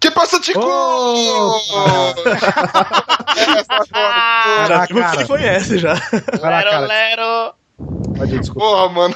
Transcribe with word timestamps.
Que 0.00 0.10
passa, 0.10 0.40
Tico? 0.40 0.60
Já 4.66 4.86
vimos 4.86 5.10
que 5.12 5.24
conhece 5.26 5.78
já. 5.78 5.94
Lero, 6.40 6.86
lero. 6.86 7.54
Pode 8.16 8.34
ir, 8.34 8.40
desculpa. 8.40 8.60
Porra, 8.66 8.88
mano. 8.88 9.14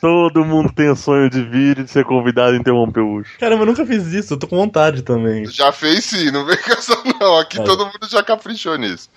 Todo 0.00 0.44
mundo 0.44 0.72
tem 0.74 0.90
o 0.90 0.96
sonho 0.96 1.28
de 1.30 1.42
vir 1.42 1.78
e 1.78 1.84
de 1.84 1.90
ser 1.90 2.04
convidado 2.04 2.52
a 2.54 2.56
interromper 2.56 3.00
o 3.00 3.16
Ucho. 3.20 3.38
Caramba, 3.38 3.62
eu 3.62 3.66
nunca 3.66 3.84
fiz 3.86 4.06
isso, 4.06 4.34
eu 4.34 4.38
tô 4.38 4.46
com 4.46 4.56
vontade 4.56 5.02
também. 5.02 5.44
Já 5.46 5.72
fez 5.72 6.04
sim, 6.04 6.30
não 6.30 6.44
vem 6.44 6.56
com 6.56 6.72
essa 6.72 6.96
não. 7.20 7.38
Aqui 7.38 7.60
É. 7.60 7.64
todo 7.64 7.84
mundo 7.86 8.08
já 8.08 8.22
caprichou 8.22 8.76
nisso. 8.76 9.08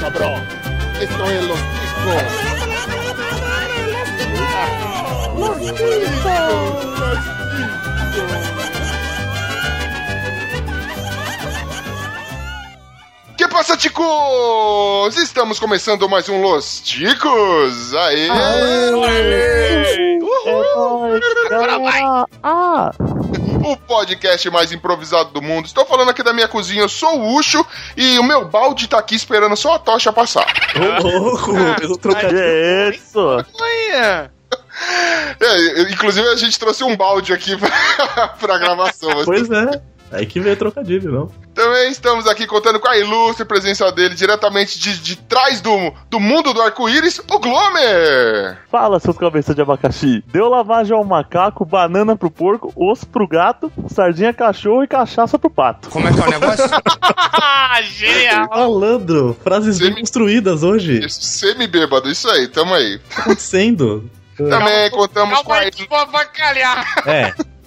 Cabrón. 0.00 0.42
Esto 1.00 1.24
es 1.30 1.44
los 1.44 1.58
ticos. 1.58 2.39
Que 13.36 13.48
passa, 13.48 13.76
ticos? 13.76 15.16
Estamos 15.16 15.58
começando 15.58 16.08
mais 16.08 16.28
um 16.28 16.42
Los 16.42 16.80
Ticos. 16.80 17.94
Aê! 17.94 18.28
O 23.64 23.76
podcast 23.76 24.50
mais 24.50 24.72
improvisado 24.72 25.30
do 25.30 25.40
mundo. 25.40 25.66
Estou 25.66 25.86
falando 25.86 26.10
aqui 26.10 26.22
da 26.22 26.32
minha 26.32 26.48
cozinha, 26.48 26.82
eu 26.82 26.88
sou 26.88 27.18
o 27.18 27.36
Ucho 27.36 27.64
e 27.96 28.18
o 28.18 28.24
meu 28.24 28.44
balde 28.46 28.88
tá 28.88 28.98
aqui 28.98 29.14
esperando 29.14 29.56
só 29.56 29.74
a 29.74 29.78
tocha 29.78 30.12
passar. 30.12 30.46
Ô, 30.76 31.18
louco, 31.18 31.52
pelo 31.78 31.94
Que 31.94 32.00
trocadilho. 32.00 32.40
é 32.40 32.90
isso? 32.90 33.20
Olha. 33.60 34.32
É, 35.40 35.82
inclusive 35.92 36.26
a 36.28 36.36
gente 36.36 36.58
trouxe 36.58 36.82
um 36.84 36.96
balde 36.96 37.32
aqui 37.32 37.56
pra, 37.58 38.28
pra 38.28 38.58
gravação. 38.58 39.10
mas 39.14 39.24
Pois 39.24 39.50
é. 39.50 39.80
Aí 40.12 40.26
que 40.26 40.40
veio 40.40 40.56
trocadilho, 40.56 41.12
não? 41.12 41.30
Também 41.54 41.88
estamos 41.90 42.26
aqui 42.26 42.44
contando 42.44 42.80
com 42.80 42.88
a 42.88 42.96
ilustre 42.98 43.44
presença 43.44 43.92
dele, 43.92 44.14
diretamente 44.16 44.76
de, 44.76 44.98
de 44.98 45.14
trás 45.14 45.60
do, 45.60 45.92
do 46.08 46.18
mundo 46.18 46.52
do 46.52 46.60
arco-íris, 46.60 47.20
o 47.30 47.38
Glomer! 47.38 48.58
Fala, 48.68 48.98
seus 48.98 49.16
cabeças 49.16 49.54
de 49.54 49.62
abacaxi. 49.62 50.24
Deu 50.32 50.48
lavagem 50.48 50.96
ao 50.96 51.04
macaco, 51.04 51.64
banana 51.64 52.16
pro 52.16 52.28
porco, 52.30 52.72
osso 52.74 53.06
pro 53.06 53.28
gato, 53.28 53.70
sardinha 53.88 54.32
cachorro 54.34 54.82
e 54.82 54.88
cachaça 54.88 55.38
pro 55.38 55.50
pato. 55.50 55.88
Como 55.90 56.08
é 56.08 56.12
que 56.12 56.20
é 56.20 56.24
o 56.26 56.30
negócio? 56.30 56.64
Genial. 57.96 58.48
Malandro, 58.50 59.36
frases 59.44 59.78
bem 59.78 59.88
Semi- 59.90 60.00
construídas 60.00 60.62
hoje. 60.64 61.08
Semi-bêbado, 61.08 62.10
isso 62.10 62.28
aí, 62.28 62.48
tamo 62.48 62.74
aí. 62.74 62.98
tá 62.98 63.22
acontecendo? 63.22 64.10
Também 64.48 64.90
contamos 64.90 65.38
com 65.38 65.44
Calma 65.44 65.56
a 65.56 65.64
aí 65.64 65.70
que 65.70 65.88
vou 65.88 65.98
avacalhar. 65.98 66.84
É, 67.06 67.34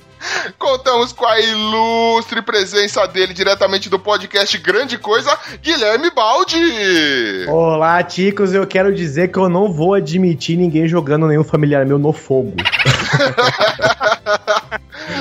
Contamos 0.58 1.12
com 1.12 1.26
a 1.26 1.40
ilustre 1.40 2.42
presença 2.42 3.06
dele 3.08 3.34
diretamente 3.34 3.90
do 3.90 4.00
podcast 4.00 4.58
Grande 4.58 4.98
Coisa, 4.98 5.38
Guilherme 5.62 6.10
Baldi! 6.12 7.46
Olá, 7.48 8.02
ticos. 8.04 8.54
Eu 8.54 8.66
quero 8.66 8.94
dizer 8.94 9.32
que 9.32 9.38
eu 9.38 9.50
não 9.50 9.72
vou 9.72 9.94
admitir 9.94 10.58
ninguém 10.58 10.88
jogando 10.88 11.28
nenhum 11.28 11.44
familiar 11.44 11.86
meu 11.86 12.00
no 12.00 12.14
fogo. 12.14 12.54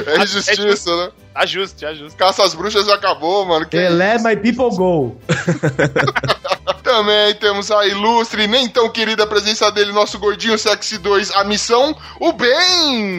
É 0.07 0.23
injustiça, 0.23 0.95
né? 0.97 1.11
Ajuste, 1.35 1.85
ajuste. 1.85 2.17
Caça 2.17 2.45
às 2.45 2.55
bruxas 2.55 2.87
já 2.87 2.95
acabou, 2.95 3.45
mano. 3.45 3.67
Que 3.67 3.89
Let 3.89 4.23
my 4.23 4.37
people 4.37 4.71
go. 4.77 5.17
Também 6.93 7.35
temos 7.37 7.71
a 7.71 7.87
ilustre 7.87 8.43
e 8.43 8.47
nem 8.47 8.69
tão 8.69 8.87
querida 8.91 9.27
presença 9.27 9.73
dele, 9.73 9.93
nosso 9.93 10.19
gordinho 10.19 10.59
sexy 10.59 10.99
2, 10.99 11.31
a 11.31 11.43
missão, 11.43 11.97
o 12.21 12.35
bem! 12.35 13.19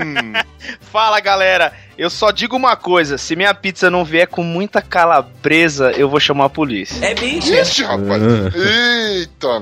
Fala, 0.91 1.19
galera. 1.19 1.73
Eu 1.97 2.07
só 2.11 2.29
digo 2.29 2.55
uma 2.55 2.75
coisa: 2.75 3.17
se 3.17 3.35
minha 3.35 3.51
pizza 3.51 3.89
não 3.89 4.05
vier 4.05 4.27
com 4.27 4.43
muita 4.43 4.79
calabresa, 4.79 5.91
eu 5.91 6.07
vou 6.07 6.19
chamar 6.19 6.45
a 6.45 6.49
polícia. 6.49 7.03
É 7.03 7.13
Ixi, 7.13 7.83
rapaz. 7.83 8.21
Eita. 8.53 9.61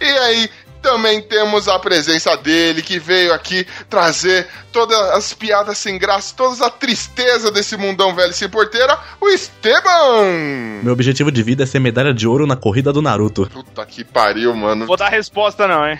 E 0.00 0.04
aí, 0.04 0.50
também 0.82 1.22
temos 1.22 1.68
a 1.68 1.78
presença 1.78 2.36
dele, 2.36 2.82
que 2.82 2.98
veio 2.98 3.32
aqui 3.32 3.66
trazer 3.88 4.48
todas 4.72 4.98
as 5.10 5.32
piadas 5.32 5.78
sem 5.78 5.98
graça, 5.98 6.34
toda 6.34 6.66
a 6.66 6.70
tristeza 6.70 7.50
desse 7.50 7.76
mundão 7.76 8.14
velho 8.14 8.32
sem 8.32 8.48
porteira, 8.48 8.98
o 9.20 9.28
Esteban! 9.28 10.82
meu 10.82 10.92
objetivo 10.92 11.30
de 11.30 11.42
vida 11.42 11.62
é 11.62 11.66
ser 11.66 11.78
medalha 11.78 12.12
de 12.12 12.26
ouro 12.26 12.46
na 12.46 12.56
corrida 12.56 12.92
do 12.92 13.02
Naruto. 13.02 13.48
Puta 13.52 13.84
que 13.86 14.02
pariu, 14.02 14.54
mano. 14.56 14.86
Vou 14.86 14.96
dar 14.96 15.10
resposta, 15.10 15.68
não, 15.68 15.86
hein? 15.86 15.98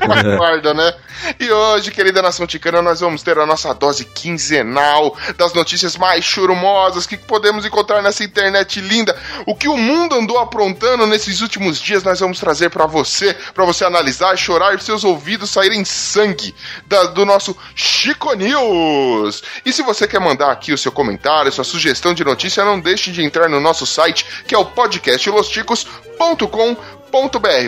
Guarda, 0.36 0.74
né? 0.74 0.94
E 1.40 1.50
hoje, 1.50 1.90
querida 1.90 2.22
nação 2.22 2.46
ticana, 2.46 2.82
nós 2.82 3.00
vamos 3.00 3.22
ter 3.22 3.38
a 3.38 3.46
nossa 3.46 3.72
dose 3.74 4.04
quinzenal 4.04 5.16
das 5.36 5.54
notícias 5.54 5.96
mais 5.96 6.24
churumosas 6.24 7.06
que 7.06 7.16
podemos 7.16 7.64
encontrar 7.64 8.02
nessa 8.02 8.22
internet 8.22 8.80
linda. 8.80 9.16
O 9.46 9.54
que 9.54 9.68
o 9.68 9.76
mundo 9.76 10.14
andou 10.14 10.38
aprontando 10.38 11.06
nesses 11.06 11.40
últimos 11.40 11.80
dias, 11.80 12.04
nós 12.04 12.20
vamos 12.20 12.38
trazer 12.38 12.70
pra 12.70 12.86
você, 12.86 13.34
pra 13.54 13.64
você 13.64 13.84
analisar, 13.84 14.03
chorar 14.36 14.74
e 14.74 14.82
seus 14.82 15.04
ouvidos 15.04 15.50
saírem 15.50 15.84
sangue 15.84 16.54
da- 16.86 17.04
do 17.06 17.24
nosso 17.24 17.56
Chico 17.74 18.32
News. 18.34 19.42
E 19.64 19.72
se 19.72 19.82
você 19.82 20.06
quer 20.06 20.20
mandar 20.20 20.50
aqui 20.50 20.72
o 20.72 20.78
seu 20.78 20.92
comentário, 20.92 21.52
sua 21.52 21.64
sugestão 21.64 22.14
de 22.14 22.24
notícia, 22.24 22.64
não 22.64 22.80
deixe 22.80 23.10
de 23.12 23.22
entrar 23.22 23.48
no 23.48 23.60
nosso 23.60 23.86
site, 23.86 24.24
que 24.46 24.54
é 24.54 24.58
o 24.58 24.64
podcastlosticos.com.br. 24.64 27.03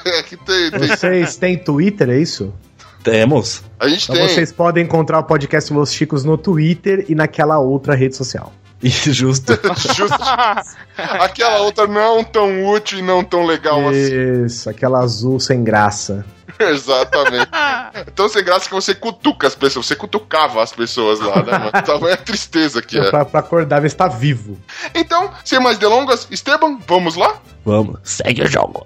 É 0.05 0.23
que 0.23 0.37
tem, 0.37 0.71
tem- 0.71 0.79
Vocês 0.87 1.35
têm 1.37 1.57
Twitter, 1.57 2.09
é 2.09 2.19
isso? 2.19 2.53
Temos. 3.03 3.63
A 3.79 3.87
gente 3.87 4.03
Então 4.03 4.15
tem. 4.15 4.27
vocês 4.27 4.51
podem 4.51 4.83
encontrar 4.83 5.19
o 5.19 5.23
podcast 5.23 5.71
Los 5.71 5.91
Chicos 5.93 6.23
no 6.23 6.37
Twitter 6.37 7.05
e 7.07 7.15
naquela 7.15 7.57
outra 7.59 7.95
rede 7.95 8.15
social. 8.15 8.51
E 8.83 8.89
justo. 9.11 9.53
Justo. 9.95 10.17
Aquela 10.97 11.59
outra 11.61 11.87
não 11.87 12.23
tão 12.23 12.65
útil 12.67 12.99
e 12.99 13.01
não 13.01 13.23
tão 13.23 13.45
legal 13.45 13.87
assim. 13.89 14.45
Isso, 14.45 14.69
aquela 14.69 14.99
azul 14.99 15.39
sem 15.39 15.63
graça. 15.63 16.25
Exatamente. 16.59 17.49
Tão 18.15 18.27
sem 18.29 18.43
graça 18.43 18.67
que 18.67 18.73
você 18.75 18.93
cutuca 18.93 19.47
as 19.47 19.55
pessoas. 19.55 19.85
Você 19.85 19.95
cutucava 19.95 20.61
as 20.61 20.71
pessoas 20.73 21.19
lá, 21.19 21.43
né, 21.43 21.51
mano? 21.57 21.71
Tamanha 21.85 22.15
a 22.15 22.17
tristeza 22.17 22.81
que 22.81 22.97
é. 22.99 23.09
Pra, 23.09 23.25
pra 23.25 23.39
acordar, 23.39 23.79
ver 23.81 23.89
se 23.89 23.95
tá 23.95 24.07
vivo. 24.07 24.57
Então, 24.93 25.31
sem 25.45 25.59
mais 25.59 25.77
delongas, 25.77 26.27
Esteban, 26.29 26.77
vamos 26.87 27.15
lá? 27.15 27.35
Vamos, 27.65 27.99
segue 28.03 28.41
o 28.43 28.47
jogo. 28.47 28.85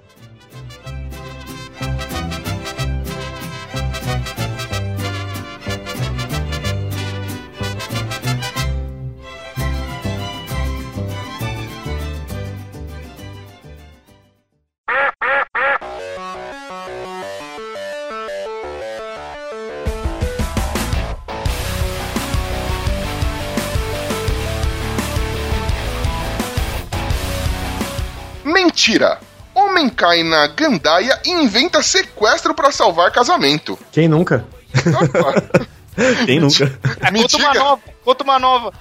Mentira! 28.81 29.19
Homem 29.53 29.89
cai 29.89 30.23
na 30.23 30.47
gandaia 30.47 31.19
e 31.23 31.29
inventa 31.29 31.83
sequestro 31.83 32.51
pra 32.53 32.71
salvar 32.71 33.11
casamento. 33.11 33.77
Quem 33.91 34.07
nunca? 34.07 34.43
Quem 36.25 36.39
nunca? 36.39 36.79
É, 37.01 37.11
conta 37.11 37.37
uma 37.37 37.53
nova, 37.53 37.81
conta 38.03 38.23
uma 38.23 38.39
nova. 38.39 38.73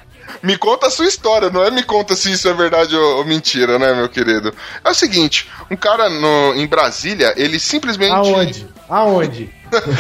me 0.43 0.57
conta 0.57 0.87
a 0.87 0.91
sua 0.91 1.07
história, 1.07 1.51
não 1.51 1.63
é 1.65 1.71
me 1.71 1.83
conta 1.83 2.15
se 2.15 2.33
isso 2.33 2.49
é 2.49 2.55
verdade 2.55 2.97
ou, 2.97 3.19
ou 3.19 3.25
mentira, 3.27 3.79
né, 3.79 3.93
meu 3.93 4.09
querido? 4.09 4.55
É 4.83 4.89
o 4.91 4.95
seguinte, 4.95 5.51
um 5.71 5.77
cara 5.77 6.09
no- 6.09 6.55
em 6.55 6.67
Brasília, 6.67 7.35
ele 7.37 7.59
simplesmente... 7.59 8.13
Aonde? 8.13 8.67
Aonde? 8.89 9.53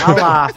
Ah 0.06 0.12
lá. 0.20 0.50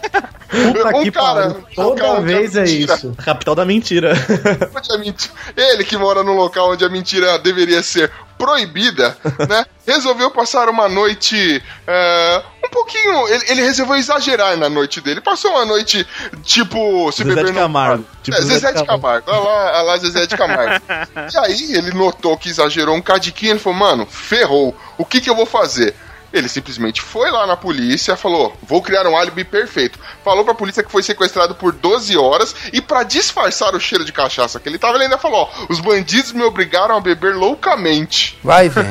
Puta 0.50 0.96
Um 0.98 1.04
que 1.04 1.12
cara, 1.12 1.50
pariu. 1.50 1.66
Toda 1.76 2.06
é 2.06 2.22
vez 2.22 2.56
é 2.56 2.62
mentira. 2.62 2.94
isso. 2.96 3.16
A 3.18 3.24
capital 3.24 3.56
da 3.56 3.66
mentira. 3.66 4.14
onde 4.76 4.92
a 4.94 4.98
menti- 4.98 5.32
Ele 5.58 5.84
que 5.84 5.98
mora 5.98 6.24
no 6.24 6.34
local 6.34 6.72
onde 6.72 6.86
a 6.86 6.90
mentira 6.90 7.40
deveria 7.40 7.82
ser 7.82 8.12
proibida, 8.38 9.18
né? 9.50 9.66
Resolveu 9.88 10.30
passar 10.30 10.70
uma 10.70 10.88
noite 10.88 11.64
é, 11.88 12.44
um 12.66 12.70
pouquinho. 12.70 13.28
Ele, 13.30 13.44
ele 13.48 13.62
resolveu 13.64 13.96
exagerar 13.96 14.56
na 14.58 14.70
noite 14.70 15.02
dele. 15.02 15.22
Passou 15.22 15.52
uma 15.52 15.66
noite, 15.66 16.06
tipo, 16.44 17.12
se 17.12 17.24
Zezé 17.24 17.30
beber 17.36 17.46
de 17.46 17.52
no- 17.54 17.60
Camargo. 17.60 18.06
Tipo 18.22 18.38
é, 18.38 18.42
Zezé 18.42 18.74
de 18.74 18.86
Camargo. 18.86 19.32
Olha 19.32 19.40
lá, 19.40 19.72
olha 19.74 19.82
lá 19.82 19.98
Zezé 19.98 20.26
de 20.28 20.38
Camargo. 20.38 20.86
e 21.34 21.38
aí 21.38 21.74
ele 21.76 21.92
notou 21.94 22.38
que 22.38 22.50
exagerou 22.50 22.96
um 22.96 23.02
cadiquinho. 23.02 23.54
Ele 23.54 23.60
falou, 23.60 23.80
mano, 23.80 24.06
ferrou. 24.06 24.76
O 24.98 25.06
que 25.06 25.20
que 25.20 25.30
eu 25.30 25.36
vou 25.36 25.46
fazer? 25.48 25.96
Ele 26.34 26.50
simplesmente 26.50 27.00
foi 27.02 27.30
lá 27.30 27.46
na 27.46 27.56
polícia, 27.56 28.18
falou: 28.18 28.58
Vou 28.64 28.82
criar 28.82 29.06
um 29.06 29.16
álibi 29.16 29.44
perfeito. 29.44 30.00
Falou 30.24 30.44
pra 30.44 30.56
polícia 30.56 30.82
que 30.84 30.92
foi 30.92 31.04
sequestrado 31.04 31.54
por 31.54 31.72
12 31.72 32.18
horas 32.18 32.56
e 32.74 32.82
pra 32.82 33.04
disfarçar 33.04 33.76
o 33.76 33.80
cheiro 33.80 34.04
de 34.04 34.12
cachaça 34.12 34.60
que 34.60 34.68
ele 34.68 34.80
tava, 34.80 34.96
ele 34.96 35.04
ainda 35.04 35.18
falou: 35.20 35.48
Ó, 35.48 35.66
os 35.70 35.80
bandidos 35.80 36.32
me 36.32 36.42
obrigaram 36.44 36.98
a 36.98 37.00
beber 37.00 37.36
loucamente. 37.36 38.38
Vai, 38.44 38.68
velho. 38.68 38.90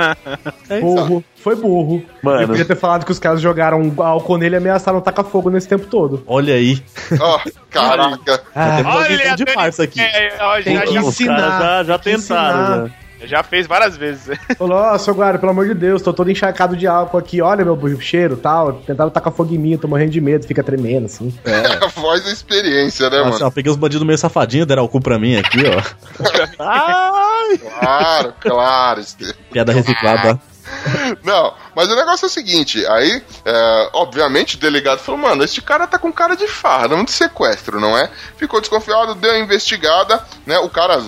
Burro. 0.80 1.24
Foi 1.42 1.56
burro. 1.56 2.04
Mano. 2.22 2.42
Eu 2.42 2.48
podia 2.48 2.64
ter 2.66 2.76
falado 2.76 3.04
que 3.06 3.10
os 3.12 3.18
caras 3.18 3.40
jogaram 3.40 3.94
álcool 3.98 4.36
nele 4.36 4.56
e 4.56 4.58
ameaçaram 4.58 5.00
tacar 5.00 5.24
fogo 5.24 5.48
nesse 5.48 5.66
tempo 5.66 5.86
todo. 5.86 6.22
Olha 6.26 6.54
aí. 6.54 6.82
Ó, 7.18 7.40
caraca. 7.70 8.42
Ah, 8.54 8.82
alguém 8.84 9.34
de 9.36 9.44
parça 9.46 9.84
aqui. 9.84 10.00
É, 10.02 10.36
ó, 10.38 10.60
Tem 10.62 10.76
já, 10.76 10.82
que 10.82 10.92
já, 10.94 11.00
Os 11.00 11.08
ensinar, 11.08 11.36
caras 11.36 11.58
já, 11.58 11.84
já 11.84 11.98
tentaram. 11.98 12.60
ensinar. 12.60 12.86
já. 12.88 12.99
Já 13.24 13.42
fez 13.42 13.66
várias 13.66 13.96
vezes. 13.96 14.38
Falou, 14.56 14.78
ó, 14.78 14.96
seu 14.98 15.14
guarda, 15.14 15.38
pelo 15.38 15.52
amor 15.52 15.66
de 15.66 15.74
Deus, 15.74 16.02
tô 16.02 16.12
todo 16.12 16.30
encharcado 16.30 16.76
de 16.76 16.86
álcool 16.86 17.18
aqui, 17.18 17.40
olha 17.40 17.64
meu 17.64 18.00
cheiro 18.00 18.34
e 18.34 18.36
tal. 18.38 18.74
Tentaram 18.74 19.10
tacar 19.10 19.32
fogo 19.32 19.54
em 19.54 19.58
mim, 19.58 19.72
eu 19.72 19.78
tô 19.78 19.88
morrendo 19.88 20.10
de 20.10 20.20
medo, 20.20 20.46
fica 20.46 20.62
tremendo, 20.62 21.06
assim. 21.06 21.32
A 21.82 21.86
voz 21.88 22.24
da 22.24 22.30
experiência, 22.30 23.08
né, 23.10 23.18
Nossa, 23.18 23.30
mano? 23.30 23.46
ó, 23.46 23.50
peguei 23.50 23.70
os 23.70 23.76
bandidos 23.78 24.06
meio 24.06 24.18
safadinhos, 24.18 24.66
deram 24.66 24.84
o 24.84 24.88
cu 24.88 25.00
pra 25.00 25.18
mim 25.18 25.36
aqui, 25.36 25.58
ó. 25.66 26.62
Ai! 26.62 27.30
Claro, 27.80 28.32
claro. 28.40 29.02
Piada 29.50 29.72
reciclada. 29.72 30.40
Não, 31.22 31.54
mas 31.74 31.90
o 31.90 31.96
negócio 31.96 32.26
é 32.26 32.28
o 32.28 32.30
seguinte, 32.30 32.84
aí, 32.86 33.22
é, 33.44 33.90
obviamente, 33.92 34.56
o 34.56 34.58
delegado 34.58 34.98
falou, 34.98 35.20
mano, 35.20 35.44
este 35.44 35.60
cara 35.60 35.86
tá 35.86 35.98
com 35.98 36.12
cara 36.12 36.36
de 36.36 36.46
farra, 36.46 36.88
não 36.88 37.04
de 37.04 37.12
sequestro, 37.12 37.80
não 37.80 37.96
é? 37.96 38.10
Ficou 38.36 38.60
desconfiado, 38.60 39.14
deu 39.14 39.30
uma 39.32 39.38
investigada, 39.38 40.24
né? 40.46 40.58
O 40.58 40.68
cara 40.68 41.02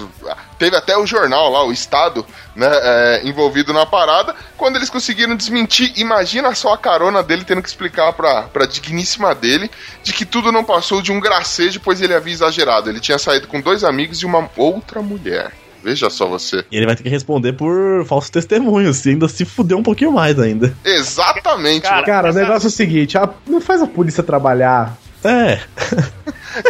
teve 0.58 0.76
até 0.76 0.96
o 0.96 1.06
jornal 1.06 1.50
lá, 1.50 1.64
o 1.64 1.72
Estado, 1.72 2.24
né, 2.54 2.68
é, 2.70 3.20
envolvido 3.24 3.72
na 3.72 3.84
parada. 3.84 4.34
Quando 4.56 4.76
eles 4.76 4.90
conseguiram 4.90 5.34
desmentir, 5.34 5.92
imagina 5.96 6.54
só 6.54 6.72
a 6.72 6.78
carona 6.78 7.22
dele 7.22 7.44
tendo 7.44 7.62
que 7.62 7.68
explicar 7.68 8.12
pra, 8.12 8.42
pra 8.42 8.66
digníssima 8.66 9.34
dele 9.34 9.70
de 10.02 10.12
que 10.12 10.24
tudo 10.24 10.52
não 10.52 10.64
passou 10.64 11.02
de 11.02 11.10
um 11.10 11.20
gracejo, 11.20 11.80
pois 11.80 12.00
ele 12.00 12.14
havia 12.14 12.32
exagerado. 12.32 12.88
Ele 12.88 13.00
tinha 13.00 13.18
saído 13.18 13.48
com 13.48 13.60
dois 13.60 13.82
amigos 13.82 14.18
e 14.22 14.26
uma 14.26 14.48
outra 14.56 15.02
mulher. 15.02 15.52
Veja 15.82 16.08
só 16.10 16.26
você. 16.26 16.64
E 16.70 16.76
ele 16.76 16.86
vai 16.86 16.94
ter 16.96 17.02
que 17.02 17.08
responder 17.08 17.52
por 17.54 18.04
falso 18.06 18.30
testemunho, 18.30 18.92
se 18.94 19.10
ainda 19.10 19.28
se 19.28 19.44
fuder 19.44 19.76
um 19.76 19.82
pouquinho 19.82 20.12
mais 20.12 20.38
ainda. 20.38 20.74
Exatamente, 20.84 21.82
Cara, 21.82 21.94
mano. 21.96 22.06
Cara, 22.06 22.30
o 22.30 22.34
negócio 22.34 22.66
é 22.66 22.68
o 22.68 22.72
seguinte, 22.72 23.18
a- 23.18 23.28
não 23.46 23.60
faz 23.60 23.82
a 23.82 23.86
polícia 23.86 24.22
trabalhar 24.22 24.96
É. 25.24 25.60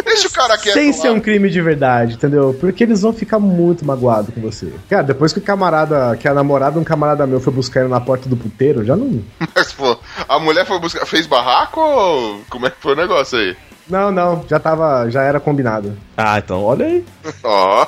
Deixa 0.05 0.27
o 0.27 0.31
cara 0.31 0.57
quieto 0.57 0.75
sem 0.75 0.87
lá. 0.91 0.93
ser 0.93 1.09
um 1.09 1.19
crime 1.19 1.49
de 1.49 1.59
verdade, 1.61 2.13
entendeu? 2.13 2.55
Porque 2.59 2.83
eles 2.83 3.01
vão 3.01 3.11
ficar 3.11 3.39
muito 3.39 3.83
magoados 3.83 4.33
com 4.33 4.39
você. 4.41 4.71
Cara, 4.89 5.03
depois 5.03 5.33
que 5.33 5.39
o 5.39 5.41
camarada, 5.41 6.15
que 6.17 6.27
a 6.27 6.33
namorada 6.33 6.73
de 6.73 6.79
um 6.79 6.83
camarada 6.83 7.25
meu 7.27 7.39
foi 7.41 7.51
buscar 7.51 7.81
ele 7.81 7.89
na 7.89 7.99
porta 7.99 8.29
do 8.29 8.37
puteiro, 8.37 8.85
já 8.85 8.95
não. 8.95 9.21
Mas, 9.55 9.73
pô, 9.73 9.97
a 10.29 10.39
mulher 10.39 10.65
foi 10.65 10.79
buscar. 10.79 11.05
Fez 11.05 11.25
barraco 11.27 11.81
ou. 11.81 12.41
Como 12.49 12.65
é 12.67 12.69
que 12.69 12.77
foi 12.79 12.93
o 12.93 12.95
negócio 12.95 13.37
aí? 13.39 13.55
Não, 13.89 14.11
não, 14.11 14.45
já 14.49 14.59
tava, 14.59 15.09
já 15.09 15.23
era 15.23 15.39
combinado. 15.39 15.97
Ah, 16.15 16.37
então 16.37 16.63
olha 16.63 16.85
aí. 16.85 17.03
Ó. 17.43 17.87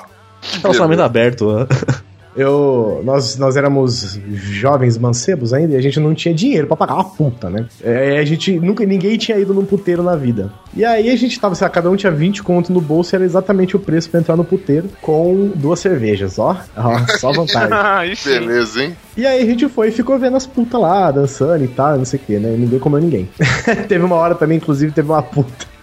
Relacionamento 0.61 1.01
aberto. 1.01 1.51
né? 1.53 1.67
Eu, 2.37 3.01
nós, 3.05 3.37
nós 3.37 3.55
éramos 3.55 4.19
jovens 4.33 4.97
mancebos 4.97 5.53
ainda 5.53 5.73
e 5.73 5.77
a 5.77 5.81
gente 5.81 6.01
não 6.01 6.13
tinha 6.13 6.35
dinheiro 6.35 6.67
pra 6.67 6.75
pagar 6.75 6.95
uma 6.95 7.05
puta, 7.05 7.49
né? 7.49 7.65
É, 7.81 8.19
a 8.19 8.25
gente 8.25 8.59
nunca, 8.59 8.85
ninguém 8.85 9.17
tinha 9.17 9.39
ido 9.39 9.53
num 9.53 9.63
puteiro 9.63 10.03
na 10.03 10.17
vida. 10.17 10.51
E 10.75 10.83
aí 10.83 11.09
a 11.09 11.15
gente 11.15 11.39
tava, 11.39 11.55
sei 11.55 11.63
lá, 11.63 11.69
cada 11.71 11.89
um 11.89 11.95
tinha 11.95 12.11
20 12.11 12.43
conto 12.43 12.73
no 12.73 12.81
bolso 12.81 13.15
e 13.15 13.15
era 13.15 13.23
exatamente 13.23 13.77
o 13.77 13.79
preço 13.79 14.09
pra 14.09 14.19
entrar 14.19 14.35
no 14.35 14.43
puteiro 14.43 14.89
com 15.01 15.49
duas 15.55 15.79
cervejas, 15.79 16.37
ó. 16.37 16.57
Ó, 16.75 16.99
só 17.17 17.31
vantagem. 17.31 18.15
Sim. 18.17 18.31
Beleza, 18.41 18.83
hein? 18.83 18.97
E 19.15 19.25
aí 19.25 19.41
a 19.41 19.45
gente 19.45 19.69
foi 19.69 19.87
e 19.87 19.91
ficou 19.91 20.19
vendo 20.19 20.35
as 20.35 20.45
putas 20.45 20.81
lá, 20.81 21.09
dançando 21.11 21.63
e 21.63 21.69
tal, 21.69 21.97
não 21.97 22.03
sei 22.03 22.19
o 22.19 22.23
que, 22.27 22.37
né? 22.37 22.53
Ninguém 22.57 22.79
comeu 22.79 22.99
ninguém. 22.99 23.29
teve 23.87 24.03
uma 24.03 24.15
hora 24.17 24.35
também, 24.35 24.57
inclusive, 24.57 24.91
teve 24.91 25.09
uma 25.09 25.23
puta. 25.23 25.73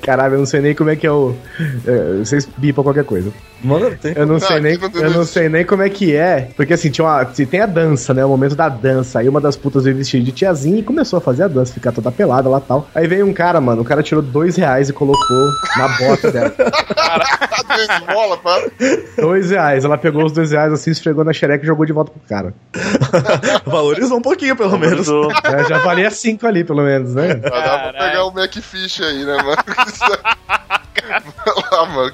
Caralho, 0.00 0.34
eu 0.34 0.38
não 0.38 0.46
sei 0.46 0.60
nem 0.60 0.74
como 0.74 0.90
é 0.90 0.96
que 0.96 1.06
é 1.06 1.10
o. 1.10 1.34
é, 1.86 2.18
Vocês 2.20 2.48
bipam 2.56 2.82
qualquer 2.84 3.04
coisa. 3.04 3.32
Mano, 3.64 3.96
tem. 3.96 4.12
Eu 4.14 4.26
não 4.26 4.38
Tá, 4.38 4.46
sei 4.48 4.60
nem, 4.60 4.78
tem 4.78 5.02
eu 5.02 5.10
não 5.10 5.24
sei 5.24 5.48
nem 5.48 5.64
como 5.64 5.82
é 5.82 5.88
que 5.88 6.14
é. 6.14 6.48
Porque 6.54 6.74
assim, 6.74 6.90
tinha 6.90 7.04
uma, 7.06 7.24
se 7.32 7.46
tem 7.46 7.60
a 7.60 7.66
dança, 7.66 8.12
né? 8.12 8.24
O 8.24 8.28
momento 8.28 8.54
da 8.54 8.68
dança. 8.68 9.20
Aí 9.20 9.28
uma 9.28 9.40
das 9.40 9.56
putas 9.56 9.84
veio 9.84 9.96
vestida 9.96 10.22
de 10.22 10.32
tiazinha 10.32 10.78
e 10.78 10.82
começou 10.82 11.16
a 11.16 11.20
fazer 11.20 11.44
a 11.44 11.48
dança, 11.48 11.72
ficar 11.72 11.90
toda 11.92 12.12
pelada 12.12 12.48
lá 12.48 12.58
e 12.58 12.68
tal. 12.68 12.88
Aí 12.94 13.06
veio 13.08 13.26
um 13.26 13.32
cara, 13.32 13.60
mano. 13.60 13.82
O 13.82 13.84
cara 13.84 14.02
tirou 14.02 14.22
dois 14.22 14.56
reais 14.56 14.88
e 14.88 14.92
colocou 14.92 15.50
na 15.76 15.88
bota 15.98 16.30
dela. 16.30 16.50
Tá 16.50 17.76
de 17.76 18.06
bola, 18.12 18.36
pá. 18.36 18.60
dois 19.18 19.50
reais. 19.50 19.84
Ela 19.84 19.96
pegou 19.96 20.24
os 20.24 20.32
dois 20.32 20.50
reais 20.50 20.72
assim, 20.72 20.90
esfregou 20.90 21.24
na 21.24 21.32
xereca 21.32 21.64
e 21.64 21.66
jogou 21.66 21.86
de 21.86 21.92
volta 21.92 22.12
pro 22.12 22.20
cara. 22.28 22.54
Valorizou 23.64 24.18
um 24.18 24.22
pouquinho, 24.22 24.54
pelo 24.56 24.78
menos. 24.78 25.08
É, 25.08 25.64
já 25.68 25.78
valia 25.78 26.10
cinco 26.10 26.46
ali, 26.46 26.64
pelo 26.64 26.82
menos, 26.82 27.14
né? 27.14 27.28
Já 27.28 27.36
dá 27.36 27.78
pra 27.78 27.92
pegar 27.92 28.24
o 28.26 28.30
Macfish 28.34 29.00
aí, 29.00 29.24
né, 29.24 29.36
mano? 29.36 29.56
Vai 31.04 31.54
lá, 31.72 31.86
mano. 31.86 32.12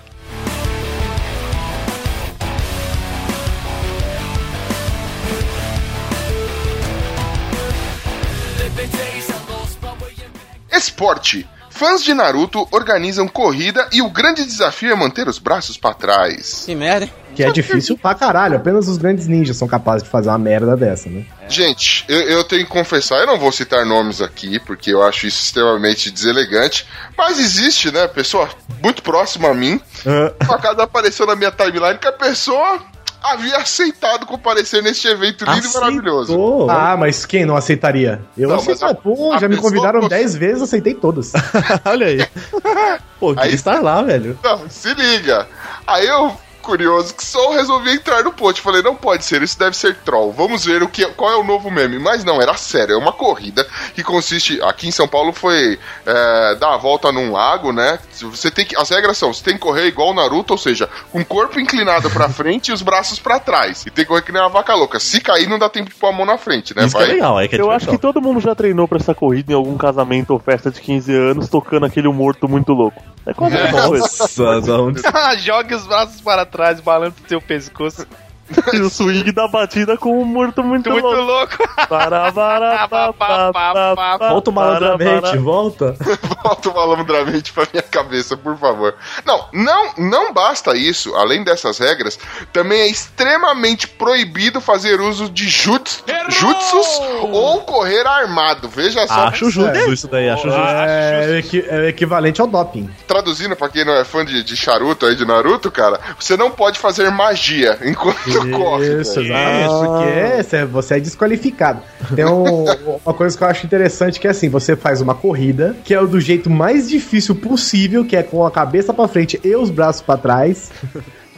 Esporte. 10.73 11.49
Fãs 11.71 12.03
de 12.03 12.13
Naruto 12.13 12.69
organizam 12.73 13.27
corrida 13.27 13.89
e 13.93 14.03
o 14.03 14.11
grande 14.11 14.45
desafio 14.45 14.93
é 14.93 14.95
manter 14.95 15.27
os 15.29 15.39
braços 15.39 15.79
pra 15.79 15.95
trás. 15.95 16.65
Que 16.67 16.75
merda, 16.75 17.07
hein? 17.07 17.13
Que 17.35 17.45
é 17.45 17.51
difícil 17.51 17.97
pra 17.97 18.15
caralho. 18.15 18.57
Apenas 18.57 18.87
os 18.87 18.99
grandes 18.99 19.27
ninjas 19.27 19.57
são 19.57 19.67
capazes 19.67 20.03
de 20.03 20.11
fazer 20.11 20.29
uma 20.29 20.37
merda 20.37 20.77
dessa, 20.77 21.09
né? 21.09 21.25
Gente, 21.49 22.05
eu, 22.09 22.21
eu 22.23 22.45
tenho 22.45 22.67
que 22.67 22.71
confessar, 22.71 23.21
eu 23.21 23.27
não 23.27 23.39
vou 23.39 23.51
citar 23.51 23.87
nomes 23.87 24.21
aqui, 24.21 24.59
porque 24.59 24.93
eu 24.93 25.03
acho 25.03 25.27
isso 25.27 25.43
extremamente 25.43 26.11
deselegante, 26.11 26.87
mas 27.17 27.39
existe, 27.39 27.91
né, 27.91 28.07
pessoa 28.09 28.49
muito 28.83 29.03
próxima 29.03 29.49
a 29.49 29.55
mim, 29.55 29.81
Ah, 30.05 30.33
uma 30.45 30.59
casa 30.59 30.83
apareceu 30.83 31.25
na 31.27 31.37
minha 31.37 31.51
timeline 31.53 31.99
que 31.99 32.09
a 32.09 32.13
pessoa 32.13 32.81
havia 33.23 33.57
aceitado 33.59 34.27
comparecer 34.27 34.83
neste 34.83 35.07
evento 35.09 35.45
lindo 35.45 35.67
e 35.67 35.73
maravilhoso. 35.75 36.33
aceitou. 36.33 36.71
Ah, 36.71 36.97
mas 36.97 37.25
quem 37.27 37.45
não 37.45 37.57
aceitaria? 37.57 38.21
Eu 38.37 38.49
Não, 38.49 38.57
aceito. 38.57 38.85
a- 38.85 38.95
Pô, 38.95 39.33
a 39.33 39.39
já 39.39 39.49
me 39.49 39.57
convidaram 39.57 40.01
gost- 40.01 40.11
10 40.11 40.35
vezes, 40.37 40.63
aceitei 40.63 40.95
todas. 40.95 41.33
Olha 41.85 42.07
aí. 42.07 42.27
Pô, 43.21 43.35
Aí- 43.37 43.55
estar 43.55 43.81
lá, 43.83 44.03
velho. 44.03 44.39
Não, 44.43 44.69
se 44.69 44.93
liga. 44.95 45.47
Aí 45.87 46.07
eu, 46.07 46.35
curioso 46.63 47.15
que 47.15 47.25
só 47.25 47.53
resolvi 47.53 47.93
entrar 47.95 48.23
no 48.23 48.33
post. 48.33 48.61
Falei, 48.63 48.83
não 48.83 48.95
pode 48.95 49.25
ser, 49.25 49.43
isso 49.43 49.59
deve 49.59 49.77
ser 49.77 49.97
troll. 49.97 50.33
Vamos 50.33 50.65
ver 50.65 50.83
o 50.83 50.89
que, 50.89 51.05
qual 51.13 51.31
é 51.33 51.37
o 51.37 51.45
novo 51.45 51.71
meme. 51.71 51.99
Mas 51.99 52.23
não, 52.25 52.41
era 52.41 52.55
sério, 52.57 52.95
é 52.95 52.99
uma 52.99 53.13
corrida 53.13 53.67
que 53.95 54.03
consiste. 54.03 54.61
Aqui 54.63 54.89
em 54.89 54.91
São 54.93 55.09
Paulo 55.09 55.33
foi 55.33 55.79
é, 56.07 56.55
dar 56.57 56.75
a 56.75 56.77
volta 56.79 57.11
num 57.13 57.33
lago, 57.33 57.73
né? 57.73 57.99
Você 58.29 58.51
tem 58.51 58.65
que. 58.65 58.77
As 58.77 58.91
regras 58.91 59.17
são: 59.17 59.33
você 59.33 59.43
tem 59.43 59.55
que 59.55 59.61
correr 59.61 59.87
igual 59.87 60.11
o 60.11 60.15
Naruto, 60.15 60.53
ou 60.53 60.59
seja, 60.59 60.89
com 61.11 61.21
o 61.21 61.25
corpo 61.25 61.59
inclinado 61.61 62.11
pra 62.11 62.29
frente 62.31 62.69
e 62.69 62.73
os 62.73 62.83
braços 62.83 63.19
pra 63.19 63.39
trás. 63.39 63.87
E 63.87 63.91
tem 63.91 64.05
que 64.05 64.09
correr 64.09 64.23
que 64.23 64.33
nem 64.33 64.41
uma 64.41 64.49
vaca 64.49 64.75
louca. 64.75 64.99
Se 64.99 65.21
cair, 65.21 65.49
não 65.49 65.59
dá 65.59 65.69
tempo 65.69 65.91
de 65.91 65.97
pôr 65.97 66.09
a 66.09 66.13
mão 66.13 66.27
na 66.27 66.39
frente, 66.39 66.75
né? 66.77 66.85
Isso 66.85 66.97
que 66.97 67.03
é 67.03 67.07
legal, 67.07 67.41
é 67.41 67.49
que 67.49 67.57
é 67.57 67.61
Eu 67.61 67.71
acho 67.71 67.87
que 67.87 67.99
todo 67.99 68.21
mundo 68.21 68.41
já 68.41 68.55
treinou 68.55 68.87
pra 68.87 68.99
essa 68.99 69.15
corrida 69.15 69.53
em 69.53 69.57
algum 69.57 69.77
casamento 69.77 70.31
ou 70.31 70.39
festa 70.39 70.71
de 70.71 70.81
15 70.81 71.15
anos, 71.15 71.49
tocando 71.49 71.87
aquele 71.87 72.09
morto 72.09 72.49
muito 72.49 72.73
louco. 72.73 73.03
É 73.27 73.35
quase 73.35 73.57
coisa. 73.71 74.09
Nossa, 74.39 74.73
onde... 74.81 75.03
Jogue 75.39 75.75
os 75.75 75.87
braços 75.87 76.21
para 76.21 76.45
trás, 76.47 76.81
balando 76.81 77.15
o 77.25 77.29
seu 77.29 77.41
pescoço. 77.41 78.07
E 78.73 78.81
o 78.81 78.91
swing 78.91 79.31
da 79.33 79.49
batida 79.49 79.97
com 79.97 80.21
um 80.21 80.25
morto 80.25 80.63
muito, 80.63 80.91
Muito 80.91 81.05
louco. 81.05 81.23
louco. 81.23 81.87
Para, 81.89 82.33
para, 82.33 82.89
pa, 82.89 83.13
pa, 83.13 83.53
pa, 83.53 83.97
pa, 83.97 84.29
Volta 84.29 84.51
malandramente, 84.51 85.39
volta. 85.39 85.97
Volta 86.43 86.71
malandramente 86.71 87.53
pra 87.53 87.67
minha 87.71 87.83
cabeça, 87.83 88.37
por 88.37 88.57
favor. 88.57 88.95
Não, 89.25 89.47
não, 89.53 89.93
não 89.99 90.33
basta 90.33 90.77
isso. 90.77 91.15
Além 91.17 91.45
dessas 91.45 91.79
regras, 91.79 92.19
também 92.53 92.81
é 92.81 92.87
extremamente 92.89 93.87
proibido 93.87 94.61
fazer 94.61 95.01
uso 95.01 95.29
de 95.29 95.49
jutsu, 95.49 96.03
jutsus 96.29 96.87
ou 97.31 97.61
correr 97.63 98.07
armado. 98.07 98.69
Veja 98.69 99.07
só. 99.07 99.27
Acho 99.27 99.51
justo 99.51 99.93
isso 99.93 100.09
daí, 100.09 100.29
acho 100.29 100.45
justo. 100.45 100.59
É, 100.61 101.43
o 101.43 101.75
é 101.75 101.81
o 101.81 101.89
equivalente 101.89 102.41
ao 102.41 102.47
doping. 102.47 102.89
Traduzindo 103.07 103.55
pra 103.55 103.69
quem 103.69 103.85
não 103.85 103.95
é 103.95 104.05
fã 104.05 104.25
de, 104.25 104.43
de 104.43 104.57
charuto 104.57 105.07
aí, 105.07 105.15
de 105.15 105.25
Naruto, 105.25 105.71
cara, 105.71 106.01
você 106.19 106.37
não 106.37 106.51
pode 106.51 106.79
fazer 106.79 107.11
magia 107.11 107.79
enquanto 107.83 108.40
corre. 108.49 109.01
Isso, 109.01 109.15
velho. 109.15 109.27
exatamente. 109.35 109.69
Porque 109.87 110.43
você- 110.43 110.65
você 110.65 110.95
é 110.97 111.01
desqualificado. 111.01 111.81
Tem 112.15 112.25
um- 112.27 112.65
uma 113.05 113.15
coisa 113.15 113.37
que 113.37 113.45
eu 113.45 113.49
acho 113.49 113.67
interessante 113.67 114.19
que 114.21 114.27
é 114.27 114.31
assim: 114.31 114.49
você 114.49 114.75
faz 114.77 115.01
uma 115.01 115.15
corrida, 115.15 115.77
que 115.85 115.93
é 115.95 116.01
o 116.01 116.07
do 116.07 116.21
jeito 116.21 116.49
mais 116.51 116.89
difícil 116.89 117.35
possível, 117.35 118.05
que 118.05 118.17
é 118.17 118.23
com 118.23 118.45
a 118.47 118.51
cabeça 118.51 118.93
pra 118.95 119.07
frente 119.09 119.41
e 119.45 119.55
os 119.57 119.71
braços 119.71 120.03
pra 120.03 120.17
trás. 120.17 120.71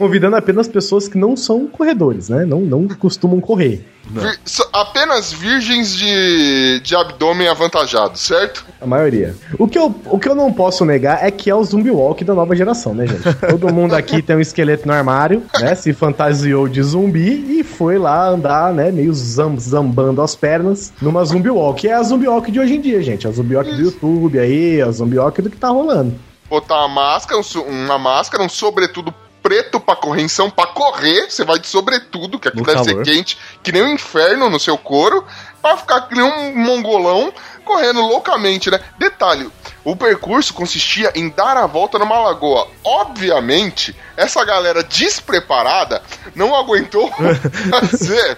Convidando 0.03 0.35
apenas 0.35 0.67
pessoas 0.67 1.07
que 1.07 1.17
não 1.17 1.37
são 1.37 1.65
corredores, 1.65 2.27
né? 2.27 2.43
Não, 2.45 2.59
não 2.59 2.85
costumam 2.89 3.39
correr. 3.39 3.85
Vir- 4.05 4.37
apenas 4.73 5.31
virgens 5.31 5.95
de, 5.95 6.81
de 6.81 6.93
abdômen 6.93 7.47
avantajado, 7.47 8.17
certo? 8.17 8.65
A 8.81 8.85
maioria. 8.85 9.33
O 9.57 9.65
que, 9.65 9.79
eu, 9.79 9.95
o 10.07 10.19
que 10.19 10.27
eu 10.27 10.35
não 10.35 10.51
posso 10.51 10.83
negar 10.83 11.23
é 11.25 11.31
que 11.31 11.49
é 11.49 11.55
o 11.55 11.63
zumbi 11.63 11.89
walk 11.89 12.21
da 12.25 12.33
nova 12.33 12.53
geração, 12.53 12.93
né, 12.93 13.07
gente? 13.07 13.23
Todo 13.49 13.73
mundo 13.73 13.93
aqui 13.95 14.21
tem 14.21 14.35
um 14.35 14.41
esqueleto 14.41 14.85
no 14.85 14.93
armário, 14.93 15.41
né? 15.61 15.73
Se 15.73 15.93
fantasiou 15.93 16.67
de 16.67 16.83
zumbi 16.83 17.59
e 17.59 17.63
foi 17.63 17.97
lá 17.97 18.27
andar, 18.27 18.73
né? 18.73 18.91
Meio 18.91 19.13
zam- 19.13 19.57
zambando 19.57 20.21
as 20.21 20.35
pernas 20.35 20.91
numa 21.01 21.23
zumbi 21.23 21.49
walk. 21.49 21.87
É 21.87 21.93
a 21.93 22.03
zumbi 22.03 22.27
walk 22.27 22.51
de 22.51 22.59
hoje 22.59 22.75
em 22.75 22.81
dia, 22.81 23.01
gente. 23.01 23.25
A 23.25 23.31
zumbi 23.31 23.55
walk 23.55 23.73
do 23.73 23.81
YouTube 23.81 24.37
aí, 24.37 24.81
a 24.81 24.91
zumbi 24.91 25.17
walk 25.17 25.41
do 25.41 25.49
que 25.49 25.55
tá 25.57 25.69
rolando. 25.69 26.13
Botar 26.49 26.85
uma 26.85 26.89
máscara, 26.89 27.39
um 27.39 27.85
uma 27.85 27.97
máscara, 27.97 28.43
um 28.43 28.49
sobretudo 28.49 29.13
preto 29.43 29.77
pra 29.79 29.95
correção, 29.95 30.49
pra 30.49 30.65
correr, 30.67 31.29
você 31.29 31.43
vai 31.43 31.59
de 31.59 31.67
sobretudo, 31.67 32.39
que 32.39 32.47
aqui 32.47 32.57
No 32.57 32.63
deve 32.65 32.83
calor. 32.85 33.05
ser 33.05 33.11
quente, 33.13 33.37
que 33.61 33.71
nem 33.73 33.83
um 33.83 33.93
inferno 33.93 34.49
no 34.49 34.59
seu 34.59 34.77
couro, 34.77 35.23
pra 35.61 35.75
ficar 35.77 36.01
que 36.07 36.15
nem 36.15 36.23
um 36.23 36.55
mongolão 36.55 37.31
correndo 37.65 37.99
loucamente, 38.01 38.71
né? 38.71 38.79
Detalhe, 38.97 39.49
o 39.83 39.95
percurso 39.95 40.53
consistia 40.53 41.11
em 41.13 41.29
dar 41.29 41.57
a 41.57 41.67
volta 41.67 41.99
numa 41.99 42.17
lagoa. 42.19 42.67
Obviamente, 42.83 43.93
essa 44.15 44.43
galera 44.45 44.81
despreparada 44.83 46.01
não 46.33 46.55
aguentou 46.55 47.11
fazer 47.69 48.37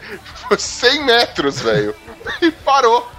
100 0.58 1.04
metros, 1.04 1.62
velho. 1.62 1.96
E 2.42 2.50
parou. 2.52 3.12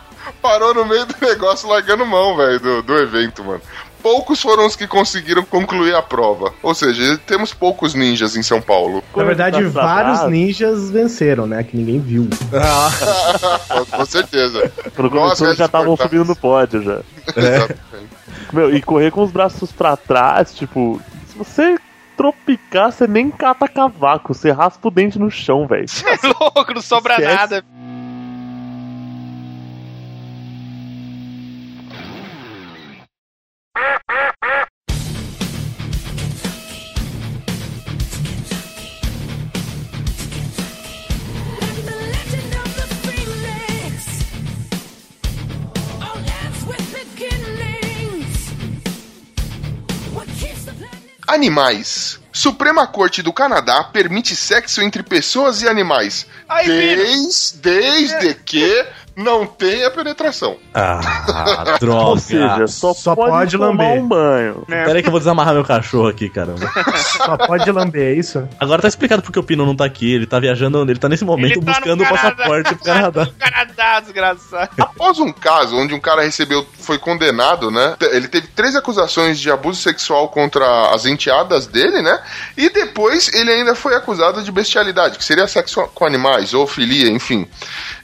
Parou 0.43 0.75
no 0.75 0.85
meio 0.85 1.07
do 1.07 1.15
negócio 1.25 1.69
largando 1.69 2.05
mão, 2.05 2.37
velho, 2.37 2.59
do, 2.59 2.83
do 2.83 2.99
evento, 2.99 3.45
mano. 3.45 3.63
Poucos 4.07 4.41
foram 4.41 4.65
os 4.65 4.77
que 4.77 4.87
conseguiram 4.87 5.45
concluir 5.45 5.93
a 5.93 6.01
prova. 6.01 6.55
Ou 6.63 6.73
seja, 6.73 7.19
temos 7.27 7.53
poucos 7.53 7.93
ninjas 7.93 8.37
em 8.37 8.43
São 8.43 8.63
Paulo. 8.63 9.03
Na 9.17 9.25
verdade, 9.25 9.61
vários 9.65 10.31
ninjas 10.31 10.93
venceram, 10.93 11.45
né? 11.45 11.65
Que 11.65 11.77
ninguém 11.77 11.99
viu. 11.99 12.29
Com 13.91 14.07
certeza. 14.07 14.73
Nós, 14.97 15.11
começou, 15.11 15.47
velhos 15.47 15.59
já 15.59 15.65
estavam 15.65 15.97
subindo 15.97 16.25
no 16.25 16.37
pódio 16.37 16.85
já. 16.85 17.01
Exatamente. 17.35 17.81
Meu, 18.53 18.73
e 18.73 18.81
correr 18.81 19.11
com 19.11 19.25
os 19.25 19.33
braços 19.33 19.73
pra 19.73 19.97
trás, 19.97 20.55
tipo, 20.55 21.03
se 21.27 21.37
você 21.37 21.77
tropicar, 22.17 22.93
você 22.93 23.09
nem 23.09 23.29
cata 23.29 23.67
cavaco, 23.67 24.33
você 24.33 24.53
raspa 24.53 24.87
o 24.87 24.91
dente 24.93 25.19
no 25.19 25.33
chão, 25.33 25.67
velho. 25.67 25.85
É 26.07 26.27
louco, 26.41 26.73
não 26.73 26.81
sobra 26.81 27.15
Esquece. 27.15 27.35
nada. 27.35 27.65
Animais. 51.37 52.19
Suprema 52.33 52.87
Corte 52.87 53.23
do 53.23 53.31
Canadá 53.31 53.85
permite 53.85 54.35
sexo 54.35 54.81
entre 54.81 55.03
pessoas 55.03 55.61
e 55.61 55.69
animais. 55.69 56.27
Aí, 56.49 56.67
Desde, 56.67 57.59
desde 57.59 58.35
que 58.35 58.87
não 59.17 59.47
tenha 59.47 59.91
penetração. 59.91 60.59
Ah, 60.75 61.01
droga. 61.81 62.05
Ou 62.11 62.19
seja, 62.19 62.67
só, 62.67 62.93
Só 62.93 63.15
pode, 63.15 63.31
pode 63.31 63.57
lamber. 63.57 63.99
um 64.03 64.07
banho. 64.07 64.65
Pera 64.67 64.93
aí 64.93 65.03
que 65.03 65.09
eu 65.09 65.13
vou 65.13 65.21
desamarrar 65.21 65.55
meu 65.55 65.65
cachorro 65.65 66.09
aqui, 66.09 66.29
caramba. 66.29 66.71
Só 66.97 67.37
pode 67.39 67.71
lamber, 67.73 68.13
é 68.15 68.19
isso? 68.19 68.47
Agora 68.61 68.83
tá 68.83 68.89
explicado 68.89 69.23
porque 69.23 69.39
o 69.39 69.43
Pino 69.43 69.65
não 69.65 69.75
tá 69.75 69.87
aqui. 69.87 70.13
Ele 70.13 70.27
tá 70.27 70.39
viajando, 70.39 70.83
ele 70.83 70.99
tá 70.99 71.09
nesse 71.09 71.25
momento 71.25 71.61
tá 71.61 71.73
buscando 71.73 72.03
o 72.05 72.09
passaporte 72.09 72.75
pro 72.75 72.85
Canadá. 72.85 73.29
Canadá, 73.39 74.01
desgraçado. 74.01 74.71
Após 74.79 75.19
um 75.19 75.33
caso 75.33 75.77
onde 75.77 75.95
um 75.95 76.01
cara 76.01 76.23
recebeu, 76.23 76.67
foi 76.79 76.99
condenado, 76.99 77.71
né? 77.71 77.97
Ele 78.13 78.29
teve 78.29 78.49
três 78.49 78.77
acusações 78.77 79.41
de 79.41 79.51
abuso 79.51 79.81
sexual 79.81 80.29
contra 80.29 80.95
as 80.95 81.07
enteadas 81.07 81.67
dele, 81.67 82.03
né? 82.03 82.21
E 82.57 82.69
depois 82.69 83.33
ele 83.33 83.51
ainda 83.51 83.75
foi 83.75 83.95
acusado 83.95 84.43
de 84.43 84.53
bestialidade, 84.53 85.17
que 85.17 85.25
seria 85.25 85.49
sexo 85.49 85.89
com 85.95 86.05
animais, 86.05 86.53
ou 86.53 86.67
filia, 86.67 87.09
enfim. 87.11 87.49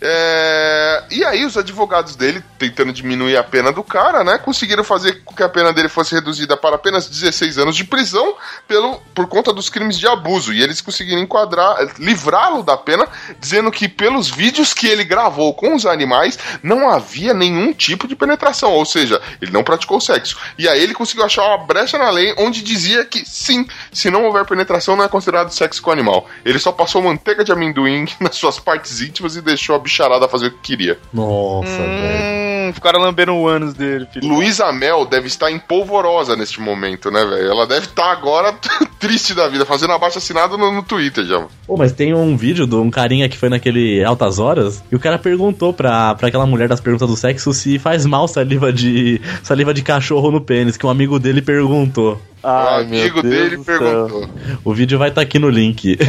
É, 0.01 1.02
E 1.11 1.25
aí 1.25 1.45
os 1.45 1.57
advogados 1.57 2.17
dele, 2.17 2.43
tentando 2.59 2.93
diminuir 2.93 3.37
a 3.37 3.45
pena 3.45 3.73
do 3.73 3.83
cara, 3.83 4.25
né? 4.25 4.39
Conseguiram 4.39 4.85
fazer 4.85 5.23
com 5.25 5.35
que 5.35 5.43
a 5.43 5.49
pena 5.49 5.73
dele 5.73 5.89
fosse 5.89 6.15
reduzida 6.15 6.57
para 6.57 6.77
apenas 6.77 7.09
16 7.09 7.59
anos 7.59 7.77
de 7.77 7.85
prisão 7.85 8.35
pelo, 8.67 9.01
por 9.15 9.27
conta 9.27 9.53
dos 9.53 9.69
crimes 9.69 9.99
de 9.99 10.07
abuso. 10.07 10.53
E 10.53 10.63
eles 10.63 10.81
conseguiram 10.81 11.21
enquadrar, 11.21 11.77
livrá-lo 11.99 12.63
da 12.63 12.77
pena, 12.77 13.07
dizendo 13.39 13.71
que 13.71 13.89
pelos 13.89 14.29
vídeos 14.29 14.75
que 14.75 14.87
ele 14.87 15.05
gravou 15.05 15.55
com 15.55 15.75
os 15.75 15.87
animais, 15.87 16.39
não 16.63 16.89
havia 16.89 17.35
nenhum 17.35 17.73
tipo 17.73 18.09
de 18.09 18.17
penetração. 18.17 18.73
Ou 18.73 18.85
seja, 18.85 19.21
ele 19.41 19.51
não 19.51 19.65
praticou 19.65 20.01
sexo. 20.01 20.37
E 20.59 20.69
aí 20.69 20.83
ele 20.83 20.95
conseguiu 20.95 21.25
achar 21.25 21.47
uma 21.47 21.65
brecha 21.67 21.99
na 21.99 22.11
lei 22.11 22.35
onde 22.39 22.63
dizia 22.63 23.05
que 23.05 23.25
sim, 23.25 23.67
se 23.93 24.11
não 24.11 24.25
houver 24.25 24.45
penetração, 24.45 24.97
não 24.97 25.05
é 25.05 25.09
considerado 25.09 25.51
sexo 25.51 25.83
com 25.83 25.91
animal. 25.91 26.29
Ele 26.45 26.59
só 26.59 26.73
passou 26.73 27.03
manteiga 27.03 27.45
de 27.45 27.53
amendoim 27.53 28.07
nas 28.21 28.37
suas 28.37 28.59
partes 28.59 29.01
íntimas 29.01 29.37
e 29.37 29.41
deixou 29.41 29.77
a 29.77 29.79
bicharada 29.79 30.29
fazer 30.29 30.47
o 30.47 30.51
que 30.51 30.73
queria. 30.73 30.92
Nossa, 31.13 31.69
velho. 31.69 32.69
Hum, 32.69 32.73
ficaram 32.73 33.01
lambendo 33.01 33.33
o 33.33 33.49
ânus 33.49 33.75
dele, 33.75 34.07
filho. 34.13 34.29
Luísa 34.29 34.73
Mel 34.73 35.05
deve 35.05 35.27
estar 35.27 35.51
em 35.51 35.59
polvorosa 35.59 36.37
neste 36.37 36.61
momento, 36.61 37.11
né, 37.11 37.25
velho? 37.25 37.51
Ela 37.51 37.67
deve 37.67 37.87
estar 37.87 38.11
agora 38.11 38.55
triste 38.99 39.35
da 39.35 39.49
vida, 39.49 39.67
fazendo 39.67 39.93
abaixo 39.93 40.19
assinado 40.19 40.57
no, 40.57 40.73
no 40.73 40.83
Twitter 40.83 41.25
já. 41.25 41.47
Pô, 41.67 41.77
mas 41.77 41.93
tem 41.93 42.15
um 42.15 42.37
vídeo 42.37 42.67
de 42.67 42.77
um 42.77 42.91
carinha 42.91 43.29
que 43.29 43.37
foi 43.37 43.49
naquele 43.49 44.05
Altas 44.05 44.39
Horas 44.39 44.83
e 44.91 44.97
o 44.97 45.01
cara 45.01 45.19
perguntou 45.19 45.73
pra, 45.73 46.15
pra 46.15 46.29
aquela 46.29 46.47
mulher 46.47 46.69
das 46.69 46.81
perguntas 46.81 47.09
do 47.09 47.17
sexo 47.17 47.53
se 47.53 47.79
faz 47.79 48.07
mal 48.07 48.29
saliva 48.29 48.73
de 48.73 49.21
saliva 49.43 49.75
de 49.75 49.83
cachorro 49.83 50.31
no 50.31 50.41
pênis, 50.41 50.77
que 50.77 50.87
um 50.87 50.91
amigo 50.91 51.19
dele 51.19 51.43
perguntou. 51.43 52.21
O 52.43 52.47
Ai, 52.47 52.85
meu 52.85 53.01
amigo 53.01 53.23
Deus 53.23 53.35
dele 53.35 53.65
perguntou. 53.65 54.29
O 54.65 54.75
vídeo 54.75 54.99
vai 54.99 55.09
estar 55.11 55.21
aqui 55.21 55.39
no 55.39 55.49
link. 55.49 55.99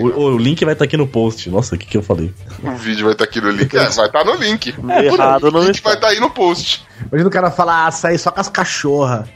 O, 0.00 0.04
o 0.06 0.38
link 0.38 0.64
vai 0.64 0.74
estar 0.74 0.84
aqui 0.84 0.96
no 0.96 1.06
post. 1.06 1.48
Nossa, 1.48 1.74
o 1.74 1.78
que, 1.78 1.86
que 1.86 1.96
eu 1.96 2.02
falei? 2.02 2.32
o 2.62 2.74
vídeo 2.76 3.04
vai 3.04 3.12
estar 3.12 3.24
aqui 3.24 3.40
no 3.40 3.50
link. 3.50 3.74
É, 3.74 3.88
vai 3.88 4.06
estar 4.06 4.24
no 4.24 4.34
link. 4.34 4.74
Errado 5.04 5.44
o 5.44 5.50
não 5.50 5.62
link 5.62 5.80
vai 5.80 5.94
estar 5.94 6.08
aí 6.08 6.20
no 6.20 6.28
post. 6.28 6.84
Imagina 7.08 7.28
o 7.28 7.32
cara 7.32 7.50
falar, 7.50 7.86
ah, 7.86 7.90
sair 7.90 8.18
só 8.18 8.30
com 8.30 8.40
as 8.40 8.48
cachorras. 8.48 9.26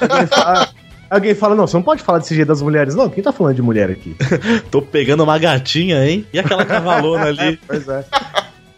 Alguém 0.00 0.26
fala, 0.26 0.68
alguém 1.10 1.34
fala, 1.34 1.54
não, 1.54 1.66
você 1.66 1.76
não 1.76 1.82
pode 1.82 2.02
falar 2.02 2.18
desse 2.18 2.34
jeito 2.34 2.48
das 2.48 2.62
mulheres, 2.62 2.94
não. 2.94 3.08
Quem 3.08 3.22
tá 3.22 3.32
falando 3.32 3.56
de 3.56 3.62
mulher 3.62 3.90
aqui? 3.90 4.14
Tô 4.70 4.80
pegando 4.82 5.24
uma 5.24 5.38
gatinha, 5.38 6.06
hein? 6.06 6.26
E 6.32 6.38
aquela 6.38 6.64
cavalona 6.64 7.26
ali, 7.26 7.58
Pois 7.66 7.88
é. 7.88 8.04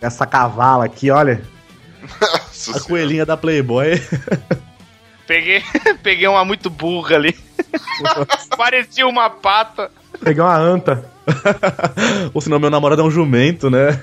Essa 0.00 0.24
cavala 0.24 0.84
aqui, 0.84 1.10
olha. 1.10 1.42
Nossa 2.20 2.38
a 2.38 2.52
Senhora. 2.52 2.84
coelhinha 2.84 3.26
da 3.26 3.36
Playboy. 3.36 4.00
Peguei, 5.30 5.62
peguei 6.02 6.26
uma 6.26 6.44
muito 6.44 6.68
burra 6.68 7.14
ali. 7.14 7.36
Parecia 8.58 9.06
uma 9.06 9.30
pata. 9.30 9.88
Peguei 10.18 10.42
uma 10.42 10.56
anta. 10.56 11.04
Ou 12.34 12.40
senão 12.40 12.58
meu 12.58 12.68
namorado 12.68 13.02
é 13.02 13.04
um 13.04 13.10
jumento, 13.12 13.70
né? 13.70 13.96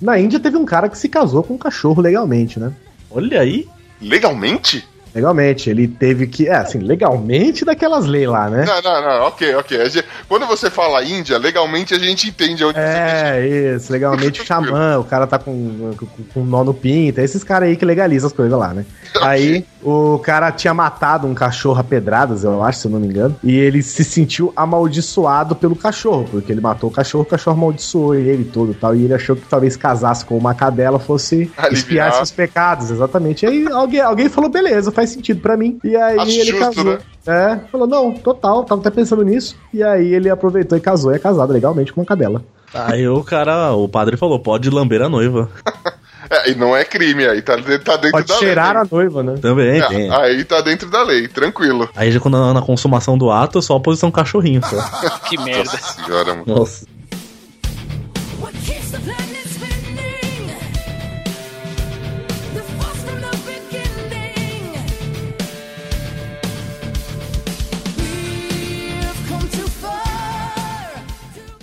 Na 0.00 0.18
Índia 0.18 0.40
teve 0.40 0.56
um 0.56 0.64
cara 0.64 0.88
que 0.88 0.96
se 0.96 1.10
casou 1.10 1.42
com 1.42 1.52
um 1.52 1.58
cachorro 1.58 2.00
legalmente, 2.00 2.58
né? 2.58 2.72
Olha 3.10 3.42
aí. 3.42 3.68
Legalmente? 4.00 4.82
Legalmente. 5.16 5.70
Ele 5.70 5.88
teve 5.88 6.26
que. 6.26 6.46
É, 6.46 6.56
assim, 6.56 6.78
legalmente 6.78 7.64
daquelas 7.64 8.04
leis 8.04 8.28
lá, 8.28 8.50
né? 8.50 8.64
Não, 8.66 8.82
não, 8.82 9.02
não, 9.02 9.26
ok, 9.26 9.54
ok. 9.56 9.90
Gente- 9.90 10.06
quando 10.28 10.46
você 10.46 10.70
fala 10.70 11.02
Índia, 11.02 11.38
legalmente 11.38 11.94
a 11.94 11.98
gente 11.98 12.28
entende 12.28 12.62
onde 12.62 12.78
você 12.78 12.84
É, 12.86 13.74
isso, 13.76 13.90
legalmente 13.90 14.42
o 14.42 14.44
xamã, 14.44 14.98
o 14.98 15.04
cara 15.04 15.26
tá 15.26 15.38
com, 15.38 15.94
com, 15.96 16.06
com 16.06 16.44
nó 16.44 16.62
no 16.62 16.74
pinto, 16.74 17.18
é 17.18 17.24
esses 17.24 17.42
caras 17.42 17.68
aí 17.70 17.76
que 17.76 17.84
legalizam 17.84 18.26
as 18.26 18.32
coisas 18.34 18.58
lá, 18.58 18.74
né? 18.74 18.84
Aí 19.22 19.64
o 19.88 20.18
cara 20.18 20.50
tinha 20.50 20.74
matado 20.74 21.28
um 21.28 21.34
cachorro 21.34 21.78
a 21.78 21.84
pedradas, 21.84 22.42
eu 22.42 22.60
acho, 22.60 22.80
se 22.80 22.86
eu 22.88 22.90
não 22.90 22.98
me 22.98 23.06
engano, 23.06 23.36
e 23.44 23.54
ele 23.54 23.82
se 23.84 24.02
sentiu 24.02 24.52
amaldiçoado 24.56 25.54
pelo 25.54 25.76
cachorro, 25.76 26.26
porque 26.28 26.50
ele 26.50 26.60
matou 26.60 26.90
o 26.90 26.92
cachorro, 26.92 27.22
o 27.22 27.26
cachorro 27.26 27.56
amaldiçoou 27.56 28.14
ele 28.16 28.44
todo 28.44 28.72
e 28.72 28.74
tal, 28.74 28.96
e 28.96 29.04
ele 29.04 29.14
achou 29.14 29.36
que 29.36 29.42
talvez 29.46 29.76
casasse 29.76 30.24
com 30.24 30.36
uma 30.36 30.54
cadela 30.54 30.98
fosse 30.98 31.50
Aliviar. 31.56 31.72
espiar 31.72 32.12
seus 32.14 32.32
pecados, 32.32 32.90
exatamente. 32.90 33.44
E 33.44 33.48
aí 33.48 33.68
alguém, 33.70 34.00
alguém 34.00 34.28
falou, 34.28 34.50
beleza, 34.50 34.90
faz 34.90 35.10
sentido 35.10 35.40
pra 35.40 35.56
mim, 35.56 35.78
e 35.84 35.94
aí 35.94 36.18
Acho 36.18 36.30
ele 36.32 36.50
justo, 36.50 36.58
casou. 36.58 36.84
né? 36.84 36.98
É, 37.24 37.58
falou, 37.70 37.86
não, 37.86 38.12
total, 38.12 38.64
tava 38.64 38.80
até 38.80 38.90
pensando 38.90 39.24
nisso. 39.24 39.56
E 39.72 39.82
aí 39.82 40.14
ele 40.14 40.28
aproveitou 40.30 40.76
e 40.76 40.80
casou, 40.80 41.12
e 41.12 41.16
é 41.16 41.18
casado 41.18 41.52
legalmente 41.52 41.92
com 41.92 42.00
uma 42.00 42.06
cadela. 42.06 42.42
Aí 42.74 43.06
o 43.08 43.22
cara, 43.22 43.72
o 43.72 43.88
padre 43.88 44.16
falou: 44.16 44.38
pode 44.38 44.68
lamber 44.70 45.02
a 45.02 45.08
noiva. 45.08 45.48
É, 46.28 46.50
e 46.50 46.54
não 46.54 46.76
é 46.76 46.84
crime, 46.84 47.26
aí 47.26 47.40
tá, 47.42 47.56
tá 47.56 47.96
dentro 47.96 48.10
Pode 48.10 48.26
da 48.28 48.34
cheirar 48.34 48.74
lei. 48.74 48.82
a 48.82 48.88
noiva, 48.90 49.22
né? 49.22 49.34
Também 49.40 49.80
É, 49.80 49.86
tem. 49.88 50.10
aí 50.12 50.44
tá 50.44 50.60
dentro 50.60 50.90
da 50.90 51.02
lei, 51.02 51.28
tranquilo. 51.28 51.88
Aí 51.94 52.10
já 52.10 52.18
quando 52.20 52.52
na 52.52 52.62
consumação 52.62 53.16
do 53.16 53.30
ato, 53.30 53.60
só 53.62 53.76
a 53.76 53.80
posição 53.80 54.10
cachorrinho. 54.10 54.60
Só. 54.64 54.76
Que 55.28 55.36
merda. 55.38 55.64
Nossa 55.72 56.02
senhora, 56.02 56.34
mano. 56.34 56.44
Nossa. 56.46 56.86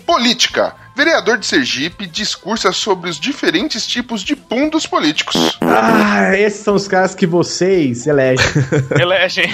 Política. 0.06 0.76
Vereador 0.96 1.38
de 1.40 1.46
Sergipe 1.46 2.06
discursa 2.06 2.72
sobre 2.72 3.10
os 3.10 3.20
diferentes 3.20 3.88
tipos 3.88 4.24
de 4.24 4.36
pundos 4.36 4.86
políticos. 4.86 5.58
Ah, 5.62 6.38
esses 6.38 6.60
são 6.60 6.76
os 6.76 6.88
caras 6.88 7.16
que 7.16 7.26
vocês 7.26 8.06
elegem. 8.06 8.46
Elegem. 9.00 9.50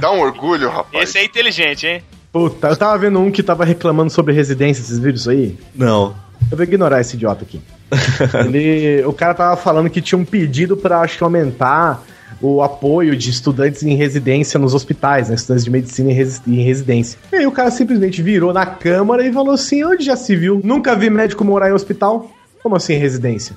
Dá 0.00 0.12
um 0.12 0.20
orgulho, 0.20 0.68
rapaz. 0.68 1.08
Esse 1.08 1.18
é 1.18 1.24
inteligente, 1.24 1.86
hein? 1.86 2.02
Puta, 2.30 2.68
eu 2.68 2.76
tava 2.76 2.98
vendo 2.98 3.18
um 3.18 3.30
que 3.30 3.42
tava 3.42 3.64
reclamando 3.64 4.10
sobre 4.10 4.34
residência, 4.34 4.84
vocês 4.84 4.98
viram 4.98 5.16
isso 5.16 5.30
aí? 5.30 5.58
Não. 5.74 6.14
Eu 6.50 6.56
vou 6.56 6.64
ignorar 6.64 7.00
esse 7.00 7.16
idiota 7.16 7.44
aqui. 7.44 7.60
Ele, 8.46 9.02
o 9.06 9.12
cara 9.14 9.32
tava 9.34 9.56
falando 9.56 9.88
que 9.88 10.02
tinha 10.02 10.18
um 10.18 10.24
pedido 10.24 10.76
pra, 10.76 11.00
acho 11.00 11.16
que, 11.16 11.24
aumentar 11.24 12.02
o 12.40 12.62
apoio 12.62 13.16
de 13.16 13.30
estudantes 13.30 13.82
em 13.82 13.94
residência 13.96 14.58
nos 14.58 14.74
hospitais, 14.74 15.28
né? 15.28 15.34
Estudantes 15.34 15.64
de 15.64 15.70
medicina 15.70 16.10
em, 16.10 16.14
resi- 16.14 16.40
em 16.46 16.62
residência. 16.62 17.18
E 17.32 17.36
aí 17.36 17.46
o 17.46 17.52
cara 17.52 17.70
simplesmente 17.70 18.22
virou 18.22 18.52
na 18.52 18.64
câmara 18.66 19.26
e 19.26 19.32
falou 19.32 19.54
assim: 19.54 19.82
onde 19.84 20.04
já 20.04 20.16
se 20.16 20.36
viu? 20.36 20.60
Nunca 20.62 20.94
vi 20.94 21.10
médico 21.10 21.44
morar 21.44 21.70
em 21.70 21.72
hospital? 21.72 22.30
Como 22.62 22.74
assim 22.76 22.94
em 22.94 22.98
residência? 22.98 23.56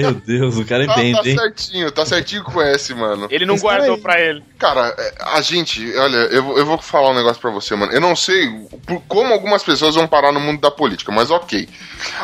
Tá- 0.00 0.10
Meu 0.10 0.14
Deus, 0.14 0.56
o 0.56 0.64
cara 0.64 0.86
Tá, 0.86 0.94
tá 0.94 1.02
entende, 1.04 1.30
hein? 1.30 1.36
certinho, 1.38 1.92
tá 1.92 2.06
certinho 2.06 2.42
que 2.44 2.50
conhece, 2.52 2.94
mano. 2.94 3.26
Ele 3.30 3.44
não 3.44 3.54
Esse 3.56 3.62
guardou 3.62 3.94
aí- 3.96 4.00
pra 4.00 4.20
ele. 4.20 4.42
Cara, 4.58 4.94
é, 4.98 5.14
a 5.34 5.40
gente, 5.42 5.94
olha, 5.96 6.16
eu, 6.16 6.42
vou- 6.42 6.58
eu 6.58 6.64
vou 6.64 6.78
falar 6.78 7.10
um 7.10 7.14
negócio 7.14 7.40
pra 7.40 7.50
você, 7.50 7.74
mano. 7.76 7.92
Eu 7.92 8.00
não 8.00 8.16
sei 8.16 8.48
por- 8.86 9.02
como 9.06 9.32
algumas 9.32 9.62
pessoas 9.62 9.94
vão 9.94 10.06
parar 10.08 10.32
no 10.32 10.40
mundo 10.40 10.60
da 10.60 10.70
política, 10.70 11.12
mas 11.12 11.30
ok. 11.30 11.68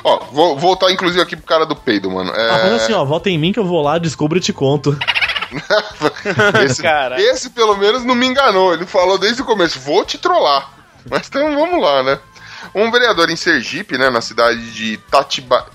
Ó, 0.03 0.25
vou 0.33 0.57
voltar 0.59 0.91
inclusive 0.91 1.21
aqui 1.21 1.37
pro 1.37 1.45
cara 1.47 1.67
do 1.67 1.77
peido, 1.77 2.11
mano. 2.11 2.33
É, 2.35 2.51
Ah, 2.51 2.59
mas 2.65 2.73
assim, 2.83 2.93
ó, 2.95 3.05
volta 3.05 3.29
em 3.29 3.39
mim 3.39 3.53
que 3.53 3.59
eu 3.59 3.67
vou 3.67 3.83
lá, 3.83 3.99
descubro 3.99 4.39
e 4.39 4.41
te 4.41 4.53
conto. 4.53 4.97
esse, 6.65 6.83
Cara. 6.83 7.21
esse 7.21 7.51
pelo 7.51 7.77
menos 7.77 8.05
não 8.05 8.15
me 8.15 8.27
enganou. 8.27 8.73
Ele 8.75 8.87
falou 8.87 9.19
desde 9.19 9.43
o 9.43 9.45
começo, 9.45 9.79
vou 9.81 10.05
te 10.05 10.19
trollar. 10.19 10.71
Mas 11.11 11.27
então 11.29 11.55
vamos 11.55 11.83
lá, 11.83 12.03
né? 12.03 12.19
Um 12.75 12.91
vereador 12.91 13.31
em 13.31 13.37
Sergipe, 13.37 13.97
né, 13.97 14.11
na 14.11 14.21
cidade 14.21 14.73
de 14.73 14.97
Tatiba... 15.11 15.67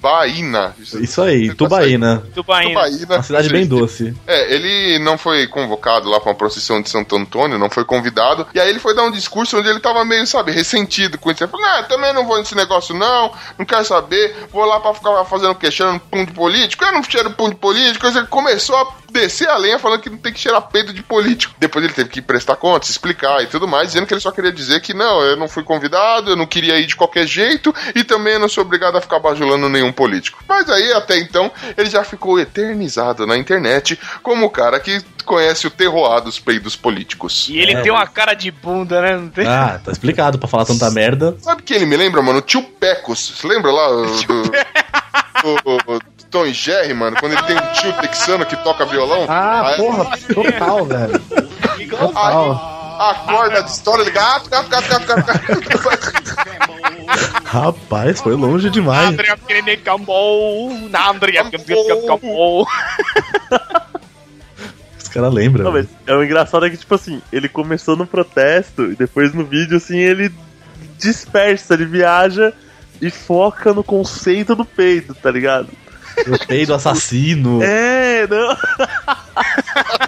Itabaína. 0.00 0.74
Isso 0.78 1.20
aí, 1.22 1.48
Tá 1.48 1.54
Tubaína. 1.56 2.22
Tubaína. 2.34 2.70
Itabaína. 2.70 3.16
Uma 3.16 3.22
cidade 3.22 3.48
bem 3.50 3.66
doce. 3.66 4.14
É, 4.26 4.54
ele 4.54 4.98
não 4.98 5.18
foi 5.18 5.46
convocado 5.46 6.08
lá 6.08 6.18
pra 6.18 6.30
uma 6.30 6.34
procissão 6.34 6.80
de 6.80 6.88
Santo 6.88 7.14
Antônio, 7.14 7.58
não 7.58 7.68
foi 7.68 7.84
convidado. 7.84 8.46
E 8.54 8.58
aí 8.58 8.70
ele 8.70 8.78
foi 8.78 8.94
dar 8.94 9.02
um 9.02 9.10
discurso 9.10 9.58
onde 9.58 9.68
ele 9.68 9.80
tava 9.80 10.04
meio, 10.04 10.26
sabe, 10.26 10.52
ressentido 10.52 11.18
com 11.18 11.30
isso. 11.30 11.44
Ele 11.44 11.50
falou, 11.50 11.66
ah, 11.66 11.82
também 11.82 12.14
não 12.14 12.26
vou 12.26 12.38
nesse 12.38 12.54
negócio 12.54 12.94
não, 12.94 13.32
não 13.58 13.66
quero 13.66 13.84
saber, 13.84 14.34
vou 14.50 14.64
lá 14.64 14.80
pra 14.80 14.94
ficar 14.94 15.24
fazendo 15.26 15.50
o 15.50 15.54
quê? 15.54 15.70
Cheirando 15.70 16.00
pum 16.00 16.24
de 16.24 16.32
político? 16.32 16.84
Eu 16.84 16.92
não 16.92 17.02
cheiro 17.02 17.30
pum 17.32 17.50
de 17.50 17.56
político. 17.56 18.06
Ele 18.06 18.26
começou 18.26 18.76
a 18.76 19.00
descer 19.10 19.48
a 19.48 19.56
lenha 19.56 19.78
falando 19.78 20.00
que 20.00 20.08
não 20.08 20.18
tem 20.18 20.32
que 20.32 20.40
cheirar 20.40 20.62
peito 20.62 20.92
de 20.92 21.02
político. 21.02 21.54
Depois 21.58 21.84
ele 21.84 21.94
teve 21.94 22.08
que 22.08 22.22
prestar 22.22 22.56
contas, 22.56 22.88
explicar 22.90 23.42
e 23.42 23.46
tudo 23.46 23.66
mais, 23.68 23.88
dizendo 23.88 24.06
que 24.06 24.14
ele 24.14 24.20
só 24.20 24.30
queria 24.30 24.52
dizer 24.52 24.80
que 24.80 24.94
não, 24.94 25.20
eu 25.22 25.36
não 25.36 25.48
fui 25.48 25.62
convidado, 25.62 26.30
eu 26.30 26.36
não 26.36 26.46
queria 26.46 26.78
ir 26.78 26.86
de 26.86 26.96
qualquer 26.96 27.26
jeito 27.26 27.74
e 27.94 28.04
também 28.04 28.34
eu 28.34 28.40
não 28.40 28.48
sou 28.48 28.64
obrigado 28.64 28.96
a 28.96 29.00
ficar 29.00 29.18
bajulando 29.18 29.68
nenhum 29.68 29.89
político. 29.92 30.42
Mas 30.48 30.68
aí, 30.68 30.92
até 30.92 31.18
então, 31.18 31.50
ele 31.76 31.88
já 31.90 32.02
ficou 32.04 32.38
eternizado 32.38 33.26
na 33.26 33.36
internet 33.36 33.98
como 34.22 34.46
o 34.46 34.50
cara 34.50 34.78
que 34.80 35.00
conhece 35.24 35.66
o 35.66 35.70
terroir 35.70 36.20
dos 36.22 36.38
peidos 36.38 36.74
políticos. 36.76 37.46
E 37.48 37.58
ele 37.58 37.72
É, 37.74 37.82
tem 37.82 37.92
uma 37.92 38.06
cara 38.06 38.34
de 38.34 38.50
bunda, 38.50 39.00
né? 39.00 39.16
Não 39.16 39.28
tem? 39.28 39.46
Ah, 39.46 39.80
tá 39.84 39.92
explicado 39.92 40.38
pra 40.38 40.48
falar 40.48 40.64
tanta 40.64 40.90
merda. 40.90 41.36
Sabe 41.40 41.62
quem 41.62 41.76
ele 41.76 41.86
me 41.86 41.96
lembra, 41.96 42.20
mano? 42.22 42.38
O 42.38 42.42
tio 42.42 42.62
Pecos. 42.62 43.34
Você 43.36 43.46
lembra 43.46 43.70
lá 43.70 43.88
o- 43.90 44.06
do, 44.06 44.42
do, 45.62 45.98
do 45.98 46.02
Tom 46.30 46.46
e 46.46 46.52
Jerry, 46.52 46.94
mano? 46.94 47.16
Quando 47.18 47.32
ele 47.32 47.42
tem 47.42 47.56
um 47.56 47.72
tio 47.72 47.92
texano 48.00 48.44
que 48.46 48.56
toca 48.56 48.84
violão? 48.86 49.26
Ah, 49.28 49.68
Aí- 49.68 49.76
porra, 49.76 50.16
total, 50.34 50.84
velho. 50.86 51.22
Aí, 51.78 51.86
Total. 51.86 52.79
Acorda 53.00 53.62
de 53.62 53.70
história, 53.70 54.02
ele 54.02 54.10
gato, 54.10 54.50
gato, 54.50 54.68
gato, 54.68 54.88
gato, 54.88 55.06
gato, 55.06 55.26
gato. 55.26 55.40
Rapaz, 57.44 58.20
foi 58.20 58.34
longe 58.34 58.70
demais. 58.70 59.08
Os 65.02 65.08
caras 65.08 65.32
lembram. 65.32 65.64
Não, 65.64 65.72
mas 65.72 65.88
é 66.06 66.14
o 66.14 66.22
engraçado 66.22 66.66
é 66.66 66.70
que, 66.70 66.76
tipo 66.76 66.94
assim, 66.94 67.20
ele 67.32 67.48
começou 67.48 67.96
no 67.96 68.06
protesto 68.06 68.84
e 68.92 68.94
depois 68.94 69.34
no 69.34 69.44
vídeo, 69.44 69.78
assim, 69.78 69.98
ele 69.98 70.32
dispersa, 70.98 71.74
ele 71.74 71.86
viaja 71.86 72.52
e 73.00 73.10
foca 73.10 73.72
no 73.72 73.82
conceito 73.82 74.54
do 74.54 74.64
peido, 74.64 75.14
tá 75.14 75.30
ligado? 75.30 75.68
O 76.26 76.46
peido 76.46 76.74
assassino. 76.74 77.62
É, 77.62 78.26
não. 78.26 78.50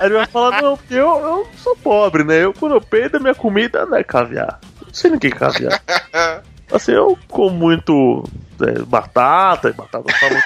Aí 0.01 0.07
ele 0.07 0.15
vai 0.15 0.27
falar, 0.27 0.63
não, 0.63 0.77
porque 0.77 0.95
eu, 0.95 1.19
eu 1.19 1.49
sou 1.57 1.77
pobre, 1.77 2.25
né? 2.25 2.45
Eu, 2.45 2.53
quando 2.53 2.75
eu 2.75 2.81
peido, 2.81 3.21
minha 3.21 3.35
comida 3.35 3.87
não 3.87 3.97
é 3.97 4.05
caviar. 4.05 4.61
Não 4.85 4.93
sei 4.93 5.11
nem 5.11 5.17
o 5.17 5.21
que 5.21 5.29
é 5.29 5.31
caviar. 5.31 5.83
Assim, 6.73 6.93
eu 6.93 7.19
como 7.29 7.55
muito 7.55 8.25
é, 8.61 8.83
batata, 8.83 9.69
e 9.69 9.73
batata 9.73 10.05
muito 10.05 10.43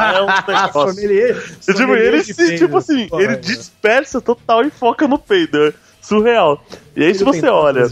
é 0.00 0.22
um 0.22 0.28
Ah. 0.28 0.70
E, 1.68 1.74
tipo, 1.74 1.94
ele 1.94 2.24
se, 2.24 2.56
tipo 2.56 2.78
assim, 2.78 3.06
Porra, 3.08 3.22
ele 3.22 3.36
dispersa 3.36 4.20
total 4.20 4.64
e 4.64 4.70
foca 4.70 5.06
no 5.06 5.18
peido. 5.18 5.68
É 5.68 5.72
surreal. 6.00 6.62
E 6.96 7.04
aí, 7.04 7.14
se 7.14 7.24
você 7.24 7.46
olha 7.46 7.86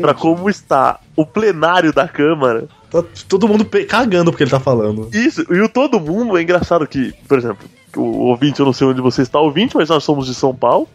pra 0.00 0.12
como 0.12 0.50
está 0.50 0.98
o 1.16 1.24
plenário 1.24 1.92
da 1.92 2.08
Câmara, 2.08 2.66
Tá 2.92 3.02
todo 3.26 3.48
mundo 3.48 3.64
cagando 3.88 4.30
porque 4.30 4.44
ele 4.44 4.50
tá 4.50 4.60
falando. 4.60 5.08
isso, 5.14 5.46
e 5.50 5.60
o 5.60 5.68
todo 5.68 5.98
mundo 5.98 6.36
é 6.36 6.42
engraçado 6.42 6.86
que, 6.86 7.14
por 7.26 7.38
exemplo, 7.38 7.66
o 7.96 8.26
ouvinte, 8.26 8.60
eu 8.60 8.66
não 8.66 8.72
sei 8.74 8.86
onde 8.86 9.00
você 9.00 9.22
está 9.22 9.40
ouvinte, 9.40 9.74
mas 9.74 9.88
nós 9.88 10.04
somos 10.04 10.26
de 10.26 10.34
São 10.34 10.54
Paulo. 10.54 10.86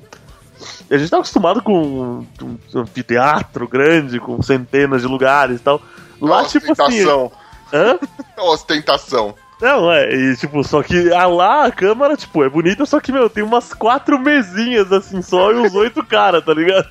E 0.89 0.93
a 0.93 0.97
gente 0.97 1.09
tá 1.09 1.17
acostumado 1.17 1.61
com 1.63 1.73
um, 1.73 2.27
um 2.43 2.79
anfiteatro 2.81 3.67
grande, 3.67 4.19
com 4.19 4.39
centenas 4.43 5.01
de 5.01 5.07
lugares 5.07 5.59
e 5.59 5.63
tal. 5.63 5.81
Lá, 6.21 6.45
tipo 6.45 6.71
assim. 6.71 6.83
Ostentação. 7.01 7.31
Hã? 7.73 7.99
Ostentação. 8.37 9.35
Não, 9.59 9.91
é, 9.91 10.13
e 10.13 10.37
tipo, 10.37 10.63
só 10.63 10.83
que 10.83 11.11
ah, 11.11 11.25
lá 11.25 11.65
a 11.65 11.71
câmara, 11.71 12.15
tipo, 12.15 12.43
é 12.43 12.49
bonita, 12.49 12.85
só 12.85 12.99
que, 12.99 13.11
meu, 13.11 13.27
tem 13.27 13.43
umas 13.43 13.73
quatro 13.73 14.19
mesinhas 14.19 14.91
assim 14.91 15.19
só 15.23 15.51
e 15.51 15.55
uns 15.55 15.73
oito 15.73 16.05
caras, 16.05 16.45
tá 16.45 16.53
ligado? 16.53 16.87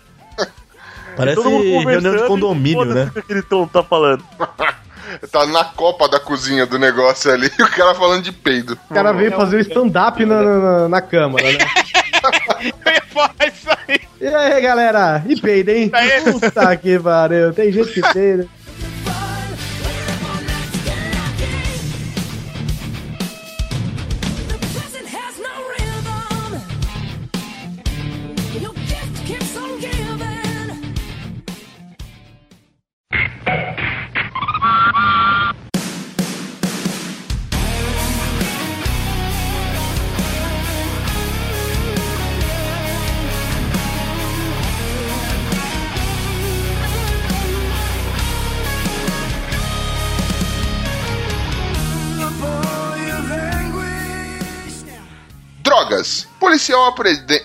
Parece 1.17 1.41
reunião 1.41 2.13
de 2.13 2.25
e 2.25 2.27
condomínio, 2.27 2.85
né? 2.85 3.05
o 3.05 3.11
que 3.13 3.21
aquele 3.21 3.43
tom 3.43 3.69
tá 3.69 3.85
falando. 3.85 4.25
Tá 5.31 5.47
na 5.47 5.65
copa 5.65 6.09
da 6.09 6.19
cozinha 6.19 6.67
do 6.67 6.79
negócio 6.79 7.33
ali, 7.33 7.47
o 7.61 7.71
cara 7.71 7.95
falando 7.95 8.23
de 8.23 8.33
peido. 8.33 8.79
O 8.91 8.95
cara 8.95 9.13
veio 9.13 9.33
fazer 9.33 9.57
o 9.57 9.61
stand-up 9.61 10.25
na, 10.25 10.43
na, 10.43 10.89
na 10.89 11.01
câmara, 11.01 11.45
né? 11.51 11.59
Eu 12.85 12.93
ia 12.93 13.03
falar 13.03 13.35
isso 13.47 13.69
aí. 13.87 14.01
E 14.21 14.27
aí, 14.27 14.61
galera? 14.61 15.23
E 15.27 15.41
peida, 15.41 15.73
hein? 15.73 15.93
Puta 16.25 16.77
que 16.77 16.99
pariu. 16.99 17.53
Tem 17.53 17.71
gente 17.71 17.93
que 17.93 18.01
peida. 18.13 18.49
Drogas. 56.67 56.67
Policial 56.67 56.85
apreende. 56.85 57.45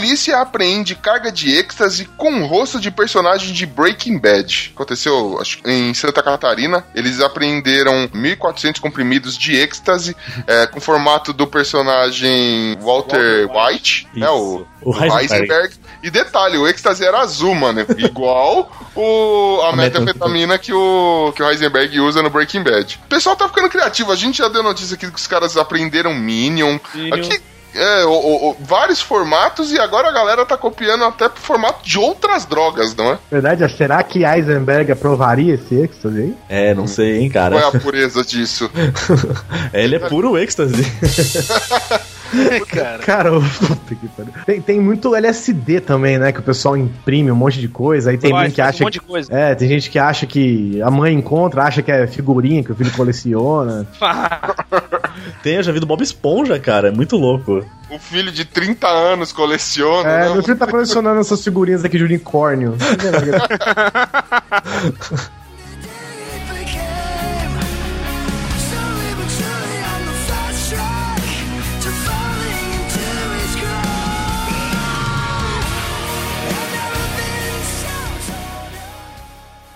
Polícia 0.00 0.38
apreende 0.38 0.94
carga 0.94 1.30
de 1.30 1.54
êxtase 1.54 2.06
com 2.16 2.40
o 2.40 2.46
rosto 2.46 2.80
de 2.80 2.90
personagem 2.90 3.52
de 3.52 3.66
Breaking 3.66 4.18
Bad. 4.18 4.72
Aconteceu 4.74 5.38
acho, 5.38 5.58
em 5.66 5.92
Santa 5.92 6.22
Catarina. 6.22 6.86
Eles 6.94 7.20
apreenderam 7.20 8.08
1.400 8.08 8.80
comprimidos 8.80 9.36
de 9.36 9.54
êxtase 9.54 10.16
é, 10.46 10.66
com 10.66 10.80
formato 10.80 11.34
do 11.34 11.46
personagem 11.46 12.78
Walter 12.80 13.46
White, 13.50 14.08
né, 14.14 14.30
o. 14.30 14.66
O 14.82 14.90
o 14.90 14.94
Heisenberg. 14.94 15.20
Heisenberg. 15.20 15.74
E 16.02 16.10
detalhe, 16.10 16.56
o 16.56 16.66
êxtase 16.66 17.04
era 17.04 17.18
azul, 17.18 17.54
mano. 17.54 17.84
Igual 17.98 18.72
o, 18.96 19.60
a 19.64 19.68
A 19.68 19.76
metanfetamina 19.76 20.56
que 20.56 20.72
o, 20.72 21.30
que 21.36 21.42
o 21.42 21.50
Heisenberg 21.50 22.00
usa 22.00 22.22
no 22.22 22.30
Breaking 22.30 22.62
Bad. 22.62 22.98
O 23.04 23.08
pessoal 23.08 23.36
tá 23.36 23.46
ficando 23.46 23.68
criativo. 23.68 24.10
A 24.10 24.16
gente 24.16 24.38
já 24.38 24.48
deu 24.48 24.62
notícia 24.62 24.94
aqui 24.94 25.10
que 25.10 25.14
os 25.14 25.26
caras 25.26 25.58
aprenderam 25.58 26.14
Minion. 26.14 26.78
Minion. 26.94 27.14
Aqui, 27.14 27.42
é, 27.74 28.04
o- 28.04 28.50
o- 28.50 28.56
vários 28.60 29.00
formatos 29.00 29.72
e 29.72 29.78
agora 29.78 30.08
a 30.08 30.12
galera 30.12 30.44
tá 30.46 30.56
copiando 30.56 31.04
até 31.04 31.28
pro 31.28 31.40
formato 31.40 31.84
de 31.84 31.98
outras 31.98 32.44
drogas, 32.44 32.94
não 32.94 33.12
é? 33.12 33.18
Verdade, 33.30 33.68
será 33.76 34.02
que 34.02 34.24
Eisenberg 34.24 34.90
aprovaria 34.92 35.54
esse 35.54 35.74
êxtase 35.74 36.18
aí? 36.20 36.36
É, 36.48 36.74
não 36.74 36.86
sei, 36.86 37.18
hein, 37.18 37.30
Qual 37.30 37.46
é 37.46 37.50
cara. 37.60 37.68
a 37.68 37.80
pureza 37.80 38.24
disso? 38.24 38.70
Ele 39.72 39.96
é 39.96 39.98
puro 39.98 40.36
êxtase. 40.38 40.82
Cara. 42.68 42.98
Cara, 42.98 43.30
puta 43.40 43.94
que 43.94 44.08
pariu. 44.08 44.32
Tem, 44.46 44.60
tem 44.60 44.80
muito 44.80 45.14
LSD 45.14 45.80
também, 45.80 46.18
né? 46.18 46.32
Que 46.32 46.38
o 46.40 46.42
pessoal 46.42 46.76
imprime 46.76 47.30
um 47.30 47.36
monte 47.36 47.60
de 47.60 47.68
coisa. 47.68 48.10
Aí 48.10 48.18
tem 48.18 48.36
gente 48.36 48.54
que 48.54 48.60
acha. 48.60 48.82
um 48.82 48.86
monte 48.86 48.94
de 48.94 49.00
coisa. 49.00 49.32
É, 49.32 49.54
tem 49.54 49.68
gente 49.68 49.90
que 49.90 49.98
acha 49.98 50.26
que 50.26 50.80
a 50.82 50.90
mãe 50.90 51.14
encontra, 51.14 51.64
acha 51.64 51.82
que 51.82 51.90
é 51.90 52.06
figurinha 52.06 52.62
que 52.62 52.72
o 52.72 52.74
filho 52.74 52.92
coleciona. 52.92 53.86
Tem, 55.42 55.56
eu 55.56 55.62
já 55.62 55.72
vi 55.72 55.80
do 55.80 55.86
Bob 55.86 56.02
Esponja, 56.02 56.58
cara. 56.58 56.88
É 56.88 56.90
muito 56.90 57.16
louco. 57.16 57.64
O 57.90 57.98
filho 57.98 58.30
de 58.30 58.44
30 58.44 58.86
anos 58.86 59.32
coleciona, 59.32 60.08
É, 60.08 60.20
né? 60.28 60.34
meu 60.34 60.42
filho 60.42 60.56
tá 60.56 60.66
colecionando 60.66 61.20
essas 61.20 61.42
figurinhas 61.42 61.84
aqui 61.84 61.98
de 61.98 62.04
unicórnio. 62.04 62.76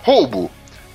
Roubo. 0.05 0.51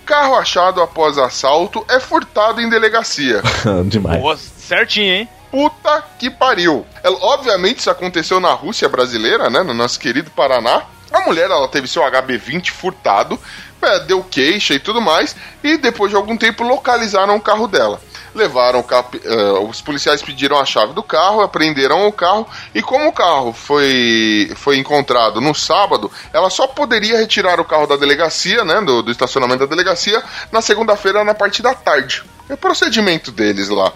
Carro 0.06 0.36
achado 0.36 0.80
após 0.80 1.18
assalto 1.18 1.84
é 1.88 1.98
furtado 1.98 2.60
em 2.60 2.70
delegacia. 2.70 3.42
Demais. 3.86 4.20
Pô, 4.20 4.36
certinho, 4.36 5.12
hein? 5.12 5.28
Puta 5.50 6.04
que 6.16 6.30
pariu. 6.30 6.86
É, 7.02 7.08
obviamente 7.08 7.80
isso 7.80 7.90
aconteceu 7.90 8.38
na 8.38 8.52
Rússia 8.52 8.88
brasileira, 8.88 9.50
né? 9.50 9.64
No 9.64 9.74
nosso 9.74 9.98
querido 9.98 10.30
Paraná. 10.30 10.84
A 11.10 11.20
mulher, 11.22 11.50
ela 11.50 11.66
teve 11.66 11.88
seu 11.88 12.02
HB20 12.02 12.70
furtado, 12.70 13.36
é, 13.82 13.98
deu 14.04 14.22
queixa 14.22 14.74
e 14.74 14.78
tudo 14.78 15.00
mais, 15.00 15.34
e 15.64 15.76
depois 15.76 16.10
de 16.10 16.16
algum 16.16 16.36
tempo 16.36 16.62
localizaram 16.62 17.34
o 17.34 17.40
carro 17.40 17.66
dela. 17.66 18.00
Levaram 18.34 18.82
carro, 18.82 19.10
eh, 19.14 19.52
os 19.68 19.80
policiais 19.80 20.22
pediram 20.22 20.58
a 20.58 20.64
chave 20.64 20.92
do 20.92 21.02
carro, 21.02 21.42
apreenderam 21.42 22.06
o 22.06 22.12
carro, 22.12 22.46
e 22.74 22.80
como 22.82 23.08
o 23.08 23.12
carro 23.12 23.52
foi, 23.52 24.52
foi 24.56 24.78
encontrado 24.78 25.40
no 25.40 25.54
sábado, 25.54 26.10
ela 26.32 26.48
só 26.48 26.66
poderia 26.66 27.18
retirar 27.18 27.60
o 27.60 27.64
carro 27.64 27.86
da 27.86 27.96
delegacia, 27.96 28.64
né? 28.64 28.80
Do, 28.80 29.02
do 29.02 29.10
estacionamento 29.10 29.60
da 29.60 29.66
delegacia, 29.66 30.22
na 30.52 30.60
segunda-feira, 30.60 31.24
na 31.24 31.34
parte 31.34 31.62
da 31.62 31.74
tarde. 31.74 32.22
É 32.50 32.54
o 32.54 32.56
procedimento 32.56 33.30
deles 33.30 33.68
lá. 33.68 33.92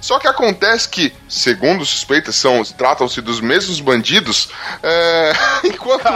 Só 0.00 0.20
que 0.20 0.28
acontece 0.28 0.88
que, 0.88 1.12
segundo 1.28 1.84
suspeitas, 1.84 2.36
são 2.36 2.62
tratam-se 2.62 3.20
dos 3.20 3.40
mesmos 3.40 3.80
bandidos. 3.80 4.48
é, 4.80 5.32
enquanto 5.66 6.06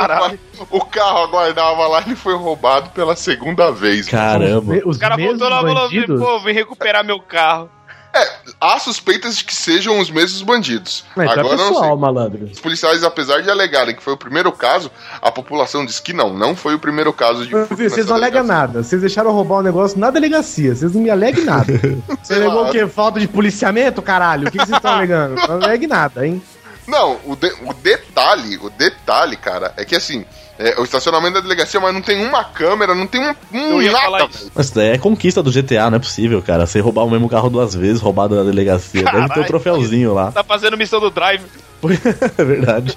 o, 0.70 0.84
carro 0.84 1.24
aguardava 1.24 1.88
lá, 1.88 2.02
ele 2.06 2.14
foi 2.14 2.36
roubado 2.36 2.90
pela 2.90 3.16
segunda 3.16 3.72
vez. 3.72 4.08
Caramba. 4.08 4.80
Os 4.86 4.96
O 4.96 5.00
cara 5.00 5.16
mesmos 5.16 5.40
voltou 5.40 5.48
lá 5.48 5.62
e 5.62 5.66
falou 5.66 5.86
assim, 5.86 5.96
bandidos. 5.96 6.20
pô, 6.20 6.40
vim 6.40 6.52
recuperar 6.52 7.04
meu 7.04 7.18
carro. 7.18 7.68
É, 8.12 8.28
há 8.60 8.78
suspeitas 8.80 9.36
de 9.36 9.44
que 9.44 9.54
sejam 9.54 9.98
os 10.00 10.10
mesmos 10.10 10.42
bandidos. 10.42 11.04
Mas 11.14 11.28
é 11.28 11.32
Agora 11.32 11.48
eu 11.48 11.56
não 11.56 11.64
sei. 11.66 11.74
pessoal, 11.74 11.96
malandro. 11.96 12.44
Os 12.46 12.58
policiais, 12.60 13.04
apesar 13.04 13.40
de 13.40 13.48
alegarem 13.48 13.94
que 13.94 14.02
foi 14.02 14.12
o 14.14 14.16
primeiro 14.16 14.50
caso, 14.50 14.90
a 15.22 15.30
população 15.30 15.86
diz 15.86 16.00
que 16.00 16.12
não, 16.12 16.34
não 16.34 16.56
foi 16.56 16.74
o 16.74 16.78
primeiro 16.78 17.12
caso 17.12 17.46
de 17.46 17.54
Vocês 17.54 18.06
não 18.06 18.16
alegam 18.16 18.42
nada. 18.42 18.82
Vocês 18.82 19.00
deixaram 19.00 19.30
roubar 19.30 19.58
o 19.58 19.62
negócio 19.62 19.96
na 19.98 20.10
delegacia. 20.10 20.74
Vocês 20.74 20.92
não 20.92 21.00
me 21.02 21.10
aleguem 21.10 21.44
nada. 21.44 21.72
Você 22.22 22.34
alegou 22.34 22.66
o 22.66 22.70
quê? 22.72 22.86
Falta 22.88 23.20
de 23.20 23.28
policiamento, 23.28 24.02
caralho? 24.02 24.48
O 24.48 24.50
que 24.50 24.58
que 24.58 24.64
vocês 24.66 24.76
estão 24.76 24.92
alegando? 24.94 25.34
Não 25.36 25.54
alegue 25.62 25.86
nada, 25.86 26.26
hein? 26.26 26.42
Não, 26.88 27.16
o, 27.24 27.36
de- 27.36 27.54
o 27.64 27.72
detalhe, 27.74 28.56
o 28.56 28.68
detalhe, 28.70 29.36
cara, 29.36 29.72
é 29.76 29.84
que 29.84 29.94
assim, 29.94 30.24
é, 30.60 30.78
o 30.78 30.84
estacionamento 30.84 31.34
da 31.34 31.40
delegacia, 31.40 31.80
mas 31.80 31.94
não 31.94 32.02
tem 32.02 32.22
uma 32.22 32.44
câmera, 32.44 32.94
não 32.94 33.06
tem 33.06 33.18
um, 33.18 33.34
um 33.54 33.90
nada. 33.90 34.28
Mas 34.54 34.76
é 34.76 34.98
conquista 34.98 35.42
do 35.42 35.50
GTA, 35.50 35.88
não 35.88 35.96
é 35.96 35.98
possível, 35.98 36.42
cara. 36.42 36.66
Você 36.66 36.80
roubar 36.80 37.04
o 37.04 37.10
mesmo 37.10 37.30
carro 37.30 37.48
duas 37.48 37.74
vezes, 37.74 38.02
roubado 38.02 38.36
da 38.36 38.42
delegacia. 38.42 39.02
Deve 39.02 39.16
ter 39.16 39.24
um 39.24 39.28
Caralho. 39.28 39.46
troféuzinho 39.46 40.12
lá. 40.12 40.30
Tá 40.30 40.44
fazendo 40.44 40.76
missão 40.76 41.00
do 41.00 41.10
Drive. 41.10 41.42
é 42.36 42.44
verdade. 42.44 42.94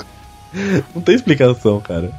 Não 0.93 1.01
tem 1.01 1.15
explicação, 1.15 1.79
cara. 1.79 2.11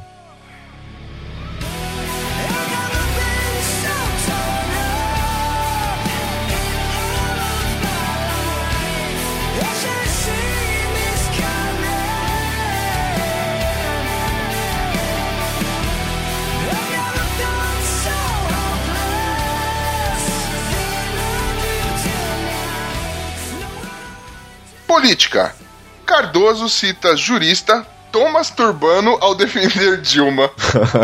Política. 25.05 25.53
Cardoso 26.03 26.67
cita 26.67 27.15
jurista 27.15 27.85
Thomas 28.11 28.49
Turbano 28.49 29.19
ao 29.21 29.35
defender 29.35 30.01
Dilma. 30.01 30.49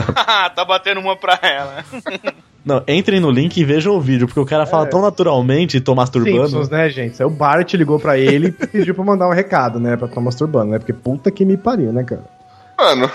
tá 0.56 0.66
batendo 0.66 1.00
uma 1.00 1.16
pra 1.16 1.38
ela. 1.44 1.86
Não, 2.66 2.84
entrem 2.88 3.20
no 3.20 3.30
link 3.30 3.56
e 3.58 3.64
vejam 3.64 3.94
o 3.94 4.02
vídeo, 4.02 4.26
porque 4.26 4.40
o 4.40 4.46
cara 4.46 4.66
fala 4.66 4.88
tão 4.88 5.04
naturalmente, 5.04 5.80
tô 5.80 5.94
masturbando. 5.94 6.48
Simpsons, 6.48 6.70
né, 6.70 6.90
gente? 6.90 7.22
Aí 7.22 7.28
o 7.28 7.30
Bart 7.30 7.72
ligou 7.76 8.00
pra 8.00 8.18
ele 8.18 8.48
e 8.48 8.52
pediu 8.52 8.96
pra 8.96 9.04
mandar 9.04 9.28
um 9.28 9.34
recado, 9.34 9.80
né? 9.80 9.96
Pra 9.96 10.08
Thomas 10.08 10.34
Turbano, 10.34 10.72
né? 10.72 10.80
Porque 10.80 10.94
puta 10.94 11.30
que 11.30 11.46
me 11.46 11.56
pariu, 11.56 11.94
né, 11.94 12.04
cara? 12.04 12.24
Mano, 12.80 13.12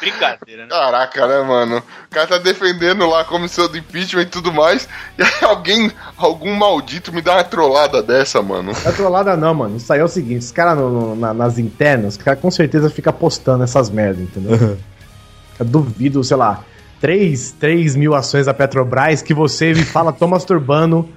Brincadeira, 0.00 0.62
né? 0.62 0.68
caraca, 0.68 1.26
né, 1.26 1.42
mano? 1.42 1.78
O 1.78 2.10
cara 2.10 2.26
tá 2.26 2.38
defendendo 2.38 3.06
lá 3.08 3.22
a 3.22 3.24
comissão 3.24 3.68
do 3.68 3.76
impeachment 3.76 4.22
e 4.22 4.26
tudo 4.26 4.52
mais, 4.52 4.88
e 5.18 5.22
aí 5.22 5.30
alguém, 5.42 5.90
algum 6.16 6.54
maldito 6.54 7.12
me 7.12 7.20
dá 7.20 7.34
uma 7.34 7.44
trollada 7.44 8.02
dessa, 8.02 8.40
mano. 8.40 8.72
Não 8.72 8.90
é 8.90 8.94
trollada 8.94 9.36
não, 9.36 9.54
mano. 9.54 9.76
Isso 9.76 9.92
aí 9.92 10.00
é 10.00 10.04
o 10.04 10.08
seguinte, 10.08 10.42
os 10.42 10.52
caras 10.52 10.78
na- 11.18 11.34
nas 11.34 11.58
internas, 11.58 12.16
os 12.16 12.22
caras 12.22 12.40
com 12.40 12.50
certeza 12.50 12.88
ficam 12.88 13.12
postando 13.12 13.64
essas 13.64 13.90
merdas, 13.90 14.22
entendeu? 14.22 14.78
Eu 15.58 15.64
duvido, 15.66 16.22
sei 16.22 16.36
lá, 16.36 16.62
3, 17.00 17.52
3 17.58 17.96
mil 17.96 18.14
ações 18.14 18.46
da 18.46 18.54
Petrobras 18.54 19.22
que 19.22 19.34
você 19.34 19.72
me 19.74 19.84
fala 19.84 20.12
Thomas 20.12 20.44
Turbano 20.44 21.08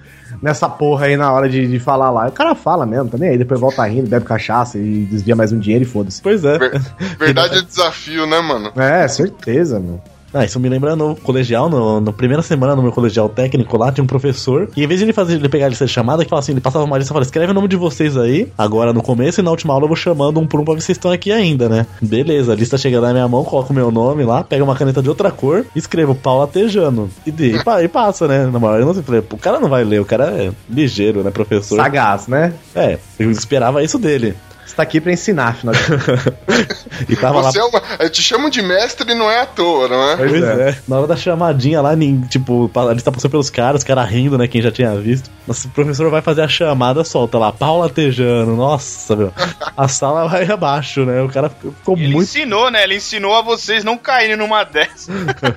nessa 0.41 0.67
porra 0.67 1.06
aí 1.06 1.15
na 1.15 1.32
hora 1.32 1.47
de, 1.47 1.67
de 1.67 1.80
falar 1.80 2.10
lá. 2.10 2.27
O 2.27 2.32
cara 2.32 2.56
fala 2.56 2.86
mesmo 2.86 3.10
também, 3.10 3.30
aí 3.30 3.38
depois 3.38 3.60
volta 3.60 3.86
rindo, 3.86 4.10
bebe 4.10 4.25
cachaça 4.25 4.77
e 4.77 5.06
desvia 5.06 5.36
mais 5.36 5.51
um 5.51 5.60
dinheiro 5.60 5.84
e 5.84 5.88
foda-se. 5.88 6.21
Pois 6.21 6.43
é. 6.43 6.58
Ver- 6.58 6.82
Verdade 7.19 7.58
é 7.60 7.62
desafio, 7.62 8.25
né, 8.25 8.39
mano? 8.41 8.71
É, 8.75 9.08
certeza, 9.08 9.80
meu. 9.80 10.01
Ah, 10.34 10.46
isso 10.46 10.60
me 10.60 10.70
lembra 10.70 10.96
no 10.96 11.15
colegial, 11.15 11.70
no, 11.70 12.00
na 12.00 12.13
primeira 12.13 12.41
semana 12.41 12.76
no 12.76 12.82
meu 12.82 12.91
colegial 12.91 13.28
técnico 13.28 13.78
lá, 13.78 13.91
tinha 13.91 14.04
um 14.04 14.08
professor, 14.08 14.70
e 14.76 14.84
em 14.84 14.88
vez 14.88 15.00
de 15.00 15.06
ele 15.06 15.13
fazer 15.13 15.34
ele 15.36 15.50
pegar 15.50 15.65
a 15.65 15.70
lista 15.70 15.86
de 15.86 15.91
chamada, 15.91 16.24
que 16.24 16.30
fala 16.30 16.39
assim, 16.39 16.54
ele 16.54 16.62
passava 16.62 16.86
uma 16.86 16.98
lista 16.98 17.10
e 17.12 17.13
falava, 17.13 17.26
escreve 17.26 17.52
o 17.52 17.54
nome 17.54 17.67
de 17.67 17.76
vocês 17.76 18.15
aí, 18.17 18.48
agora 18.58 18.94
no 18.94 19.02
começo, 19.04 19.41
e 19.41 19.44
na 19.44 19.52
última 19.52 19.74
aula 19.74 19.84
eu 19.86 19.88
vou 19.89 19.98
chamando 19.98 20.39
um 20.39 20.48
por 20.48 20.60
um 20.60 20.63
pra 20.65 20.74
ver 20.74 20.80
se 20.82 20.86
vocês 20.88 20.98
estão 20.98 21.12
aqui 21.12 21.32
ainda, 21.32 21.67
né? 21.67 21.86
Beleza, 22.02 22.54
a 22.54 22.56
lista 22.56 22.78
chega 22.78 23.02
na 23.02 23.12
minha 23.12 23.28
mão, 23.28 23.44
coloco 23.44 23.74
o 23.74 23.76
meu 23.76 23.91
nome 23.91 24.24
lá, 24.24 24.44
pega 24.44 24.63
uma 24.63 24.76
caneta 24.76 25.02
de 25.02 25.10
outra 25.10 25.32
cor, 25.32 25.65
escrevo 25.76 26.15
Paula 26.15 26.48
Tejano. 26.48 27.10
E, 27.26 27.32
de- 27.32 27.52
e, 27.56 27.84
e 27.84 27.88
passa, 27.88 28.28
né? 28.28 28.46
Na 28.46 28.60
maior, 28.60 28.80
eu 28.80 28.86
não 28.86 28.94
sei, 28.94 29.04
falei, 29.04 29.22
o 29.30 29.38
cara 29.38 29.60
não 29.60 29.70
vai 29.70 29.84
ler, 29.84 30.00
o 30.00 30.06
cara 30.06 30.26
é 30.28 30.52
ligeiro, 30.70 31.24
né, 31.24 31.32
professor? 31.32 31.76
Sagaz, 31.78 32.28
né? 32.28 32.54
É, 32.76 32.98
eu 33.20 33.30
esperava 33.32 33.84
isso 33.84 33.98
dele. 34.00 34.34
Você 34.71 34.77
tá 34.77 34.84
aqui 34.84 35.01
pra 35.01 35.12
ensinar, 35.12 35.49
afinal 35.49 35.75
de. 35.75 35.81
E 37.12 37.15
Você 37.15 37.25
lá 37.25 37.51
é 37.55 37.63
uma. 37.63 37.81
Eu 37.99 38.10
te 38.10 38.21
chamo 38.21 38.49
de 38.49 38.62
mestre 38.62 39.12
e 39.12 39.15
não 39.15 39.29
é 39.29 39.41
à 39.41 39.45
toa, 39.45 39.89
não 39.89 40.12
é? 40.12 40.15
Pois 40.15 40.43
é. 40.43 40.77
Na 40.88 40.97
hora 40.97 41.07
da 41.07 41.15
chamadinha 41.17 41.81
lá, 41.81 41.91
tipo, 42.29 42.71
a 42.73 42.93
lista 42.93 43.12
passou 43.12 43.29
pelos 43.29 43.49
caras, 43.49 43.81
os 43.81 43.84
caras 43.84 44.10
rindo, 44.10 44.38
né? 44.38 44.47
Quem 44.47 44.62
já 44.62 44.71
tinha 44.71 44.95
visto. 44.95 45.29
Nossa, 45.45 45.67
o 45.67 45.71
professor 45.71 46.10
vai 46.10 46.21
fazer 46.21 46.41
a 46.43 46.47
chamada, 46.47 47.03
solta 47.03 47.38
lá, 47.38 47.51
Paula 47.51 47.89
Tejano. 47.89 48.55
Nossa, 48.55 49.13
meu. 49.13 49.34
A 49.75 49.88
sala 49.89 50.29
vai 50.29 50.49
abaixo, 50.49 51.05
né? 51.05 51.21
O 51.21 51.27
cara 51.27 51.49
ficou 51.49 51.97
Ele 51.97 52.13
muito. 52.13 52.23
ensinou, 52.23 52.71
né? 52.71 52.84
Ele 52.84 52.95
ensinou 52.95 53.36
a 53.36 53.41
vocês 53.41 53.84
não 53.84 53.97
caírem 53.97 54.38
numa 54.38 54.63
dessas. 54.63 55.07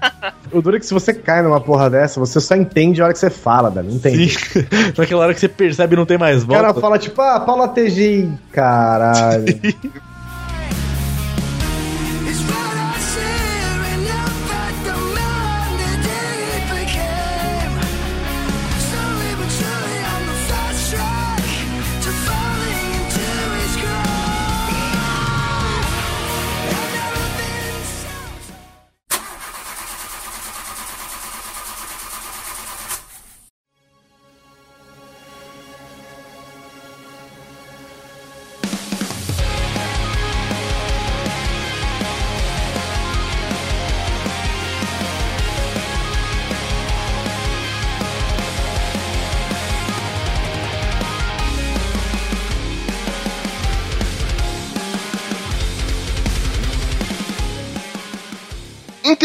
O 0.55 0.63
duro 0.63 0.77
é 0.77 0.81
que 0.81 0.87
se 0.87 0.95
você 0.95 1.13
cai 1.13 1.43
numa 1.43 1.61
porra 1.61 1.91
dessa, 1.91 2.21
você 2.21 2.41
só 2.41 2.55
entende 2.55 3.01
a 3.01 3.05
hora 3.05 3.13
que 3.13 3.19
você 3.19 3.29
fala, 3.31 3.71
velho. 3.71 3.89
Não 3.89 3.97
entende. 3.97 4.29
Sim. 4.39 4.65
Naquela 4.97 5.23
hora 5.23 5.35
que 5.35 5.41
você 5.41 5.49
percebe 5.49 5.97
não 5.97 6.07
tem 6.07 6.17
mais 6.17 6.45
O 6.45 6.47
cara 6.47 6.69
volta. 6.69 6.81
fala 6.81 6.99
tipo, 6.99 7.21
ah, 7.21 7.41
Paula 7.41 7.69
TG, 7.69 8.29
caralho. 8.53 9.45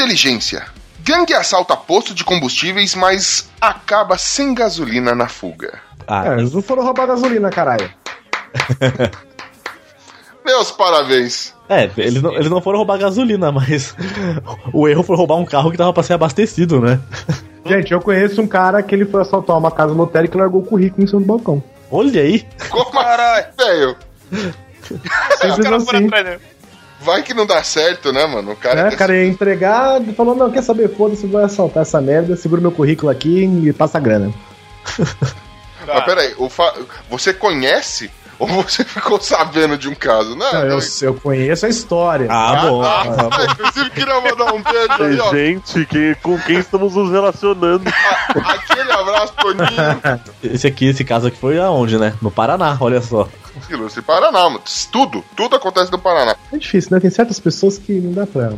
Inteligência. 0.09 0.65
Gangue 1.03 1.35
assalta 1.35 1.77
posto 1.77 2.15
de 2.15 2.23
combustíveis, 2.23 2.95
mas 2.95 3.47
acaba 3.61 4.17
sem 4.17 4.55
gasolina 4.55 5.13
na 5.13 5.27
fuga. 5.27 5.79
Ah, 6.07 6.29
É, 6.29 6.39
eles 6.39 6.51
não 6.51 6.63
foram 6.63 6.83
roubar 6.83 7.05
gasolina, 7.05 7.51
caralho. 7.51 7.91
Meus 10.43 10.71
parabéns. 10.71 11.53
é, 11.69 11.91
eles 11.95 12.23
não, 12.23 12.33
eles 12.33 12.49
não 12.49 12.59
foram 12.59 12.79
roubar 12.79 12.97
gasolina, 12.97 13.51
mas 13.51 13.95
o 14.73 14.87
erro 14.87 15.03
foi 15.03 15.15
roubar 15.15 15.35
um 15.35 15.45
carro 15.45 15.69
que 15.69 15.77
tava 15.77 15.93
pra 15.93 16.01
ser 16.01 16.13
abastecido, 16.13 16.81
né? 16.81 16.99
Gente, 17.63 17.91
eu 17.91 18.01
conheço 18.01 18.41
um 18.41 18.47
cara 18.47 18.81
que 18.81 18.95
ele 18.95 19.05
foi 19.05 19.21
assaltar 19.21 19.55
uma 19.59 19.69
casa 19.69 19.93
lotérica 19.93 20.37
e 20.37 20.41
largou 20.41 20.61
o 20.61 20.65
currículo 20.65 21.03
em 21.03 21.07
cima 21.07 21.19
do 21.21 21.27
balcão. 21.27 21.61
Olha 21.91 22.21
aí. 22.23 22.47
Como 22.69 22.89
Caralho. 22.91 23.45
assim, 23.45 23.67
velho? 23.67 23.95
Simples 25.39 25.71
assim. 25.71 26.09
Vai 27.01 27.23
que 27.23 27.33
não 27.33 27.45
dá 27.45 27.63
certo, 27.63 28.11
né, 28.11 28.25
mano? 28.25 28.51
O 28.51 28.55
cara. 28.55 28.81
É, 28.81 28.89
o 28.89 28.97
cara 28.97 29.15
ia 29.15 29.25
entregar 29.25 30.01
e 30.01 30.13
falou: 30.13 30.35
Não, 30.35 30.51
quer 30.51 30.61
saber? 30.61 30.89
Foda-se, 30.95 31.25
vai 31.27 31.45
assaltar 31.45 31.83
essa 31.83 32.01
merda, 32.01 32.35
segura 32.35 32.61
meu 32.61 32.71
currículo 32.71 33.09
aqui 33.09 33.45
e 33.45 33.71
passa 33.71 33.97
a 33.97 34.01
grana. 34.01 34.33
Mas 35.87 36.03
peraí, 36.05 36.35
o 36.37 36.49
fa... 36.49 36.73
você 37.09 37.33
conhece 37.33 38.11
ou 38.39 38.47
você 38.47 38.83
ficou 38.85 39.19
sabendo 39.21 39.77
de 39.77 39.87
um 39.89 39.93
caso? 39.93 40.35
Não, 40.35 40.51
Não, 40.53 40.61
eu, 40.65 40.79
eu 41.01 41.13
conheço 41.15 41.65
a 41.65 41.69
história. 41.69 42.27
Ah, 42.29 42.55
bom. 42.67 42.81
Ah, 42.81 43.01
Ah, 43.01 43.05
bom. 43.05 43.43
inclusive 43.51 43.89
queria 43.91 44.21
mandar 44.21 44.53
um 44.53 44.63
beijo 44.63 44.97
Tem 44.97 45.05
aí, 45.07 45.19
ó. 45.19 45.29
gente 45.31 45.85
que, 45.85 46.15
com 46.23 46.39
quem 46.39 46.57
estamos 46.59 46.95
nos 46.95 47.11
relacionando. 47.11 47.83
Aquele 48.45 48.91
abraço, 48.91 49.33
Toninho. 49.33 50.21
Esse 50.43 50.67
aqui, 50.67 50.87
esse 50.89 51.03
caso 51.03 51.27
aqui 51.27 51.37
foi 51.37 51.59
aonde, 51.59 51.97
né? 51.97 52.13
No 52.21 52.31
Paraná, 52.31 52.77
olha 52.79 53.01
só. 53.01 53.27
Ilustre 53.69 54.01
Paraná, 54.01 54.43
mano. 54.49 54.61
Tudo, 54.91 55.23
tudo 55.35 55.55
acontece 55.55 55.91
no 55.91 55.99
Paraná. 55.99 56.35
É 56.51 56.57
difícil, 56.57 56.91
né? 56.93 56.99
Tem 56.99 57.09
certas 57.09 57.39
pessoas 57.39 57.77
que 57.77 57.93
não 57.99 58.13
dá 58.13 58.25
pra. 58.25 58.53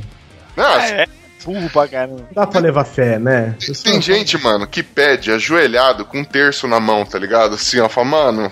Não 0.56 0.66
assim, 0.76 0.94
É, 0.94 1.06
burro 1.44 1.70
pra 1.72 1.88
caramba. 1.88 2.28
dá 2.32 2.46
pra 2.46 2.60
levar 2.60 2.84
fé, 2.86 3.18
né? 3.18 3.56
tem, 3.60 3.74
tem 3.74 4.02
gente, 4.02 4.38
mano, 4.38 4.68
que 4.68 4.84
pede 4.84 5.32
ajoelhado 5.32 6.06
com 6.06 6.20
um 6.20 6.24
terço 6.24 6.68
na 6.68 6.80
mão, 6.80 7.04
tá 7.06 7.18
ligado? 7.18 7.56
Assim, 7.56 7.80
ó, 7.80 7.90
fala, 7.90 8.06
mano, 8.08 8.52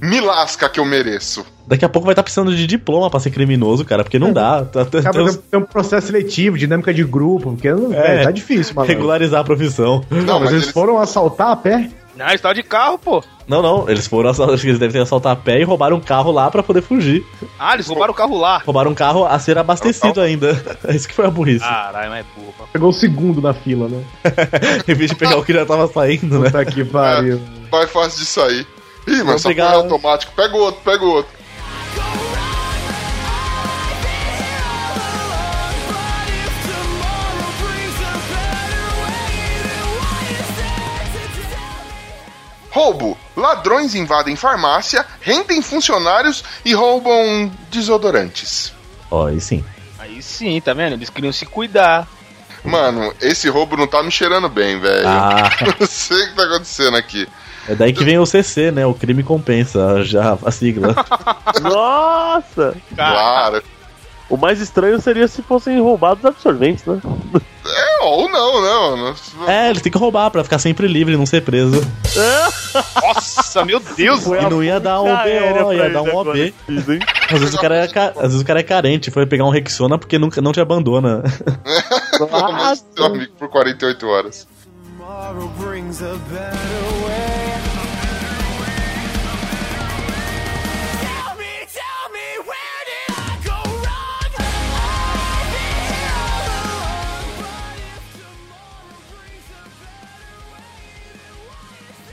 me 0.00 0.20
lasca 0.20 0.68
que 0.68 0.78
eu 0.80 0.84
mereço. 0.84 1.44
Daqui 1.66 1.84
a 1.84 1.88
pouco 1.88 2.06
vai 2.06 2.12
estar 2.12 2.22
precisando 2.22 2.54
de 2.54 2.66
diploma 2.66 3.10
pra 3.10 3.20
ser 3.20 3.30
criminoso, 3.30 3.84
cara, 3.84 4.02
porque 4.02 4.18
não 4.18 4.32
dá. 4.32 4.64
Tá, 4.64 4.84
tá- 4.84 5.00
tem 5.12 5.32
tem 5.50 5.60
um 5.60 5.64
processo 5.64 6.06
seletivo, 6.06 6.56
dinâmica 6.56 6.94
de 6.94 7.04
grupo, 7.04 7.50
porque 7.52 7.70
não, 7.70 7.92
É. 7.92 8.22
é, 8.22 8.24
tá 8.24 8.30
difícil, 8.30 8.74
mano. 8.74 8.88
regularizar 8.88 9.40
a 9.40 9.44
profissão. 9.44 10.02
Não, 10.10 10.40
Mas 10.40 10.52
eles 10.52 10.70
foram 10.70 10.98
assaltar 10.98 11.50
a 11.50 11.56
pé? 11.56 11.90
Não, 12.16 12.24
eles 12.26 12.36
estavam 12.36 12.54
de 12.54 12.62
carro, 12.64 12.98
pô. 12.98 13.22
Não, 13.46 13.62
não, 13.62 13.88
eles 13.88 14.06
foram 14.06 14.30
assaltar, 14.30 14.54
acho 14.54 14.62
que 14.62 14.68
eles 14.68 14.80
devem 14.80 14.92
ter 14.94 15.00
assaltar 15.00 15.32
a 15.32 15.36
pé 15.36 15.60
e 15.60 15.62
roubaram 15.64 15.96
um 15.98 16.00
carro 16.00 16.32
lá 16.32 16.50
pra 16.50 16.62
poder 16.62 16.82
fugir. 16.82 17.24
Ah, 17.58 17.74
eles 17.74 17.86
roubaram 17.86 18.12
o 18.12 18.16
carro 18.16 18.36
lá. 18.38 18.58
Roubaram 18.64 18.90
um 18.90 18.94
carro 18.94 19.24
a 19.26 19.38
ser 19.38 19.56
abastecido 19.58 20.20
ainda. 20.20 20.60
É 20.84 20.94
isso 20.96 21.06
que 21.06 21.14
foi 21.14 21.26
a 21.26 21.30
burrice. 21.30 21.60
Caralho, 21.60 22.10
mas 22.10 22.20
é 22.24 22.40
burro. 22.40 22.54
Pegou 22.72 22.88
o 22.90 22.92
segundo 22.92 23.40
na 23.40 23.52
fila, 23.54 23.88
né? 23.88 24.02
em 24.88 24.94
vez 24.94 25.10
de 25.10 25.16
pegar 25.16 25.36
o 25.36 25.44
que 25.44 25.52
já 25.52 25.64
tava 25.64 25.86
saindo, 25.86 26.38
né? 26.40 26.46
Puta 26.50 26.64
que 26.64 26.84
pariu. 26.84 27.40
Vai 27.70 27.86
fácil 27.86 28.18
de 28.20 28.26
sair. 28.26 28.66
Ih, 29.08 29.22
mas 29.24 29.40
só 29.40 29.50
foi 29.50 29.60
automático. 29.60 30.32
Pega 30.36 30.54
o 30.54 30.60
outro, 30.60 30.80
pega 30.82 31.04
o 31.04 31.08
outro. 31.08 31.38
Roubo. 42.70 43.18
Ladrões 43.34 43.94
invadem 43.94 44.36
farmácia, 44.36 45.04
rendem 45.20 45.62
funcionários 45.62 46.44
e 46.64 46.74
roubam 46.74 47.50
desodorantes. 47.70 48.72
Ó, 49.10 49.26
aí 49.26 49.40
sim. 49.40 49.64
Aí 49.98 50.22
sim, 50.22 50.60
tá 50.60 50.74
vendo? 50.74 50.92
Eles 50.92 51.08
queriam 51.08 51.32
se 51.32 51.46
cuidar. 51.46 52.06
Mano, 52.62 53.14
esse 53.20 53.48
roubo 53.48 53.76
não 53.76 53.86
tá 53.86 54.02
me 54.02 54.10
cheirando 54.10 54.48
bem, 54.48 54.78
velho. 54.78 55.08
Ah, 55.08 55.50
Não 55.80 55.86
sei 55.86 56.24
o 56.24 56.28
que 56.28 56.34
tá 56.34 56.44
acontecendo 56.44 56.96
aqui. 56.96 57.26
É 57.68 57.74
daí 57.74 57.92
que 57.92 58.04
vem 58.04 58.18
o 58.18 58.26
CC, 58.26 58.70
né? 58.70 58.84
O 58.86 58.94
crime 58.94 59.22
compensa, 59.22 60.02
já 60.04 60.36
a 60.44 60.50
sigla. 60.50 60.94
Nossa! 61.62 62.74
Claro. 62.94 63.62
O 64.30 64.36
mais 64.36 64.60
estranho 64.60 65.00
seria 65.00 65.26
se 65.26 65.40
fossem 65.40 65.80
roubados 65.80 66.22
absorventes, 66.22 66.84
né? 66.84 67.00
É, 67.66 68.04
ou 68.04 68.28
não, 68.28 68.62
né, 68.62 68.96
mano? 69.04 69.16
É, 69.46 69.70
eles 69.70 69.80
têm 69.80 69.90
que 69.90 69.96
roubar 69.96 70.30
pra 70.30 70.44
ficar 70.44 70.58
sempre 70.58 70.86
livre 70.86 71.14
e 71.14 71.16
não 71.16 71.24
ser 71.24 71.40
preso. 71.42 71.80
Nossa, 73.02 73.64
meu 73.64 73.80
Deus! 73.80 74.26
E 74.26 74.50
não 74.50 74.62
ia 74.62 74.78
dar 74.78 75.00
um 75.00 75.04
BO, 75.06 75.72
ia 75.72 75.88
dar 75.88 76.02
um 76.02 76.14
OB. 76.14 76.54
Às 76.68 77.38
vezes, 77.40 77.54
o 77.54 77.58
cara 77.58 77.76
é 77.84 77.88
ca- 77.88 78.12
Às 78.16 78.22
vezes 78.22 78.40
o 78.42 78.44
cara 78.44 78.60
é 78.60 78.62
carente, 78.62 79.10
foi 79.10 79.24
pegar 79.24 79.44
um 79.46 79.50
Rexona 79.50 79.96
porque 79.98 80.18
nunca, 80.18 80.42
não 80.42 80.52
te 80.52 80.60
abandona. 80.60 81.22
Vamos, 82.30 82.84
seu 82.94 83.06
amigo, 83.06 83.32
por 83.38 83.48
48 83.48 84.06
horas. 84.06 84.46
Tomorrow 84.98 85.48
brings 85.58 86.02
a 86.02 86.14
better 86.30 86.97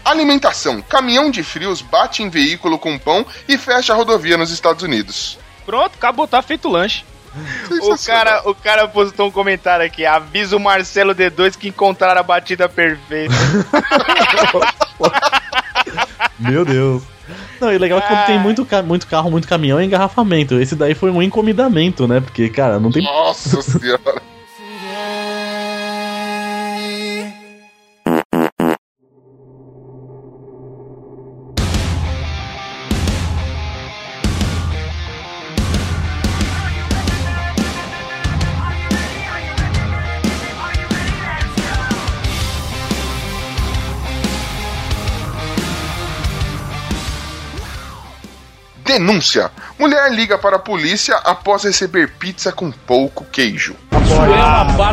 Alimentação. 0.05 0.81
Caminhão 0.83 1.29
de 1.31 1.41
frios 1.43 1.81
bate 1.81 2.21
em 2.23 2.29
veículo 2.29 2.77
com 2.77 2.97
pão 2.97 3.25
e 3.49 3.57
fecha 3.57 3.91
a 3.91 3.95
rodovia 3.95 4.37
nos 4.37 4.51
Estados 4.51 4.83
Unidos. 4.83 5.37
Pronto, 5.65 5.95
acabou, 5.95 6.27
tá 6.27 6.41
feito 6.43 6.69
o 6.69 6.71
lanche. 6.71 7.03
O 7.81 7.97
cara, 8.05 8.41
o 8.49 8.55
cara 8.55 8.87
postou 8.87 9.27
um 9.27 9.31
comentário 9.31 9.85
aqui. 9.85 10.05
Avisa 10.05 10.55
o 10.55 10.59
Marcelo 10.59 11.13
D2 11.13 11.57
que 11.57 11.67
encontraram 11.67 12.21
a 12.21 12.23
batida 12.23 12.69
perfeita. 12.69 13.33
Meu 16.39 16.63
Deus. 16.63 17.03
Não, 17.59 17.71
e 17.73 17.77
legal 17.77 17.99
é 17.99 18.01
que 18.01 18.07
quando 18.07 18.25
tem 18.27 18.39
muito, 18.39 18.65
ca- 18.65 18.83
muito 18.83 19.07
carro, 19.07 19.31
muito 19.31 19.47
caminhão, 19.47 19.79
é 19.79 19.85
engarrafamento. 19.85 20.59
Esse 20.59 20.75
daí 20.75 20.93
foi 20.93 21.09
um 21.09 21.21
encomendamento, 21.21 22.07
né? 22.07 22.19
Porque, 22.19 22.49
cara, 22.49 22.79
não 22.79 22.91
tem. 22.91 23.03
Nossa 23.03 23.61
senhora. 23.61 24.21
Denúncia. 48.97 49.51
Mulher 49.77 50.11
liga 50.11 50.37
para 50.37 50.55
a 50.55 50.59
polícia 50.59 51.15
após 51.17 51.63
receber 51.63 52.11
pizza 52.17 52.51
com 52.51 52.71
pouco 52.71 53.25
queijo. 53.31 53.75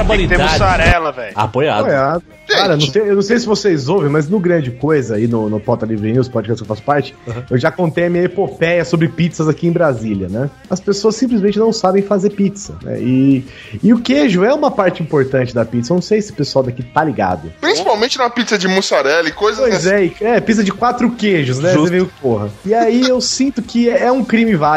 Tem 0.09 0.19
que 0.19 0.29
ter 0.29 0.39
mussarela, 0.39 1.13
velho. 1.13 1.33
Apoiado. 1.35 1.81
Apoiado. 1.83 2.23
Cara, 2.49 2.77
não 2.77 2.81
sei- 2.81 3.03
eu 3.09 3.15
não 3.15 3.23
sei 3.23 3.39
se 3.39 3.47
vocês 3.47 3.89
ouvem, 3.89 4.11
mas 4.11 4.29
no 4.29 4.39
Grande 4.41 4.71
Coisa, 4.73 5.15
aí 5.15 5.27
no, 5.27 5.49
no 5.49 5.59
Pauta 5.61 5.87
Livre 5.87 6.13
News, 6.13 6.29
podcast 6.29 6.63
que 6.63 6.65
eu 6.65 6.67
faço 6.69 6.83
parte, 6.83 7.15
eu 7.49 7.57
já 7.57 7.71
contei 7.71 8.07
a 8.07 8.11
minha 8.11 8.25
epopeia 8.25 8.85
sobre 8.85 9.09
pizzas 9.09 9.49
aqui 9.49 9.67
em 9.69 9.73
Brasília, 9.73 10.29
né? 10.29 10.51
As 10.69 10.81
pessoas 10.81 11.15
simplesmente 11.17 11.59
não 11.59 11.73
sabem 11.73 12.03
fazer 12.03 12.31
pizza, 12.31 12.75
né? 12.83 13.01
E, 13.01 13.45
e 13.83 13.95
o 13.95 14.01
queijo 14.01 14.45
é 14.45 14.53
uma 14.53 14.71
parte 14.71 15.03
importante 15.03 15.55
da 15.55 15.65
pizza. 15.65 15.93
Eu 15.93 15.97
não 15.97 16.03
sei 16.03 16.21
se 16.21 16.33
o 16.33 16.35
pessoal 16.35 16.65
daqui 16.65 16.83
tá 16.83 17.03
ligado. 17.05 17.51
Principalmente 17.61 18.19
na 18.19 18.29
pizza 18.29 18.59
de 18.59 18.69
mussarela 18.69 19.29
e 19.29 19.33
coisas 19.33 19.61
Pois 19.61 19.87
assim. 19.87 20.13
é, 20.21 20.37
é, 20.37 20.41
pizza 20.41 20.65
de 20.65 20.73
quatro 20.73 21.11
queijos, 21.13 21.59
né? 21.59 21.71
Justo. 21.73 21.85
Você 21.85 21.91
veio, 21.91 22.13
porra. 22.21 22.51
E 22.67 22.75
aí 22.75 23.09
eu 23.09 23.21
sinto 23.21 23.63
que 23.63 23.89
é 23.89 24.11
um 24.13 24.25
crime 24.25 24.55
válido, 24.57 24.72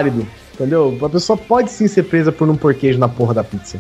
entendeu? 0.53 0.97
A 1.03 1.09
pessoa 1.09 1.37
pode 1.37 1.71
sim 1.71 1.87
ser 1.87 2.03
presa 2.03 2.31
por 2.31 2.47
não 2.47 2.55
pôr 2.55 2.73
queijo 2.73 2.99
na 2.99 3.07
porra 3.09 3.33
da 3.33 3.43
pizza. 3.43 3.79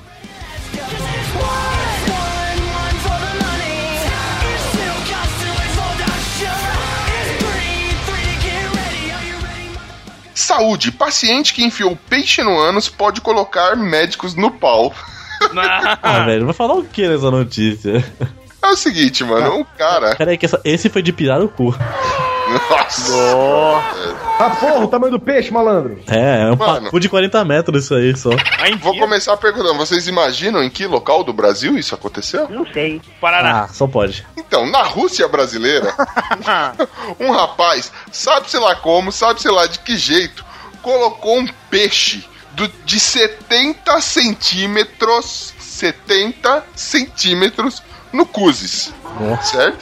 Saúde. 10.33 10.91
Paciente 10.91 11.53
que 11.53 11.63
enfiou 11.63 11.97
peixe 12.09 12.43
no 12.43 12.57
ânus 12.59 12.89
pode 12.89 13.21
colocar 13.21 13.75
médicos 13.75 14.35
no 14.35 14.51
pau. 14.51 14.93
Ah, 16.01 16.25
velho, 16.25 16.45
vai 16.45 16.53
falar 16.53 16.73
o 16.75 16.83
que 16.83 17.07
nessa 17.07 17.29
notícia? 17.29 18.03
É 18.63 18.67
o 18.67 18.75
seguinte, 18.75 19.23
mano. 19.23 19.57
Um 19.59 19.63
cara. 19.77 20.15
Pera 20.15 20.31
aí, 20.31 20.37
que 20.37 20.45
essa- 20.45 20.59
esse 20.63 20.89
foi 20.89 21.03
de 21.03 21.11
pirar 21.13 21.39
o 21.41 21.47
cu. 21.49 21.75
Nossa. 22.69 23.13
Ah, 24.37 24.49
porra, 24.49 24.79
o 24.83 24.87
tamanho 24.87 25.11
do 25.13 25.19
peixe, 25.19 25.49
malandro. 25.51 25.97
É, 26.07 26.41
é 26.41 26.45
um 26.51 26.57
Mano. 26.57 26.83
papo 26.85 26.99
de 26.99 27.07
40 27.07 27.45
metros 27.45 27.85
isso 27.85 27.95
aí 27.95 28.15
só. 28.17 28.31
Aí 28.59 28.75
Vou 28.75 28.97
começar 28.99 29.37
perguntando. 29.37 29.75
Vocês 29.75 30.07
imaginam 30.09 30.61
em 30.61 30.69
que 30.69 30.85
local 30.85 31.23
do 31.23 31.31
Brasil 31.31 31.77
isso 31.77 31.95
aconteceu? 31.95 32.49
Não 32.49 32.65
sei. 32.73 33.01
Paraná. 33.21 33.61
Ah, 33.63 33.67
só 33.69 33.87
pode. 33.87 34.25
Então, 34.35 34.69
na 34.69 34.83
Rússia 34.83 35.25
brasileira, 35.29 35.93
um 37.19 37.31
rapaz, 37.31 37.91
sabe-se 38.11 38.57
lá 38.57 38.75
como, 38.75 39.09
sabe-se 39.11 39.47
lá 39.49 39.67
de 39.67 39.79
que 39.79 39.97
jeito, 39.97 40.43
colocou 40.81 41.39
um 41.39 41.47
peixe 41.69 42.25
do- 42.51 42.71
de 42.83 42.99
70 42.99 44.01
centímetros. 44.01 45.53
70 45.59 46.63
centímetros 46.75 47.81
no 48.13 48.25
Cuzes. 48.25 48.93
Certo? 49.43 49.77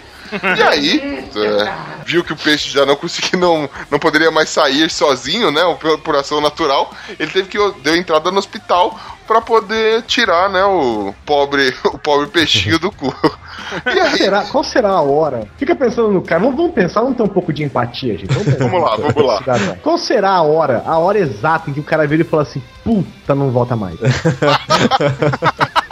E 0.58 0.64
aí, 0.64 1.30
é, 1.36 2.04
viu 2.06 2.24
que 2.24 2.34
o 2.34 2.38
peixe 2.38 2.70
já 2.70 2.86
não 2.86 2.96
conseguia, 2.96 3.40
não, 3.40 3.70
não 3.90 4.00
poderia 4.00 4.32
mais 4.32 4.50
sair 4.50 4.90
sozinho, 4.90 5.52
né? 5.52 5.62
Por, 5.80 6.00
por 6.00 6.16
ação 6.16 6.42
natural, 6.42 6.92
ele 7.20 7.32
teve 7.32 7.50
que 7.50 7.58
deu 7.82 7.96
entrada 7.96 8.32
no 8.32 8.40
hospital 8.40 9.00
pra 9.28 9.42
poder 9.42 10.02
tirar, 10.04 10.50
né, 10.50 10.64
o 10.66 11.14
pobre, 11.26 11.74
o 11.86 11.98
pobre 11.98 12.28
peixinho 12.28 12.78
do 12.78 12.92
cu. 12.92 13.14
E 13.86 13.92
Qual 13.94 14.06
aí, 14.06 14.18
será, 14.18 14.44
qual 14.44 14.64
será 14.64 14.90
a 14.90 15.02
hora? 15.02 15.48
Fica 15.58 15.76
pensando 15.76 16.12
no 16.12 16.22
cara. 16.22 16.42
Vamos, 16.42 16.56
vamos 16.56 16.74
pensar, 16.74 17.02
vamos 17.02 17.18
ter 17.18 17.24
um 17.24 17.28
pouco 17.28 17.52
de 17.54 17.64
empatia, 17.64 18.18
gente. 18.18 18.34
Vamos, 18.34 18.46
pensar. 18.46 18.68
Vamos 18.68 18.82
lá, 18.82 18.98
vamos 18.98 19.26
lá. 19.26 19.42
Qual 19.82 19.98
será 19.98 20.32
a 20.32 20.42
hora, 20.42 20.84
a 20.86 20.98
hora 20.98 21.18
exata 21.18 21.70
em 21.70 21.74
que 21.74 21.80
o 21.80 21.84
cara 21.84 22.06
vira 22.06 22.22
e 22.22 22.26
fala 22.26 22.44
assim, 22.44 22.62
puta, 22.84 23.34
não 23.34 23.52
volta 23.52 23.76
mais? 23.76 23.98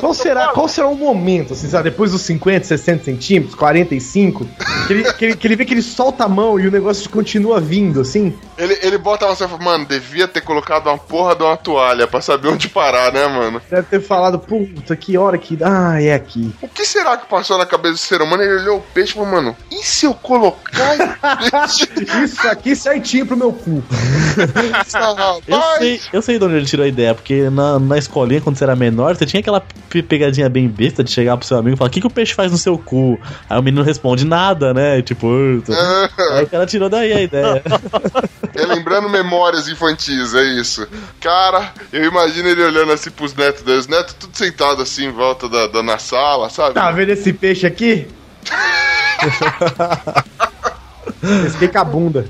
Qual 0.00 0.14
será, 0.14 0.48
qual 0.48 0.68
será 0.68 0.86
o 0.86 0.94
momento, 0.94 1.52
assim, 1.52 1.68
sabe, 1.68 1.90
depois 1.90 2.12
dos 2.12 2.22
50, 2.22 2.64
60 2.64 3.04
centímetros, 3.04 3.54
45, 3.54 4.46
que 4.86 4.92
ele, 4.92 5.12
que, 5.12 5.24
ele, 5.24 5.36
que 5.36 5.46
ele 5.46 5.56
vê 5.56 5.64
que 5.64 5.74
ele 5.74 5.82
solta 5.82 6.24
a 6.24 6.28
mão 6.28 6.58
e 6.60 6.68
o 6.68 6.70
negócio 6.70 7.08
continua 7.10 7.60
vindo, 7.60 8.00
assim? 8.00 8.32
ele, 8.56 8.78
ele 8.82 8.98
bota 8.98 9.26
você 9.26 9.44
e 9.44 9.48
fala, 9.48 9.62
mano, 9.62 9.84
devia 9.84 10.28
ter 10.28 10.40
colocado 10.40 10.86
uma 10.86 10.98
porra 10.98 11.34
de 11.34 11.42
uma 11.42 11.56
toalha 11.56 12.06
pra 12.06 12.20
saber 12.20 12.48
onde 12.48 12.68
parar, 12.68 13.12
né, 13.12 13.26
mano? 13.26 13.60
Deve 13.68 13.82
ter 13.84 14.00
falado, 14.00 14.38
puta, 14.38 14.94
que 14.96 15.18
hora 15.18 15.36
que. 15.36 15.58
Ah, 15.62 16.00
é 16.00 16.14
aqui. 16.14 16.54
O 16.62 16.68
que 16.68 16.84
será 16.84 17.16
que 17.16 17.26
passou 17.26 17.58
na 17.58 17.66
cabeça 17.66 17.94
do 17.94 17.98
ser 17.98 18.22
humano? 18.22 18.42
Ele 18.42 18.60
olhou 18.60 18.78
o 18.78 18.80
peixe 18.80 19.12
e 19.12 19.14
falou, 19.14 19.30
mano, 19.30 19.56
e 19.70 19.82
se 19.84 20.06
eu 20.06 20.14
colocar 20.14 20.94
Isso 22.24 22.48
aqui 22.48 22.76
certinho 22.76 23.26
pro 23.26 23.36
meu 23.36 23.52
cu. 23.52 23.82
nessa 24.70 24.98
Eu 25.46 25.62
sei, 25.78 26.00
eu 26.12 26.22
sei 26.22 26.38
de 26.38 26.44
onde 26.44 26.56
ele 26.56 26.66
tirou 26.66 26.84
a 26.84 26.88
ideia, 26.88 27.14
porque 27.14 27.50
na, 27.50 27.78
na 27.78 27.98
escolinha, 27.98 28.40
quando 28.40 28.56
você 28.56 28.64
era 28.64 28.76
menor, 28.76 29.16
você 29.16 29.26
tinha 29.26 29.40
aquela 29.40 29.60
pegadinha 30.02 30.48
bem 30.48 30.68
besta 30.68 31.04
de 31.04 31.10
chegar 31.10 31.36
pro 31.36 31.46
seu 31.46 31.58
amigo 31.58 31.74
e 31.74 31.78
falar: 31.78 31.88
O 31.88 31.92
que, 31.92 32.00
que 32.00 32.06
o 32.06 32.10
peixe 32.10 32.34
faz 32.34 32.50
no 32.50 32.58
seu 32.58 32.78
cu? 32.78 33.18
Aí 33.48 33.58
o 33.58 33.62
menino 33.62 33.82
responde: 33.82 34.24
Nada, 34.24 34.74
né? 34.74 35.02
Tipo, 35.02 35.28
aí 36.32 36.44
o 36.44 36.48
cara 36.48 36.66
tirou 36.66 36.88
daí 36.88 37.12
a 37.12 37.22
ideia. 37.22 37.62
É 38.56 38.64
lembrando 38.66 39.08
memórias 39.08 39.66
infantis, 39.66 40.32
é 40.32 40.44
isso. 40.60 40.86
Cara, 41.20 41.72
eu 41.92 42.04
imagino 42.04 42.48
ele 42.48 42.62
olhando 42.62 42.92
assim 42.92 43.10
pros 43.10 43.34
netos 43.34 43.62
dele, 43.62 43.78
os 43.78 43.88
netos 43.88 44.14
tudo 44.14 44.36
sentado 44.36 44.80
assim 44.80 45.06
em 45.06 45.10
volta 45.10 45.48
da, 45.48 45.66
da 45.66 45.82
na 45.82 45.98
sala, 45.98 46.48
sabe? 46.48 46.74
Tá 46.74 46.88
vendo 46.92 47.10
esse 47.10 47.32
peixe 47.32 47.66
aqui? 47.66 48.06
Esqueca 51.48 51.80
a 51.80 51.84
bunda. 51.84 52.28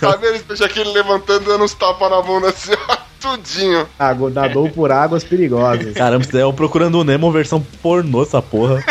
Tá 0.00 0.16
vendo 0.16 0.36
esse 0.36 0.44
peixe 0.44 0.64
aqui 0.64 0.82
levantando, 0.82 1.44
dando 1.44 1.64
uns 1.64 1.74
tapas 1.74 2.10
na 2.10 2.22
bunda 2.22 2.48
assim, 2.48 2.72
ó, 2.88 2.96
tudinho. 3.20 3.88
Água, 3.98 4.30
nadou 4.30 4.68
por 4.70 4.90
águas 4.90 5.24
perigosas. 5.24 5.94
Caramba, 5.94 6.22
isso 6.22 6.32
daí 6.32 6.42
é 6.42 6.46
o 6.46 6.52
Procurando 6.52 7.00
o 7.00 7.04
Nemo 7.04 7.30
versão 7.30 7.60
pornô, 7.82 8.22
essa 8.22 8.40
porra. 8.40 8.82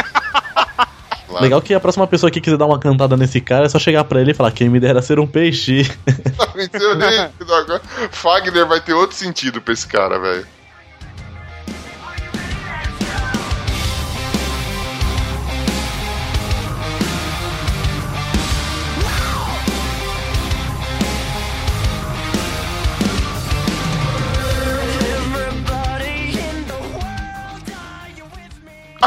Claro. 1.37 1.43
Legal 1.43 1.61
que 1.61 1.73
a 1.73 1.79
próxima 1.79 2.07
pessoa 2.07 2.31
que 2.31 2.41
quiser 2.41 2.57
dar 2.57 2.65
uma 2.65 2.79
cantada 2.79 3.15
nesse 3.15 3.39
cara 3.39 3.65
é 3.65 3.69
só 3.69 3.77
chegar 3.77 4.03
pra 4.05 4.19
ele 4.21 4.31
e 4.31 4.33
falar: 4.33 4.51
Quem 4.51 4.69
me 4.69 4.79
dera 4.79 5.01
ser 5.01 5.19
um 5.19 5.27
peixe. 5.27 5.89
Mentira, 6.55 6.95
nem-. 6.95 7.29
Fagner 8.11 8.65
vai 8.65 8.81
ter 8.81 8.93
outro 8.93 9.15
sentido 9.15 9.61
pra 9.61 9.73
esse 9.73 9.85
cara, 9.85 10.17
velho. 10.17 10.47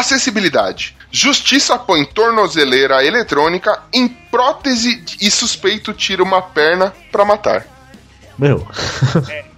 Acessibilidade. 0.00 0.96
Justiça 1.12 1.78
põe 1.78 2.04
tornozeleira 2.04 3.04
eletrônica 3.04 3.82
em 3.92 4.08
prótese 4.08 5.04
e 5.20 5.30
suspeito 5.30 5.92
tira 5.92 6.22
uma 6.22 6.40
perna 6.40 6.92
pra 7.10 7.24
matar. 7.24 7.66
Meu, 8.38 8.66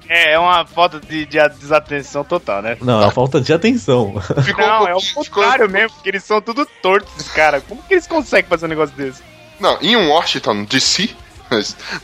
É, 0.08 0.32
é 0.34 0.38
uma 0.38 0.66
falta 0.66 1.00
de, 1.00 1.24
de 1.24 1.38
desatenção 1.58 2.22
total, 2.22 2.60
né? 2.60 2.76
não, 2.82 3.00
é 3.00 3.04
uma 3.04 3.10
falta 3.10 3.40
de 3.40 3.50
atenção. 3.50 4.20
Ficou 4.44 4.66
Não, 4.66 4.84
um 4.84 4.88
é 4.88 4.94
o 4.94 5.00
contrário 5.14 5.70
mesmo, 5.70 5.94
porque 5.94 6.10
eles 6.10 6.22
são 6.24 6.38
tudo 6.40 6.66
tortos, 6.82 7.10
esses 7.16 7.32
caras. 7.32 7.62
Como 7.66 7.82
que 7.82 7.94
eles 7.94 8.06
conseguem 8.06 8.46
fazer 8.46 8.66
um 8.66 8.68
negócio 8.68 8.94
desse? 8.94 9.22
Não, 9.58 9.78
em 9.80 9.96
Washington, 9.96 10.64
D.C., 10.64 11.10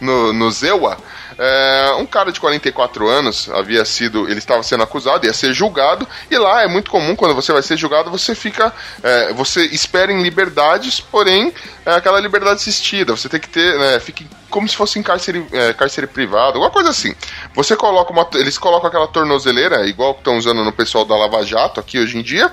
no, 0.01 0.33
no 0.33 0.51
Zewa, 0.51 0.99
é, 1.39 1.95
um 1.99 2.05
cara 2.05 2.33
de 2.33 2.41
44 2.41 3.09
anos 3.09 3.49
havia 3.51 3.85
sido. 3.85 4.29
Ele 4.29 4.39
estava 4.39 4.63
sendo 4.65 4.83
acusado, 4.83 5.25
ia 5.25 5.33
ser 5.33 5.53
julgado, 5.53 6.07
e 6.29 6.37
lá 6.37 6.63
é 6.63 6.67
muito 6.67 6.91
comum, 6.91 7.15
quando 7.15 7.35
você 7.35 7.53
vai 7.53 7.63
ser 7.63 7.77
julgado, 7.77 8.11
você 8.11 8.35
fica. 8.35 8.73
é, 9.03 9.33
você 9.33 9.65
espera 9.67 10.13
em 10.13 10.21
liberdades, 10.21 11.01
porém, 11.01 11.55
é 11.87 11.95
aquela 11.95 12.19
liberdade 12.19 12.57
assistida. 12.57 13.17
Você 13.17 13.29
tem 13.29 13.39
que 13.39 13.49
ter. 13.49 13.79
Né, 13.79 14.01
fica 14.01 14.25
como 14.51 14.69
se 14.69 14.75
fosse 14.75 14.99
em 14.99 15.03
cárcere, 15.03 15.47
é, 15.53 15.73
cárcere 15.75 16.07
privado, 16.07 16.55
alguma 16.55 16.71
coisa 16.71 16.91
assim. 16.91 17.15
Você 17.55 17.77
coloca 17.77 18.13
uma. 18.13 18.29
Eles 18.35 18.59
colocam 18.59 18.89
aquela 18.89 19.07
tornozeleira, 19.07 19.87
igual 19.87 20.15
que 20.15 20.21
estão 20.21 20.37
usando 20.37 20.65
no 20.65 20.73
pessoal 20.73 21.05
da 21.05 21.17
Lava 21.17 21.45
Jato 21.45 21.79
aqui 21.79 22.01
hoje 22.01 22.19
em 22.19 22.23
dia, 22.23 22.53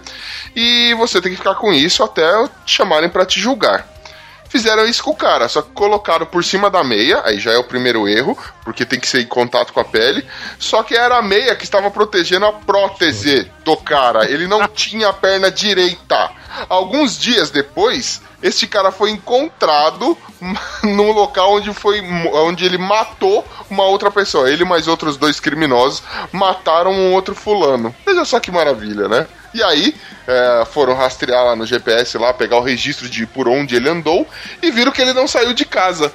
e 0.55 0.93
você 0.93 1.19
tem 1.19 1.31
que 1.31 1.37
ficar 1.37 1.55
com 1.55 1.73
isso 1.73 2.03
até 2.03 2.29
chamarem 2.65 3.09
para 3.09 3.25
te 3.25 3.39
julgar. 3.39 3.94
Fizeram 4.55 4.85
isso 4.85 5.03
com 5.03 5.11
o 5.11 5.15
cara, 5.15 5.49
só 5.49 5.61
que 5.61 5.71
colocaram 5.71 6.25
por 6.25 6.41
cima 6.41 6.69
da 6.69 6.81
meia, 6.81 7.21
aí 7.25 7.37
já 7.37 7.51
é 7.51 7.57
o 7.57 7.63
primeiro 7.65 8.07
erro, 8.07 8.37
porque 8.63 8.85
tem 8.85 8.97
que 8.97 9.05
ser 9.05 9.19
em 9.19 9.27
contato 9.27 9.73
com 9.73 9.81
a 9.81 9.83
pele. 9.83 10.25
Só 10.57 10.81
que 10.81 10.95
era 10.95 11.17
a 11.17 11.21
meia 11.21 11.57
que 11.57 11.65
estava 11.65 11.91
protegendo 11.91 12.45
a 12.45 12.53
prótese 12.53 13.51
do 13.65 13.75
cara, 13.75 14.31
ele 14.31 14.47
não 14.47 14.65
tinha 14.73 15.09
a 15.09 15.13
perna 15.13 15.51
direita. 15.51 16.31
Alguns 16.69 17.19
dias 17.19 17.51
depois, 17.51 18.21
este 18.41 18.65
cara 18.65 18.93
foi 18.93 19.09
encontrado 19.09 20.17
num 20.81 21.11
local 21.11 21.55
onde 21.55 21.73
foi 21.73 22.01
onde 22.31 22.63
ele 22.63 22.77
matou 22.77 23.45
uma 23.69 23.83
outra 23.83 24.09
pessoa. 24.09 24.49
Ele 24.49 24.63
e 24.63 24.65
mais 24.65 24.87
outros 24.87 25.17
dois 25.17 25.37
criminosos 25.37 26.01
mataram 26.31 26.93
um 26.93 27.13
outro 27.13 27.35
fulano. 27.35 27.93
Veja 28.05 28.23
só 28.23 28.39
que 28.39 28.51
maravilha, 28.51 29.09
né? 29.09 29.27
E 29.55 29.63
aí, 29.63 29.95
é, 30.27 30.65
foram 30.65 30.93
rastrear 30.93 31.45
lá 31.45 31.55
no 31.55 31.65
GPS, 31.65 32.17
lá, 32.17 32.33
pegar 32.33 32.57
o 32.57 32.61
registro 32.61 33.07
de 33.07 33.25
por 33.25 33.47
onde 33.47 33.73
ele 33.73 33.87
andou 33.87 34.27
e 34.61 34.69
viram 34.69 34.91
que 34.91 35.01
ele 35.01 35.13
não 35.13 35.29
saiu 35.29 35.53
de 35.53 35.63
casa. 35.63 36.11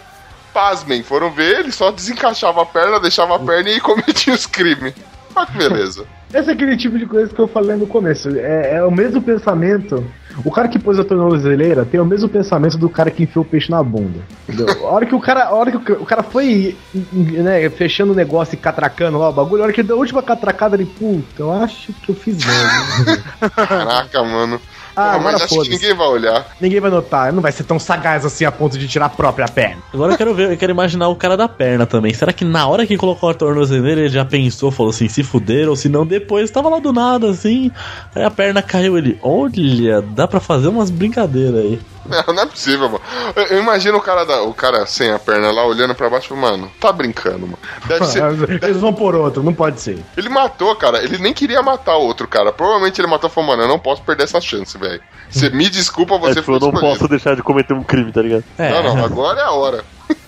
Pasmem, 0.53 1.03
foram 1.03 1.31
ver, 1.31 1.61
ele 1.61 1.73
só 1.73 1.91
desencaixava 1.91 2.61
a 2.61 2.67
perna, 2.67 3.01
deixava 3.01 3.37
a 3.37 3.39
perna 3.39 3.71
e 3.71 3.81
cometia 3.81 4.35
os 4.35 4.45
crimes. 4.45 4.93
Que 4.93 5.57
beleza. 5.57 6.05
Esse 6.35 6.51
é 6.51 6.53
aquele 6.53 6.77
tipo 6.77 6.99
de 6.99 7.07
coisa 7.07 7.35
que 7.35 7.41
eu 7.41 7.49
falei 7.49 7.77
no 7.77 7.87
começo. 7.87 8.29
É, 8.37 8.77
é 8.77 8.85
o 8.85 8.91
mesmo 8.91 9.23
pensamento. 9.23 10.05
O 10.45 10.51
cara 10.51 10.69
que 10.69 10.79
pôs 10.79 10.99
a 10.99 11.05
tornozeleira 11.05 11.85
tem 11.85 12.01
o 12.01 12.05
mesmo 12.05 12.29
pensamento 12.29 12.79
do 12.79 12.89
cara 12.89 13.11
que 13.11 13.25
enfiou 13.25 13.45
o 13.45 13.49
peixe 13.49 13.71
na 13.71 13.83
bunda. 13.83 14.21
A 14.83 14.87
hora 14.87 15.05
que 15.07 15.15
o 15.15 15.21
cara, 15.21 15.45
a 15.45 15.55
hora 15.55 15.71
que 15.71 15.77
o 15.77 15.81
ca- 15.81 15.93
o 15.95 16.07
cara 16.07 16.23
foi 16.23 16.77
né, 17.13 17.69
fechando 17.71 18.13
o 18.13 18.17
negócio 18.17 18.55
e 18.55 18.57
catracando 18.57 19.19
lá 19.19 19.29
o 19.29 19.33
bagulho, 19.33 19.63
a 19.63 19.65
hora 19.65 19.73
que 19.73 19.81
ele 19.81 19.89
deu 19.89 19.97
a 19.97 20.01
última 20.01 20.23
catracada, 20.23 20.77
ele, 20.77 20.87
puta, 20.87 21.43
eu 21.43 21.53
acho 21.53 21.93
que 21.93 22.11
eu 22.11 22.15
fiz 22.15 22.39
merda. 22.45 23.23
Caraca, 23.55 24.23
mano. 24.23 24.61
Ah, 24.97 25.13
Pô, 25.13 25.17
agora 25.19 25.33
mas 25.33 25.43
acho 25.43 25.61
que 25.63 25.69
ninguém 25.71 25.95
vai 25.95 26.07
olhar. 26.09 26.47
Ninguém 26.61 26.81
vai 26.81 26.91
notar, 26.91 27.33
não 27.33 27.43
vai 27.43 27.53
ser 27.53 27.65
tão 27.65 27.79
sagaz 27.79 28.25
assim 28.25 28.45
a 28.45 28.53
ponto 28.53 28.79
de 28.79 28.89
tirar 28.89 29.07
a 29.07 29.09
própria 29.09 29.47
perna. 29.47 29.83
Agora 29.93 30.13
eu 30.13 30.17
quero 30.17 30.35
ver, 30.35 30.51
eu 30.53 30.57
quero 30.57 30.73
imaginar 30.73 31.09
o 31.09 31.17
cara 31.17 31.37
da 31.37 31.49
perna 31.49 31.87
também. 31.87 32.13
Será 32.13 32.33
que 32.33 32.45
na 32.45 32.67
hora 32.67 32.87
que 32.87 32.97
colocou 32.97 33.31
a 33.31 33.35
tornozeleira 33.35 34.01
ele 34.01 34.09
já 34.09 34.25
pensou, 34.25 34.71
falou 34.71 34.91
assim, 34.91 35.09
se 35.09 35.23
fuder, 35.23 35.69
ou 35.69 35.77
se 35.77 35.89
não, 35.89 36.07
depois 36.07 36.51
tava 36.51 36.69
lá 36.69 36.79
do 36.79 36.93
nada, 36.93 37.31
assim. 37.31 37.71
Aí 38.15 38.23
a 38.25 38.31
perna 38.31 38.63
caiu 38.63 38.99
ele. 38.99 39.19
Olha, 39.23 40.03
dá 40.03 40.27
pra 40.27 40.41
fazer 40.41 40.69
umas 40.69 40.91
brincadeiras 40.91 41.61
aí. 41.61 41.81
Não, 42.11 42.25
não 42.35 42.43
é 42.43 42.47
possível, 42.47 42.89
mano. 42.89 43.01
Eu, 43.37 43.43
eu 43.45 43.61
imagino 43.63 43.99
o 43.99 44.01
cara, 44.01 44.25
da, 44.25 44.43
o 44.43 44.53
cara 44.53 44.85
sem 44.87 45.11
a 45.11 45.19
perna 45.19 45.51
lá 45.51 45.65
olhando 45.67 45.95
pra 45.95 46.11
baixo 46.11 46.27
e 46.27 46.29
falando, 46.37 46.61
mano, 46.61 46.73
tá 46.81 46.93
brincando, 46.93 47.41
mano. 47.41 47.59
Deve 47.87 48.07
ser. 48.07 48.23
Eles 48.63 48.77
vão 48.79 48.93
por 48.93 49.15
outro, 49.15 49.43
não 49.43 49.55
pode 49.55 49.81
ser. 49.81 49.99
Ele 50.17 50.29
matou, 50.29 50.75
cara. 50.77 51.03
Ele 51.03 51.19
nem 51.19 51.33
queria 51.33 51.63
matar 51.63 51.97
o 51.97 52.03
outro 52.03 52.27
cara. 52.29 52.53
Provavelmente 52.53 53.01
ele 53.01 53.09
matou 53.09 53.31
e 53.31 53.33
falou, 53.33 53.51
mano, 53.51 53.63
eu 53.63 53.69
não 53.69 53.79
posso 53.79 54.03
perder 54.03 54.25
essa 54.25 54.41
chance, 54.41 54.77
velho. 54.77 55.01
Você 55.31 55.49
me 55.51 55.69
desculpa, 55.71 56.15
É, 56.17 56.19
você 56.19 56.35
tipo, 56.35 56.47
foi 56.47 56.55
eu 56.57 56.61
não 56.61 56.69
escolhido. 56.69 56.93
posso 56.99 57.09
deixar 57.09 57.37
de 57.37 57.43
cometer 57.43 57.73
um 57.75 57.83
crime, 57.83 58.11
tá 58.13 58.21
ligado? 58.23 58.45
É, 58.59 58.71
Não, 58.83 58.97
não, 58.97 59.05
agora 59.05 59.41
é 59.41 59.45
a 59.45 59.51
hora. 59.53 59.85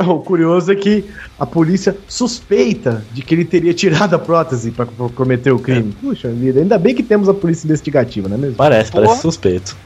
O 0.00 0.20
curioso 0.20 0.70
é 0.70 0.76
que 0.76 1.04
a 1.40 1.44
polícia 1.44 1.96
suspeita 2.06 3.04
de 3.10 3.20
que 3.20 3.34
ele 3.34 3.44
teria 3.44 3.74
tirado 3.74 4.14
a 4.14 4.18
prótese 4.18 4.70
pra 4.70 4.86
pra 4.86 5.08
cometer 5.08 5.50
o 5.50 5.58
crime. 5.58 5.92
Puxa 6.00 6.28
vida, 6.28 6.60
ainda 6.60 6.78
bem 6.78 6.94
que 6.94 7.02
temos 7.02 7.28
a 7.28 7.34
polícia 7.34 7.66
investigativa, 7.66 8.28
não 8.28 8.36
é 8.36 8.38
mesmo? 8.38 8.54
parece, 8.54 8.92
Porra. 8.92 9.06
parece 9.06 9.22
suspeito. 9.22 9.76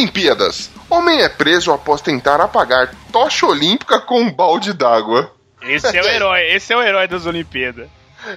Olimpíadas. 0.00 0.70
Homem 0.90 1.22
é 1.22 1.28
preso 1.28 1.72
após 1.72 2.00
tentar 2.02 2.38
apagar 2.40 2.90
tocha 3.10 3.46
olímpica 3.46 3.98
com 3.98 4.20
um 4.20 4.30
balde 4.30 4.72
d'água. 4.74 5.32
Esse 5.62 5.96
é 5.96 6.02
o 6.02 6.06
herói, 6.06 6.42
esse 6.54 6.72
é 6.72 6.76
o 6.76 6.82
herói 6.82 7.08
das 7.08 7.24
Olimpíadas. 7.26 7.88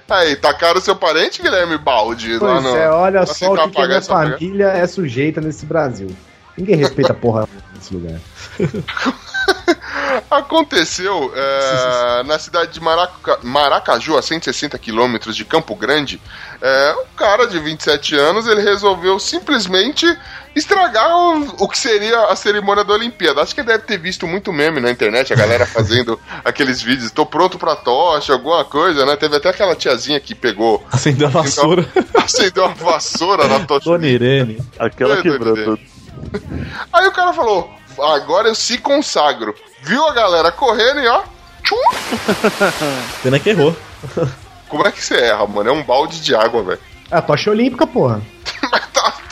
Aí, 0.08 0.36
tacaram 0.36 0.80
seu 0.80 0.96
parente, 0.96 1.42
Guilherme 1.42 1.76
Baldi, 1.76 2.34
lá 2.38 2.38
Pois 2.38 2.62
no. 2.64 2.76
é, 2.76 2.88
olha 2.90 3.26
só 3.26 3.52
o 3.52 3.56
que, 3.68 3.70
que 3.70 3.82
a 3.82 3.86
minha 3.86 4.02
família 4.02 4.66
é 4.68 4.86
sujeita 4.86 5.40
nesse 5.40 5.66
Brasil. 5.66 6.14
Ninguém 6.56 6.76
respeita 6.76 7.12
a 7.12 7.14
porra 7.14 7.46
nesse 7.74 7.94
lugar. 7.94 8.18
Aconteceu 10.30 11.32
é, 11.34 12.22
na 12.24 12.38
cidade 12.38 12.72
de 12.72 12.80
Maraca- 12.80 13.38
Maracaju, 13.42 14.16
a 14.16 14.22
160 14.22 14.78
quilômetros 14.78 15.36
de 15.36 15.44
Campo 15.44 15.74
Grande. 15.74 16.20
É, 16.60 16.94
um 17.00 17.16
cara 17.16 17.46
de 17.46 17.58
27 17.58 18.14
anos 18.16 18.46
ele 18.46 18.60
resolveu 18.62 19.18
simplesmente 19.18 20.06
estragar 20.54 21.16
o, 21.16 21.64
o 21.64 21.68
que 21.68 21.78
seria 21.78 22.26
a 22.26 22.36
cerimônia 22.36 22.84
da 22.84 22.94
Olimpíada. 22.94 23.42
Acho 23.42 23.54
que 23.54 23.60
ele 23.60 23.68
deve 23.68 23.84
ter 23.84 23.98
visto 23.98 24.26
muito 24.26 24.52
meme 24.52 24.80
na 24.80 24.90
internet, 24.90 25.32
a 25.32 25.36
galera 25.36 25.64
fazendo 25.66 26.18
aqueles 26.44 26.82
vídeos. 26.82 27.10
Tô 27.10 27.24
pronto 27.24 27.58
pra 27.58 27.76
tocha, 27.76 28.32
alguma 28.32 28.64
coisa, 28.64 29.06
né? 29.06 29.16
Teve 29.16 29.36
até 29.36 29.50
aquela 29.50 29.74
tiazinha 29.74 30.20
que 30.20 30.34
pegou, 30.34 30.84
Acendeu 30.90 31.28
a 31.28 31.30
vassoura. 31.30 31.86
acendeu 32.14 32.64
uma 32.64 32.74
vassoura 32.74 33.46
na 33.46 33.60
tocha. 33.60 33.90
Dona 33.90 34.06
Irene. 34.06 34.58
Aquela 34.78 35.14
Doido, 35.16 35.32
quebrou 35.32 35.54
tudo. 35.54 35.80
Aí 36.92 37.06
o 37.06 37.12
cara 37.12 37.32
falou: 37.32 37.70
agora 37.98 38.48
eu 38.48 38.54
se 38.54 38.78
consagro. 38.78 39.54
Viu 39.82 40.06
a 40.06 40.12
galera 40.12 40.52
correndo 40.52 41.00
e 41.00 41.06
ó. 41.06 41.22
Tchum, 41.62 41.76
Pena 43.22 43.38
que 43.38 43.50
errou. 43.50 43.76
Como 44.68 44.86
é 44.86 44.90
que 44.90 45.04
você 45.04 45.14
erra, 45.14 45.46
mano? 45.46 45.68
É 45.68 45.72
um 45.72 45.82
balde 45.82 46.20
de 46.20 46.34
água, 46.34 46.62
velho. 46.62 46.80
É 47.10 47.16
a 47.16 47.22
tocha 47.22 47.50
olímpica, 47.50 47.86
porra. 47.86 48.22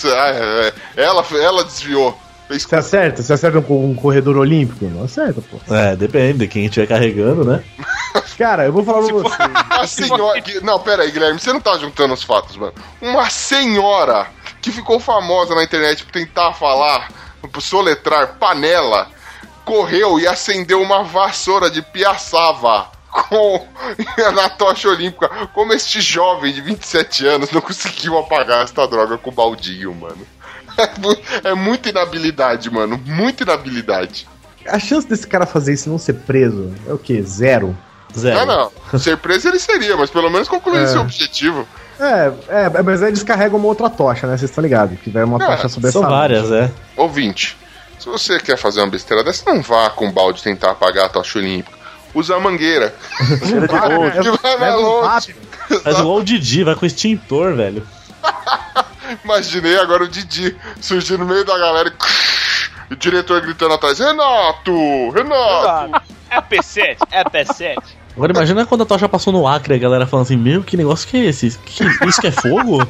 Tá, 0.01 0.29
é, 0.29 0.73
é. 0.97 1.03
ela, 1.03 1.25
ela 1.33 1.65
desviou. 1.65 2.19
Fez 2.49 2.63
Você 2.63 2.77
acerta? 2.77 3.23
Você 3.23 3.33
acerta 3.35 3.59
um, 3.59 3.91
um 3.91 3.95
corredor 3.95 4.39
olímpico? 4.39 4.87
Não 4.87 5.05
acerta, 5.05 5.43
pô. 5.43 5.75
É, 5.75 5.95
depende 5.95 6.39
de 6.39 6.49
quem 6.49 6.65
estiver 6.65 6.87
carregando, 6.87 7.45
né? 7.45 7.63
Cara, 8.39 8.65
eu 8.65 8.73
vou 8.73 8.83
falar 8.83 9.07
pra 9.07 9.13
você. 9.13 9.37
a 9.69 9.87
senhora. 9.87 10.43
Não, 10.63 10.81
pera 10.81 11.03
aí, 11.03 11.11
Guilherme, 11.11 11.39
você 11.39 11.53
não 11.53 11.61
tá 11.61 11.77
juntando 11.77 12.15
os 12.15 12.23
fatos, 12.23 12.57
mano. 12.57 12.73
Uma 13.03 13.29
senhora 13.29 14.29
que 14.63 14.73
ficou 14.73 14.99
famosa 14.99 15.55
na 15.55 15.63
internet 15.63 16.05
por 16.05 16.13
tentar 16.13 16.55
falar, 16.55 17.11
por 17.53 17.61
soletrar 17.61 18.37
panela, 18.39 19.09
correu 19.65 20.19
e 20.19 20.27
acendeu 20.27 20.81
uma 20.81 21.05
vassoura 21.05 21.71
de 21.71 21.83
piaçava. 21.83 22.98
Com 23.29 23.67
na 24.35 24.49
tocha 24.49 24.89
olímpica, 24.89 25.29
como 25.55 25.73
este 25.73 26.01
jovem 26.01 26.53
de 26.53 26.61
27 26.61 27.27
anos 27.27 27.51
não 27.51 27.61
conseguiu 27.61 28.19
apagar 28.19 28.63
esta 28.65 28.87
droga 28.87 29.19
com 29.19 29.31
o 29.31 29.33
baldinho, 29.33 29.95
mano. 29.95 30.27
É, 30.77 31.01
mu- 31.01 31.17
é 31.45 31.55
muita 31.55 31.89
inabilidade, 31.89 32.71
mano. 32.71 33.01
Muita 33.05 33.43
inabilidade. 33.43 34.29
A 34.67 34.79
chance 34.79 35.09
desse 35.09 35.27
cara 35.27 35.47
fazer 35.47 35.73
isso 35.75 35.89
e 35.89 35.91
não 35.93 35.99
ser 35.99 36.13
preso 36.15 36.73
é 36.87 36.93
o 36.93 36.99
quê? 36.99 37.23
Zero? 37.23 37.77
Zero. 38.17 38.47
Não, 38.47 38.71
não. 38.93 38.99
Ser 38.99 39.17
preso 39.19 39.49
ele 39.49 39.59
seria, 39.59 39.97
mas 39.97 40.11
pelo 40.11 40.31
menos 40.31 40.47
concluir 40.49 40.83
É. 40.83 40.87
seu 40.87 41.01
objetivo. 41.01 41.67
É, 42.01 42.33
é, 42.49 42.83
mas 42.83 43.03
aí 43.03 43.11
descarrega 43.13 43.57
uma 43.57 43.67
outra 43.67 43.91
tocha, 43.91 44.27
né? 44.27 44.37
Vocês 44.37 44.51
estão 44.51 44.63
ligados? 44.63 44.99
Que 45.01 45.11
vai 45.11 45.25
uma 45.25 45.43
É, 45.43 45.47
tocha 45.47 45.69
sobre 45.69 45.91
São 45.91 46.03
várias, 46.03 46.51
é. 46.53 46.71
Ouvinte, 46.97 47.57
se 47.99 48.07
você 48.07 48.39
quer 48.39 48.57
fazer 48.57 48.81
uma 48.81 48.87
besteira 48.89 49.25
dessa, 49.25 49.53
não 49.53 49.61
vá 49.63 49.91
com 49.91 50.07
o 50.07 50.13
balde 50.13 50.43
tentar 50.43 50.71
apagar 50.71 51.07
a 51.07 51.09
tocha 51.09 51.39
olímpica. 51.39 51.77
Usa 52.15 52.37
a 52.37 52.41
mangueira. 52.41 52.95
Cheira 53.47 53.69
de 53.69 53.75
longe. 53.75 54.19
Que 54.23 54.31
vai. 54.31 55.81
Faz 55.83 55.99
igual 55.99 56.17
o 56.17 56.25
Didi, 56.25 56.65
vai 56.65 56.75
com 56.75 56.87
extintor, 56.87 57.55
velho. 57.55 57.87
Imaginei 59.25 59.79
agora 59.79 60.05
o 60.05 60.09
Didi 60.09 60.57
surgindo 60.81 61.19
no 61.21 61.27
meio 61.27 61.45
da 61.45 61.57
galera 61.59 61.93
e 62.91 62.93
o 62.93 62.97
diretor 62.97 63.41
gritando 63.43 63.75
atrás: 63.75 63.99
Renato! 63.99 65.11
Renato! 65.11 66.03
É 66.31 66.41
P7, 66.41 66.97
é 67.11 67.25
P7. 67.25 67.77
Agora 68.17 68.33
imagina 68.33 68.67
quando 68.67 68.83
a 68.83 68.87
tocha 68.87 69.09
passou 69.09 69.33
no 69.33 69.47
Acre, 69.47 69.75
a 69.75 69.79
galera 69.79 70.07
falando 70.07 70.25
assim, 70.27 70.37
meu, 70.37 70.63
que 70.63 70.77
negócio 70.77 71.09
que 71.09 71.17
é 71.17 71.27
esse? 71.27 71.57
Que- 71.59 71.85
isso 72.07 72.21
que 72.21 72.27
é 72.27 72.33
fogo? 72.33 72.87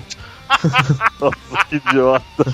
Nossa, 1.20 1.64
que 1.68 1.76
idiota. 1.76 2.46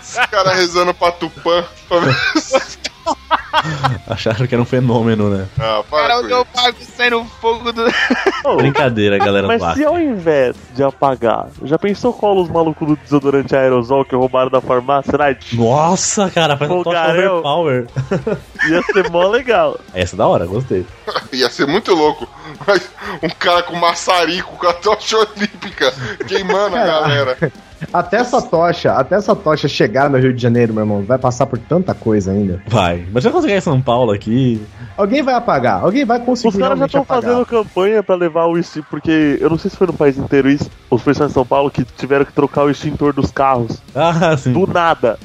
Esse 0.00 0.26
cara 0.28 0.52
rezando 0.54 0.92
pra 0.92 1.12
Tupã. 1.12 1.64
Pra 1.88 2.00
ver 2.00 2.14
se- 2.40 2.78
Acharam 4.08 4.46
que 4.46 4.54
era 4.54 4.62
um 4.62 4.66
fenômeno, 4.66 5.28
né? 5.30 5.46
ah, 5.58 5.82
para 5.88 6.20
Cara, 6.22 6.40
o 6.40 6.46
pago 6.46 6.76
saindo 6.80 7.24
fogo 7.40 7.72
do. 7.72 7.84
Brincadeira, 8.56 9.18
galera 9.18 9.46
Mas 9.46 9.74
se 9.74 9.84
ao 9.84 9.98
invés 9.98 10.56
de 10.74 10.82
apagar, 10.82 11.48
já 11.62 11.78
pensou 11.78 12.12
qual 12.12 12.36
os 12.36 12.48
malucos 12.48 12.86
do 12.88 12.96
desodorante 12.96 13.54
aerosol 13.54 14.04
que 14.04 14.14
roubaram 14.14 14.50
da 14.50 14.60
farmácia? 14.60 15.16
Night? 15.16 15.56
Nossa, 15.56 16.30
cara, 16.30 16.56
faz 16.56 16.70
tocha 16.70 16.84
Fogaréu. 16.84 17.32
overpower. 17.38 17.86
Ia 18.68 18.82
ser 18.82 19.10
mó 19.10 19.26
legal. 19.28 19.78
Essa 19.94 20.16
é 20.16 20.18
da 20.18 20.26
hora, 20.26 20.46
gostei. 20.46 20.86
Ia 21.32 21.50
ser 21.50 21.66
muito 21.66 21.94
louco. 21.94 22.28
Mas 22.66 22.90
um 23.22 23.28
cara 23.28 23.62
com 23.62 23.76
maçarico 23.76 24.56
com 24.56 24.66
a 24.66 24.72
tocha 24.74 25.16
olímpica 25.18 25.92
queimando 26.26 26.76
a 26.76 26.84
galera. 26.84 27.52
Até 27.92 28.18
essa 28.18 28.40
tocha, 28.42 28.92
até 28.92 29.16
essa 29.16 29.34
tocha 29.34 29.68
chegar 29.68 30.10
no 30.10 30.18
Rio 30.18 30.32
de 30.32 30.40
Janeiro, 30.40 30.72
meu 30.74 30.82
irmão, 30.82 31.02
vai 31.02 31.18
passar 31.18 31.46
por 31.46 31.58
tanta 31.58 31.94
coisa 31.94 32.32
ainda. 32.32 32.62
Vai. 32.66 33.04
Imagina 33.08 33.32
quando 33.32 33.44
chegar 33.44 33.58
em 33.58 33.62
São 33.62 33.80
Paulo 33.80 34.12
aqui. 34.12 34.60
Alguém 34.96 35.22
vai 35.22 35.34
apagar, 35.34 35.82
alguém 35.82 36.04
vai 36.04 36.20
conseguir 36.20 36.48
Os 36.48 36.56
caras 36.56 36.78
já 36.78 36.86
estão 36.86 37.04
fazendo 37.04 37.46
campanha 37.46 38.02
pra 38.02 38.14
levar 38.14 38.46
o 38.46 38.58
extintor, 38.58 38.90
porque 38.90 39.38
eu 39.40 39.48
não 39.48 39.58
sei 39.58 39.70
se 39.70 39.76
foi 39.76 39.86
no 39.86 39.92
país 39.92 40.18
inteiro 40.18 40.50
isso, 40.50 40.70
os 40.90 41.02
pessoas 41.02 41.28
de 41.30 41.34
São 41.34 41.46
Paulo 41.46 41.70
que 41.70 41.84
tiveram 41.84 42.24
que 42.24 42.32
trocar 42.32 42.64
o 42.64 42.70
extintor 42.70 43.12
dos 43.12 43.30
carros. 43.30 43.78
Ah, 43.94 44.36
sim. 44.36 44.52
Do 44.52 44.66
nada. 44.66 45.18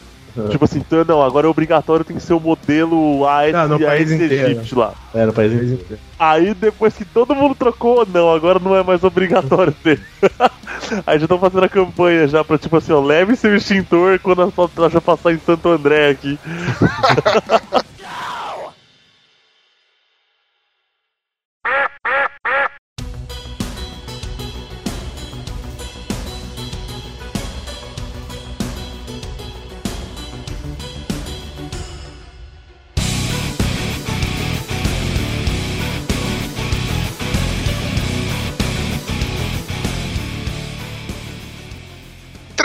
Tipo 0.49 0.65
assim, 0.65 0.79
então, 0.79 1.05
não, 1.05 1.21
agora 1.21 1.47
é 1.47 1.49
obrigatório, 1.49 2.03
tem 2.03 2.17
que 2.17 2.23
ser 2.23 2.33
o 2.33 2.39
modelo 2.39 3.25
Aedes 3.25 3.53
Não, 3.53 3.67
no 3.69 3.75
e 3.79 4.75
lá. 4.75 4.93
É, 5.13 5.25
no 5.25 5.33
país 5.33 5.53
inteiro. 5.53 5.99
Aí 6.19 6.53
depois 6.53 6.93
que 6.93 7.05
todo 7.05 7.33
mundo 7.33 7.55
trocou, 7.55 8.05
não, 8.05 8.33
agora 8.33 8.59
não 8.59 8.75
é 8.75 8.83
mais 8.83 9.03
obrigatório 9.03 9.73
ter. 9.81 10.01
Aí 11.07 11.19
já 11.19 11.25
estão 11.25 11.39
fazendo 11.39 11.63
a 11.63 11.69
campanha 11.69 12.27
já 12.27 12.43
pra 12.43 12.57
tipo 12.57 12.75
assim, 12.75 12.91
ó, 12.91 12.99
leve 12.99 13.35
seu 13.35 13.55
extintor 13.55 14.19
quando 14.19 14.41
a 14.41 14.51
sua 14.51 14.67
tocha 14.67 14.99
passar 14.99 15.31
em 15.31 15.39
Santo 15.39 15.69
André 15.69 16.09
aqui. 16.09 16.37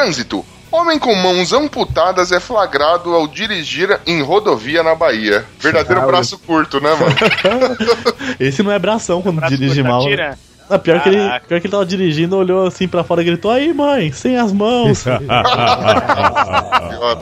Trânsito. 0.05 0.45
Homem 0.73 0.99
com 0.99 1.15
mãos 1.15 1.53
amputadas 1.53 2.31
é 2.33 2.39
flagrado 2.41 3.13
ao 3.15 3.27
dirigir 3.27 4.01
em 4.07 4.23
rodovia 4.23 4.83
na 4.83 4.95
Bahia. 4.95 5.45
Verdadeiro 5.59 6.01
Ah, 6.03 6.07
braço 6.07 6.39
curto, 6.39 6.81
né, 6.81 6.91
mano? 6.95 7.15
Esse 8.41 8.63
não 8.63 8.71
é 8.73 8.79
bração 8.79 9.21
quando 9.21 9.41
dirige 9.49 9.83
mal. 9.83 10.03
né? 10.05 10.09
Tira. 10.11 10.39
Ah, 10.71 10.79
pior, 10.79 11.03
que 11.03 11.09
ele, 11.09 11.19
pior 11.19 11.61
que 11.61 11.67
ele 11.67 11.71
tava 11.73 11.85
dirigindo, 11.85 12.37
olhou 12.37 12.65
assim 12.67 12.87
pra 12.87 13.03
fora 13.03 13.21
e 13.23 13.25
gritou: 13.25 13.51
Aí, 13.51 13.75
mãe, 13.75 14.13
sem 14.13 14.39
as 14.39 14.53
mãos. 14.53 15.05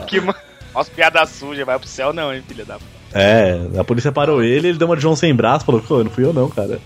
Que 0.07 0.21
ma- 0.21 0.35
Nossa, 0.73 0.91
piada 0.91 1.25
suja, 1.25 1.65
vai 1.65 1.77
pro 1.79 1.87
céu 1.87 2.13
não, 2.13 2.31
hein, 2.33 2.43
filha 2.47 2.63
da. 2.63 2.77
é, 3.13 3.59
a 3.79 3.83
polícia 3.83 4.11
parou 4.11 4.43
ele, 4.43 4.67
ele 4.69 4.77
deu 4.77 4.87
uma 4.87 4.95
de 4.95 5.01
João 5.01 5.15
sem 5.15 5.33
braço, 5.33 5.65
falou: 5.65 5.81
Pô, 5.81 6.03
não 6.03 6.11
fui 6.11 6.23
eu 6.23 6.31
não, 6.33 6.47
cara. 6.49 6.79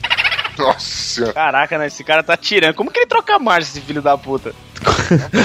Nossa 0.57 0.79
senhora. 0.79 1.33
Caraca, 1.33 1.77
né? 1.77 1.87
Esse 1.87 2.03
cara 2.03 2.23
tá 2.23 2.37
tirando. 2.37 2.75
Como 2.75 2.91
que 2.91 2.99
ele 2.99 3.07
troca 3.07 3.35
a 3.35 3.39
marcha, 3.39 3.69
esse 3.69 3.81
filho 3.81 4.01
da 4.01 4.17
puta? 4.17 4.53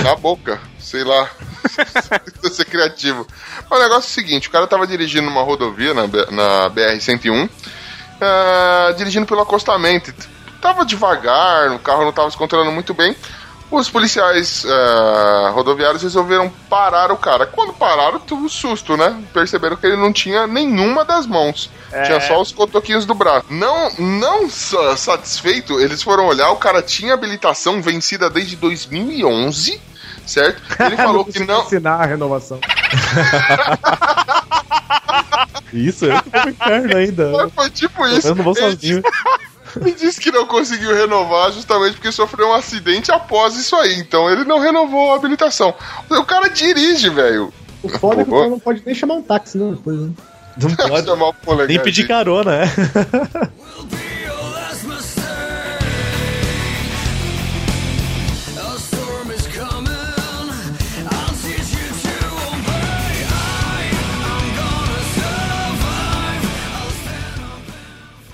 Na 0.03 0.15
boca, 0.17 0.61
sei 0.79 1.05
lá. 1.05 1.29
Precisa 2.25 2.51
ser 2.55 2.65
criativo. 2.65 3.27
Mas 3.69 3.79
o 3.79 3.83
negócio 3.83 4.09
é 4.09 4.11
o 4.11 4.15
seguinte: 4.15 4.49
o 4.49 4.51
cara 4.51 4.67
tava 4.67 4.87
dirigindo 4.87 5.29
uma 5.29 5.43
rodovia 5.43 5.95
na, 5.95 6.03
na 6.03 6.71
BR-101, 6.71 7.49
ah, 8.21 8.95
dirigindo 8.97 9.27
pelo 9.27 9.41
acostamento. 9.41 10.13
Tava 10.61 10.85
devagar, 10.85 11.71
o 11.73 11.79
carro 11.79 12.05
não 12.05 12.13
tava 12.13 12.31
se 12.31 12.37
controlando 12.37 12.73
muito 12.73 12.93
bem. 12.93 13.15
Os 13.71 13.91
policiais 13.91 14.65
ah, 14.67 15.51
rodoviários 15.55 16.03
resolveram 16.03 16.51
parar 16.71 17.13
o 17.13 17.17
cara. 17.19 17.47
Quando 17.47 17.73
pararam, 17.75 18.19
teve 18.19 18.41
um 18.41 18.49
susto, 18.49 18.97
né? 18.97 19.23
Perceberam 19.33 19.77
que 19.77 19.87
ele 19.87 19.97
não 19.97 20.11
tinha 20.13 20.47
nenhuma 20.47 21.05
das 21.05 21.27
mãos. 21.27 21.71
Tinha 22.05 22.21
só 22.21 22.41
os 22.41 22.51
cotoquinhos 22.53 23.05
do 23.07 23.15
braço. 23.15 23.47
Não, 23.51 23.91
não 23.99 24.49
sa- 24.51 24.97
satisfeito, 24.97 25.79
eles 25.81 26.03
foram 26.03 26.27
olhar, 26.27 26.51
o 26.51 26.57
cara 26.57 26.81
tinha 26.83 27.13
habilitação 27.15 27.81
vencida 27.83 28.29
desde 28.31 28.57
2011, 28.57 29.81
certo? 30.27 30.63
Ele 30.85 30.97
falou 31.01 31.25
que 31.25 31.39
não. 31.45 31.63
Ensinar 31.63 31.95
a 32.03 32.07
renovação. 32.07 32.59
Isso, 35.73 36.07
eu 36.07 36.23
que 36.23 36.31
fui 36.31 36.41
pro 36.41 36.51
inferno 36.51 36.97
ainda. 36.97 37.31
Mas 37.33 37.53
Foi 37.53 37.71
tipo 37.71 38.07
isso. 38.07 38.29
Eu 38.29 38.35
não 38.35 38.45
vou 38.45 38.55
sozinho. 38.55 39.03
Me 39.77 39.93
disse 39.93 40.21
que 40.21 40.31
não 40.31 40.47
conseguiu 40.47 40.95
renovar 40.95 41.53
justamente 41.53 41.95
porque 41.95 42.13
sofreu 42.13 42.49
um 42.49 42.55
acidente 42.55 43.13
após 43.13 43.57
isso 43.57 43.77
aí. 43.77 43.99
Então 43.99 44.31
ele 44.31 44.45
não 44.45 44.59
renovou 44.59 45.13
a 45.13 45.17
habilitação. 45.17 45.75
O 46.11 46.25
cara 46.25 46.49
dirige, 46.49 47.09
velho. 47.11 47.53
O 47.83 47.89
foda 47.89 48.23
é 48.23 48.25
que 48.25 48.31
o 48.31 48.35
cara 48.35 48.51
não 48.51 48.59
pode 48.59 48.83
nem 48.85 48.95
chamar 48.95 49.15
um 49.15 49.23
táxi, 49.23 49.59
né? 49.59 49.71
Depois, 49.71 49.99
né? 50.01 50.11
Não 50.57 50.75
pode 50.89 51.07
chamar 51.07 51.29
o 51.29 51.35
polegar. 51.35 51.69
Nem 51.69 51.81
pedir 51.81 52.07
carona, 52.07 52.65
é. 52.65 52.67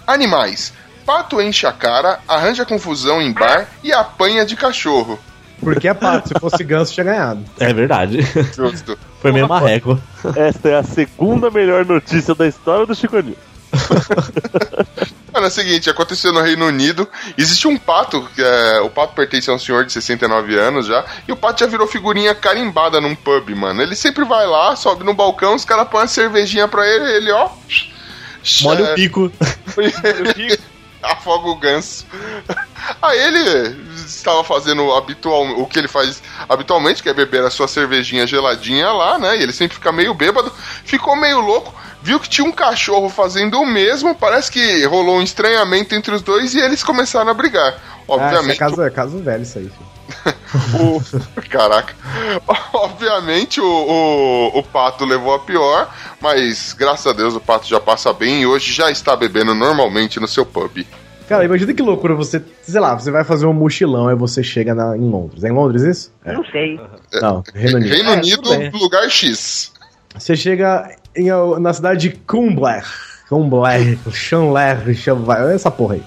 Animais. 0.07 0.73
Pato 1.05 1.41
enche 1.41 1.67
a 1.67 1.73
cara, 1.73 2.21
arranja 2.27 2.65
confusão 2.65 3.21
em 3.21 3.33
bar 3.33 3.69
e 3.83 3.93
apanha 3.93 4.45
de 4.45 4.57
cachorro. 4.57 5.19
Porque 5.61 5.89
é 5.89 5.95
pato, 5.95 6.29
se 6.29 6.35
fosse 6.39 6.63
ganso, 6.65 6.93
tinha 6.93 7.05
ganhado. 7.05 7.45
É 7.59 7.73
verdade. 7.73 8.21
Justo. 8.55 8.99
Foi 9.21 9.33
meio 9.33 9.49
marreco. 9.49 9.99
Esta 10.37 10.69
é 10.69 10.75
a 10.77 10.83
segunda 10.83 11.51
melhor 11.51 11.85
notícia 11.87 12.35
da 12.35 12.47
história 12.47 12.85
do 12.85 12.95
Chico 12.95 13.19
News. 13.19 13.37
Mano, 15.33 15.47
é 15.47 15.49
o 15.49 15.51
seguinte, 15.51 15.91
aconteceu 15.91 16.33
no 16.33 16.41
Reino 16.41 16.67
Unido. 16.67 17.09
Existe 17.37 17.67
um 17.67 17.77
pato, 17.77 18.29
que 18.35 18.43
é, 18.43 18.81
o 18.81 18.91
pato 18.91 19.15
pertence 19.15 19.51
a 19.51 19.55
um 19.55 19.59
senhor 19.59 19.85
de 19.85 19.93
69 19.93 20.57
anos 20.57 20.87
já, 20.87 21.05
e 21.27 21.33
o 21.33 21.37
pato 21.37 21.61
já 21.61 21.67
virou 21.67 21.87
figurinha 21.87 22.35
carimbada 22.35 23.01
num 23.01 23.17
pub, 23.17 23.51
mano. 23.51 23.83
Ele 23.83 23.97
sempre 23.97 24.25
vai 24.25 24.47
lá, 24.47 24.77
sobe 24.77 25.03
no 25.03 25.13
balcão, 25.13 25.57
os 25.57 25.65
caras 25.65 25.89
põem 25.89 26.03
uma 26.03 26.07
cervejinha 26.07 26.69
pra 26.69 26.87
ele, 26.87 27.17
ele, 27.17 27.33
ó. 27.33 27.49
Molha 28.63 28.85
é, 28.85 28.93
o 28.93 28.95
pico. 28.95 29.33
ele 29.77 30.59
afoga 31.05 31.49
o 31.49 31.57
ganso. 31.57 32.07
Aí 33.01 33.19
ele 33.19 33.95
estava 33.97 34.45
fazendo 34.45 34.93
habitual, 34.93 35.43
o 35.61 35.67
que 35.67 35.79
ele 35.79 35.89
faz 35.89 36.23
habitualmente, 36.49 37.03
que 37.03 37.09
é 37.09 37.15
beber 37.15 37.43
a 37.43 37.51
sua 37.51 37.69
cervejinha 37.69 38.27
geladinha 38.27 38.91
lá, 38.93 39.19
né? 39.19 39.37
E 39.37 39.43
ele 39.43 39.53
sempre 39.53 39.77
fica 39.77 39.93
meio 39.93 40.13
bêbado, 40.15 40.53
ficou 40.85 41.17
meio 41.17 41.41
louco, 41.41 41.75
viu 42.03 42.21
que 42.21 42.29
tinha 42.29 42.47
um 42.47 42.53
cachorro 42.53 43.09
fazendo 43.09 43.61
o 43.61 43.67
mesmo, 43.67 44.15
parece 44.15 44.51
que 44.51 44.85
rolou 44.85 45.19
um 45.19 45.23
estranhamento 45.23 45.95
entre 45.95 46.15
os 46.15 46.23
dois 46.23 46.55
e 46.55 46.61
eles 46.61 46.83
começaram 46.83 47.31
a 47.31 47.35
brigar. 47.35 47.75
Ah, 47.75 47.77
isso 47.77 48.05
Obviamente, 48.09 48.57
é 48.57 48.59
caso, 48.59 48.83
é 48.83 48.91
caso 48.91 49.19
velho 49.19 49.43
isso 49.43 49.59
aí, 49.59 49.65
filho. 49.65 49.94
o... 50.81 51.01
Caraca. 51.49 51.95
Obviamente 52.73 53.61
o, 53.61 53.65
o, 53.67 54.59
o 54.59 54.63
Pato 54.63 55.05
levou 55.05 55.35
a 55.35 55.39
pior, 55.39 55.93
mas 56.21 56.73
graças 56.73 57.07
a 57.07 57.13
Deus 57.13 57.35
o 57.35 57.41
Pato 57.41 57.67
já 57.67 57.81
passa 57.81 58.13
bem 58.13 58.43
e 58.43 58.47
hoje 58.47 58.73
já 58.73 58.91
está 58.91 59.17
bebendo 59.17 59.55
normalmente 59.55 60.21
no 60.21 60.29
seu 60.29 60.45
pub. 60.47 60.87
Cara, 61.29 61.45
imagina 61.45 61.73
que 61.73 61.83
loucura 61.83 62.15
você, 62.15 62.43
sei 62.63 62.81
lá, 62.81 62.95
você 62.99 63.11
vai 63.11 63.25
fazer 63.25 63.47
um 63.47 63.53
mochilão 63.55 64.11
e 64.11 64.15
você 64.15 64.43
chega 64.43 64.75
na- 64.75 64.95
em 64.97 65.09
Londres. 65.09 65.43
É 65.43 65.49
em 65.49 65.53
Londres 65.53 65.83
isso? 65.83 66.13
É. 66.23 66.35
Não 66.35 66.45
sei. 66.45 66.79
Não, 67.15 67.43
Reino 67.55 67.79
Unido. 67.79 67.95
Reino 67.95 68.11
É, 68.11 68.17
Unido, 68.17 68.51
bem. 68.51 68.71
lugar 68.73 69.09
X. 69.09 69.73
Você 70.19 70.37
chega 70.37 70.95
em, 71.17 71.29
na 71.61 71.73
cidade 71.73 72.11
de 72.11 72.17
Cumbler. 72.17 72.85
Cumbler, 73.29 73.99
Chanler, 74.13 74.95
Chanler, 74.95 75.55
essa 75.55 75.71
porra 75.71 75.95
aí. 75.95 76.03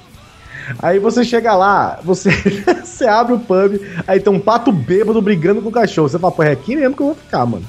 Aí 0.81 0.99
você 0.99 1.23
chega 1.23 1.55
lá, 1.55 1.99
você, 2.03 2.29
você 2.83 3.07
abre 3.07 3.33
o 3.33 3.39
pub, 3.39 3.79
aí 4.07 4.19
tem 4.19 4.31
um 4.31 4.39
pato 4.39 4.71
bêbado 4.71 5.21
brigando 5.21 5.61
com 5.61 5.69
o 5.69 5.71
cachorro. 5.71 6.09
Você 6.09 6.19
fala, 6.19 6.33
pô, 6.33 6.43
é 6.43 6.51
aqui 6.51 6.75
mesmo 6.75 6.95
que 6.95 7.01
eu 7.01 7.07
vou 7.07 7.15
ficar, 7.15 7.45
mano. 7.45 7.65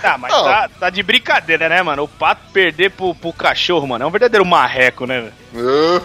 Tá, 0.00 0.16
mas 0.16 0.32
Não. 0.32 0.44
tá, 0.44 0.70
tá 0.78 0.90
de 0.90 1.02
brincadeira, 1.02 1.68
né, 1.68 1.82
mano? 1.82 2.04
O 2.04 2.08
pato 2.08 2.42
perder 2.52 2.90
pro, 2.92 3.14
pro 3.14 3.32
cachorro, 3.32 3.86
mano, 3.86 4.04
é 4.04 4.06
um 4.06 4.10
verdadeiro 4.10 4.46
marreco, 4.46 5.06
né, 5.06 5.20
velho? 5.20 5.32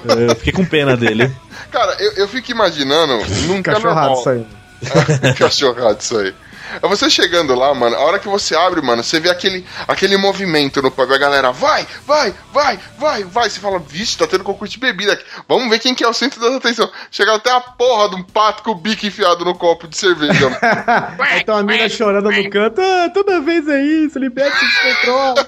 Ah, 0.10 0.14
Eu 0.14 0.36
fiquei 0.36 0.54
com 0.54 0.66
pena 0.66 0.98
dele. 0.98 1.32
Cara, 1.72 1.96
eu, 2.00 2.14
eu 2.14 2.28
fico 2.28 2.52
imaginando, 2.52 3.24
nunca 3.46 3.72
é 3.72 3.74
Cachorrado 3.76 4.14
isso 4.14 4.30
aí. 4.30 4.46
Cachorrado 5.38 6.00
isso 6.00 6.18
aí. 6.18 6.34
É 6.82 6.88
você 6.88 7.10
chegando 7.10 7.54
lá, 7.56 7.74
mano, 7.74 7.96
a 7.96 8.00
hora 8.00 8.20
que 8.20 8.28
você 8.28 8.56
abre, 8.56 8.82
mano, 8.82 9.04
você 9.04 9.20
vê 9.20 9.30
aquele, 9.30 9.66
aquele 9.88 10.18
movimento 10.18 10.82
no 10.82 10.92
pub, 10.92 11.12
a 11.12 11.18
galera 11.18 11.52
vai, 11.52 11.86
vai, 12.06 12.34
vai, 12.52 12.80
vai, 12.98 13.24
vai. 13.24 13.50
Você 13.50 13.60
fala, 13.60 13.80
vixe, 13.80 14.18
tá 14.18 14.28
tendo 14.28 14.44
concurso 14.44 14.74
de 14.74 14.80
bebida 14.80 15.14
aqui. 15.14 15.24
Vamos 15.48 15.70
ver 15.70 15.80
quem 15.80 15.94
que 15.94 16.04
é 16.04 16.08
o 16.08 16.14
centro 16.14 16.40
da 16.40 16.56
atenção. 16.56 16.90
Chega 17.12 17.36
até 17.36 17.52
a 17.52 17.62
porra 17.62 18.10
de 18.10 18.16
um 18.16 18.24
pato 18.24 18.64
com 18.64 18.72
o 18.72 18.76
bico 18.76 19.06
enfiado 19.06 19.46
no 19.46 19.56
copo 19.56 19.88
de 19.88 19.98
cerveja. 19.98 20.48
Aí 21.20 21.44
tem 21.44 21.54
uma 21.54 21.64
mina 21.64 21.90
chorando 21.90 22.32
no 22.32 22.50
canto. 22.50 22.82
Ah, 22.82 23.10
toda 23.14 23.42
vez 23.42 23.68
é 23.68 23.82
isso, 23.82 24.18
liberte 24.20 24.56
esse 24.56 24.96
controle. 24.96 25.48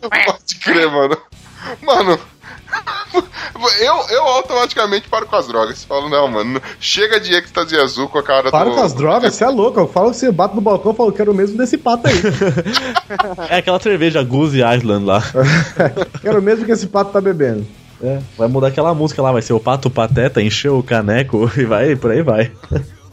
Pode 0.26 0.56
crer, 0.60 0.90
mano. 0.90 1.16
Mano. 1.82 2.20
Eu, 3.78 3.94
eu 4.08 4.22
automaticamente 4.22 5.08
paro 5.08 5.26
com 5.26 5.36
as 5.36 5.46
drogas. 5.46 5.84
Falo, 5.84 6.08
não, 6.08 6.28
mano. 6.28 6.62
Chega 6.78 7.20
de 7.20 7.34
êxtase 7.34 7.76
azul 7.76 8.08
com 8.08 8.18
a 8.18 8.22
cara 8.22 8.50
Para 8.50 8.70
do. 8.70 8.74
com 8.74 8.82
as 8.82 8.94
drogas, 8.94 9.34
você 9.34 9.44
é 9.44 9.48
louco. 9.48 9.78
Eu 9.78 9.86
falo 9.86 10.10
que 10.10 10.16
você 10.16 10.32
bate 10.32 10.54
no 10.54 10.60
balcão 10.62 10.92
e 10.92 10.94
falo, 10.94 11.12
quero 11.12 11.34
mesmo 11.34 11.58
desse 11.58 11.76
pato 11.76 12.08
aí. 12.08 12.14
É 13.50 13.56
aquela 13.58 13.80
cerveja 13.80 14.22
Goose 14.22 14.60
Island 14.60 15.04
lá. 15.04 15.22
quero 16.22 16.40
mesmo 16.40 16.64
que 16.64 16.72
esse 16.72 16.86
pato 16.86 17.12
tá 17.12 17.20
bebendo. 17.20 17.66
É, 18.02 18.18
vai 18.38 18.48
mudar 18.48 18.68
aquela 18.68 18.94
música 18.94 19.20
lá, 19.20 19.30
vai 19.30 19.42
ser 19.42 19.52
o 19.52 19.60
Pato 19.60 19.90
Pateta, 19.90 20.40
encheu 20.40 20.78
o 20.78 20.82
caneco 20.82 21.50
e 21.56 21.64
vai, 21.64 21.94
por 21.96 22.10
aí 22.10 22.22
vai. 22.22 22.50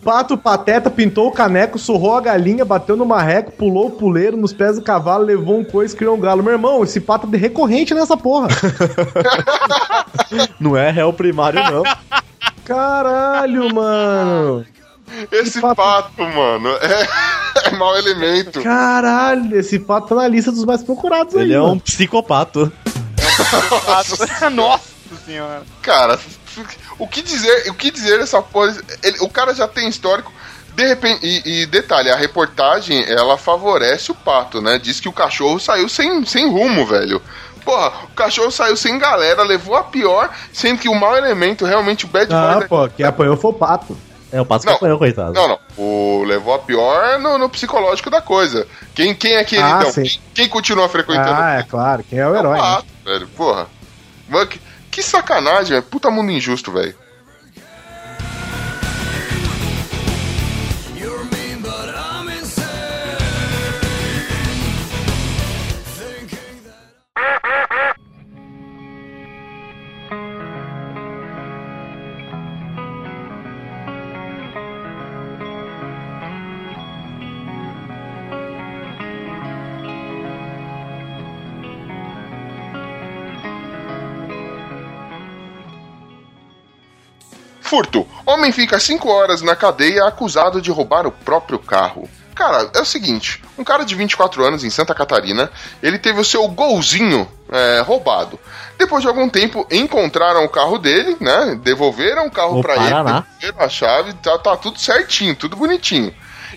Pato 0.08 0.38
pateta 0.38 0.89
pintou 0.89 1.28
o 1.28 1.32
caneco, 1.34 1.78
surrou 1.78 2.16
a 2.16 2.22
galinha, 2.22 2.64
bateu 2.64 2.95
no 2.95 3.05
marreco, 3.05 3.51
pulou 3.51 3.88
o 3.88 3.91
puleiro 3.91 4.38
nos 4.38 4.53
pés 4.53 4.78
do 4.78 4.82
cavalo, 4.82 5.26
levou 5.26 5.60
um 5.60 5.66
coice 5.66 5.93
e 5.93 5.97
criou 5.97 6.16
um 6.16 6.20
galo. 6.22 6.41
Meu 6.41 6.53
irmão, 6.53 6.82
esse 6.82 7.01
pato 7.01 7.28
é 7.34 7.36
recorrente 7.38 7.93
nessa 7.93 8.16
porra. 8.16 8.47
Não 10.62 10.78
é 10.78 10.91
réu 10.91 11.12
primário, 11.12 11.60
não. 11.62 11.84
Caralho, 12.64 13.76
mano. 13.76 14.66
Esse 15.30 15.60
pato- 15.60 15.76
pato, 15.76 16.24
mano, 16.24 16.70
é, 16.70 17.68
é 17.68 17.72
mau 17.76 17.93
elemento. 17.97 18.64
Caralho, 18.64 19.60
esse 19.60 19.78
pato 19.78 20.08
tá 20.08 20.16
na 20.16 20.28
lista 20.30 20.53
dos 20.53 20.64
mais 20.64 20.82
procurados 20.84 21.36
aí. 21.36 21.41
Ele 21.41 21.53
é 21.53 21.60
mano. 21.60 21.74
um 21.74 21.80
psicopato. 21.80 22.72
Nossa 24.53 24.86
senhora. 25.26 25.64
Cara, 25.82 26.18
o 26.99 27.08
que 27.08 27.22
dizer, 27.22 27.70
o 27.70 27.74
que 27.74 27.91
dizer 27.91 28.20
dessa 28.20 28.41
porra? 28.41 28.76
Ele- 29.03 29.20
o 29.22 29.30
cara 29.30 29.53
já 29.53 29.68
tem 29.68 29.88
histórico. 29.88 30.32
De 30.76 30.86
repente, 30.86 31.26
e, 31.26 31.62
e 31.62 31.66
detalhe, 31.66 32.10
a 32.12 32.16
reportagem 32.16 33.03
ela 33.10 33.36
favorece 33.38 34.12
o 34.12 34.16
pato, 34.16 34.62
né? 34.62 34.78
Diz 34.78 34.99
que 34.99 35.10
o 35.10 35.14
cachorro 35.14 35.60
saiu 35.60 35.89
sem, 35.89 36.24
sem 36.26 36.47
rumo, 36.51 36.86
velho. 36.86 37.20
Porra, 37.66 37.91
o 38.03 38.08
cachorro 38.10 38.51
saiu 38.51 38.78
sem 38.78 38.97
galera, 38.99 39.41
levou 39.43 39.76
a 39.76 39.84
pior, 39.84 40.30
sendo 40.53 40.80
que 40.80 40.88
o 40.88 40.93
mau 40.93 41.18
elemento, 41.18 41.66
realmente 41.66 42.05
o 42.05 42.08
bad 42.08 42.28
boy. 42.28 42.38
Ah, 42.38 42.60
da- 42.60 42.68
pô, 42.68 42.88
quem 42.89 43.05
apanhou 43.05 43.36
foi 43.36 43.49
o 43.51 43.53
pato. 43.55 43.97
É, 44.32 44.39
o 44.39 44.45
pato 44.45 44.62
que 44.66 44.70
Não. 44.70 44.76
apanhou, 44.76 44.97
coitado. 44.99 45.34
Não, 45.34 45.47
não. 45.47 45.60
O 45.78 46.24
levou 46.26 46.53
a 46.53 46.60
pior 46.60 47.18
no, 47.20 47.38
no 47.39 47.49
psicológico 47.49 48.10
da 48.10 48.22
coisa. 48.22 48.68
Quem, 48.93 49.16
quem 49.16 49.34
é 49.34 49.39
aquele, 49.39 49.64
Ah, 49.64 49.80
então? 49.82 49.93
Quem, 49.93 50.20
quem 50.34 50.47
continua 50.49 50.88
frequentando 50.89 51.41
Ah, 51.41 51.55
é 51.60 51.64
claro, 51.64 52.03
quem 52.08 52.20
é 52.20 52.28
o 52.28 52.36
É 52.36 52.39
herói. 52.39 52.51
o 52.60 52.62
né? 52.62 52.68
pato, 52.70 52.88
velho. 53.03 53.28
Porra. 53.30 53.68
Mano, 54.30 54.49
que, 54.98 55.04
sacanagem, 55.04 55.74
velho. 55.74 55.84
Puta 55.84 56.10
mundo 56.10 56.32
injusto, 56.32 56.72
velho. 56.72 56.95
Furto. 87.78 88.08
Homem 88.26 88.52
fica 88.52 88.80
5 88.80 89.08
horas 89.08 89.44
na 89.44 89.56
cadeia 89.56 90.06
acusado 90.06 90.60
de 90.60 90.72
roubar 90.72 91.06
o 91.06 91.12
próprio 91.12 91.60
carro. 91.60 92.10
Cara, 92.34 92.72
é 92.74 92.82
o 92.82 92.86
seguinte: 92.86 93.44
um 93.56 93.64
cara 93.64 93.86
de 93.86 93.94
24 93.94 94.44
anos 94.44 94.64
em 94.64 94.70
Santa 94.72 94.96
Catarina, 94.96 95.52
ele 95.82 96.00
teve 96.00 96.20
o 96.20 96.26
seu 96.26 96.48
golzinho 96.48 97.28
é, 97.52 97.82
roubado. 97.82 98.40
Depois 98.80 99.04
de 99.04 99.08
algum 99.08 99.30
tempo, 99.30 99.68
encontraram 99.70 100.44
o 100.44 100.50
carro 100.50 100.80
dele, 100.80 101.18
né? 101.20 101.60
Devolveram 101.62 102.26
o 102.26 102.32
carro 102.32 102.64
pra 102.64 102.78
ele, 102.78 102.86
devolveram 102.86 103.60
a 103.60 103.70
chave, 103.70 104.14
tá, 104.16 104.40
tá 104.40 104.58
tudo 104.58 104.80
certinho, 104.80 105.36
tudo 105.36 105.56
bonitinho. 105.56 106.12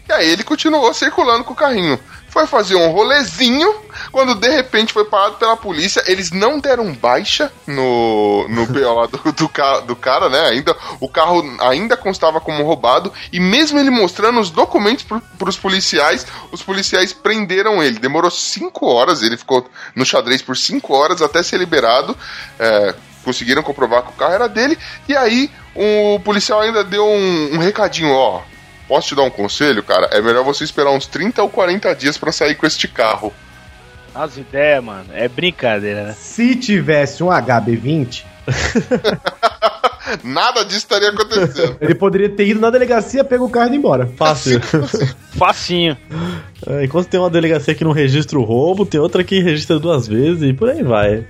E 0.09 0.13
aí 0.13 0.31
ele 0.31 0.43
continuou 0.43 0.93
circulando 0.95 1.45
com 1.45 1.53
o 1.53 1.57
carrinho. 1.57 2.01
Foi 2.29 2.47
fazer 2.47 2.77
um 2.77 2.91
rolezinho, 2.93 3.75
quando 4.11 4.35
de 4.35 4.49
repente 4.49 4.93
foi 4.93 5.05
parado 5.05 5.37
pela 5.37 5.57
polícia. 5.57 6.03
Eles 6.07 6.31
não 6.31 6.59
deram 6.59 6.93
baixa 6.93 7.53
no, 7.67 8.47
no 8.49 8.67
BO 8.67 8.95
lá 8.95 9.07
do, 9.07 9.19
do, 9.33 9.51
do 9.87 9.97
cara, 9.97 10.29
né? 10.29 10.49
Ainda, 10.49 10.77
o 11.01 11.09
carro 11.09 11.43
ainda 11.61 11.97
constava 11.97 12.41
como 12.41 12.65
roubado. 12.65 13.13
E 13.33 13.41
mesmo 13.41 13.79
ele 13.79 13.91
mostrando 13.91 14.41
os 14.41 14.51
documentos 14.51 15.05
pro, 15.05 15.21
pros 15.39 15.57
policiais, 15.57 16.27
os 16.53 16.63
policiais 16.63 17.13
prenderam 17.13 17.83
ele. 17.83 17.99
Demorou 17.99 18.31
cinco 18.31 18.87
horas, 18.87 19.23
ele 19.23 19.37
ficou 19.37 19.69
no 19.95 20.05
xadrez 20.05 20.43
por 20.43 20.57
cinco 20.57 20.95
horas 20.95 21.23
até 21.23 21.43
ser 21.43 21.59
liberado. 21.59 22.17
É, 22.59 22.95
conseguiram 23.25 23.63
comprovar 23.63 24.03
que 24.03 24.11
o 24.11 24.17
carro 24.17 24.35
era 24.35 24.49
dele. 24.49 24.79
E 25.09 25.17
aí 25.17 25.51
o 25.75 26.19
policial 26.21 26.61
ainda 26.61 26.83
deu 26.83 27.05
um, 27.05 27.55
um 27.55 27.59
recadinho, 27.59 28.13
ó. 28.13 28.43
Posso 28.89 29.09
te 29.09 29.15
dar 29.15 29.23
um 29.23 29.31
conselho, 29.31 29.85
cara? 29.85 30.09
É 30.11 30.21
melhor 30.21 30.43
você 30.43 30.65
esperar 30.65 30.91
uns 30.91 31.07
30 31.07 31.41
ou 31.43 31.49
40 31.49 31.95
dias 31.95 32.19
pra 32.19 32.33
sair 32.33 32.57
com 32.57 32.67
este 32.67 32.89
carro. 32.89 33.33
As 34.21 34.37
ideias, 34.37 34.85
mano. 34.85 35.07
É 35.15 35.27
brincadeira, 35.29 36.05
né? 36.05 36.13
Se 36.13 36.55
tivesse 36.55 37.23
um 37.23 37.29
HB20. 37.29 38.23
Nada 40.23 40.63
disso 40.63 40.77
estaria 40.77 41.09
acontecendo. 41.09 41.79
Ele 41.81 41.95
poderia 41.95 42.29
ter 42.29 42.47
ido 42.47 42.61
na 42.61 42.69
delegacia, 42.69 43.25
pego 43.25 43.47
o 43.47 43.49
carro 43.49 43.71
e 43.71 43.77
ir 43.77 43.79
embora. 43.79 44.07
Fácil. 44.19 44.61
Facinho. 45.39 45.97
É, 46.67 46.85
enquanto 46.85 47.09
tem 47.09 47.19
uma 47.19 47.31
delegacia 47.31 47.75
que 47.75 47.83
não 47.83 47.93
registra 47.93 48.39
o 48.39 48.45
roubo, 48.45 48.85
tem 48.85 49.01
outra 49.01 49.25
que 49.25 49.41
registra 49.41 49.79
duas 49.79 50.07
vezes 50.07 50.43
e 50.43 50.53
por 50.53 50.69
aí 50.69 50.83
vai. 50.83 51.25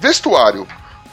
Vestuário. 0.00 0.66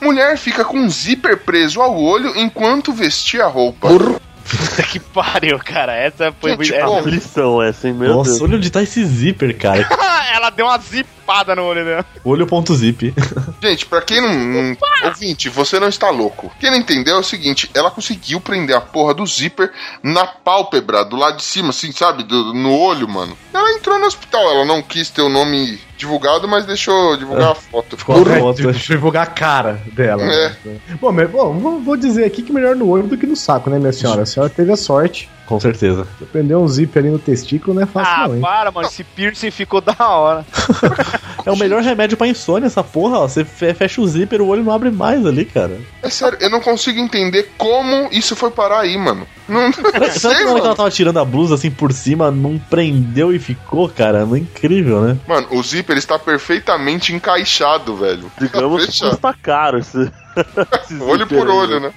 Mulher 0.04 0.38
fica 0.38 0.64
com 0.66 0.78
um 0.78 0.90
zíper 0.90 1.38
preso 1.38 1.82
ao 1.82 1.98
olho 2.00 2.34
enquanto 2.38 2.92
vestia 2.94 3.46
a 3.46 3.48
roupa. 3.48 3.88
Puta 3.90 4.84
que 4.84 5.00
pariu, 5.00 5.58
cara. 5.58 5.96
Essa 5.96 6.34
foi 6.40 6.52
Gente, 6.52 6.74
essa- 6.76 6.86
bom. 6.86 7.00
Aflição 7.00 7.64
essa, 7.64 7.88
hein, 7.88 7.94
meu 7.94 8.10
Nossa, 8.16 8.30
Deus. 8.32 8.42
olha 8.42 8.58
onde 8.58 8.70
tá 8.70 8.84
esse 8.84 9.04
zíper, 9.06 9.58
cara. 9.58 9.88
Ela 10.44 10.50
deu 10.50 10.66
uma 10.66 10.78
zipada 10.78 11.56
no 11.56 11.64
olho 11.64 11.86
dela. 11.86 12.06
Olho.zip. 12.22 13.14
Gente, 13.64 13.86
pra 13.86 14.02
quem 14.02 14.20
não, 14.20 14.34
não. 14.34 14.78
Ouvinte, 15.06 15.48
você 15.48 15.80
não 15.80 15.88
está 15.88 16.10
louco. 16.10 16.52
Quem 16.60 16.70
não 16.70 16.78
entendeu 16.78 17.16
é 17.16 17.20
o 17.20 17.24
seguinte: 17.24 17.72
ela 17.74 17.90
conseguiu 17.90 18.42
prender 18.42 18.76
a 18.76 18.82
porra 18.82 19.14
do 19.14 19.26
zíper 19.26 19.72
na 20.04 20.26
pálpebra, 20.28 21.06
do 21.06 21.16
lado 21.16 21.38
de 21.38 21.44
cima, 21.44 21.70
assim, 21.70 21.94
sabe? 21.94 22.24
Do- 22.24 22.54
no 22.54 22.78
olho, 22.78 23.08
mano. 23.08 23.38
Ela 23.54 23.72
entrou 23.72 23.98
no 23.98 24.06
hospital. 24.06 24.42
Ela 24.52 24.66
não 24.66 24.82
quis 24.82 25.10
ter 25.10 25.22
o 25.22 25.30
nome 25.30 25.80
divulgado, 25.98 26.46
mas 26.46 26.66
deixou 26.66 27.16
divulgar 27.16 27.52
a 27.52 27.56
foto. 27.56 27.96
Ficou 27.96 28.16
a 28.18 28.20
É, 28.36 28.40
foto. 28.40 28.64
deixa 28.64 28.92
eu 28.92 28.98
divulgar 28.98 29.24
a 29.24 29.28
cara 29.30 29.82
dela. 29.94 30.24
É. 30.24 30.50
né? 30.66 30.78
Bom, 31.00 31.12
mas, 31.14 31.30
bom, 31.30 31.80
vou, 31.80 31.96
dizer 31.96 32.26
aqui 32.26 32.42
que 32.42 32.52
melhor 32.52 32.76
no 32.76 32.90
olho 32.90 33.04
do 33.04 33.18
que 33.18 33.26
no 33.26 33.36
saco, 33.38 33.70
né, 33.70 33.80
minha 33.80 33.94
senhora? 33.94 34.24
A 34.24 34.26
senhora 34.26 34.50
teve 34.50 34.74
a 34.74 34.76
sorte. 34.78 35.30
Com 35.46 35.60
certeza. 35.60 36.08
Prender 36.32 36.58
um 36.58 36.68
zíper 36.68 37.04
ali 37.04 37.12
no 37.12 37.20
testículo 37.20 37.74
não 37.76 37.84
é 37.84 37.86
fácil, 37.86 38.14
Ah, 38.14 38.28
não, 38.30 38.36
hein? 38.36 38.42
para, 38.42 38.72
mano. 38.72 38.88
Esse 38.88 39.04
piercing 39.04 39.52
ficou 39.52 39.82
da 39.82 39.94
hora. 40.00 40.33
É 41.46 41.52
o 41.52 41.58
melhor 41.58 41.82
remédio 41.82 42.16
pra 42.16 42.26
insônia, 42.26 42.68
essa 42.68 42.82
porra, 42.82 43.20
ó. 43.20 43.28
Você 43.28 43.44
fe- 43.44 43.74
fecha 43.74 44.00
o 44.00 44.08
zíper, 44.08 44.42
o 44.42 44.48
olho 44.48 44.64
não 44.64 44.72
abre 44.72 44.90
mais 44.90 45.26
ali, 45.26 45.44
cara. 45.44 45.78
É 46.02 46.10
sério, 46.10 46.38
eu 46.40 46.50
não 46.50 46.62
consigo 46.62 46.98
entender 47.02 47.52
como 47.58 48.08
isso 48.14 48.34
foi 48.34 48.50
parar 48.50 48.80
aí, 48.80 48.98
mano. 48.98 49.28
Não, 49.50 49.64
não 49.66 49.74
Será 49.74 50.10
sei, 50.10 50.36
que 50.36 50.44
hora 50.46 50.60
ela 50.60 50.74
tava 50.76 50.90
tirando 50.90 51.20
a 51.20 51.26
blusa 51.26 51.56
assim 51.56 51.70
por 51.70 51.92
cima, 51.92 52.32
não 52.32 52.58
prendeu 52.58 53.36
e 53.36 53.40
ficou, 53.40 53.90
cara? 53.90 54.26
Não 54.26 54.38
é 54.38 54.40
incrível, 54.40 55.02
né? 55.02 55.18
Mano, 55.28 55.48
o 55.52 55.62
zíper 55.62 55.98
está 55.98 56.18
perfeitamente 56.18 57.14
encaixado, 57.14 57.98
velho. 57.98 58.32
Digamos 58.40 58.86
que 58.86 59.06
custa 59.10 59.36
caro 59.42 59.80
esse. 59.80 59.98
esse 60.82 60.96
Olho 61.04 61.28
por 61.28 61.46
aí, 61.46 61.54
olho, 61.58 61.80
né? 61.82 61.92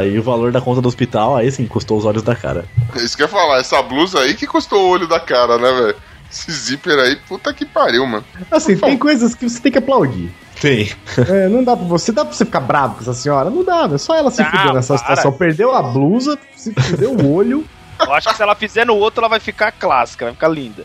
Aí 0.00 0.18
o 0.18 0.22
valor 0.22 0.52
da 0.52 0.60
conta 0.60 0.80
do 0.80 0.88
hospital, 0.88 1.36
aí 1.36 1.50
sim, 1.50 1.66
custou 1.66 1.96
os 1.98 2.04
olhos 2.04 2.22
da 2.22 2.34
cara. 2.34 2.64
Isso 2.96 3.16
que 3.16 3.22
eu 3.22 3.26
ia 3.26 3.32
falar, 3.32 3.58
essa 3.60 3.80
blusa 3.82 4.20
aí 4.20 4.34
que 4.34 4.46
custou 4.46 4.84
o 4.84 4.88
olho 4.90 5.06
da 5.06 5.20
cara, 5.20 5.58
né, 5.58 5.72
velho? 5.72 5.96
Esse 6.32 6.50
zíper 6.50 6.98
aí, 6.98 7.16
puta 7.28 7.52
que 7.52 7.66
pariu, 7.66 8.06
mano. 8.06 8.24
Assim, 8.50 8.74
tem 8.76 8.96
coisas 8.96 9.34
que 9.34 9.46
você 9.48 9.60
tem 9.60 9.70
que 9.70 9.76
aplaudir. 9.78 10.32
Tem. 10.60 10.90
É, 11.28 11.48
não 11.48 11.62
dá 11.62 11.76
pra 11.76 11.84
você. 11.86 12.10
Dá 12.10 12.24
pra 12.24 12.32
você 12.32 12.44
ficar 12.46 12.60
bravo 12.60 12.94
com 12.94 13.00
essa 13.02 13.12
senhora? 13.12 13.50
Não 13.50 13.62
dá, 13.62 13.88
é 13.92 13.98
só 13.98 14.14
ela 14.16 14.30
se 14.30 14.40
Ah, 14.40 14.50
fudeu 14.50 14.72
nessa 14.72 14.94
para. 14.94 14.98
situação. 14.98 15.32
Perdeu 15.32 15.74
a 15.74 15.82
blusa, 15.82 16.38
se 16.56 16.72
fudeu 16.72 17.12
o 17.12 17.34
olho. 17.34 17.66
Eu 18.00 18.12
acho 18.14 18.28
que 18.30 18.34
se 18.36 18.42
ela 18.42 18.54
fizer 18.54 18.86
no 18.86 18.94
outro, 18.96 19.20
ela 19.20 19.28
vai 19.28 19.40
ficar 19.40 19.70
clássica, 19.72 20.24
vai 20.24 20.34
ficar 20.34 20.48
linda. 20.48 20.84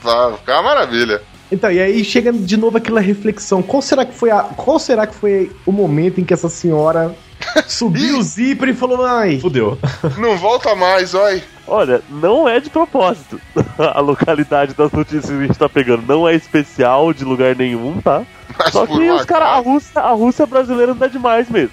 Vai 0.00 0.32
ficar 0.38 0.54
uma 0.60 0.62
maravilha. 0.74 1.22
Então, 1.50 1.70
e 1.70 1.80
aí 1.80 2.04
chega 2.04 2.32
de 2.32 2.56
novo 2.56 2.76
aquela 2.76 3.00
reflexão. 3.00 3.62
Qual 3.62 3.80
será 3.80 4.04
que 4.04 4.14
foi 4.14 4.30
a, 4.30 4.40
qual 4.42 4.78
será 4.78 5.06
que 5.06 5.14
foi 5.14 5.50
o 5.64 5.72
momento 5.72 6.20
em 6.20 6.24
que 6.24 6.34
essa 6.34 6.48
senhora 6.48 7.14
subiu 7.66 8.18
o 8.18 8.22
zíper 8.22 8.68
e 8.68 8.74
falou: 8.74 9.04
"Ai, 9.04 9.38
Fudeu. 9.40 9.78
Não 10.18 10.36
volta 10.36 10.74
mais, 10.74 11.14
oi. 11.14 11.42
Olha, 11.70 12.00
não 12.08 12.48
é 12.48 12.58
de 12.60 12.70
propósito. 12.70 13.38
A 13.76 14.00
localidade 14.00 14.72
das 14.72 14.90
notícias 14.90 15.26
que 15.26 15.32
a 15.36 15.46
gente 15.46 15.58
tá 15.58 15.68
pegando 15.68 16.02
não 16.06 16.26
é 16.26 16.34
especial 16.34 17.12
de 17.12 17.24
lugar 17.24 17.54
nenhum, 17.54 18.00
tá? 18.00 18.22
Mas 18.58 18.72
Só 18.72 18.86
que 18.86 19.10
os 19.10 19.26
caras, 19.26 19.48
a. 19.48 19.56
Rússia, 19.58 20.00
a 20.00 20.10
Rússia 20.12 20.46
brasileira 20.46 20.92
não 20.92 20.98
dá 20.98 21.08
demais 21.08 21.48
mesmo. 21.50 21.70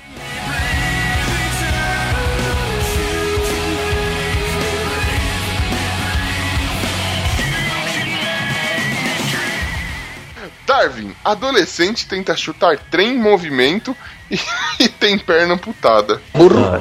Darwin, 10.76 11.15
adolescente 11.23 12.07
tenta 12.07 12.36
chutar 12.36 12.78
trem 12.91 13.13
em 13.15 13.17
movimento 13.17 13.95
e, 14.30 14.38
e 14.84 14.89
tem 14.89 15.17
perna 15.17 15.53
amputada. 15.53 16.21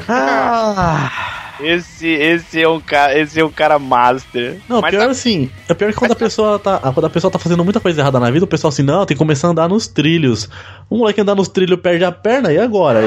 ah, 0.09 1.11
Esse, 1.61 2.09
esse 2.09 2.61
é 2.61 2.68
um 2.68 2.80
cara, 2.80 3.16
esse 3.18 3.38
é 3.38 3.45
um 3.45 3.51
cara 3.51 3.78
master. 3.78 4.59
Não, 4.68 4.80
Mas 4.80 4.90
pior 4.90 5.05
tá- 5.05 5.11
assim, 5.12 5.49
é 5.68 5.74
pior 5.74 5.92
que 5.92 5.99
quando 5.99 6.12
a 6.12 6.16
pessoa 6.16 6.59
tá. 6.59 6.78
Quando 6.78 7.07
a 7.07 7.11
pessoa 7.11 7.30
tá 7.30 7.38
fazendo 7.38 7.62
muita 7.64 7.78
coisa 7.78 8.01
errada 8.01 8.18
na 8.18 8.30
vida, 8.30 8.45
o 8.45 8.49
pessoal 8.49 8.70
assim, 8.70 8.82
não, 8.82 9.07
tem 9.07 9.14
que 9.16 9.18
começar 9.18 9.47
a 9.49 9.51
andar 9.53 9.68
nos 9.68 9.86
trilhos. 9.86 10.49
Um 10.90 10.99
moleque 10.99 11.20
andar 11.20 11.36
nos 11.36 11.49
trilhos 11.49 11.78
perde 11.80 12.05
a 12.05 12.11
perna, 12.11 12.53
e 12.53 12.59
agora? 12.59 13.01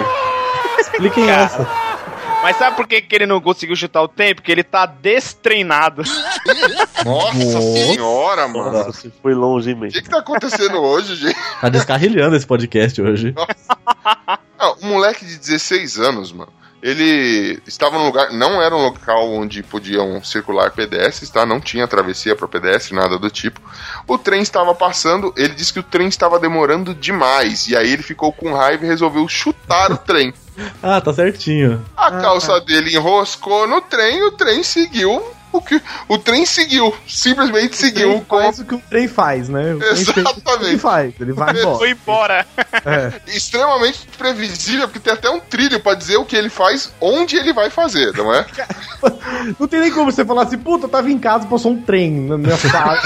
Expliquem 0.79 1.25
Cara. 1.25 1.41
essa. 1.43 1.86
Mas 2.47 2.55
sabe 2.55 2.77
por 2.77 2.87
que, 2.87 3.01
que 3.01 3.13
ele 3.13 3.25
não 3.25 3.41
conseguiu 3.41 3.75
chutar 3.75 4.01
o 4.01 4.07
tempo? 4.07 4.35
Porque 4.35 4.53
ele 4.53 4.63
tá 4.63 4.85
destreinado. 4.85 6.01
Nossa 7.03 7.61
senhora, 7.61 8.47
mano. 8.47 8.71
Nossa, 8.71 8.93
você 8.93 9.11
foi 9.21 9.33
longe, 9.33 9.71
hein, 9.71 9.77
O 9.77 9.89
que, 9.89 10.01
que 10.01 10.09
tá 10.09 10.19
acontecendo 10.19 10.77
hoje, 10.77 11.17
gente? 11.17 11.37
Tá 11.59 11.67
descarrilhando 11.67 12.37
esse 12.37 12.47
podcast 12.47 13.01
hoje. 13.01 13.35
Ah, 14.57 14.73
um 14.81 14.87
moleque 14.87 15.25
de 15.25 15.37
16 15.37 15.99
anos, 15.99 16.31
mano. 16.31 16.53
Ele 16.81 17.61
estava 17.67 17.97
num 17.97 18.05
lugar, 18.05 18.31
não 18.31 18.61
era 18.61 18.73
um 18.73 18.81
local 18.81 19.29
onde 19.29 19.61
podiam 19.61 20.23
circular 20.23 20.71
pedestres, 20.71 21.29
tá? 21.29 21.45
Não 21.45 21.59
tinha 21.59 21.85
travessia 21.85 22.33
para 22.33 22.47
pedestre, 22.47 22.95
nada 22.95 23.19
do 23.19 23.29
tipo. 23.29 23.59
O 24.07 24.17
trem 24.17 24.41
estava 24.41 24.73
passando, 24.73 25.33
ele 25.35 25.53
disse 25.53 25.73
que 25.73 25.79
o 25.81 25.83
trem 25.83 26.07
estava 26.07 26.39
demorando 26.39 26.95
demais. 26.95 27.67
E 27.67 27.75
aí 27.75 27.91
ele 27.91 28.03
ficou 28.03 28.31
com 28.31 28.53
raiva 28.53 28.85
e 28.85 28.87
resolveu 28.87 29.27
chutar 29.27 29.91
o 29.91 29.97
trem. 29.97 30.33
Ah, 30.81 30.99
tá 30.99 31.13
certinho. 31.13 31.83
A 31.95 32.11
calça 32.11 32.59
dele 32.61 32.95
enroscou 32.95 33.67
no 33.67 33.81
trem 33.81 34.17
e 34.19 34.23
o 34.23 34.31
trem 34.31 34.63
seguiu. 34.63 35.23
O, 35.51 35.61
que, 35.61 35.81
o 36.09 36.17
trem 36.17 36.45
seguiu, 36.45 36.93
simplesmente 37.07 37.73
o 37.73 37.75
seguiu 37.75 38.09
trem 38.09 38.23
com 38.25 38.37
faz 38.37 38.59
o 38.59 38.65
que 38.65 38.75
o 38.75 38.79
trem 38.89 39.07
faz, 39.07 39.49
né? 39.49 39.73
O 39.73 39.79
trem 39.79 39.91
o 39.91 39.93
Exatamente. 39.93 40.65
Ele 40.67 40.77
faz, 40.77 41.13
ele 41.19 41.33
vai 41.33 41.51
embora. 41.57 41.77
Foi 41.77 41.89
embora. 41.91 42.45
É. 42.85 43.13
extremamente 43.35 44.07
previsível, 44.17 44.87
porque 44.87 44.99
tem 44.99 45.13
até 45.13 45.29
um 45.29 45.39
trilho 45.39 45.79
pra 45.79 45.93
dizer 45.95 46.17
o 46.17 46.25
que 46.25 46.35
ele 46.35 46.49
faz, 46.49 46.91
onde 46.99 47.37
ele 47.37 47.53
vai 47.53 47.69
fazer, 47.69 48.13
não 48.15 48.33
é? 48.33 48.45
Não 49.59 49.67
tem 49.67 49.79
nem 49.79 49.91
como 49.91 50.11
você 50.11 50.25
falar 50.25 50.43
assim, 50.43 50.57
puta, 50.57 50.85
eu 50.85 50.89
tava 50.89 51.09
em 51.11 51.19
casa, 51.19 51.45
passou 51.47 51.71
um 51.71 51.81
trem 51.81 52.11
na 52.11 52.37
minha 52.37 52.57
casa. 52.57 53.01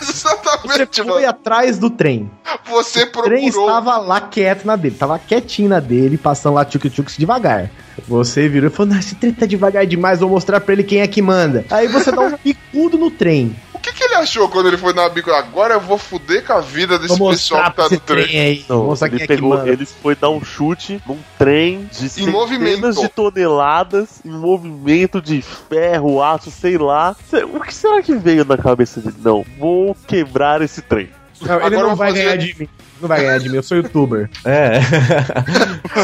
Você 0.00 0.10
Exatamente, 0.10 0.96
foi 1.02 1.06
mano. 1.22 1.28
atrás 1.28 1.78
do 1.78 1.88
trem. 1.90 2.30
Você 2.66 3.04
O 3.04 3.22
trem 3.22 3.50
procurou. 3.50 3.68
estava 3.68 3.96
lá 3.98 4.20
quieto 4.20 4.64
na 4.64 4.74
dele, 4.76 4.96
tava 4.98 5.18
quietinho 5.18 5.68
na 5.68 5.80
dele, 5.80 6.18
passando 6.18 6.54
lá 6.54 6.64
tchuk-tchuks 6.64 7.16
devagar. 7.16 7.70
Você 8.06 8.48
virou 8.48 8.70
e 8.70 8.72
falou: 8.72 8.92
Não, 8.92 8.98
esse 8.98 9.14
trem 9.14 9.32
tá 9.32 9.46
devagar 9.46 9.86
demais, 9.86 10.20
vou 10.20 10.28
mostrar 10.30 10.60
pra 10.60 10.72
ele 10.72 10.84
quem 10.84 11.00
é 11.00 11.06
que 11.06 11.22
manda. 11.22 11.64
Aí 11.70 11.88
você 11.88 12.10
dá 12.12 12.20
um 12.20 12.36
picudo 12.38 12.98
no 12.98 13.10
trem. 13.10 13.56
O 13.72 13.78
que, 13.78 13.92
que 13.92 14.02
ele 14.02 14.14
achou 14.14 14.48
quando 14.48 14.66
ele 14.66 14.76
foi 14.76 14.92
na 14.92 15.08
bico? 15.08 15.30
Agora 15.30 15.74
eu 15.74 15.80
vou 15.80 15.96
fuder 15.96 16.44
com 16.44 16.54
a 16.54 16.60
vida 16.60 16.98
desse 16.98 17.18
pessoal 17.18 17.70
que 17.70 17.76
tá 17.76 17.84
no 17.84 18.00
trem. 18.00 18.26
trem 18.26 18.40
aí. 18.40 18.64
Não, 18.68 18.84
mostrar 18.84 19.06
ele 19.08 19.16
é 19.16 19.18
que 19.20 19.26
pegou, 19.26 19.50
manda. 19.50 19.68
ele 19.68 19.86
foi 19.86 20.16
dar 20.16 20.30
um 20.30 20.44
chute 20.44 21.00
num 21.06 21.18
trem 21.38 21.88
de 21.92 22.08
centenas 22.08 22.34
movimento. 22.34 23.00
de 23.00 23.08
toneladas 23.08 24.20
em 24.24 24.30
movimento 24.30 25.22
de 25.22 25.40
ferro, 25.40 26.22
aço, 26.22 26.50
sei 26.50 26.76
lá. 26.76 27.14
O 27.54 27.60
que 27.60 27.72
será 27.72 28.02
que 28.02 28.14
veio 28.16 28.44
na 28.44 28.58
cabeça 28.58 29.00
dele? 29.00 29.16
Não, 29.22 29.44
vou 29.58 29.96
quebrar 30.06 30.62
esse 30.62 30.82
trem. 30.82 31.08
Não, 31.40 31.60
ele 31.66 31.76
não 31.76 31.86
vou 31.88 31.96
vai 31.96 32.10
fazer- 32.10 32.24
ganhar 32.24 32.36
de 32.36 32.56
mim. 32.58 32.68
Não 33.00 33.08
vai 33.08 33.20
ganhar 33.20 33.38
de 33.38 33.48
mim, 33.50 33.56
eu 33.56 33.62
sou 33.62 33.76
youtuber. 33.76 34.30
É. 34.44 34.80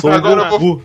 Sou 0.01 0.11
o 0.11 0.13
Agora 0.13 0.49
eu 0.51 0.59
vou-. 0.59 0.83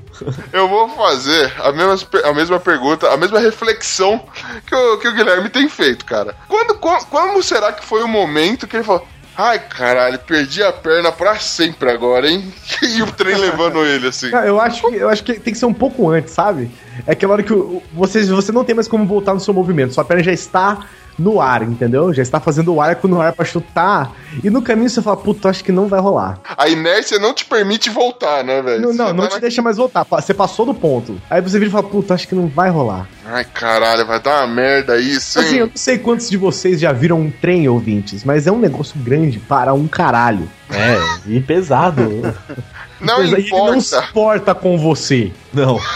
Eu 0.53 0.67
vou 0.67 0.89
fazer 0.89 1.51
a 1.59 1.71
mesma, 1.71 2.07
a 2.23 2.33
mesma 2.33 2.59
pergunta, 2.59 3.09
a 3.09 3.17
mesma 3.17 3.39
reflexão 3.39 4.21
que 4.65 4.73
o, 4.73 4.97
que 4.97 5.07
o 5.07 5.13
Guilherme 5.13 5.49
tem 5.49 5.67
feito, 5.67 6.05
cara. 6.05 6.35
Quando, 6.47 6.75
quando, 6.75 7.05
como 7.07 7.43
será 7.43 7.73
que 7.73 7.83
foi 7.85 8.01
o 8.03 8.07
momento 8.07 8.67
que 8.67 8.77
ele 8.77 8.83
falou. 8.83 9.05
Ai, 9.39 9.59
caralho, 9.59 10.17
perdi 10.17 10.63
a 10.63 10.73
perna 10.73 11.11
pra 11.11 11.35
sempre 11.35 11.91
agora, 11.91 12.27
hein? 12.27 12.51
E 12.81 13.03
o 13.03 13.11
trem 13.11 13.35
levando 13.35 13.85
ele, 13.85 14.07
assim. 14.07 14.31
Cara, 14.31 14.47
eu 14.47 14.59
acho, 14.59 14.81
que, 14.89 14.95
eu 14.95 15.09
acho 15.09 15.23
que 15.23 15.33
tem 15.39 15.53
que 15.53 15.59
ser 15.59 15.67
um 15.67 15.73
pouco 15.73 16.09
antes, 16.09 16.33
sabe? 16.33 16.71
É 17.05 17.11
aquela 17.11 17.33
hora 17.33 17.43
que 17.43 17.53
você, 17.93 18.23
você 18.25 18.51
não 18.51 18.63
tem 18.63 18.73
mais 18.73 18.87
como 18.87 19.05
voltar 19.05 19.35
no 19.35 19.39
seu 19.39 19.53
movimento. 19.53 19.93
Sua 19.93 20.03
perna 20.03 20.23
já 20.23 20.31
está 20.33 20.79
no 21.17 21.41
ar, 21.41 21.63
entendeu? 21.63 22.13
Já 22.13 22.21
está 22.21 22.39
fazendo 22.39 22.73
o 22.73 22.81
ar 22.81 22.95
quando 22.97 23.13
o 23.17 23.21
ar 23.21 23.33
pra 23.33 23.43
chutar. 23.45 24.11
E 24.43 24.49
no 24.49 24.61
caminho 24.61 24.89
você 24.89 25.01
fala, 25.01 25.17
puta, 25.17 25.49
acho 25.49 25.63
que 25.63 25.71
não 25.71 25.87
vai 25.87 25.99
rolar. 25.99 26.39
A 26.57 26.67
inércia 26.69 27.17
não 27.19 27.33
te 27.33 27.43
permite 27.45 27.89
voltar, 27.89 28.43
né, 28.43 28.61
velho? 28.61 28.81
Não, 28.81 28.93
não, 28.93 29.05
tá 29.07 29.13
não 29.13 29.23
na- 29.23 29.29
te 29.29 29.39
deixa 29.39 29.61
mais 29.61 29.77
voltar. 29.77 30.03
Você 30.09 30.33
passou 30.33 30.65
do 30.65 30.73
ponto. 30.73 31.19
Aí 31.29 31.41
você 31.41 31.57
vira 31.57 31.69
e 31.69 31.71
fala, 31.71 31.87
puta, 31.87 32.13
acho 32.13 32.27
que 32.27 32.35
não 32.35 32.47
vai 32.47 32.69
rolar. 32.69 33.07
Ai, 33.25 33.43
caralho, 33.45 34.05
vai 34.05 34.19
dar 34.21 34.45
uma 34.45 34.53
merda 34.53 34.97
isso, 34.99 35.39
Assim, 35.39 35.53
hein? 35.55 35.59
eu 35.59 35.65
não 35.67 35.75
sei 35.75 35.97
quantos 35.97 36.29
de 36.29 36.37
vocês 36.37 36.79
já 36.79 36.91
viram 36.91 37.19
um 37.19 37.31
trem, 37.31 37.67
ouvintes, 37.67 38.23
mas 38.23 38.47
é 38.47 38.51
um 38.51 38.59
negócio 38.59 38.97
grande 38.99 39.39
para 39.39 39.73
um 39.73 39.87
caralho. 39.87 40.49
É, 40.69 40.97
e 41.29 41.39
pesado. 41.41 42.01
Não 42.99 43.15
Pois 43.15 43.33
aí, 43.33 43.41
Ele 43.41 43.51
não 43.51 43.57
importa. 43.77 43.81
se 43.81 44.13
porta 44.13 44.55
com 44.55 44.77
você. 44.77 45.31
Não. 45.53 45.79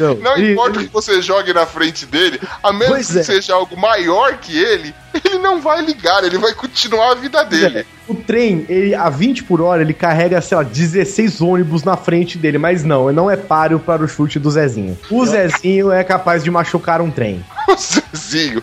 Não, 0.00 0.14
Não 0.16 0.36
ele- 0.36 0.52
importa 0.52 0.78
ele- 0.78 0.86
que 0.88 0.92
você 0.92 1.20
jogue 1.22 1.52
na 1.52 1.64
frente 1.66 2.06
dele, 2.06 2.40
a 2.62 2.72
menos 2.72 2.88
Pois 2.88 3.10
que 3.12 3.18
é. 3.18 3.22
seja 3.22 3.54
algo 3.54 3.78
maior 3.78 4.36
que 4.38 4.56
ele, 4.58 4.92
ele 5.22 5.38
não 5.38 5.60
vai 5.60 5.80
ligar, 5.82 6.24
ele 6.24 6.38
vai 6.38 6.52
continuar 6.54 7.12
a 7.12 7.14
vida 7.14 7.44
dele. 7.44 7.86
O 8.08 8.14
trem, 8.14 8.64
ele, 8.68 8.94
a 8.96 9.08
20 9.10 9.44
por 9.44 9.60
hora, 9.60 9.82
ele 9.82 9.92
carrega, 9.94 10.40
sei 10.40 10.56
lá, 10.56 10.62
16 10.64 11.40
ônibus 11.40 11.84
na 11.84 11.96
frente 11.96 12.36
dele, 12.36 12.58
mas 12.58 12.82
não, 12.82 13.08
ele 13.08 13.16
não 13.16 13.30
é 13.30 13.36
páreo 13.36 13.78
para 13.78 14.02
o 14.02 14.08
chute 14.08 14.38
do 14.40 14.50
Zezinho. 14.50 14.98
O 15.10 15.24
Zezinho 15.26 15.92
é 15.92 16.02
capaz 16.02 16.42
de 16.42 16.50
machucar 16.50 17.00
um 17.00 17.10
trem. 17.10 17.44
O 17.68 17.76
Zezinho 17.76 18.62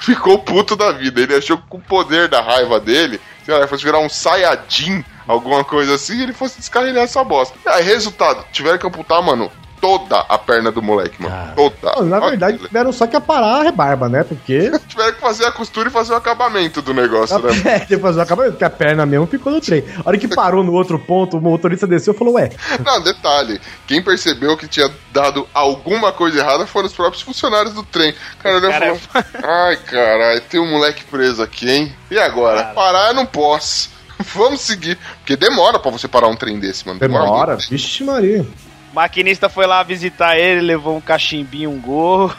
ficou 0.00 0.38
puto 0.40 0.74
da 0.74 0.90
vida. 0.92 1.20
Ele 1.20 1.34
achou 1.36 1.56
que 1.58 1.64
com 1.68 1.76
o 1.78 1.80
poder 1.82 2.26
da 2.28 2.40
raiva 2.40 2.80
dele, 2.80 3.20
lá, 3.58 3.66
fosse 3.66 3.84
virar 3.84 3.98
um 3.98 4.08
Sayajin, 4.08 5.04
alguma 5.26 5.64
coisa 5.64 5.94
assim, 5.94 6.18
e 6.18 6.22
ele 6.22 6.32
fosse 6.32 6.58
descarrilhar 6.58 7.04
essa 7.04 7.22
bosta. 7.24 7.56
Aí, 7.66 7.84
resultado, 7.84 8.44
tiveram 8.52 8.78
que 8.78 8.86
amputar, 8.86 9.22
mano, 9.22 9.50
toda 9.80 10.20
a 10.20 10.38
perna 10.38 10.70
do 10.70 10.82
moleque, 10.82 11.20
mano. 11.22 11.34
Cara. 11.34 11.52
Toda. 11.52 11.92
Não, 11.96 12.04
na 12.06 12.16
Olha 12.18 12.30
verdade, 12.30 12.58
que 12.58 12.66
tiveram 12.66 12.92
só 12.92 13.06
que 13.06 13.16
aparar 13.16 13.60
a 13.60 13.62
rebarba, 13.62 14.08
né? 14.08 14.22
Porque. 14.24 14.70
Tiveram 14.88 15.14
que 15.14 15.20
fazer 15.20 15.44
a 15.46 15.52
costura 15.52 15.88
e 15.88 15.92
fazer 15.92 16.12
o 16.12 16.16
acabamento 16.16 16.82
do 16.82 16.92
negócio, 16.92 17.38
né? 17.38 17.50
É, 17.70 17.86
depois 17.86 18.14
do 18.16 18.20
acabamento, 18.20 18.54
porque 18.54 18.64
a 18.64 18.70
perna 18.70 19.06
mesmo 19.06 19.26
ficou 19.26 19.52
no 19.52 19.60
trem. 19.60 19.84
A 20.04 20.08
hora 20.08 20.18
que 20.18 20.28
parou 20.28 20.62
no 20.64 20.72
outro 20.72 20.98
ponto, 20.98 21.36
o 21.36 21.40
motorista 21.40 21.86
desceu 21.86 22.14
e 22.14 22.16
falou: 22.16 22.34
Ué, 22.34 22.50
Não, 22.84 23.00
detalhe. 23.02 23.60
Quem 23.86 24.02
percebeu 24.02 24.56
que 24.56 24.66
tinha 24.66 24.90
dado 25.12 25.46
alguma 25.54 26.12
coisa 26.12 26.38
errada 26.38 26.66
foram 26.66 26.86
os 26.86 26.92
próprios 26.92 27.22
funcionários 27.22 27.74
do 27.74 27.82
trem. 27.82 28.14
Cara, 28.42 28.56
olhou 28.56 28.70
e 28.70 28.72
Cara, 28.72 28.94
falou: 28.96 29.26
Ai, 29.42 29.76
caralho, 29.76 30.40
tem 30.42 30.60
um 30.60 30.70
moleque 30.70 31.04
preso 31.04 31.42
aqui, 31.42 31.70
hein? 31.70 31.96
E 32.10 32.18
agora? 32.18 32.64
Parar 32.74 33.08
eu 33.08 33.14
não 33.14 33.26
posso. 33.26 33.90
Vamos 34.34 34.60
seguir. 34.60 34.98
Porque 35.18 35.36
demora 35.36 35.78
pra 35.78 35.90
você 35.90 36.06
parar 36.06 36.28
um 36.28 36.36
trem 36.36 36.58
desse, 36.58 36.86
mano. 36.86 37.00
demora. 37.00 37.52
muito. 37.54 37.70
Vixe, 37.70 38.04
Maria. 38.04 38.46
O 38.92 38.94
maquinista 38.94 39.48
foi 39.48 39.66
lá 39.66 39.82
visitar 39.82 40.36
ele, 40.38 40.60
levou 40.60 40.96
um 40.96 41.00
cachimbinho, 41.00 41.70
um 41.70 41.80
gorro. 41.80 42.34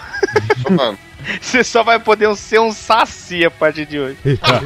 Mano, 0.70 0.98
Você 1.40 1.64
só 1.64 1.84
vai 1.84 2.00
poder 2.00 2.36
ser 2.36 2.60
um 2.60 2.72
saci 2.72 3.46
a 3.46 3.52
partir 3.52 3.86
de 3.86 4.00
hoje. 4.00 4.18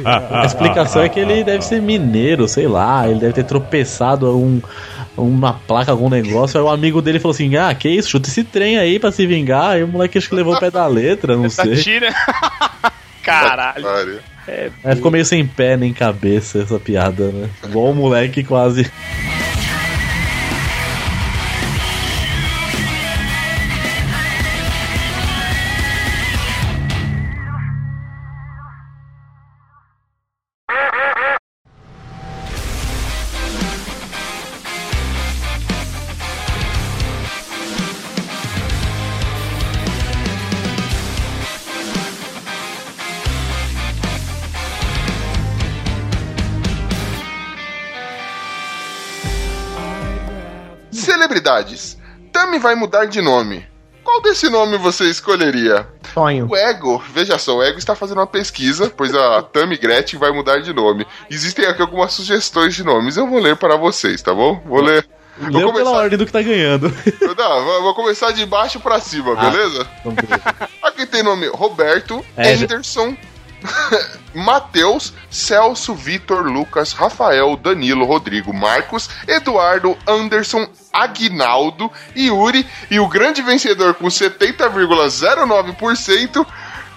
A 0.04 0.44
explicação 0.46 1.02
é 1.02 1.08
que 1.08 1.20
ele 1.20 1.44
deve 1.44 1.62
ser 1.62 1.80
mineiro, 1.82 2.48
sei 2.48 2.66
lá, 2.66 3.06
ele 3.08 3.20
deve 3.20 3.34
ter 3.34 3.44
tropeçado 3.44 4.34
um, 4.36 4.60
uma 5.16 5.52
placa, 5.52 5.90
algum 5.90 6.08
negócio. 6.08 6.58
Aí 6.58 6.64
o 6.64 6.70
amigo 6.70 7.02
dele 7.02 7.20
falou 7.20 7.34
assim: 7.34 7.56
Ah, 7.56 7.74
que 7.74 7.88
isso, 7.88 8.08
chuta 8.08 8.28
esse 8.30 8.42
trem 8.42 8.78
aí 8.78 8.98
pra 8.98 9.12
se 9.12 9.26
vingar. 9.26 9.72
Aí 9.72 9.84
o 9.84 9.88
moleque 9.88 10.16
acho 10.16 10.28
que 10.30 10.34
levou 10.34 10.54
o 10.54 10.58
pé 10.58 10.70
da 10.70 10.86
letra, 10.86 11.36
não 11.36 11.42
Tá 11.50 11.62
sei. 11.64 11.76
tira. 11.76 12.14
Caralho. 13.22 14.20
Aí 14.84 14.94
ficou 14.96 15.10
meio 15.10 15.24
sem 15.24 15.46
pé 15.46 15.76
nem 15.76 15.92
cabeça 15.92 16.60
essa 16.62 16.78
piada, 16.78 17.24
né? 17.32 17.50
Igual 17.64 17.90
o 17.90 17.94
moleque 17.94 18.42
quase. 18.44 18.90
Vai 52.66 52.74
mudar 52.74 53.04
de 53.04 53.22
nome. 53.22 53.64
Qual 54.02 54.20
desse 54.20 54.48
nome 54.50 54.76
você 54.76 55.04
escolheria? 55.04 55.86
Sonho. 56.12 56.48
O 56.50 56.56
Ego, 56.56 57.00
veja 57.12 57.38
só, 57.38 57.56
o 57.58 57.62
Ego 57.62 57.78
está 57.78 57.94
fazendo 57.94 58.18
uma 58.18 58.26
pesquisa, 58.26 58.90
pois 58.96 59.14
a 59.14 59.40
Tami 59.52 59.76
Gretchen 59.76 60.18
vai 60.18 60.32
mudar 60.32 60.58
de 60.58 60.72
nome. 60.72 61.06
Existem 61.30 61.64
aqui 61.64 61.80
algumas 61.80 62.12
sugestões 62.12 62.74
de 62.74 62.82
nomes, 62.82 63.16
eu 63.16 63.26
vou 63.28 63.38
ler 63.38 63.54
para 63.56 63.76
vocês, 63.76 64.20
tá 64.20 64.34
bom? 64.34 64.60
Vou 64.66 64.80
ler. 64.80 65.06
Vou 65.38 65.50
Leu 65.50 65.60
pela 65.72 65.84
começar, 65.84 65.90
ordem 66.02 66.18
do 66.18 66.26
que 66.26 66.32
tá 66.32 66.40
ganhando. 66.42 66.88
Não, 67.36 67.64
vou- 67.64 67.82
vou 67.82 67.94
começar 67.94 68.32
de 68.32 68.44
baixo 68.46 68.80
pra 68.80 68.98
cima, 68.98 69.34
Ah. 69.36 69.50
beleza? 69.50 69.86
Vamos 70.04 70.20
ver. 70.24 70.40
Aqui 70.82 71.04
tem 71.06 71.22
nome 71.22 71.46
Roberto, 71.48 72.24
É, 72.36 72.56
já- 72.56 72.64
Anderson, 72.64 73.14
Matheus, 74.34 75.12
Celso, 75.30 75.94
Vitor, 75.94 76.46
Lucas, 76.46 76.92
Rafael, 76.92 77.56
Danilo, 77.56 78.04
Rodrigo, 78.04 78.52
Marcos, 78.52 79.08
Eduardo, 79.26 79.96
Anderson, 80.06 80.68
Aguinaldo, 80.92 81.90
Yuri 82.16 82.66
e 82.90 83.00
o 83.00 83.08
grande 83.08 83.40
vencedor 83.42 83.94
com 83.94 84.08
70,09%, 84.08 86.46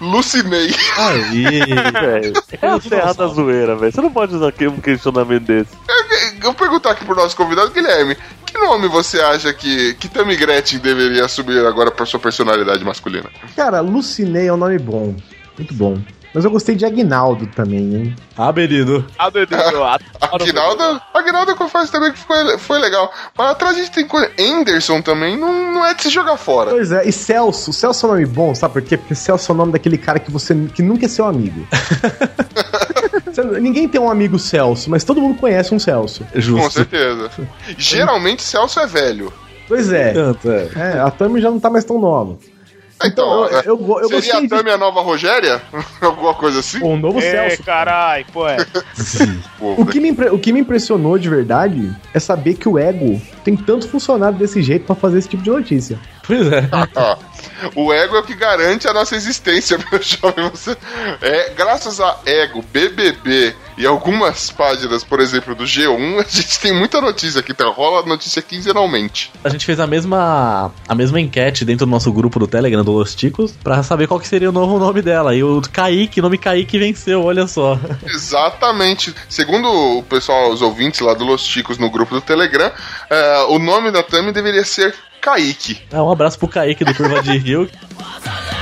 Lucinei. 0.00 0.74
Aí. 0.96 1.44
Velho, 1.92 2.32
é 2.60 2.66
a 2.66 2.78
terra 2.78 3.12
da 3.12 3.26
zoeira, 3.26 3.76
velho. 3.76 3.92
Você 3.92 4.00
não 4.00 4.12
pode 4.12 4.34
usar 4.34 4.48
aqui 4.48 4.66
um 4.66 4.80
questionamento 4.80 5.44
desse. 5.44 5.70
Eu 6.36 6.42
vou 6.42 6.54
perguntar 6.54 6.92
aqui 6.92 7.04
pro 7.04 7.14
nosso 7.14 7.36
convidado, 7.36 7.70
Guilherme, 7.70 8.16
que 8.46 8.58
nome 8.58 8.88
você 8.88 9.20
acha 9.20 9.52
que, 9.52 9.94
que 9.94 10.08
Tammy 10.08 10.36
Gretchen 10.36 10.78
deveria 10.78 11.24
assumir 11.24 11.64
agora 11.66 11.90
pra 11.90 12.06
sua 12.06 12.18
personalidade 12.18 12.84
masculina? 12.84 13.28
Cara, 13.54 13.80
Lucinei 13.80 14.48
é 14.48 14.52
um 14.52 14.56
nome 14.56 14.78
bom. 14.78 15.14
Muito 15.56 15.74
bom. 15.74 16.00
Mas 16.32 16.44
eu 16.44 16.50
gostei 16.50 16.76
de 16.76 16.84
Aguinaldo 16.84 17.46
também, 17.48 17.94
hein? 17.94 18.16
Ah, 18.36 18.52
Benito. 18.52 19.04
Ah, 19.18 19.30
meu 19.30 19.46
Deus, 19.46 19.72
eu 19.72 19.84
adoro. 19.84 20.04
Aguinaldo, 20.20 21.02
Aguinaldo 21.12 21.50
eu 21.50 21.56
confesso 21.56 21.90
também 21.90 22.12
que 22.12 22.18
foi, 22.18 22.58
foi 22.58 22.78
legal. 22.78 23.12
Mas 23.36 23.50
atrás 23.50 23.76
a 23.76 23.78
gente 23.80 23.90
tem 23.90 24.06
coisa. 24.06 24.30
Anderson 24.38 25.02
também 25.02 25.36
não, 25.36 25.72
não 25.72 25.84
é 25.84 25.92
de 25.92 26.02
se 26.02 26.10
jogar 26.10 26.36
fora. 26.36 26.70
Pois 26.70 26.92
é, 26.92 27.08
e 27.08 27.12
Celso. 27.12 27.72
Celso 27.72 28.06
é 28.06 28.08
um 28.08 28.12
nome 28.12 28.26
bom, 28.26 28.54
sabe 28.54 28.74
por 28.74 28.82
quê? 28.82 28.96
Porque 28.96 29.14
Celso 29.14 29.50
é 29.50 29.54
o 29.54 29.58
nome 29.58 29.72
daquele 29.72 29.98
cara 29.98 30.18
que 30.20 30.30
você 30.30 30.54
que 30.74 30.82
nunca 30.82 31.06
é 31.06 31.08
seu 31.08 31.24
amigo. 31.24 31.66
Ninguém 33.60 33.88
tem 33.88 34.00
um 34.00 34.10
amigo 34.10 34.38
Celso, 34.38 34.90
mas 34.90 35.02
todo 35.02 35.20
mundo 35.20 35.38
conhece 35.38 35.74
um 35.74 35.78
Celso. 35.78 36.24
Com 36.32 36.40
Justo. 36.40 36.70
certeza. 36.70 37.30
Geralmente 37.76 38.42
Celso 38.42 38.78
é 38.80 38.86
velho. 38.86 39.32
Pois 39.66 39.92
é. 39.92 40.12
Tanto, 40.12 40.50
é. 40.50 40.68
É, 40.74 41.00
a 41.00 41.10
Tami 41.10 41.40
já 41.40 41.50
não 41.50 41.60
tá 41.60 41.70
mais 41.70 41.84
tão 41.84 41.98
nova. 41.98 42.36
Então, 43.04 43.46
eu, 43.46 43.60
eu, 43.62 43.76
go- 43.78 43.98
eu 44.00 44.04
seria 44.08 44.16
gostei 44.20 44.38
a 44.38 44.40
de 44.42 44.48
Tami 44.48 44.70
a 44.70 44.76
nova 44.78 45.00
Rogéria? 45.00 45.62
Alguma 46.00 46.34
coisa 46.34 46.60
assim? 46.60 46.82
um 46.84 46.96
novo 46.98 47.18
É, 47.18 47.48
Celso. 47.50 47.62
carai, 47.62 48.24
pô, 48.32 48.46
é. 48.48 48.56
O 49.60 49.84
que, 49.86 50.00
me 50.00 50.08
impre- 50.08 50.30
o 50.30 50.38
que 50.38 50.52
me 50.52 50.60
impressionou 50.60 51.18
de 51.18 51.28
verdade 51.28 51.94
é 52.14 52.18
saber 52.18 52.54
que 52.54 52.68
o 52.68 52.78
ego 52.78 53.20
tem 53.44 53.56
tanto 53.56 53.88
funcionário 53.88 54.38
desse 54.38 54.62
jeito 54.62 54.84
pra 54.86 54.94
fazer 54.94 55.18
esse 55.18 55.28
tipo 55.28 55.42
de 55.42 55.50
notícia. 55.50 55.98
Pois 56.26 56.50
é. 56.52 56.68
Ah, 56.72 57.18
o 57.74 57.92
ego 57.92 58.16
é 58.16 58.20
o 58.20 58.22
que 58.22 58.34
garante 58.34 58.86
a 58.88 58.92
nossa 58.92 59.16
existência, 59.16 59.78
meu 59.90 60.00
jovem. 60.02 60.48
Você... 60.50 60.76
É, 61.20 61.50
graças 61.54 62.00
a 62.00 62.18
ego, 62.24 62.64
BBB 62.72 63.54
e 63.80 63.86
algumas 63.86 64.50
páginas, 64.50 65.02
por 65.02 65.20
exemplo, 65.20 65.54
do 65.54 65.64
G1, 65.64 66.20
a 66.20 66.28
gente 66.28 66.60
tem 66.60 66.72
muita 66.72 67.00
notícia 67.00 67.40
aqui, 67.40 67.54
tá? 67.54 67.66
rola 67.70 68.04
notícia 68.04 68.42
quinzenalmente. 68.42 69.32
A 69.42 69.48
gente 69.48 69.64
fez 69.64 69.80
a 69.80 69.86
mesma, 69.86 70.70
a 70.86 70.94
mesma 70.94 71.18
enquete 71.18 71.64
dentro 71.64 71.86
do 71.86 71.90
nosso 71.90 72.12
grupo 72.12 72.38
do 72.38 72.46
Telegram 72.46 72.84
do 72.84 72.92
Los 72.92 73.14
Ticos 73.14 73.52
pra 73.52 73.82
saber 73.82 74.06
qual 74.06 74.20
que 74.20 74.28
seria 74.28 74.50
o 74.50 74.52
novo 74.52 74.78
nome 74.78 75.00
dela. 75.00 75.34
E 75.34 75.42
o 75.42 75.62
Kaique, 75.62 76.20
nome 76.20 76.36
Kaique 76.36 76.78
venceu, 76.78 77.24
olha 77.24 77.46
só. 77.46 77.78
Exatamente. 78.04 79.14
Segundo 79.28 79.98
o 79.98 80.02
pessoal, 80.02 80.50
os 80.50 80.60
ouvintes 80.60 81.00
lá 81.00 81.14
do 81.14 81.24
Los 81.24 81.46
Ticos 81.46 81.78
no 81.78 81.90
grupo 81.90 82.14
do 82.14 82.20
Telegram, 82.20 82.70
é, 83.08 83.44
o 83.48 83.58
nome 83.58 83.90
da 83.90 84.02
Tami 84.02 84.30
deveria 84.30 84.64
ser 84.64 84.94
Kaique. 85.22 85.80
Ah, 85.90 86.02
um 86.02 86.10
abraço 86.10 86.38
pro 86.38 86.48
Kaique 86.48 86.84
do 86.84 86.94
Curva 86.94 87.22
de 87.22 87.38
Rio. 87.38 87.70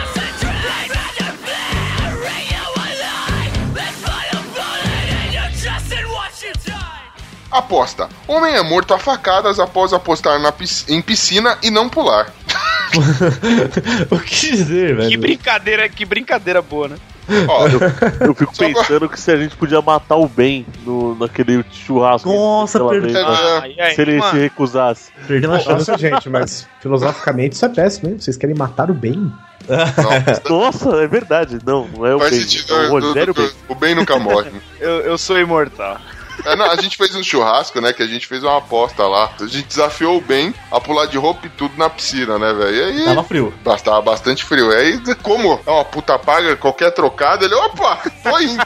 Aposta: 7.59 8.09
Homem 8.27 8.55
é 8.55 8.63
morto 8.63 8.95
a 8.95 8.99
facadas 8.99 9.59
após 9.61 9.93
apostar 9.93 10.39
na 10.41 10.51
pis- 10.53 10.85
em 10.89 11.01
piscina 11.03 11.59
e 11.63 11.71
não 11.71 11.89
pular. 11.89 12.33
o 14.11 14.19
que 14.21 14.51
dizer, 14.51 14.97
velho? 14.97 15.09
Que 15.11 15.17
brincadeira, 15.17 15.89
que 15.89 16.05
brincadeira 16.05 16.63
boa, 16.63 16.89
né? 16.89 16.97
Ó, 17.47 17.69
Eu 18.25 18.35
fico 18.35 18.57
Só 18.57 18.65
pra- 18.65 18.75
pensando 18.83 19.07
que 19.09 19.21
se 19.21 19.31
a 19.31 19.37
gente 19.37 19.55
podia 19.55 19.83
matar 19.83 20.17
o 20.17 20.27
Ben 20.27 20.65
no, 20.87 21.15
naquele 21.15 21.63
churrasco. 21.71 22.27
Nossa, 22.27 22.79
perdeu. 22.81 23.03
vez 23.13 23.15
lá, 23.23 23.61
Aí, 23.63 23.79
aí, 23.79 23.95
se 23.95 24.01
ele 24.01 24.17
mano, 24.19 24.31
se 24.33 24.39
recusasse. 24.39 25.11
Perdemos 25.27 25.57
a 25.57 25.61
chance. 25.61 25.91
Nossa, 25.91 25.99
gente, 26.01 26.29
mas 26.31 26.67
filosoficamente 26.81 27.55
isso 27.55 27.67
é 27.67 27.69
péssimo, 27.69 28.09
hein? 28.11 28.17
Vocês 28.19 28.37
querem 28.39 28.57
matar 28.57 28.91
o 28.91 28.95
bem? 28.95 29.31
não, 29.69 30.59
Nossa, 30.59 30.89
é 31.03 31.07
verdade. 31.07 31.59
Não, 31.67 31.87
não 31.89 32.07
é 32.07 32.15
o 32.15 32.19
faz 32.19 32.31
Ben. 32.31 32.41
sentido. 32.41 32.75
É 32.75 32.77
o 32.79 32.81
do- 32.81 33.01
do- 33.01 33.07
Rogério 33.09 33.35
do- 33.35 33.43
Ben. 33.43 33.51
o 33.69 33.75
bem 33.75 33.95
nunca 33.95 34.19
morre. 34.19 34.51
eu, 34.81 35.01
eu 35.03 35.19
sou 35.19 35.39
imortal. 35.39 35.99
É, 36.45 36.57
não, 36.57 36.67
a 36.71 36.77
gente 36.77 36.97
fez 36.97 37.15
um 37.15 37.23
churrasco, 37.23 37.81
né? 37.81 37.93
Que 37.93 38.03
a 38.03 38.07
gente 38.07 38.27
fez 38.27 38.43
uma 38.43 38.59
aposta 38.59 39.07
lá. 39.07 39.31
A 39.41 39.47
gente 39.47 39.67
desafiou 39.67 40.17
o 40.19 40.21
Ben 40.21 40.55
a 40.71 40.81
pular 40.81 41.07
de 41.07 41.17
roupa 41.19 41.47
e 41.47 41.51
tudo 41.51 41.77
na 41.77 41.91
piscina, 41.91 42.39
né, 42.39 42.53
velho? 42.53 42.75
E 42.77 42.83
aí. 43.01 43.05
Tava 43.05 43.25
frio. 43.25 43.55
Tava 43.85 44.03
bastante 44.03 44.45
frio. 44.45 44.71
E 44.73 44.77
aí, 44.77 45.15
como 45.23 45.61
é 45.67 45.71
uma 45.71 45.85
puta 45.85 46.19
paga, 46.19 46.57
qualquer 46.57 46.91
trocada, 46.93 47.45
ele, 47.45 47.55
opa, 47.55 47.99
tô 48.23 48.39
indo. 48.41 48.63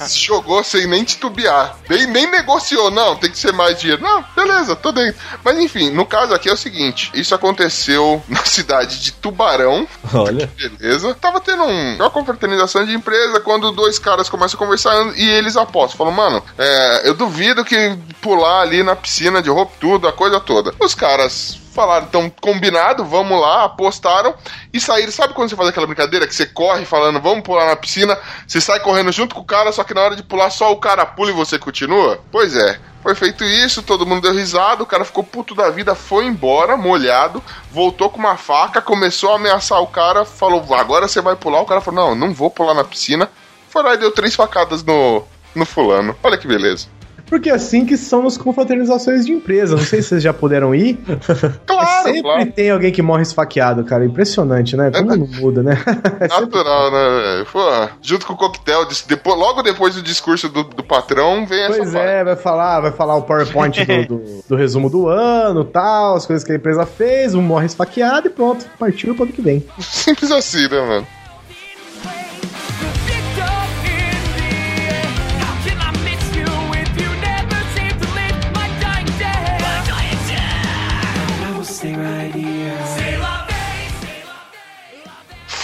Se 0.00 0.18
Jogou 0.30 0.62
sem 0.62 0.86
nem 0.86 1.02
titubear. 1.02 1.76
Nem, 1.88 2.06
nem 2.06 2.30
negociou, 2.30 2.90
não, 2.90 3.16
tem 3.16 3.30
que 3.30 3.38
ser 3.38 3.52
mais 3.52 3.78
dinheiro. 3.80 4.00
Não, 4.02 4.24
beleza, 4.36 4.76
tô 4.76 4.92
dentro. 4.92 5.20
Mas 5.44 5.58
enfim, 5.58 5.90
no 5.90 6.06
caso 6.06 6.32
aqui 6.34 6.48
é 6.48 6.52
o 6.52 6.56
seguinte: 6.56 7.10
isso 7.14 7.34
aconteceu 7.34 8.22
na 8.28 8.44
cidade 8.44 9.00
de 9.00 9.12
Tubarão, 9.12 9.86
Olha. 10.14 10.48
beleza? 10.56 11.14
Tava 11.20 11.40
tendo 11.40 11.64
um- 11.64 11.96
uma 11.96 12.10
confraternização 12.10 12.84
de 12.84 12.92
empresa 12.94 13.40
quando 13.40 13.72
dois 13.72 13.98
caras 13.98 14.28
começam 14.28 14.56
a 14.56 14.58
conversar 14.58 14.94
e 15.16 15.28
eles 15.28 15.56
apostam. 15.56 15.98
Falam, 15.98 16.12
mano, 16.12 16.42
é, 16.56 16.99
Eu 17.04 17.14
duvido 17.14 17.64
que 17.64 17.96
pular 18.20 18.60
ali 18.62 18.82
na 18.82 18.96
piscina 18.96 19.42
de 19.42 19.50
roupa, 19.50 19.72
tudo, 19.80 20.08
a 20.08 20.12
coisa 20.12 20.40
toda. 20.40 20.74
Os 20.80 20.94
caras 20.94 21.58
falaram, 21.72 22.06
então, 22.06 22.30
combinado, 22.40 23.04
vamos 23.04 23.40
lá, 23.40 23.64
apostaram 23.64 24.34
e 24.72 24.80
saíram. 24.80 25.12
Sabe 25.12 25.34
quando 25.34 25.48
você 25.48 25.56
faz 25.56 25.68
aquela 25.68 25.86
brincadeira 25.86 26.26
que 26.26 26.34
você 26.34 26.46
corre 26.46 26.84
falando, 26.84 27.20
vamos 27.20 27.42
pular 27.42 27.66
na 27.66 27.76
piscina, 27.76 28.18
você 28.46 28.60
sai 28.60 28.80
correndo 28.80 29.12
junto 29.12 29.34
com 29.34 29.40
o 29.40 29.44
cara, 29.44 29.72
só 29.72 29.84
que 29.84 29.94
na 29.94 30.02
hora 30.02 30.16
de 30.16 30.22
pular 30.22 30.50
só 30.50 30.72
o 30.72 30.76
cara 30.76 31.06
pula 31.06 31.30
e 31.30 31.34
você 31.34 31.58
continua? 31.58 32.20
Pois 32.30 32.56
é. 32.56 32.78
Foi 33.02 33.14
feito 33.14 33.42
isso, 33.44 33.82
todo 33.82 34.04
mundo 34.04 34.22
deu 34.22 34.34
risada, 34.34 34.82
o 34.82 34.86
cara 34.86 35.06
ficou 35.06 35.24
puto 35.24 35.54
da 35.54 35.70
vida, 35.70 35.94
foi 35.94 36.26
embora, 36.26 36.76
molhado, 36.76 37.42
voltou 37.70 38.10
com 38.10 38.18
uma 38.18 38.36
faca, 38.36 38.82
começou 38.82 39.32
a 39.32 39.36
ameaçar 39.36 39.80
o 39.80 39.86
cara, 39.86 40.26
falou, 40.26 40.62
agora 40.74 41.08
você 41.08 41.20
vai 41.22 41.34
pular. 41.34 41.62
O 41.62 41.66
cara 41.66 41.80
falou, 41.80 42.08
não, 42.08 42.14
não 42.14 42.34
vou 42.34 42.50
pular 42.50 42.74
na 42.74 42.84
piscina. 42.84 43.30
Foi 43.70 43.82
lá 43.82 43.94
e 43.94 43.98
deu 43.98 44.12
três 44.12 44.34
facadas 44.34 44.82
no, 44.82 45.24
no 45.54 45.64
fulano. 45.66 46.14
Olha 46.22 46.36
que 46.38 46.46
beleza. 46.48 46.86
Porque 47.26 47.48
é 47.48 47.52
assim 47.52 47.86
que 47.86 47.96
são 47.96 48.26
as 48.26 48.36
confraternizações 48.36 49.24
de 49.24 49.30
empresa. 49.30 49.76
Não 49.76 49.84
sei 49.84 50.02
se 50.02 50.08
vocês 50.08 50.22
já 50.24 50.32
puderam 50.32 50.74
ir. 50.74 50.98
Claro, 51.64 52.02
Sempre 52.02 52.22
claro. 52.22 52.52
tem 52.52 52.70
alguém 52.70 52.90
que 52.92 53.00
morre 53.00 53.22
esfaqueado, 53.22 53.84
cara. 53.84 54.04
Impressionante, 54.04 54.76
né? 54.76 54.90
Como 54.90 55.16
não 55.16 55.26
muda, 55.28 55.62
né? 55.62 55.78
É 56.20 56.26
Natural, 56.26 56.90
né, 56.90 57.22
velho? 57.22 57.46
Pô, 57.46 57.88
junto 58.02 58.26
com 58.26 58.32
o 58.32 58.36
coquetel, 58.36 58.84
depois, 59.06 59.38
logo 59.38 59.62
depois 59.62 59.94
do 59.94 60.02
discurso 60.02 60.48
do, 60.48 60.64
do 60.64 60.82
patrão, 60.82 61.46
vem 61.46 61.60
essa 61.62 61.76
Pois 61.78 61.92
parte. 61.92 62.06
é, 62.08 62.24
vai 62.24 62.36
falar, 62.36 62.80
vai 62.80 62.90
falar 62.92 63.14
o 63.16 63.22
PowerPoint 63.22 63.84
do, 63.84 64.06
do- 64.18 64.44
do 64.50 64.56
resumo 64.56 64.90
do 64.90 65.06
ano, 65.08 65.64
tal, 65.64 66.16
as 66.16 66.26
coisas 66.26 66.44
que 66.44 66.50
a 66.52 66.56
empresa 66.56 66.84
fez, 66.84 67.32
um 67.34 67.40
morre 67.42 67.66
esfaqueado 67.66 68.26
e 68.26 68.30
pronto, 68.30 68.66
partiu 68.78 69.14
pro 69.14 69.22
ano 69.24 69.32
que 69.32 69.40
vem. 69.40 69.64
Simples 69.78 70.32
assim, 70.32 70.68
né, 70.68 70.80
mano? 70.80 71.06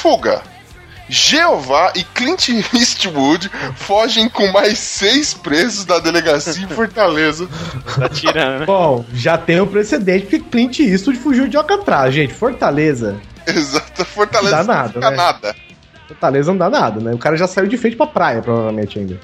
Fuga. 0.07 0.41
Jeová 1.09 1.93
e 1.97 2.05
Clint 2.05 2.49
Eastwood 2.73 3.51
fogem 3.75 4.29
com 4.29 4.47
mais 4.53 4.79
seis 4.79 5.35
presos 5.35 5.85
da 5.85 5.99
delegacia 5.99 6.65
em 6.65 6.69
Fortaleza. 6.69 7.49
Tá 7.99 8.09
tirando, 8.09 8.61
né? 8.61 8.67
Bom, 8.67 9.05
já 9.13 9.37
tem 9.37 9.61
um 9.61 9.67
precedente 9.67 10.27
porque 10.27 10.39
Clint 10.39 10.79
Eastwood 10.79 11.19
fugiu 11.19 11.49
de 11.49 11.57
Alcatraz, 11.57 12.15
gente. 12.15 12.33
Fortaleza. 12.33 13.21
Exato, 13.45 14.05
Fortaleza 14.05 14.59
Dá 14.59 14.63
não 14.63 14.75
nada, 14.75 14.93
fica 14.93 15.11
né? 15.11 15.17
nada. 15.17 15.57
Fortaleza 16.07 16.53
não 16.53 16.59
dá 16.59 16.71
nada, 16.71 17.01
né? 17.01 17.13
O 17.13 17.19
cara 17.19 17.37
já 17.37 17.49
saiu 17.49 17.67
de 17.67 17.77
frente 17.77 17.97
pra 17.97 18.07
praia, 18.07 18.41
provavelmente 18.41 19.01
ainda. 19.01 19.19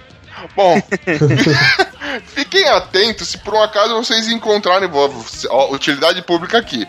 Bom, 0.56 0.82
fiquem 2.20 2.68
atentos 2.68 3.28
se 3.28 3.38
por 3.38 3.54
um 3.54 3.62
acaso 3.62 3.94
vocês 3.94 4.28
encontrarem 4.28 4.88
utilidade 5.70 6.22
pública 6.22 6.58
aqui. 6.58 6.86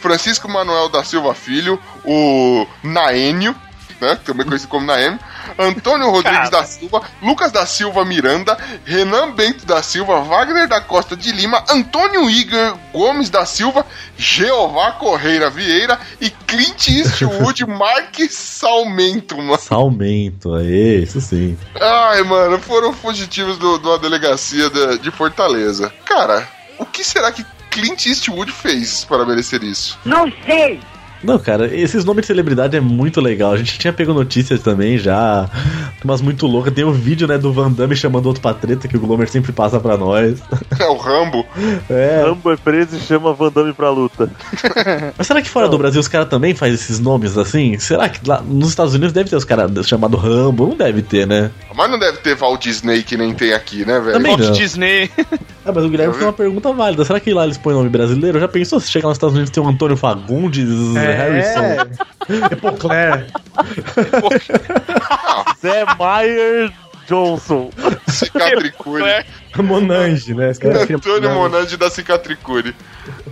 Francisco 0.00 0.48
Manuel 0.48 0.88
da 0.88 1.04
Silva 1.04 1.34
Filho, 1.34 1.78
o 2.04 2.66
Naênio, 2.82 3.54
né, 4.00 4.18
também 4.24 4.46
conhecido 4.46 4.68
como 4.68 4.86
Naêmio, 4.86 5.18
Antônio 5.58 6.10
Rodrigues 6.10 6.50
Cara. 6.50 6.62
da 6.62 6.64
Silva, 6.64 7.02
Lucas 7.22 7.52
da 7.52 7.66
Silva 7.66 8.04
Miranda, 8.04 8.56
Renan 8.84 9.32
Bento 9.32 9.66
da 9.66 9.82
Silva, 9.82 10.20
Wagner 10.20 10.68
da 10.68 10.80
Costa 10.80 11.16
de 11.16 11.30
Lima, 11.32 11.64
Antônio 11.68 12.28
Igor 12.30 12.76
Gomes 12.92 13.30
da 13.30 13.44
Silva, 13.44 13.84
Jeová 14.16 14.92
Correira 14.92 15.50
Vieira 15.50 15.98
e 16.20 16.30
Clint 16.30 16.88
Eastwood 16.88 17.66
Marques 17.68 18.32
Salmento, 18.32 19.36
mano. 19.36 19.58
Salmento, 19.58 20.54
aí, 20.54 21.02
isso 21.02 21.20
sim. 21.20 21.56
Ai, 21.80 22.22
mano, 22.22 22.58
foram 22.58 22.92
fugitivos 22.92 23.58
do, 23.58 23.78
de 23.78 23.86
uma 23.86 23.98
delegacia 23.98 24.68
de, 24.70 24.98
de 24.98 25.10
Fortaleza. 25.10 25.92
Cara, 26.04 26.46
o 26.78 26.84
que 26.84 27.04
será 27.04 27.32
que 27.32 27.44
Clint 27.70 28.06
Eastwood 28.06 28.50
fez 28.52 29.04
para 29.04 29.24
merecer 29.24 29.62
isso? 29.62 29.98
Não, 30.04 30.30
cara, 31.44 31.66
esses 31.74 32.04
nomes 32.04 32.22
de 32.22 32.28
celebridade 32.28 32.76
é 32.76 32.80
muito 32.80 33.20
legal. 33.20 33.52
A 33.52 33.56
gente 33.56 33.78
tinha 33.78 33.92
pego 33.92 34.12
notícias 34.12 34.60
também 34.60 34.98
já, 34.98 35.48
umas 36.04 36.20
muito 36.20 36.46
loucas. 36.46 36.72
Tem 36.72 36.84
o 36.84 36.92
vídeo, 36.92 37.26
né, 37.26 37.38
do 37.38 37.52
Van 37.52 37.70
Damme 37.70 37.94
chamando 37.96 38.26
outro 38.26 38.40
pra 38.40 38.54
treta 38.54 38.88
que 38.88 38.96
o 38.96 39.00
Glomer 39.00 39.28
sempre 39.28 39.52
passa 39.52 39.78
pra 39.78 39.96
nós. 39.96 40.42
É 40.78 40.86
o 40.86 40.96
Rambo. 40.96 41.44
É. 41.88 42.22
Rambo 42.24 42.52
é 42.52 42.56
preso 42.56 42.96
e 42.96 43.00
chama 43.00 43.32
Van 43.32 43.50
Damme 43.50 43.72
pra 43.72 43.90
luta. 43.90 44.30
Mas 45.16 45.26
será 45.26 45.42
que 45.42 45.48
fora 45.48 45.68
do 45.68 45.78
Brasil 45.78 46.00
os 46.00 46.08
caras 46.08 46.28
também 46.28 46.54
fazem 46.54 46.74
esses 46.74 46.98
nomes 46.98 47.36
assim? 47.36 47.78
Será 47.78 48.08
que 48.08 48.26
lá 48.28 48.40
nos 48.40 48.70
Estados 48.70 48.94
Unidos 48.94 49.12
deve 49.12 49.28
ter 49.28 49.36
os 49.36 49.44
caras 49.44 49.70
chamado 49.86 50.16
Rambo? 50.16 50.68
Não 50.68 50.76
deve 50.76 51.02
ter, 51.02 51.26
né? 51.26 51.50
Mas 51.74 51.90
não 51.90 51.98
deve 51.98 52.18
ter 52.18 52.36
Walt 52.36 52.62
Disney 52.62 53.02
que 53.02 53.16
nem 53.16 53.34
tem 53.34 53.52
aqui, 53.52 53.84
né, 53.84 53.98
velho? 54.00 54.12
Também 54.12 54.36
Walt 54.36 54.48
não. 54.48 54.52
Disney. 54.52 55.10
Ah, 55.62 55.72
mas 55.74 55.84
o 55.84 55.90
Guilherme 55.90 56.14
fez 56.14 56.24
uma 56.24 56.32
pergunta 56.32 56.72
válida. 56.72 57.04
Será 57.04 57.20
que 57.20 57.34
lá 57.34 57.44
eles 57.44 57.58
põem 57.58 57.74
nome 57.74 57.90
brasileiro? 57.90 58.40
Já 58.40 58.48
pensou 58.48 58.80
se 58.80 58.90
chegar 58.90 59.08
nos 59.08 59.16
Estados 59.16 59.34
Unidos 59.34 59.50
tem 59.50 59.62
um 59.62 59.68
Antônio 59.68 59.94
Fagundes, 59.94 60.66
Harrison? 61.12 61.60
É, 61.60 61.86
Epocler. 62.52 63.26
Zé 65.60 65.84
Meyer 65.98 66.72
Johnson. 67.08 67.70
Cicatricure. 68.08 69.02
É. 69.02 69.24
Monange, 69.60 70.32
né? 70.32 70.52
É 70.60 70.94
Antônio 70.94 71.30
Monange. 71.34 71.76
Da 71.76 71.90
Cicatricure. 71.90 72.74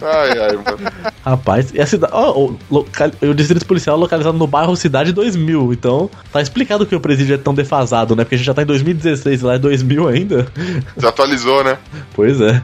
Ai, 0.02 0.30
ai, 0.38 0.56
mano. 0.56 0.78
Rapaz, 1.24 1.72
e 1.72 1.80
a 1.80 1.86
cidade. 1.86 2.12
Ó, 2.14 2.32
o, 2.46 2.58
local- 2.70 3.10
o 3.22 3.32
distrito 3.34 3.64
policial 3.64 3.96
é 3.96 4.00
localizado 4.00 4.36
no 4.36 4.46
bairro 4.46 4.74
Cidade 4.76 5.12
2000. 5.12 5.72
Então, 5.72 6.10
tá 6.32 6.42
explicado 6.42 6.84
que 6.84 6.96
o 6.96 7.00
presídio 7.00 7.34
é 7.34 7.38
tão 7.38 7.54
defasado, 7.54 8.16
né? 8.16 8.24
Porque 8.24 8.34
a 8.34 8.38
gente 8.38 8.46
já 8.46 8.54
tá 8.54 8.62
em 8.62 8.66
2016 8.66 9.40
e 9.40 9.44
lá 9.44 9.54
é 9.54 9.58
2000 9.58 10.08
ainda. 10.08 10.48
Desatualizou, 10.96 11.62
né? 11.62 11.78
Pois 12.14 12.40
é. 12.40 12.60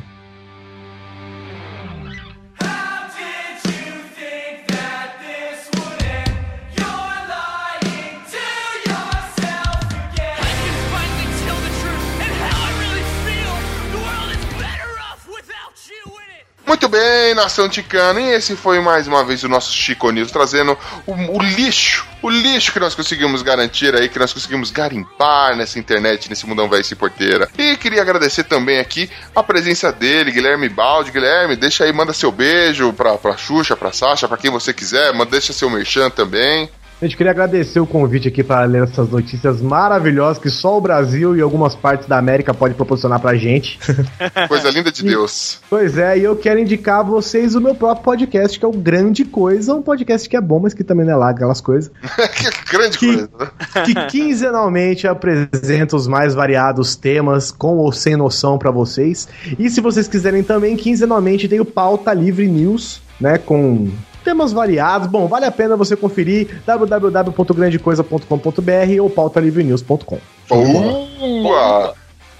Muito 16.66 16.88
bem, 16.88 17.34
nação 17.34 17.68
ticana, 17.68 18.18
e 18.18 18.32
esse 18.32 18.56
foi 18.56 18.80
mais 18.80 19.06
uma 19.06 19.22
vez 19.22 19.44
o 19.44 19.48
nosso 19.48 19.70
Chico 19.70 20.10
News 20.10 20.30
trazendo 20.30 20.76
o, 21.06 21.12
o 21.12 21.42
lixo, 21.42 22.06
o 22.22 22.30
lixo 22.30 22.72
que 22.72 22.80
nós 22.80 22.94
conseguimos 22.94 23.42
garantir 23.42 23.94
aí, 23.94 24.08
que 24.08 24.18
nós 24.18 24.32
conseguimos 24.32 24.70
garimpar 24.70 25.54
nessa 25.56 25.78
internet, 25.78 26.30
nesse 26.30 26.46
mundão 26.46 26.68
velho 26.68 26.82
sem 26.82 26.96
porteira. 26.96 27.50
E 27.58 27.76
queria 27.76 28.00
agradecer 28.00 28.44
também 28.44 28.78
aqui 28.78 29.10
a 29.36 29.42
presença 29.42 29.92
dele, 29.92 30.32
Guilherme 30.32 30.70
Balde. 30.70 31.10
Guilherme, 31.10 31.54
deixa 31.54 31.84
aí, 31.84 31.92
manda 31.92 32.14
seu 32.14 32.32
beijo 32.32 32.94
pra, 32.94 33.18
pra 33.18 33.36
Xuxa, 33.36 33.76
pra 33.76 33.92
Sasha, 33.92 34.26
pra 34.26 34.38
quem 34.38 34.50
você 34.50 34.72
quiser, 34.72 35.12
manda, 35.12 35.32
deixa 35.32 35.52
seu 35.52 35.68
merchan 35.68 36.08
também. 36.08 36.70
Gente, 37.04 37.18
queria 37.18 37.32
agradecer 37.32 37.78
o 37.80 37.86
convite 37.86 38.28
aqui 38.28 38.42
para 38.42 38.64
ler 38.64 38.84
essas 38.84 39.10
notícias 39.10 39.60
maravilhosas 39.60 40.38
que 40.38 40.48
só 40.48 40.78
o 40.78 40.80
Brasil 40.80 41.36
e 41.36 41.40
algumas 41.42 41.74
partes 41.74 42.08
da 42.08 42.16
América 42.16 42.54
pode 42.54 42.72
proporcionar 42.72 43.20
pra 43.20 43.34
gente. 43.34 43.78
Coisa 44.48 44.70
linda 44.70 44.90
de 44.90 45.02
Deus. 45.02 45.60
Pois 45.68 45.98
é, 45.98 46.16
e 46.16 46.24
eu 46.24 46.34
quero 46.34 46.58
indicar 46.60 47.00
a 47.00 47.02
vocês 47.02 47.54
o 47.54 47.60
meu 47.60 47.74
próprio 47.74 48.02
podcast, 48.02 48.58
que 48.58 48.64
é 48.64 48.68
o 48.68 48.72
Grande 48.72 49.22
Coisa, 49.22 49.74
um 49.74 49.82
podcast 49.82 50.26
que 50.26 50.34
é 50.34 50.40
bom, 50.40 50.60
mas 50.60 50.72
que 50.72 50.82
também 50.82 51.04
não 51.04 51.12
é 51.12 51.16
lá 51.16 51.28
aquelas 51.28 51.60
coisas. 51.60 51.92
que 52.38 52.74
grande 52.74 52.96
Que- 52.96 53.06
coisa, 53.06 53.30
né? 53.38 53.82
que 53.84 53.94
quinzenalmente 54.06 55.06
apresenta 55.06 55.96
os 55.96 56.08
mais 56.08 56.34
variados 56.34 56.96
temas 56.96 57.50
com 57.50 57.76
ou 57.76 57.92
sem 57.92 58.16
noção 58.16 58.56
pra 58.56 58.70
vocês. 58.70 59.28
E 59.58 59.68
se 59.68 59.82
vocês 59.82 60.08
quiserem 60.08 60.42
também, 60.42 60.74
quinzenalmente 60.74 61.48
tem 61.48 61.60
o 61.60 61.66
Pauta 61.66 62.14
Livre 62.14 62.48
News, 62.48 63.02
né, 63.20 63.36
com 63.36 63.90
temas 64.24 64.52
variados. 64.52 65.06
Bom, 65.06 65.28
vale 65.28 65.46
a 65.46 65.52
pena 65.52 65.76
você 65.76 65.94
conferir 65.94 66.60
www.grandecoisa.com.br 66.66 69.00
ou 69.00 69.10
pautalivrenews.com. 69.10 70.18
Boa! 70.48 71.94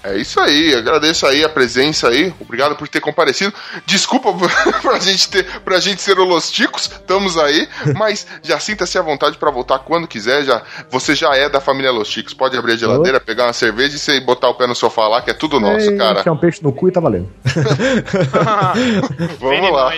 É 0.05 0.17
isso 0.17 0.39
aí, 0.39 0.75
agradeço 0.75 1.25
aí 1.25 1.43
a 1.43 1.49
presença 1.49 2.09
aí, 2.09 2.31
obrigado 2.39 2.75
por 2.75 2.87
ter 2.87 3.01
comparecido. 3.01 3.51
Desculpa 3.87 4.31
pra 4.79 4.99
gente 4.99 5.27
ter, 5.29 5.61
pra 5.61 5.79
gente 5.79 5.99
ser 5.99 6.19
holosticos, 6.19 6.83
estamos 6.83 7.39
aí, 7.39 7.67
mas 7.95 8.27
já 8.43 8.59
sinta-se 8.59 8.99
à 8.99 9.01
vontade 9.01 9.35
pra 9.37 9.49
voltar 9.49 9.79
quando 9.79 10.07
quiser, 10.07 10.43
já, 10.43 10.61
você 10.91 11.15
já 11.15 11.35
é 11.35 11.49
da 11.49 11.59
família 11.59 11.91
Los 11.91 12.07
Chicos, 12.07 12.35
pode 12.35 12.55
abrir 12.55 12.73
a 12.73 12.77
geladeira, 12.77 13.19
pegar 13.19 13.45
uma 13.45 13.53
cerveja 13.53 13.95
e 13.95 13.99
você 13.99 14.19
botar 14.19 14.49
o 14.49 14.53
pé 14.53 14.67
no 14.67 14.75
sofá 14.75 15.07
lá, 15.07 15.23
que 15.23 15.31
é 15.31 15.33
tudo 15.33 15.59
nosso, 15.59 15.89
Ei, 15.89 15.97
cara. 15.97 16.19
enfiar 16.19 16.33
um 16.33 16.37
peixe 16.37 16.61
no 16.61 16.71
cu 16.71 16.87
e 16.87 16.91
tá 16.91 16.99
valendo. 16.99 17.33
Vamos 19.39 19.71
lá. 19.71 19.91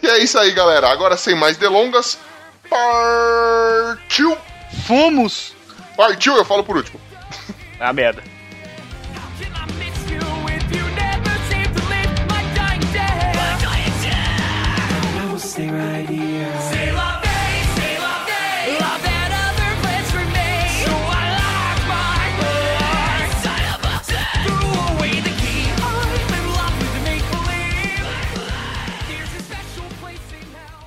E 0.00 0.06
é 0.06 0.18
isso 0.22 0.38
aí, 0.38 0.52
galera. 0.52 0.88
Agora 0.88 1.16
sem 1.16 1.34
mais 1.34 1.56
delongas, 1.56 2.16
partiu! 2.70 4.38
Fomos! 4.86 5.52
Partiu, 5.96 6.36
eu 6.36 6.44
falo 6.44 6.62
por 6.62 6.76
último. 6.76 7.00
Ah, 7.80 7.92
merda. 7.92 8.22
stay 15.52 15.68
right 15.68 16.08
here. 16.08 16.48
Stay 16.70 16.90
love 16.92 17.22
day, 17.22 17.52
stay 17.76 17.98
love 17.98 18.26
day. 18.26 18.78
Love 18.80 19.04
and 19.04 19.32
other 19.44 19.70
plans 19.82 20.10
for 20.14 20.24
me. 20.36 20.50
So 20.84 20.94
I 21.20 21.24
lock 21.40 21.78
my 21.92 22.24
door. 22.40 23.12
Sign 23.44 23.64
up 23.74 23.84
a 23.84 23.96
Threw 24.44 24.70
away 24.88 25.14
the 25.20 25.34
key. 25.42 25.64
I'm 25.90 26.32
in 26.38 26.46
love 26.56 26.74
with 26.80 26.96
make 27.04 27.26
believe. 27.34 28.00
There's 29.08 29.32
a 29.38 29.42
special 29.48 29.88
place 30.00 30.28
in 30.38 30.46
hell. 30.56 30.84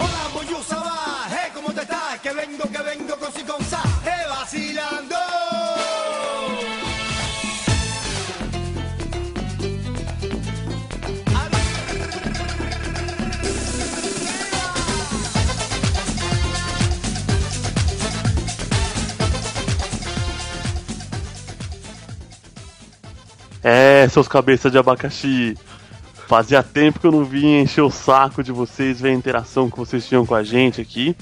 Hola, 0.00 0.22
Boyusa, 0.34 0.80
hey, 1.30 1.48
¿cómo 1.54 1.68
te 1.72 1.82
estás? 1.82 2.18
Que 2.20 2.32
vengo, 2.32 2.64
que 2.74 2.82
vengo, 2.82 3.16
con 3.20 3.32
si 3.32 3.42
con 3.44 3.62
sa. 3.64 3.91
É, 23.62 24.08
seus 24.08 24.26
cabeças 24.28 24.70
de 24.72 24.78
abacaxi. 24.78 25.56
Fazia 26.26 26.62
tempo 26.62 26.98
que 26.98 27.06
eu 27.06 27.12
não 27.12 27.24
vinha 27.24 27.60
encher 27.60 27.82
o 27.82 27.90
saco 27.90 28.42
de 28.42 28.52
vocês, 28.52 29.00
ver 29.00 29.10
a 29.10 29.14
interação 29.14 29.70
que 29.70 29.76
vocês 29.76 30.06
tinham 30.06 30.24
com 30.24 30.34
a 30.34 30.42
gente 30.42 30.80
aqui. 30.80 31.14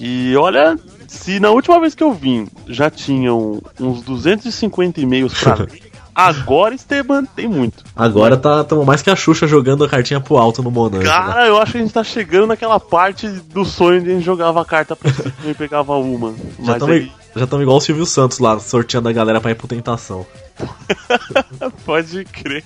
E 0.00 0.34
olha, 0.36 0.76
se 1.06 1.38
na 1.38 1.50
última 1.50 1.78
vez 1.80 1.94
que 1.94 2.02
eu 2.02 2.12
vim 2.12 2.48
já 2.66 2.90
tinham 2.90 3.62
uns 3.78 4.02
250 4.02 5.00
e-mails 5.00 5.34
pra 5.34 5.54
ler, 5.54 5.82
agora 6.14 6.74
Esteban 6.74 7.24
tem 7.24 7.46
muito. 7.46 7.84
Agora 7.94 8.36
tá 8.36 8.64
tamo 8.64 8.84
mais 8.84 9.02
que 9.02 9.10
a 9.10 9.14
Xuxa 9.16 9.46
jogando 9.46 9.84
a 9.84 9.88
cartinha 9.88 10.20
pro 10.20 10.36
alto 10.36 10.62
no 10.62 10.70
Monange. 10.70 11.04
né? 11.04 11.10
Cara, 11.10 11.46
eu 11.46 11.60
acho 11.60 11.72
que 11.72 11.78
a 11.78 11.80
gente 11.82 11.92
tá 11.94 12.02
chegando 12.02 12.48
naquela 12.48 12.80
parte 12.80 13.28
do 13.28 13.64
sonho 13.64 14.02
de 14.02 14.10
a 14.10 14.14
gente 14.14 14.24
jogava 14.24 14.60
a 14.60 14.64
carta 14.64 14.96
pra 14.96 15.12
cima 15.12 15.32
e 15.44 15.54
pegava 15.54 15.96
uma. 15.96 16.34
Já 16.60 16.72
estamos 16.72 16.96
aí, 16.96 17.62
igual 17.62 17.76
o 17.76 17.80
Silvio 17.80 18.06
Santos 18.06 18.38
lá, 18.40 18.58
sorteando 18.58 19.08
a 19.08 19.12
galera 19.12 19.40
pra 19.40 19.50
ir 19.52 19.54
pro 19.54 19.68
Tentação. 19.68 20.26
Pode 21.84 22.24
crer. 22.24 22.62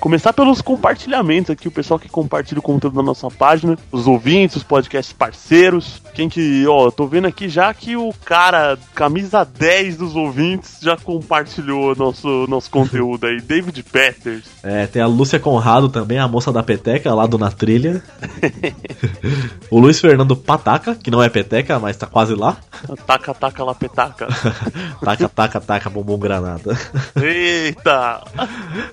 Começar 0.00 0.32
pelos 0.32 0.62
compartilhamentos 0.62 1.50
aqui, 1.50 1.66
o 1.66 1.72
pessoal 1.72 1.98
que 1.98 2.08
compartilha 2.08 2.60
o 2.60 2.62
conteúdo 2.62 2.96
na 2.96 3.02
nossa 3.02 3.28
página, 3.28 3.76
os 3.90 4.06
ouvintes, 4.06 4.56
os 4.56 4.62
podcasts 4.62 5.12
parceiros. 5.12 6.00
Quem 6.14 6.28
que, 6.28 6.66
ó, 6.66 6.90
tô 6.90 7.06
vendo 7.06 7.26
aqui 7.26 7.48
já 7.48 7.72
que 7.74 7.96
o 7.96 8.12
cara, 8.24 8.78
camisa 8.94 9.44
10 9.44 9.96
dos 9.96 10.16
ouvintes, 10.16 10.78
já 10.80 10.96
compartilhou 10.96 11.94
nosso, 11.96 12.46
nosso 12.48 12.70
conteúdo 12.70 13.26
aí, 13.26 13.40
David 13.42 13.82
Peters. 13.82 14.44
É, 14.62 14.86
tem 14.86 15.02
a 15.02 15.06
Lúcia 15.06 15.38
Conrado 15.38 15.88
também, 15.88 16.18
a 16.18 16.28
moça 16.28 16.52
da 16.52 16.62
peteca 16.62 17.14
lá 17.14 17.26
do 17.26 17.38
Na 17.38 17.50
Trilha. 17.50 18.02
o 19.70 19.78
Luiz 19.78 20.00
Fernando 20.00 20.36
Pataca, 20.36 20.94
que 20.94 21.10
não 21.10 21.22
é 21.22 21.28
peteca, 21.28 21.78
mas 21.78 21.96
tá 21.96 22.06
quase 22.06 22.34
lá. 22.34 22.56
Taca, 23.06 23.34
taca, 23.34 23.64
lá, 23.64 23.74
petaca. 23.74 24.28
Taca, 25.00 25.28
taca, 25.28 25.60
taca, 25.60 25.90
bombom 25.90 26.18
granada. 26.18 26.76
Eita! 27.16 28.22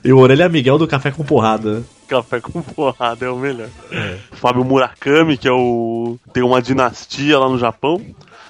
E 0.04 0.14
o 0.14 0.20
Orelha 0.20 0.48
Miguel 0.48 0.78
do 0.78 0.88
Café 0.96 1.12
com 1.12 1.24
Porrada. 1.26 1.84
Café 2.08 2.40
com 2.40 2.62
porrada 2.62 3.26
é 3.26 3.30
o 3.30 3.36
melhor. 3.36 3.68
Fábio 4.32 4.64
Murakami, 4.64 5.38
que 5.38 5.48
é 5.48 5.52
o. 5.52 6.18
tem 6.32 6.42
uma 6.42 6.62
dinastia 6.62 7.38
lá 7.38 7.50
no 7.50 7.58
Japão. 7.60 8.00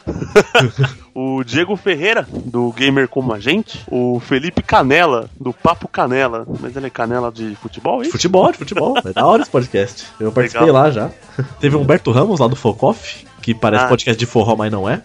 o 1.15 1.43
Diego 1.43 1.75
Ferreira, 1.75 2.27
do 2.31 2.71
Gamer 2.71 3.07
Como 3.07 3.33
a 3.33 3.39
Gente. 3.39 3.81
O 3.89 4.19
Felipe 4.19 4.61
Canela, 4.61 5.27
do 5.39 5.51
Papo 5.51 5.87
Canela. 5.87 6.45
Mas 6.59 6.75
ele 6.75 6.85
é 6.85 6.89
canela 6.91 7.31
de 7.31 7.55
futebol, 7.55 8.03
hein? 8.03 8.11
futebol, 8.11 8.51
de 8.51 8.59
futebol. 8.59 8.95
É 9.03 9.11
da 9.13 9.25
hora 9.25 9.41
esse 9.41 9.49
podcast. 9.49 10.05
Eu 10.19 10.31
participei 10.31 10.67
Legal. 10.67 10.83
lá 10.83 10.91
já. 10.91 11.09
Teve 11.59 11.75
o 11.75 11.79
Humberto 11.79 12.11
Ramos 12.11 12.39
lá 12.39 12.47
do 12.47 12.55
Focoff, 12.55 13.25
que 13.41 13.55
parece 13.55 13.85
Ah. 13.85 13.89
podcast 13.89 14.19
de 14.19 14.27
forró, 14.27 14.55
mas 14.55 14.71
não 14.71 14.87
é. 14.87 15.01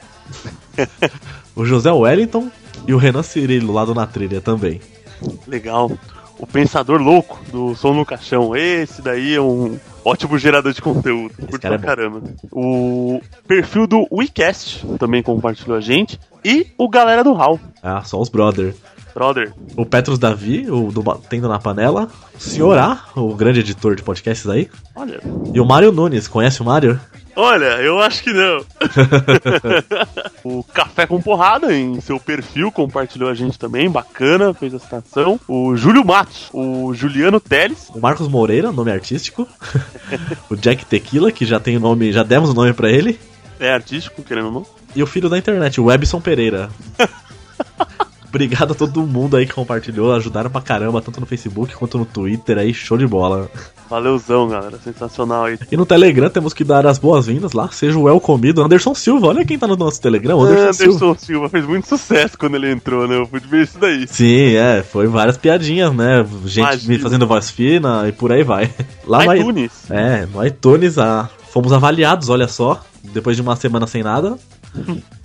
o 1.56 1.64
José 1.64 1.90
Wellington 1.90 2.50
e 2.86 2.92
o 2.92 2.98
Renan 2.98 3.22
Cirilo 3.22 3.72
lá 3.72 3.86
do 3.86 3.94
Na 3.94 4.06
Trilha 4.06 4.42
também. 4.42 4.80
Legal. 5.46 5.90
O 6.40 6.46
Pensador 6.46 7.00
Louco, 7.00 7.38
do 7.52 7.74
Som 7.74 7.92
no 7.94 8.04
Caixão. 8.06 8.56
Esse 8.56 9.02
daí 9.02 9.34
é 9.34 9.40
um 9.40 9.78
ótimo 10.04 10.38
gerador 10.38 10.72
de 10.72 10.80
conteúdo. 10.80 11.34
Curto 11.34 11.60
cara 11.60 11.78
pra 11.78 11.92
é 11.92 11.96
caramba. 11.96 12.22
O 12.50 13.20
perfil 13.46 13.86
do 13.86 14.08
WeCast 14.10 14.86
também 14.98 15.22
compartilhou 15.22 15.76
a 15.76 15.80
gente. 15.80 16.18
E 16.42 16.68
o 16.78 16.88
Galera 16.88 17.22
do 17.22 17.34
Hall. 17.34 17.60
Ah, 17.82 18.02
só 18.02 18.18
os 18.18 18.30
brother. 18.30 18.74
Brother, 19.12 19.52
O 19.76 19.84
Petros 19.84 20.18
Davi, 20.18 20.70
o 20.70 20.90
do 20.90 21.02
Tendo 21.28 21.48
na 21.48 21.58
Panela. 21.58 22.08
O 22.34 22.40
Senhor 22.40 22.78
A, 22.78 23.04
o 23.16 23.34
grande 23.34 23.60
editor 23.60 23.94
de 23.96 24.02
podcasts 24.02 24.48
aí. 24.48 24.70
olha. 24.94 25.20
E 25.52 25.60
o 25.60 25.66
Mário 25.66 25.92
Nunes, 25.92 26.28
conhece 26.28 26.62
o 26.62 26.64
Mário? 26.64 26.98
Olha, 27.36 27.80
eu 27.80 28.00
acho 28.00 28.22
que 28.22 28.32
não. 28.32 28.64
o 30.44 30.64
Café 30.64 31.06
com 31.06 31.20
Porrada 31.20 31.74
em 31.74 32.00
seu 32.00 32.18
perfil 32.18 32.70
compartilhou 32.72 33.28
a 33.30 33.34
gente 33.34 33.58
também, 33.58 33.88
bacana, 33.90 34.52
fez 34.52 34.74
a 34.74 34.78
citação. 34.78 35.38
O 35.48 35.76
Júlio 35.76 36.04
Matos, 36.04 36.48
o 36.52 36.92
Juliano 36.92 37.40
Teles, 37.40 37.88
O 37.94 38.00
Marcos 38.00 38.28
Moreira, 38.28 38.72
nome 38.72 38.90
artístico. 38.90 39.46
o 40.50 40.56
Jack 40.56 40.84
Tequila, 40.84 41.30
que 41.32 41.46
já 41.46 41.58
tem 41.60 41.76
o 41.76 41.80
nome, 41.80 42.12
já 42.12 42.22
demos 42.22 42.50
o 42.50 42.54
nome 42.54 42.72
pra 42.72 42.90
ele. 42.90 43.18
é 43.58 43.72
artístico, 43.72 44.22
querendo 44.22 44.46
ou 44.46 44.52
não. 44.52 44.66
E 44.94 45.02
o 45.02 45.06
filho 45.06 45.28
da 45.28 45.38
internet, 45.38 45.80
o 45.80 45.84
Webson 45.84 46.20
Pereira. 46.20 46.68
Obrigado 48.30 48.72
a 48.72 48.74
todo 48.74 49.02
mundo 49.02 49.36
aí 49.36 49.44
que 49.44 49.52
compartilhou, 49.52 50.14
ajudaram 50.14 50.48
pra 50.48 50.60
caramba, 50.60 51.02
tanto 51.02 51.20
no 51.20 51.26
Facebook 51.26 51.74
quanto 51.74 51.98
no 51.98 52.04
Twitter 52.04 52.58
aí, 52.58 52.72
show 52.72 52.96
de 52.96 53.06
bola. 53.06 53.50
Valeuzão, 53.90 54.48
galera, 54.48 54.78
sensacional 54.78 55.46
aí. 55.46 55.58
E 55.70 55.76
no 55.76 55.84
Telegram 55.84 56.30
temos 56.30 56.54
que 56.54 56.62
dar 56.62 56.86
as 56.86 56.96
boas-vindas 56.96 57.52
lá, 57.52 57.68
seja 57.72 57.98
o 57.98 58.02
welcome 58.02 58.52
do 58.52 58.62
Anderson 58.62 58.94
Silva, 58.94 59.26
olha 59.26 59.44
quem 59.44 59.58
tá 59.58 59.66
no 59.66 59.76
nosso 59.76 60.00
Telegram, 60.00 60.38
o 60.38 60.42
Anderson, 60.42 60.62
Anderson 60.62 60.98
Silva. 60.98 61.18
Silva. 61.18 61.48
fez 61.48 61.66
muito 61.66 61.88
sucesso 61.88 62.38
quando 62.38 62.54
ele 62.54 62.70
entrou, 62.70 63.08
né? 63.08 63.16
Eu 63.16 63.26
ver 63.26 63.64
isso 63.64 63.78
daí. 63.80 64.06
Sim, 64.06 64.54
é, 64.54 64.84
foi 64.84 65.08
várias 65.08 65.36
piadinhas, 65.36 65.92
né? 65.92 66.24
Gente 66.44 66.60
Imagina. 66.60 66.94
me 66.94 66.98
fazendo 67.00 67.26
voz 67.26 67.50
fina 67.50 68.06
e 68.08 68.12
por 68.12 68.30
aí 68.30 68.44
vai. 68.44 68.70
Lá 69.04 69.24
no, 69.24 69.34
iTunes. 69.34 69.90
É, 69.90 70.24
no 70.26 70.46
iTunes 70.46 70.96
ah, 70.96 71.28
fomos 71.50 71.72
avaliados, 71.72 72.28
olha 72.28 72.46
só, 72.46 72.80
depois 73.12 73.34
de 73.34 73.42
uma 73.42 73.56
semana 73.56 73.88
sem 73.88 74.04
nada. 74.04 74.38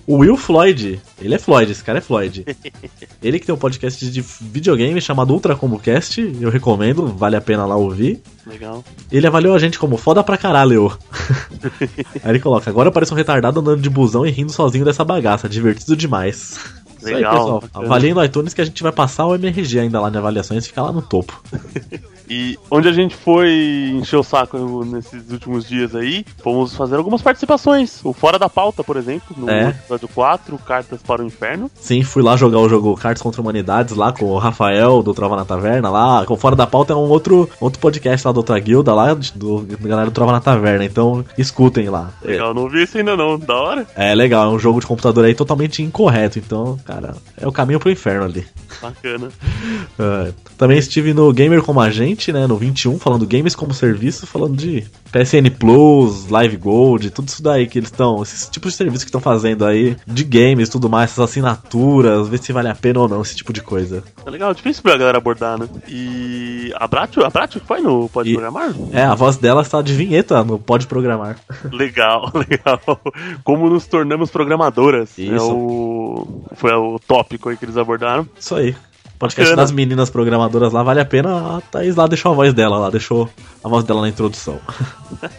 O 0.08 0.18
Will 0.18 0.38
Floyd, 0.38 1.02
ele 1.20 1.34
é 1.34 1.40
Floyd, 1.40 1.72
esse 1.72 1.84
cara 1.84 1.98
é 1.98 2.02
Floyd. 2.02 2.46
Ele 3.24 3.40
que 3.40 3.46
tem 3.48 3.56
um 3.56 3.58
podcast 3.58 4.08
de 4.08 4.22
videogame 4.40 5.02
chamado 5.02 5.34
Ultra 5.34 5.56
Combo 5.56 5.80
Cast, 5.80 6.22
eu 6.40 6.52
recomendo, 6.52 7.08
vale 7.08 7.36
a 7.36 7.42
pena 7.42 7.66
lá 7.66 7.76
ouvir. 7.76 8.22
Legal. 8.46 8.84
Ele 9.12 9.26
avaliou 9.26 9.56
a 9.56 9.60
gente 9.60 9.80
como 9.80 9.98
foda 9.98 10.24
pra 10.24 10.38
caralho. 10.38 10.96
Aí 12.24 12.32
ele 12.32 12.40
coloca: 12.40 12.70
agora 12.70 12.90
eu 12.90 12.94
pareço 12.94 13.16
um 13.16 13.18
retardado 13.18 13.60
andando 13.60 13.82
de 13.82 13.90
busão 13.90 14.28
e 14.28 14.30
rindo 14.30 14.52
sozinho 14.52 14.86
dessa 14.86 15.04
bagaça, 15.04 15.50
divertido 15.50 15.96
demais. 15.96 16.60
Isso 16.98 17.08
aí, 17.08 17.16
Legal, 17.16 17.62
pessoal. 17.62 17.86
Avaliem 17.86 18.14
no 18.14 18.24
iTunes 18.24 18.54
que 18.54 18.62
a 18.62 18.66
gente 18.66 18.82
vai 18.82 18.92
passar 18.92 19.26
o 19.26 19.36
MRG 19.36 19.80
ainda 19.80 20.00
lá 20.00 20.10
de 20.10 20.18
avaliações 20.18 20.66
e 20.66 20.68
ficar 20.68 20.84
lá 20.84 20.92
no 20.92 21.02
topo. 21.02 21.40
E 22.30 22.58
onde 22.70 22.88
a 22.88 22.92
gente 22.92 23.16
foi 23.16 23.92
encher 23.94 24.18
o 24.18 24.24
saco 24.24 24.84
nesses 24.86 25.30
últimos 25.32 25.68
dias 25.68 25.96
aí, 25.96 26.26
fomos 26.42 26.76
fazer 26.76 26.96
algumas 26.96 27.22
participações. 27.22 28.00
O 28.04 28.14
Fora 28.14 28.40
da 28.40 28.50
Pauta, 28.50 28.84
por 28.84 28.98
exemplo, 28.98 29.36
no 29.38 29.50
é. 29.50 29.70
episódio 29.70 30.08
4, 30.08 30.58
Cartas 30.60 31.02
para 31.02 31.22
o 31.22 31.26
Inferno. 31.26 31.70
Sim, 31.76 32.04
fui 32.04 32.24
lá 32.24 32.36
jogar 32.36 32.60
o 32.60 32.70
jogo 32.70 32.96
Cartas 32.96 33.22
contra 33.22 33.42
Humanidades 33.42 33.96
lá 33.96 34.12
com 34.12 34.26
o 34.26 34.38
Rafael 34.38 35.04
do 35.04 35.14
Trova 35.14 35.36
na 35.36 35.46
Taverna 35.46 35.90
lá. 35.90 36.26
O 36.28 36.36
Fora 36.36 36.56
da 36.56 36.68
Pauta 36.68 36.94
é 36.94 36.96
um 36.96 37.10
outro, 37.10 37.50
outro 37.60 37.80
podcast 37.80 38.26
lá 38.26 38.34
da 38.34 38.40
outra 38.40 38.60
guilda 38.60 38.94
lá, 38.94 39.14
do, 39.14 39.62
do 39.62 39.78
galera 39.82 40.10
do 40.10 40.14
Trova 40.14 40.32
na 40.32 40.42
Taverna. 40.42 40.86
Então 40.86 41.24
escutem 41.38 41.90
lá. 41.90 42.12
É. 42.24 42.32
Legal, 42.32 42.52
é. 42.52 42.54
não 42.54 42.70
vi 42.70 42.84
isso 42.84 42.98
ainda 42.98 43.16
não, 43.16 43.38
da 43.38 43.56
hora. 43.56 43.88
É 43.96 44.14
legal, 44.16 44.52
é 44.52 44.56
um 44.56 44.60
jogo 44.60 44.80
de 44.80 44.88
computador 44.88 45.26
aí 45.26 45.36
totalmente 45.36 45.82
incorreto. 45.82 46.40
Então, 46.40 46.78
cara, 46.86 47.16
é 47.38 47.48
o 47.48 47.52
caminho 47.52 47.80
pro 47.80 47.92
inferno 47.92 48.26
ali. 48.26 48.46
Bacana. 48.82 49.30
É. 49.98 50.34
Também 50.58 50.78
estive 50.78 51.14
no 51.14 51.32
Gamer 51.32 51.62
Como 51.62 51.80
Agente 51.80 52.15
20, 52.16 52.34
né? 52.34 52.48
No 52.48 52.56
21, 52.56 52.98
falando 52.98 53.28
games 53.28 53.56
como 53.56 53.74
serviço, 53.74 54.26
falando 54.26 54.56
de 54.56 54.86
PSN 55.12 55.50
Plus, 55.60 56.30
Live 56.30 56.58
Gold, 56.58 57.12
tudo 57.12 57.28
isso 57.28 57.44
daí 57.44 57.68
que 57.68 57.78
eles 57.78 57.90
estão, 57.90 58.24
esses 58.24 58.48
tipos 58.50 58.72
de 58.72 58.78
serviço 58.78 59.06
que 59.06 59.10
estão 59.10 59.22
fazendo 59.22 59.66
aí, 59.66 59.98
de 60.08 60.24
games 60.24 60.70
tudo 60.70 60.90
mais, 60.90 61.12
essas 61.12 61.30
assinaturas, 61.30 62.28
ver 62.28 62.40
se 62.40 62.54
vale 62.54 62.70
a 62.70 62.76
pena 62.76 63.02
ou 63.02 63.08
não, 63.08 63.22
esse 63.22 63.36
tipo 63.36 63.52
de 63.52 63.62
coisa. 63.62 64.04
É 64.26 64.30
legal, 64.30 64.54
difícil 64.54 64.82
pra 64.82 64.98
galera 64.98 65.18
abordar, 65.18 65.60
né? 65.60 65.68
E 65.88 66.72
a 66.76 66.88
Bratio, 66.88 67.26
a 67.26 67.30
Bratio 67.30 67.62
foi 67.66 67.82
no 67.82 68.08
Pode 68.10 68.30
e... 68.30 68.34
Programar? 68.34 68.74
É, 68.92 69.04
a 69.04 69.16
voz 69.16 69.38
dela 69.38 69.62
está 69.62 69.82
de 69.82 69.94
vinheta 69.94 70.44
no 70.44 70.58
Pode 70.58 70.88
Programar. 70.88 71.38
Legal, 71.72 72.32
legal. 72.50 72.80
Como 73.44 73.70
nos 73.70 73.86
tornamos 73.86 74.30
programadoras. 74.30 75.18
É 75.20 75.24
isso. 75.24 75.34
É 75.34 75.42
o... 75.42 76.28
Foi 76.56 76.72
o 76.72 77.00
tópico 77.00 77.50
aí 77.50 77.58
que 77.58 77.66
eles 77.66 77.78
abordaram. 77.78 78.28
Isso 78.40 78.56
aí. 78.56 78.76
Podcast 79.18 79.56
das 79.56 79.72
meninas 79.72 80.10
programadoras 80.10 80.74
lá, 80.74 80.84
vale 80.84 81.00
a 81.00 81.06
pena. 81.06 81.58
A 81.58 81.62
Thaís 81.62 81.96
lá 81.96 82.08
deixou 82.08 82.32
a 82.32 82.36
voz 82.36 82.54
dela 82.54 82.78
lá, 82.78 82.90
deixou 82.90 83.30
a 83.64 83.70
voz 83.70 83.84
dela 83.84 84.02
na 84.02 84.10
introdução. 84.10 84.60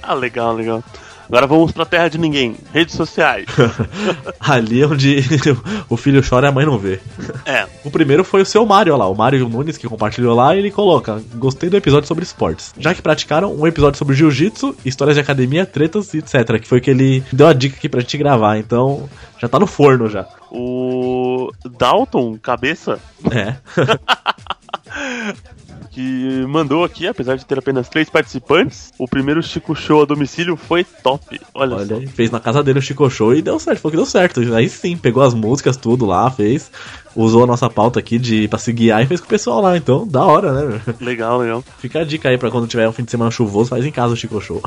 Ah, 0.02 0.14
legal, 0.14 0.54
legal. 0.54 0.82
Agora 1.28 1.46
vamos 1.46 1.72
pra 1.72 1.84
terra 1.84 2.08
de 2.08 2.18
ninguém. 2.18 2.56
Redes 2.72 2.94
sociais. 2.94 3.46
Ali 4.40 4.82
é 4.82 4.86
onde 4.86 5.18
o 5.88 5.96
filho 5.96 6.22
chora 6.26 6.46
e 6.46 6.50
a 6.50 6.52
mãe 6.52 6.64
não 6.64 6.78
vê. 6.78 7.00
É, 7.44 7.66
O 7.84 7.90
primeiro 7.90 8.22
foi 8.24 8.42
o 8.42 8.46
seu 8.46 8.64
Mário 8.64 8.96
lá, 8.96 9.08
o 9.08 9.14
Mário 9.14 9.48
Nunes 9.48 9.76
que 9.76 9.88
compartilhou 9.88 10.34
lá 10.34 10.54
e 10.54 10.58
ele 10.58 10.70
coloca: 10.70 11.22
Gostei 11.34 11.68
do 11.68 11.76
episódio 11.76 12.06
sobre 12.06 12.24
esportes. 12.24 12.72
Já 12.78 12.94
que 12.94 13.02
praticaram 13.02 13.54
um 13.54 13.66
episódio 13.66 13.98
sobre 13.98 14.14
jiu-jitsu, 14.14 14.74
histórias 14.84 15.16
de 15.16 15.20
academia, 15.20 15.66
tretas 15.66 16.14
e 16.14 16.18
etc. 16.18 16.60
Que 16.60 16.68
foi 16.68 16.80
que 16.80 16.90
ele 16.90 17.22
deu 17.32 17.46
a 17.46 17.52
dica 17.52 17.76
aqui 17.76 17.88
pra 17.88 18.00
gente 18.00 18.16
gravar, 18.18 18.58
então 18.58 19.08
já 19.38 19.48
tá 19.48 19.58
no 19.58 19.66
forno 19.66 20.08
já. 20.08 20.26
o 20.50 21.50
Dalton, 21.78 22.38
cabeça, 22.38 22.98
É. 23.30 23.56
que 25.96 26.44
mandou 26.46 26.84
aqui, 26.84 27.06
apesar 27.08 27.36
de 27.36 27.46
ter 27.46 27.58
apenas 27.58 27.88
três 27.88 28.10
participantes, 28.10 28.92
o 28.98 29.08
primeiro 29.08 29.42
Chico 29.42 29.74
Show 29.74 30.02
a 30.02 30.04
domicílio 30.04 30.54
foi 30.54 30.84
top. 30.84 31.40
Olha, 31.54 31.76
Olha, 31.76 31.86
só. 31.86 32.06
fez 32.12 32.30
na 32.30 32.38
casa 32.38 32.62
dele 32.62 32.80
o 32.80 32.82
Chico 32.82 33.08
Show 33.08 33.34
e 33.34 33.40
deu 33.40 33.58
certo, 33.58 33.80
falou 33.80 33.92
que 33.92 33.96
deu 33.96 34.04
certo. 34.04 34.40
Aí 34.54 34.68
sim, 34.68 34.94
pegou 34.94 35.22
as 35.22 35.32
músicas, 35.32 35.74
tudo 35.74 36.04
lá, 36.04 36.30
fez. 36.30 36.70
Usou 37.16 37.44
a 37.44 37.46
nossa 37.46 37.68
pauta 37.70 37.98
aqui 37.98 38.18
de 38.18 38.46
pra 38.46 38.58
se 38.58 38.72
guiar 38.72 39.02
e 39.02 39.06
fez 39.06 39.20
com 39.20 39.26
o 39.26 39.30
pessoal 39.30 39.60
lá. 39.62 39.76
Então, 39.76 40.06
da 40.06 40.22
hora, 40.24 40.52
né? 40.52 40.80
Legal, 41.00 41.38
legal. 41.38 41.64
Fica 41.78 42.00
a 42.00 42.04
dica 42.04 42.28
aí 42.28 42.36
pra 42.36 42.50
quando 42.50 42.66
tiver 42.66 42.86
um 42.88 42.92
fim 42.92 43.04
de 43.04 43.10
semana 43.10 43.30
chuvoso, 43.30 43.70
faz 43.70 43.84
em 43.86 43.90
casa 43.90 44.12
o 44.12 44.16
Chico 44.16 44.40
Show. 44.40 44.62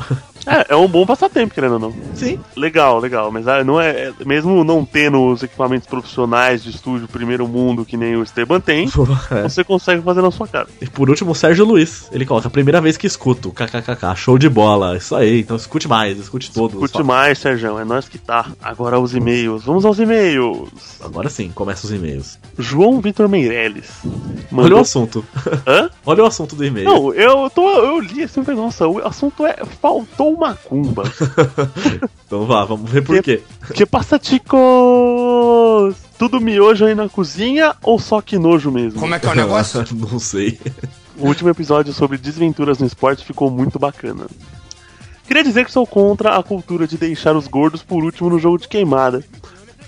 É, 0.46 0.72
é 0.72 0.76
um 0.76 0.88
bom 0.88 1.06
passatempo, 1.06 1.54
querendo 1.54 1.74
ou 1.74 1.78
não. 1.78 1.94
Sim. 2.14 2.40
Legal, 2.56 2.98
legal, 2.98 3.30
mas 3.30 3.46
ah, 3.46 3.62
não 3.62 3.80
é, 3.80 3.90
é- 4.08 4.12
mesmo 4.26 4.64
não 4.64 4.84
tendo 4.84 5.22
os 5.26 5.42
equipamentos 5.42 5.86
profissionais 5.86 6.62
de 6.62 6.70
estúdio 6.70 7.06
primeiro 7.06 7.46
mundo 7.46 7.84
que 7.84 7.96
nem 7.96 8.16
o 8.16 8.22
Esteban 8.22 8.58
tem, 8.60 8.88
É. 9.30 9.42
você 9.48 9.62
consegue 9.62 10.02
fazer 10.02 10.22
na 10.22 10.30
sua 10.30 10.48
casa. 10.48 10.68
E 10.80 10.86
por 10.88 11.08
último, 11.08 11.30
o 11.30 11.34
Sérgio 11.34 11.64
Luiz. 11.64 12.08
Ele 12.10 12.26
coloca, 12.26 12.48
a 12.48 12.50
primeira 12.50 12.80
vez 12.80 12.96
que 12.96 13.06
escuto, 13.06 13.52
kkkk, 13.52 14.16
show 14.16 14.36
de 14.38 14.48
bola. 14.48 14.96
Isso 14.96 15.14
aí, 15.14 15.40
então 15.40 15.56
escute 15.56 15.86
mais, 15.86 16.18
escute 16.18 16.50
todos. 16.50 16.78
Curte 16.78 17.02
mais, 17.02 17.38
Sérgio, 17.38 17.78
é 17.78 17.84
nós 17.84 18.08
que 18.08 18.18
tá. 18.18 18.46
Agora 18.62 18.98
os 18.98 19.14
e-mails. 19.14 19.64
Vamos 19.64 19.84
aos 19.84 19.98
e-mails. 19.98 20.68
Agora 21.00 21.28
sim, 21.30 21.50
começa 21.54 21.86
os 21.86 21.92
e-mails. 21.92 22.39
João 22.58 23.00
Vitor 23.00 23.28
Meirelles. 23.28 23.90
Olha 24.04 24.12
o 24.50 24.54
Mandou... 24.54 24.80
assunto. 24.80 25.24
Hã? 25.66 25.90
Olha 26.04 26.24
o 26.24 26.26
assunto 26.26 26.54
do 26.54 26.64
e-mail. 26.64 26.84
Não, 26.84 27.14
eu, 27.14 27.48
tô, 27.50 27.68
eu 27.68 28.00
li 28.00 28.22
assim, 28.22 28.44
falei, 28.44 28.60
nossa, 28.60 28.86
o 28.86 29.06
assunto 29.06 29.46
é 29.46 29.56
faltou 29.80 30.36
macumba. 30.36 31.04
Então 32.30 32.46
vá, 32.46 32.64
vamos 32.64 32.88
ver 32.88 33.02
por 33.02 33.20
quê. 33.20 33.42
que 33.74 33.84
passa, 33.84 34.16
ticos? 34.16 34.60
Tudo 36.16 36.40
miojo 36.40 36.84
aí 36.84 36.94
na 36.94 37.08
cozinha 37.08 37.74
ou 37.82 37.98
só 37.98 38.20
que 38.20 38.38
nojo 38.38 38.70
mesmo? 38.70 39.00
Como 39.00 39.12
é 39.12 39.18
que 39.18 39.26
é 39.26 39.30
o 39.30 39.34
negócio? 39.34 39.84
Não 39.92 40.20
sei. 40.20 40.56
O 41.18 41.26
último 41.26 41.50
episódio 41.50 41.92
sobre 41.92 42.16
desventuras 42.18 42.78
no 42.78 42.86
esporte 42.86 43.24
ficou 43.24 43.50
muito 43.50 43.80
bacana. 43.80 44.26
Queria 45.26 45.42
dizer 45.42 45.64
que 45.64 45.72
sou 45.72 45.84
contra 45.86 46.36
a 46.36 46.42
cultura 46.42 46.86
de 46.86 46.96
deixar 46.96 47.34
os 47.36 47.48
gordos 47.48 47.82
por 47.82 48.04
último 48.04 48.30
no 48.30 48.38
jogo 48.38 48.58
de 48.58 48.68
queimada. 48.68 49.24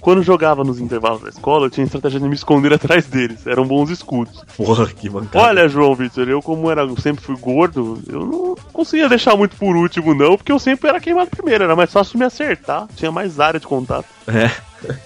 Quando 0.02 0.20
jogava 0.20 0.64
nos 0.64 0.80
intervalos 0.80 1.22
da 1.22 1.28
escola, 1.28 1.66
eu 1.66 1.70
tinha 1.70 1.84
estratégia 1.84 2.18
de 2.18 2.28
me 2.28 2.34
esconder 2.34 2.72
atrás 2.74 3.06
deles. 3.06 3.46
Eram 3.46 3.64
bons 3.64 3.88
escudos. 3.88 4.44
Porra, 4.56 4.86
que 4.88 5.08
mancada. 5.08 5.46
Olha, 5.46 5.68
João 5.68 5.94
Vitor, 5.94 6.28
eu 6.28 6.42
como 6.42 6.68
era, 6.68 6.82
eu 6.82 7.00
sempre 7.00 7.24
fui 7.24 7.36
gordo, 7.36 8.02
eu 8.08 8.26
não 8.26 8.56
conseguia 8.72 9.08
deixar 9.08 9.36
muito 9.36 9.54
por 9.54 9.76
último, 9.76 10.12
não, 10.12 10.36
porque 10.36 10.50
eu 10.50 10.58
sempre 10.58 10.88
era 10.88 11.00
queimado 11.00 11.30
primeiro, 11.30 11.62
era 11.62 11.76
mais 11.76 11.92
fácil 11.92 12.18
me 12.18 12.24
acertar, 12.24 12.88
tinha 12.96 13.12
mais 13.12 13.38
área 13.38 13.60
de 13.60 13.66
contato. 13.66 14.06
É. 14.26 14.50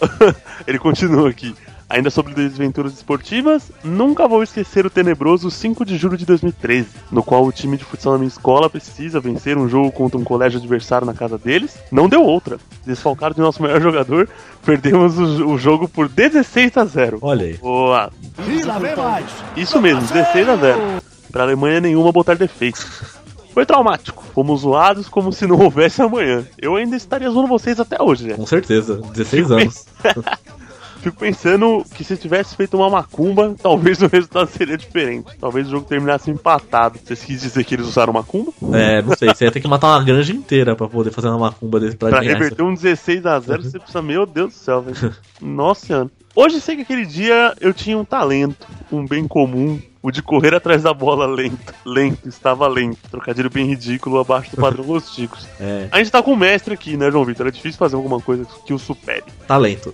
Ele 0.67 0.79
continua 0.79 1.29
aqui. 1.29 1.55
Ainda 1.89 2.11
sobre 2.11 2.35
desventuras 2.35 2.93
esportivas, 2.93 3.71
nunca 3.85 4.27
vou 4.27 4.43
esquecer 4.43 4.85
o 4.85 4.91
tenebroso 4.91 5.51
5 5.51 5.85
de 5.85 5.97
julho 5.97 6.17
de 6.17 6.27
2013, 6.27 6.89
no 7.13 7.23
qual 7.23 7.45
o 7.45 7.53
time 7.53 7.77
de 7.77 7.85
futsal 7.85 8.15
da 8.15 8.19
minha 8.19 8.29
escola 8.29 8.69
precisa 8.69 9.21
vencer 9.21 9.57
um 9.57 9.69
jogo 9.69 9.93
contra 9.93 10.19
um 10.19 10.25
colégio 10.25 10.59
adversário 10.59 11.07
na 11.07 11.15
casa 11.15 11.39
deles. 11.39 11.79
Não 11.93 12.09
deu 12.09 12.25
outra. 12.25 12.59
Desfalcado 12.85 13.37
de 13.37 13.41
nosso 13.41 13.63
melhor 13.63 13.81
jogador, 13.81 14.29
perdemos 14.67 15.17
o, 15.17 15.47
o 15.47 15.59
jogo 15.59 15.87
por 15.87 16.09
16 16.09 16.77
a 16.77 16.85
0. 16.85 17.19
Olha 17.23 17.47
aí. 17.47 17.55
Boa! 17.55 18.11
Isso 19.57 19.81
mesmo, 19.81 20.01
16 20.01 20.49
a 20.49 20.57
0. 20.57 20.81
Pra 21.31 21.45
Alemanha 21.45 21.81
nenhuma 21.81 22.11
botar 22.11 22.35
defeito. 22.35 22.85
Foi 23.55 23.65
traumático. 23.65 24.25
Fomos 24.35 24.63
zoados 24.63 25.09
como 25.09 25.33
se 25.33 25.47
não 25.47 25.59
houvesse 25.59 26.03
amanhã. 26.03 26.45
Eu 26.61 26.77
ainda 26.77 26.97
estaria 26.97 27.31
zoando 27.31 27.49
vocês 27.49 27.79
até 27.79 28.03
hoje, 28.03 28.27
né? 28.27 28.35
Com 28.35 28.45
certeza. 28.45 29.01
16 29.15 29.51
anos. 29.51 29.87
Fico 31.07 31.19
pensando 31.21 31.85
que 31.95 32.03
se 32.03 32.17
tivesse 32.17 32.57
feito 32.57 32.77
uma 32.77 32.91
macumba, 32.91 33.55
talvez 33.63 34.03
o 34.03 34.09
resultado 34.09 34.49
seria 34.49 34.77
diferente. 34.77 35.37
Talvez 35.39 35.69
o 35.69 35.71
jogo 35.71 35.87
terminasse 35.87 36.33
empatado. 36.33 36.99
Vocês 36.99 37.23
quis 37.23 37.43
dizer 37.43 37.63
que 37.63 37.77
eles 37.77 37.87
usaram 37.87 38.13
macumba? 38.13 38.53
É, 38.73 39.01
não 39.03 39.17
sei. 39.17 39.29
Você 39.29 39.45
ia 39.45 39.53
ter 39.53 39.61
que 39.61 39.69
matar 39.69 39.87
uma 39.87 40.03
granja 40.03 40.33
inteira 40.33 40.75
pra 40.75 40.89
poder 40.89 41.13
fazer 41.13 41.29
uma 41.29 41.39
macumba 41.39 41.79
desse 41.79 41.97
pra, 41.97 42.09
Pra 42.09 42.21
reverter 42.21 42.61
um 42.65 42.75
16 42.75 43.25
a 43.25 43.39
0 43.39 43.63
você 43.63 43.79
precisa, 43.79 44.03
meu 44.03 44.27
Deus 44.27 44.53
do 44.53 44.57
céu, 44.57 44.83
velho. 44.83 45.15
Nossa 45.41 45.87
senhora. 45.87 46.11
Hoje 46.35 46.61
sei 46.61 46.75
que 46.75 46.83
aquele 46.83 47.07
dia 47.07 47.55
eu 47.61 47.73
tinha 47.73 47.97
um 47.97 48.05
talento, 48.05 48.67
um 48.91 49.07
bem 49.07 49.29
comum, 49.29 49.81
o 50.07 50.11
de 50.13 50.23
correr 50.23 50.55
atrás 50.55 50.85
da 50.85 50.95
bola 50.95 51.27
lento. 51.27 51.75
Lento, 51.85 52.29
estava 52.29 52.69
lento. 52.69 52.97
Trocadilho 53.11 53.51
bem 53.51 53.67
ridículo 53.67 54.21
abaixo 54.21 54.53
do 54.55 54.57
padrão 54.63 54.85
dos 54.85 55.11
ticos. 55.11 55.45
É, 55.59 55.89
A 55.91 55.99
gente 55.99 56.13
tá 56.13 56.23
com 56.23 56.33
o 56.33 56.37
mestre 56.37 56.75
aqui, 56.75 56.97
né, 56.97 57.11
João 57.11 57.25
Vitor? 57.25 57.49
É 57.49 57.51
difícil 57.51 57.77
fazer 57.77 57.97
alguma 57.97 58.21
coisa 58.21 58.47
que 58.65 58.73
o 58.73 58.79
supere. 58.79 59.25
talento. 59.49 59.93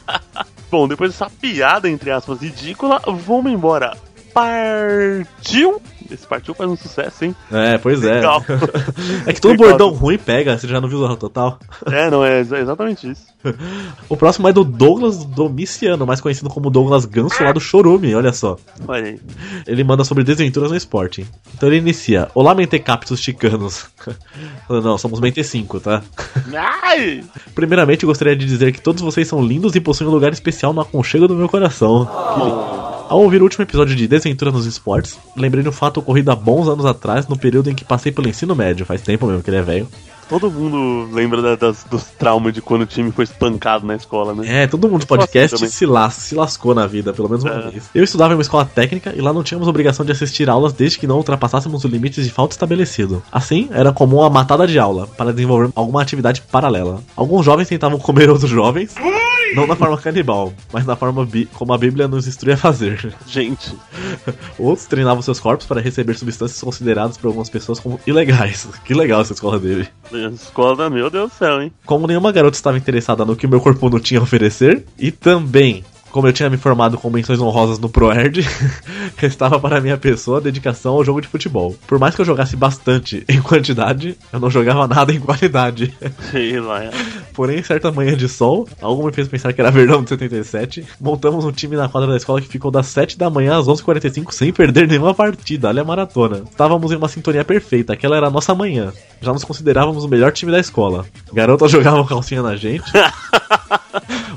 Bom, 0.70 0.88
depois 0.88 1.10
dessa 1.12 1.28
piada, 1.28 1.90
entre 1.90 2.10
aspas, 2.10 2.40
ridícula, 2.40 3.02
vamos 3.06 3.52
embora. 3.52 3.94
Partiu? 4.34 5.80
Esse 6.10 6.26
partiu 6.26 6.54
faz 6.54 6.68
um 6.70 6.76
sucesso, 6.76 7.24
hein? 7.24 7.34
É, 7.50 7.78
pois 7.78 8.02
é. 8.04 8.14
Legal. 8.16 8.44
É 9.26 9.32
que 9.32 9.40
todo 9.40 9.52
Legal. 9.52 9.68
bordão 9.70 9.90
ruim 9.90 10.18
pega, 10.18 10.58
você 10.58 10.66
já 10.68 10.80
não 10.80 10.88
viu 10.88 10.98
o 11.00 11.16
total? 11.16 11.58
É, 11.90 12.10
não, 12.10 12.22
é 12.24 12.40
exa- 12.40 12.58
exatamente 12.58 13.10
isso. 13.10 13.24
O 14.08 14.16
próximo 14.16 14.48
é 14.48 14.52
do 14.52 14.64
Douglas 14.64 15.24
Domiciano, 15.24 16.06
mais 16.06 16.20
conhecido 16.20 16.50
como 16.50 16.68
Douglas 16.68 17.04
Ganso 17.04 17.42
lá 17.42 17.52
do 17.52 17.60
Chorume, 17.60 18.14
olha 18.14 18.32
só. 18.32 18.56
Olha 18.86 19.04
aí. 19.06 19.20
Ele 19.66 19.82
manda 19.84 20.04
sobre 20.04 20.24
desventuras 20.24 20.70
no 20.70 20.76
esporte. 20.76 21.26
Então 21.54 21.68
ele 21.68 21.78
inicia: 21.78 22.28
Olá, 22.34 22.54
mentecaptos 22.54 23.20
chicanos. 23.20 23.86
Não, 24.68 24.98
somos 24.98 25.20
mente 25.20 25.42
5, 25.42 25.80
tá? 25.80 26.02
Ai! 26.54 27.22
Primeiramente, 27.54 28.04
gostaria 28.06 28.36
de 28.36 28.44
dizer 28.46 28.72
que 28.72 28.80
todos 28.80 29.02
vocês 29.02 29.26
são 29.28 29.42
lindos 29.42 29.74
e 29.74 29.80
possuem 29.80 30.08
um 30.10 30.12
lugar 30.12 30.32
especial 30.32 30.72
no 30.72 30.80
aconchego 30.80 31.28
do 31.28 31.34
meu 31.34 31.48
coração. 31.48 32.08
Ao 33.08 33.20
ouvir 33.20 33.40
o 33.40 33.44
último 33.44 33.62
episódio 33.62 33.94
de 33.94 34.08
Desventura 34.08 34.50
nos 34.50 34.66
Esportes, 34.66 35.18
lembrei 35.36 35.62
de 35.62 35.68
um 35.68 35.72
fato 35.72 36.00
ocorrido 36.00 36.30
há 36.30 36.36
bons 36.36 36.68
anos 36.68 36.84
atrás, 36.86 37.28
no 37.28 37.36
período 37.38 37.70
em 37.70 37.74
que 37.74 37.84
passei 37.84 38.10
pelo 38.10 38.28
ensino 38.28 38.54
médio. 38.56 38.86
Faz 38.86 39.02
tempo 39.02 39.26
mesmo 39.26 39.42
que 39.42 39.50
ele 39.50 39.58
é 39.58 39.62
velho. 39.62 39.88
Todo 40.26 40.50
mundo 40.50 41.12
lembra 41.14 41.42
da- 41.42 41.54
das- 41.54 41.84
dos 41.84 42.04
traumas 42.04 42.54
de 42.54 42.62
quando 42.62 42.80
o 42.82 42.86
time 42.86 43.12
foi 43.12 43.24
espancado 43.24 43.86
na 43.86 43.94
escola, 43.94 44.32
né? 44.34 44.62
É, 44.62 44.66
todo 44.66 44.88
mundo 44.88 45.00
do 45.02 45.06
podcast 45.06 45.68
se, 45.68 45.84
las, 45.84 46.14
se 46.14 46.34
lascou 46.34 46.74
na 46.74 46.86
vida, 46.86 47.12
pelo 47.12 47.28
menos 47.28 47.44
uma 47.44 47.52
É. 47.54 47.70
vez. 47.70 47.84
Eu 47.94 48.02
estudava 48.02 48.32
em 48.32 48.36
uma 48.36 48.42
escola 48.42 48.64
técnica 48.64 49.12
e 49.14 49.20
lá 49.20 49.34
não 49.34 49.42
tínhamos 49.42 49.68
obrigação 49.68 50.04
de 50.04 50.12
assistir 50.12 50.48
aulas 50.48 50.72
desde 50.72 50.98
que 50.98 51.06
não 51.06 51.18
ultrapassássemos 51.18 51.84
os 51.84 51.90
limites 51.92 52.24
de 52.24 52.30
falta 52.32 52.54
estabelecido. 52.54 53.22
Assim, 53.30 53.68
era 53.70 53.92
comum 53.92 54.22
a 54.22 54.30
matada 54.30 54.66
de 54.66 54.78
aula, 54.78 55.06
para 55.06 55.30
desenvolver 55.30 55.70
alguma 55.76 56.00
atividade 56.00 56.40
paralela. 56.50 57.00
Alguns 57.14 57.44
jovens 57.44 57.68
tentavam 57.68 57.98
comer 57.98 58.30
outros 58.30 58.50
jovens, 58.50 58.94
não 59.54 59.66
na 59.66 59.76
forma 59.76 59.96
canibal, 59.98 60.52
mas 60.72 60.84
na 60.84 60.96
forma 60.96 61.26
como 61.54 61.72
a 61.72 61.78
Bíblia 61.78 62.08
nos 62.08 62.26
instrui 62.26 62.54
a 62.54 62.56
fazer. 62.56 63.14
Gente, 63.26 63.74
Outros 64.58 64.86
treinavam 64.86 65.22
seus 65.22 65.40
corpos 65.40 65.66
para 65.66 65.80
receber 65.80 66.16
substâncias 66.16 66.60
consideradas 66.60 67.16
por 67.16 67.28
algumas 67.28 67.50
pessoas 67.50 67.80
como 67.80 68.00
ilegais. 68.06 68.68
Que 68.84 68.94
legal 68.94 69.20
essa 69.20 69.32
escola 69.32 69.58
dele. 69.58 69.88
escola, 70.34 70.90
meu 70.90 71.10
Deus 71.10 71.30
do 71.30 71.36
céu, 71.36 71.62
hein? 71.62 71.72
Como 71.84 72.06
nenhuma 72.06 72.32
garota 72.32 72.56
estava 72.56 72.78
interessada 72.78 73.24
no 73.24 73.36
que 73.36 73.46
meu 73.46 73.60
corpo 73.60 73.88
não 73.88 74.00
tinha 74.00 74.20
a 74.20 74.22
oferecer, 74.22 74.84
e 74.98 75.10
também, 75.10 75.84
como 76.14 76.28
eu 76.28 76.32
tinha 76.32 76.48
me 76.48 76.56
formado 76.56 76.96
com 76.96 77.10
menções 77.10 77.40
honrosas 77.40 77.80
no 77.80 77.88
ProErd, 77.88 78.48
restava 79.18 79.58
para 79.58 79.80
minha 79.80 79.98
pessoa 79.98 80.38
a 80.38 80.40
dedicação 80.40 80.94
ao 80.94 81.04
jogo 81.04 81.20
de 81.20 81.26
futebol. 81.26 81.74
Por 81.88 81.98
mais 81.98 82.14
que 82.14 82.20
eu 82.20 82.24
jogasse 82.24 82.54
bastante 82.54 83.24
em 83.28 83.42
quantidade, 83.42 84.16
eu 84.32 84.38
não 84.38 84.48
jogava 84.48 84.86
nada 84.86 85.12
em 85.12 85.18
qualidade. 85.18 85.92
Sei 86.30 86.60
lá. 86.60 86.84
é. 86.84 86.90
Porém, 87.32 87.60
certa 87.64 87.90
manhã 87.90 88.16
de 88.16 88.28
sol, 88.28 88.68
algo 88.80 89.04
me 89.04 89.12
fez 89.12 89.26
pensar 89.26 89.52
que 89.52 89.60
era 89.60 89.72
verão 89.72 90.04
de 90.04 90.10
77, 90.10 90.86
montamos 91.00 91.44
um 91.44 91.50
time 91.50 91.74
na 91.74 91.88
quadra 91.88 92.08
da 92.08 92.16
escola 92.16 92.40
que 92.40 92.46
ficou 92.46 92.70
das 92.70 92.86
7 92.86 93.18
da 93.18 93.28
manhã 93.28 93.58
às 93.58 93.66
11h45 93.66 94.30
sem 94.30 94.52
perder 94.52 94.86
nenhuma 94.86 95.14
partida, 95.14 95.66
olha 95.66 95.82
a 95.82 95.84
maratona. 95.84 96.44
Estávamos 96.48 96.92
em 96.92 96.96
uma 96.96 97.08
sintonia 97.08 97.44
perfeita, 97.44 97.92
aquela 97.92 98.16
era 98.16 98.28
a 98.28 98.30
nossa 98.30 98.54
manhã. 98.54 98.92
Já 99.20 99.32
nos 99.32 99.42
considerávamos 99.42 100.04
o 100.04 100.08
melhor 100.08 100.30
time 100.30 100.52
da 100.52 100.60
escola. 100.60 101.04
Garotas 101.32 101.72
jogavam 101.72 102.06
calcinha 102.06 102.40
na 102.40 102.54
gente. 102.54 102.84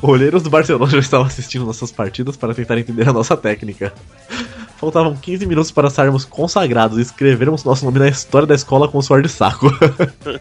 Olheiros 0.01 0.43
do 0.43 0.49
Barcelona 0.49 0.91
já 0.91 0.99
estavam 0.99 1.27
assistindo 1.27 1.65
nossas 1.65 1.91
partidas 1.91 2.37
para 2.37 2.53
tentar 2.53 2.77
entender 2.77 3.07
a 3.07 3.13
nossa 3.13 3.35
técnica. 3.35 3.93
Faltavam 4.77 5.15
15 5.15 5.45
minutos 5.47 5.71
para 5.71 5.89
sairmos 5.89 6.23
consagrados 6.23 6.99
e 6.99 7.01
escrevermos 7.01 7.63
nosso 7.63 7.83
nome 7.83 7.97
na 7.97 8.07
história 8.07 8.47
da 8.47 8.53
escola 8.53 8.87
com 8.87 8.99
o 8.99 9.01
suor 9.01 9.23
de 9.23 9.29
saco. 9.29 9.71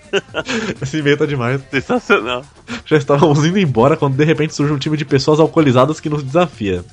Esse 0.80 0.98
evento 0.98 1.24
é 1.24 1.26
demais. 1.26 1.62
Sensacional. 1.70 2.44
Já 2.84 2.98
estávamos 2.98 3.44
indo 3.46 3.58
embora 3.58 3.96
quando 3.96 4.14
de 4.14 4.24
repente 4.24 4.54
surge 4.54 4.72
um 4.72 4.78
time 4.78 4.96
de 4.96 5.06
pessoas 5.06 5.40
alcoolizadas 5.40 6.00
que 6.00 6.10
nos 6.10 6.22
desafia. 6.22 6.84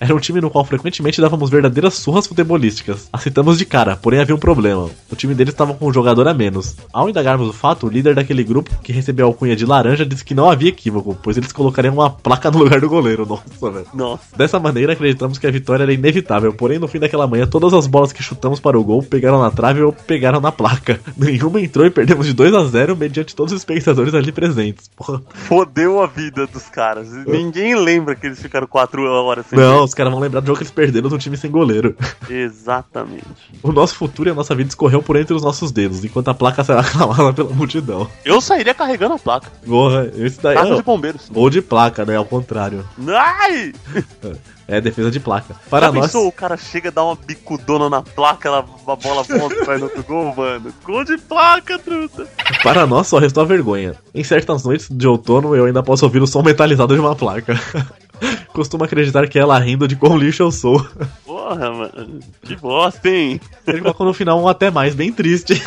Era 0.00 0.14
um 0.14 0.18
time 0.18 0.40
no 0.40 0.50
qual 0.50 0.64
frequentemente 0.64 1.20
dávamos 1.20 1.50
verdadeiras 1.50 1.94
surras 1.94 2.26
futebolísticas. 2.26 3.08
Aceitamos 3.12 3.58
de 3.58 3.64
cara, 3.64 3.96
porém 3.96 4.20
havia 4.20 4.34
um 4.34 4.38
problema. 4.38 4.90
O 5.10 5.16
time 5.16 5.34
deles 5.34 5.54
estava 5.54 5.74
com 5.74 5.86
um 5.86 5.92
jogador 5.92 6.26
a 6.28 6.34
menos. 6.34 6.76
Ao 6.92 7.08
indagarmos 7.08 7.48
o 7.48 7.52
fato, 7.52 7.86
o 7.86 7.90
líder 7.90 8.14
daquele 8.14 8.42
grupo, 8.42 8.70
que 8.82 8.92
recebeu 8.92 9.26
a 9.26 9.28
alcunha 9.28 9.56
de 9.56 9.64
laranja, 9.64 10.04
disse 10.04 10.24
que 10.24 10.34
não 10.34 10.50
havia 10.50 10.68
equívoco, 10.68 11.16
pois 11.22 11.36
eles 11.36 11.52
colocariam 11.52 11.94
uma 11.94 12.10
placa 12.10 12.50
no 12.50 12.58
lugar 12.58 12.80
do 12.80 12.88
goleiro. 12.88 13.24
Nossa, 13.24 13.70
velho. 13.70 13.86
Nossa. 13.94 14.36
Dessa 14.36 14.58
maneira, 14.58 14.92
acreditamos 14.92 15.38
que 15.38 15.46
a 15.46 15.50
vitória 15.50 15.84
era 15.84 15.92
inevitável, 15.92 16.52
porém 16.52 16.78
no 16.78 16.88
fim 16.88 16.98
daquela 16.98 17.26
manhã, 17.26 17.46
todas 17.46 17.72
as 17.72 17.86
bolas 17.86 18.12
que 18.12 18.22
chutamos 18.22 18.60
para 18.60 18.78
o 18.78 18.84
gol 18.84 19.02
pegaram 19.02 19.40
na 19.40 19.50
trave 19.50 19.82
ou 19.82 19.92
pegaram 19.92 20.40
na 20.40 20.50
placa. 20.50 21.00
Nenhuma 21.16 21.60
entrou 21.60 21.86
e 21.86 21.90
perdemos 21.90 22.26
de 22.26 22.32
2 22.32 22.54
a 22.54 22.64
0 22.64 22.96
mediante 22.96 23.34
todos 23.34 23.52
os 23.52 23.60
espectadores 23.60 24.14
ali 24.14 24.32
presentes. 24.32 24.88
Porra. 24.96 25.22
Fodeu 25.32 26.02
a 26.02 26.06
vida 26.06 26.46
dos 26.46 26.68
caras. 26.68 27.10
Ninguém 27.26 27.74
lembra 27.74 28.14
que 28.14 28.26
eles 28.26 28.40
ficaram 28.40 28.66
quatro 28.66 29.02
horas 29.04 29.46
sem 29.46 29.58
Não, 29.58 29.83
os 29.84 29.94
caras 29.94 30.12
vão 30.12 30.20
lembrar 30.20 30.40
do 30.40 30.46
jogo 30.46 30.58
que 30.58 30.64
eles 30.64 30.72
perderam 30.72 31.08
do 31.08 31.18
time 31.18 31.36
sem 31.36 31.50
goleiro. 31.50 31.96
Exatamente. 32.28 33.24
O 33.62 33.72
nosso 33.72 33.94
futuro 33.94 34.28
e 34.28 34.32
a 34.32 34.34
nossa 34.34 34.54
vida 34.54 34.68
escorreu 34.68 35.02
por 35.02 35.16
entre 35.16 35.34
os 35.34 35.42
nossos 35.42 35.70
dedos, 35.70 36.04
enquanto 36.04 36.28
a 36.28 36.34
placa 36.34 36.64
será 36.64 36.80
aclamada 36.82 37.32
pela 37.32 37.50
multidão. 37.50 38.08
Eu 38.24 38.40
sairia 38.40 38.74
carregando 38.74 39.14
a 39.14 39.18
placa. 39.18 39.50
Porra, 39.66 40.10
esse 40.16 40.40
daí. 40.40 40.54
Casa 40.54 40.70
não. 40.70 40.76
de 40.76 40.82
bombeiros. 40.82 41.30
Ou 41.34 41.50
de 41.50 41.60
placa, 41.62 42.04
né? 42.04 42.16
Ao 42.16 42.24
contrário. 42.24 42.84
Ai! 43.08 43.72
É 44.66 44.80
defesa 44.80 45.10
de 45.10 45.20
placa. 45.20 45.54
Para 45.68 45.88
Já 45.88 45.92
nós. 45.92 46.06
pensou, 46.06 46.26
o 46.26 46.32
cara 46.32 46.56
chega, 46.56 46.90
dá 46.90 47.04
uma 47.04 47.14
bicudona 47.14 47.90
na 47.90 48.00
placa, 48.02 48.48
ela, 48.48 48.58
a 48.58 48.96
bola 48.96 49.22
volta 49.22 49.74
e 49.74 49.78
no 49.78 49.84
outro 49.84 50.02
gol, 50.04 50.34
mano? 50.34 50.72
Gol 50.82 51.04
de 51.04 51.18
placa, 51.18 51.78
truta! 51.78 52.26
Para 52.62 52.86
nós 52.86 53.06
só 53.06 53.18
restou 53.18 53.42
a 53.42 53.46
vergonha. 53.46 53.94
Em 54.14 54.24
certas 54.24 54.64
noites 54.64 54.88
de 54.90 55.06
outono 55.06 55.54
eu 55.54 55.66
ainda 55.66 55.82
posso 55.82 56.04
ouvir 56.06 56.22
o 56.22 56.26
som 56.26 56.42
metalizado 56.42 56.94
de 56.94 57.00
uma 57.00 57.14
placa. 57.14 57.54
Costumo 58.52 58.84
acreditar 58.84 59.26
que 59.28 59.38
ela 59.38 59.58
rindo 59.58 59.88
de 59.88 59.96
quão 59.96 60.16
lixo 60.16 60.42
eu 60.42 60.50
sou. 60.52 60.86
Porra, 61.24 61.70
mano. 61.72 62.20
Que 62.42 62.54
bosta, 62.56 63.08
hein? 63.08 63.40
Ele 63.66 63.80
colocou 63.80 64.06
no 64.06 64.14
final 64.14 64.40
um 64.40 64.46
até 64.48 64.70
mais, 64.70 64.94
bem 64.94 65.12
triste. 65.12 65.60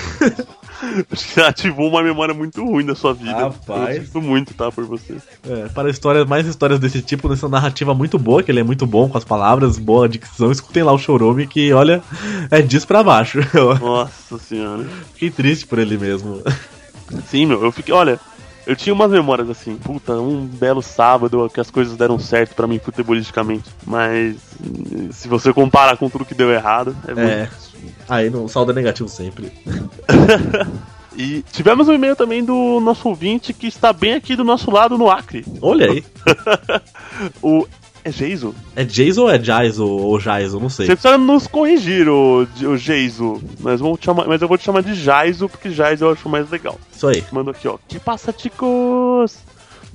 Acho 1.12 1.28
que 1.34 1.42
ativou 1.42 1.90
uma 1.90 2.02
memória 2.02 2.34
muito 2.34 2.64
ruim 2.64 2.86
da 2.86 2.96
sua 2.96 3.14
vida. 3.14 3.34
Rapaz. 3.34 3.98
Eu 3.98 4.04
sinto 4.06 4.22
muito, 4.22 4.54
tá, 4.54 4.72
por 4.72 4.86
você. 4.86 5.18
É, 5.48 5.68
para 5.70 5.90
histórias, 5.90 6.26
mais 6.26 6.48
histórias 6.48 6.80
desse 6.80 7.02
tipo, 7.02 7.28
nessa 7.28 7.50
narrativa 7.50 7.94
muito 7.94 8.18
boa, 8.18 8.42
que 8.42 8.52
ele 8.52 8.62
é 8.62 8.64
muito 8.64 8.86
bom 8.88 9.10
com 9.10 9.18
as 9.18 9.26
palavras, 9.26 9.78
boa 9.78 10.08
dicção, 10.08 10.52
escutem 10.52 10.84
lá 10.84 10.94
o 10.94 10.98
Chorome, 10.98 11.46
que 11.46 11.74
olha, 11.74 12.02
é 12.50 12.62
disso 12.62 12.88
pra 12.88 13.04
baixo. 13.04 13.40
Eu 13.54 13.76
Nossa 13.80 14.38
senhora. 14.40 14.86
fiquei 15.14 15.30
triste 15.30 15.66
por 15.68 15.80
ele 15.80 15.98
mesmo. 15.98 16.42
Sim, 17.30 17.46
meu, 17.46 17.64
eu 17.64 17.72
fiquei. 17.72 17.94
Olha, 17.94 18.20
eu 18.68 18.76
tinha 18.76 18.94
umas 18.94 19.10
memórias 19.10 19.50
assim, 19.50 19.78
puta, 19.78 20.14
um 20.14 20.46
belo 20.46 20.82
sábado 20.82 21.50
que 21.54 21.62
as 21.62 21.72
coisas 21.72 21.96
deram 21.96 22.20
certo 22.20 22.54
pra 22.54 22.68
mim 22.68 22.78
futebolisticamente. 22.78 23.70
Mas 23.86 24.36
se 25.12 25.30
você 25.30 25.54
comparar 25.54 25.96
com 25.96 26.10
tudo 26.10 26.26
que 26.26 26.36
deu 26.36 26.52
errado, 26.52 26.96
é 27.08 27.14
muito. 27.16 27.30
É. 27.30 27.50
Aí 28.10 28.30
no 28.30 28.50
saldo 28.50 28.74
é 28.74 28.76
negativo 28.76 29.08
sempre. 29.08 29.52
E 31.20 31.44
tivemos 31.52 31.88
um 31.88 31.94
e-mail 31.94 32.16
também 32.16 32.46
do 32.46 32.80
nosso 32.80 33.10
ouvinte 33.10 33.52
que 33.52 33.66
está 33.66 33.92
bem 33.92 34.14
aqui 34.14 34.36
do 34.36 34.44
nosso 34.44 34.70
lado 34.70 35.00
no 35.00 35.10
Acre. 35.10 35.44
Olha 35.62 35.92
aí. 35.92 36.06
O. 37.42 37.66
É 38.08 38.12
Geiso? 38.12 38.56
É 38.74 38.86
Jason 38.86 39.24
ou 39.24 39.30
é 39.30 39.38
Jaiso 39.38 39.86
ou 39.86 40.18
Jaiso? 40.18 40.62
Não 40.62 40.70
sei. 40.70 40.86
Você 40.86 40.96
precisa 40.96 41.18
nos 41.18 41.46
corrigir, 41.46 42.08
o, 42.08 42.48
o 42.64 42.78
Geiso. 42.78 43.42
Mas, 43.60 43.82
vamos 43.82 44.00
chamar, 44.02 44.26
mas 44.28 44.42
eu 44.42 44.48
vou 44.48 44.58
te 44.58 44.64
chamar 44.64 44.82
de 44.82 44.96
Jaiso, 44.96 45.50
porque 45.50 45.70
Jaiso 45.70 46.06
eu 46.06 46.12
acho 46.12 46.30
mais 46.30 46.50
legal. 46.50 46.80
Isso 46.90 47.06
aí. 47.06 47.22
Mandou 47.34 47.52
aqui, 47.52 47.68
ó. 47.68 47.78
Que 47.86 48.00
passa, 48.00 48.32
ticos? 48.32 49.40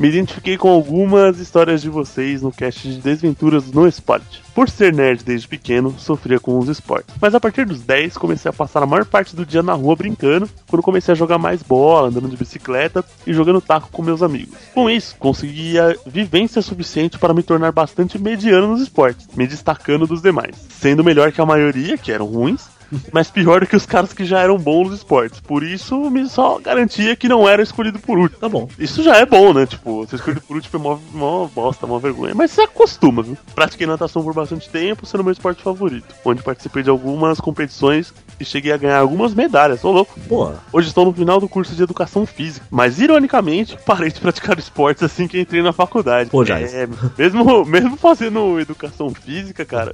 Me 0.02 0.08
identifiquei 0.08 0.58
com 0.58 0.68
algumas 0.68 1.38
histórias 1.38 1.80
de 1.80 1.88
vocês 1.88 2.42
no 2.42 2.50
cast 2.50 2.88
de 2.88 3.00
Desventuras 3.00 3.70
no 3.70 3.86
Esporte. 3.86 4.42
Por 4.52 4.68
ser 4.68 4.92
nerd 4.92 5.22
desde 5.22 5.46
pequeno, 5.46 5.94
sofria 5.96 6.40
com 6.40 6.58
os 6.58 6.68
esportes. 6.68 7.14
Mas 7.20 7.36
a 7.36 7.40
partir 7.40 7.64
dos 7.64 7.82
10, 7.82 8.18
comecei 8.18 8.48
a 8.48 8.52
passar 8.52 8.82
a 8.82 8.86
maior 8.86 9.04
parte 9.04 9.36
do 9.36 9.46
dia 9.46 9.62
na 9.62 9.74
rua 9.74 9.94
brincando, 9.94 10.50
quando 10.68 10.82
comecei 10.82 11.12
a 11.12 11.14
jogar 11.14 11.38
mais 11.38 11.62
bola, 11.62 12.08
andando 12.08 12.28
de 12.28 12.36
bicicleta 12.36 13.04
e 13.24 13.32
jogando 13.32 13.60
taco 13.60 13.90
com 13.92 14.02
meus 14.02 14.24
amigos. 14.24 14.58
Com 14.74 14.90
isso, 14.90 15.14
conseguia 15.20 15.96
vivência 16.04 16.60
suficiente 16.60 17.16
para 17.16 17.32
me 17.32 17.44
tornar 17.44 17.70
bastante 17.70 18.18
mediano 18.18 18.66
nos 18.66 18.82
esportes, 18.82 19.28
me 19.36 19.46
destacando 19.46 20.04
dos 20.04 20.20
demais. 20.20 20.56
Sendo 20.80 21.04
melhor 21.04 21.30
que 21.30 21.40
a 21.40 21.46
maioria, 21.46 21.96
que 21.96 22.10
eram 22.10 22.26
ruins, 22.26 22.68
mas 23.12 23.30
pior 23.30 23.60
do 23.60 23.66
que 23.66 23.76
os 23.76 23.86
caras 23.86 24.12
que 24.12 24.24
já 24.24 24.40
eram 24.40 24.58
bons 24.58 24.88
nos 24.90 24.98
esportes. 24.98 25.40
Por 25.40 25.62
isso, 25.62 26.10
me 26.10 26.28
só 26.28 26.58
garantia 26.58 27.16
que 27.16 27.28
não 27.28 27.48
era 27.48 27.62
escolhido 27.62 27.98
por 27.98 28.18
último. 28.18 28.40
Tá 28.40 28.48
bom. 28.48 28.68
Isso 28.78 29.02
já 29.02 29.16
é 29.16 29.26
bom, 29.26 29.52
né? 29.52 29.66
Tipo, 29.66 30.06
ser 30.06 30.16
escolhido 30.16 30.40
por 30.42 30.56
último 30.56 30.78
é 30.78 30.82
mó, 30.82 30.98
mó 31.12 31.46
bosta, 31.46 31.86
mó 31.86 31.98
vergonha. 31.98 32.34
Mas 32.34 32.50
você 32.50 32.62
acostuma, 32.62 33.22
viu? 33.22 33.36
Pratiquei 33.54 33.86
natação 33.86 34.22
por 34.22 34.34
bastante 34.34 34.68
tempo, 34.68 35.06
sendo 35.06 35.24
meu 35.24 35.32
esporte 35.32 35.62
favorito. 35.62 36.14
Onde 36.24 36.42
participei 36.42 36.82
de 36.82 36.90
algumas 36.90 37.40
competições 37.40 38.12
e 38.38 38.44
cheguei 38.44 38.72
a 38.72 38.76
ganhar 38.76 38.98
algumas 38.98 39.34
medalhas. 39.34 39.84
Ô, 39.84 39.90
louco. 39.90 40.18
Pô, 40.28 40.52
Hoje 40.72 40.88
estou 40.88 41.04
no 41.04 41.12
final 41.12 41.40
do 41.40 41.48
curso 41.48 41.74
de 41.74 41.82
educação 41.82 42.26
física. 42.26 42.66
Mas, 42.70 42.98
ironicamente, 42.98 43.76
parei 43.84 44.10
de 44.10 44.20
praticar 44.20 44.58
esportes 44.58 45.02
assim 45.02 45.26
que 45.26 45.40
entrei 45.40 45.62
na 45.62 45.72
faculdade. 45.72 46.30
Pô, 46.30 46.44
Jais. 46.44 46.72
É, 46.74 46.88
mesmo, 47.16 47.64
mesmo 47.64 47.96
fazendo 47.96 48.58
educação 48.60 49.10
física, 49.10 49.64
cara. 49.64 49.92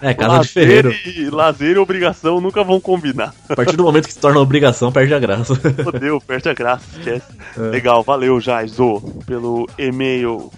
é 0.00 0.14
casa 0.14 0.30
de 0.30 0.38
lazer 0.38 0.52
ferreiro. 0.52 0.94
E, 1.06 1.30
lazer 1.30 1.76
e 1.76 1.78
obrigação 1.78 2.13
nunca 2.22 2.62
vão 2.62 2.80
combinar. 2.80 3.34
A 3.48 3.56
partir 3.56 3.76
do 3.76 3.84
momento 3.84 4.06
que 4.06 4.12
se 4.12 4.18
torna 4.18 4.40
obrigação, 4.40 4.92
perde 4.92 5.14
a 5.14 5.18
graça. 5.18 5.54
Fodeu, 5.82 6.20
perde 6.20 6.48
a 6.48 6.54
graça, 6.54 6.84
esquece. 6.98 7.26
Legal, 7.56 8.02
valeu, 8.02 8.40
Jaizo, 8.40 9.00
pelo 9.26 9.68
e-mail. 9.78 10.50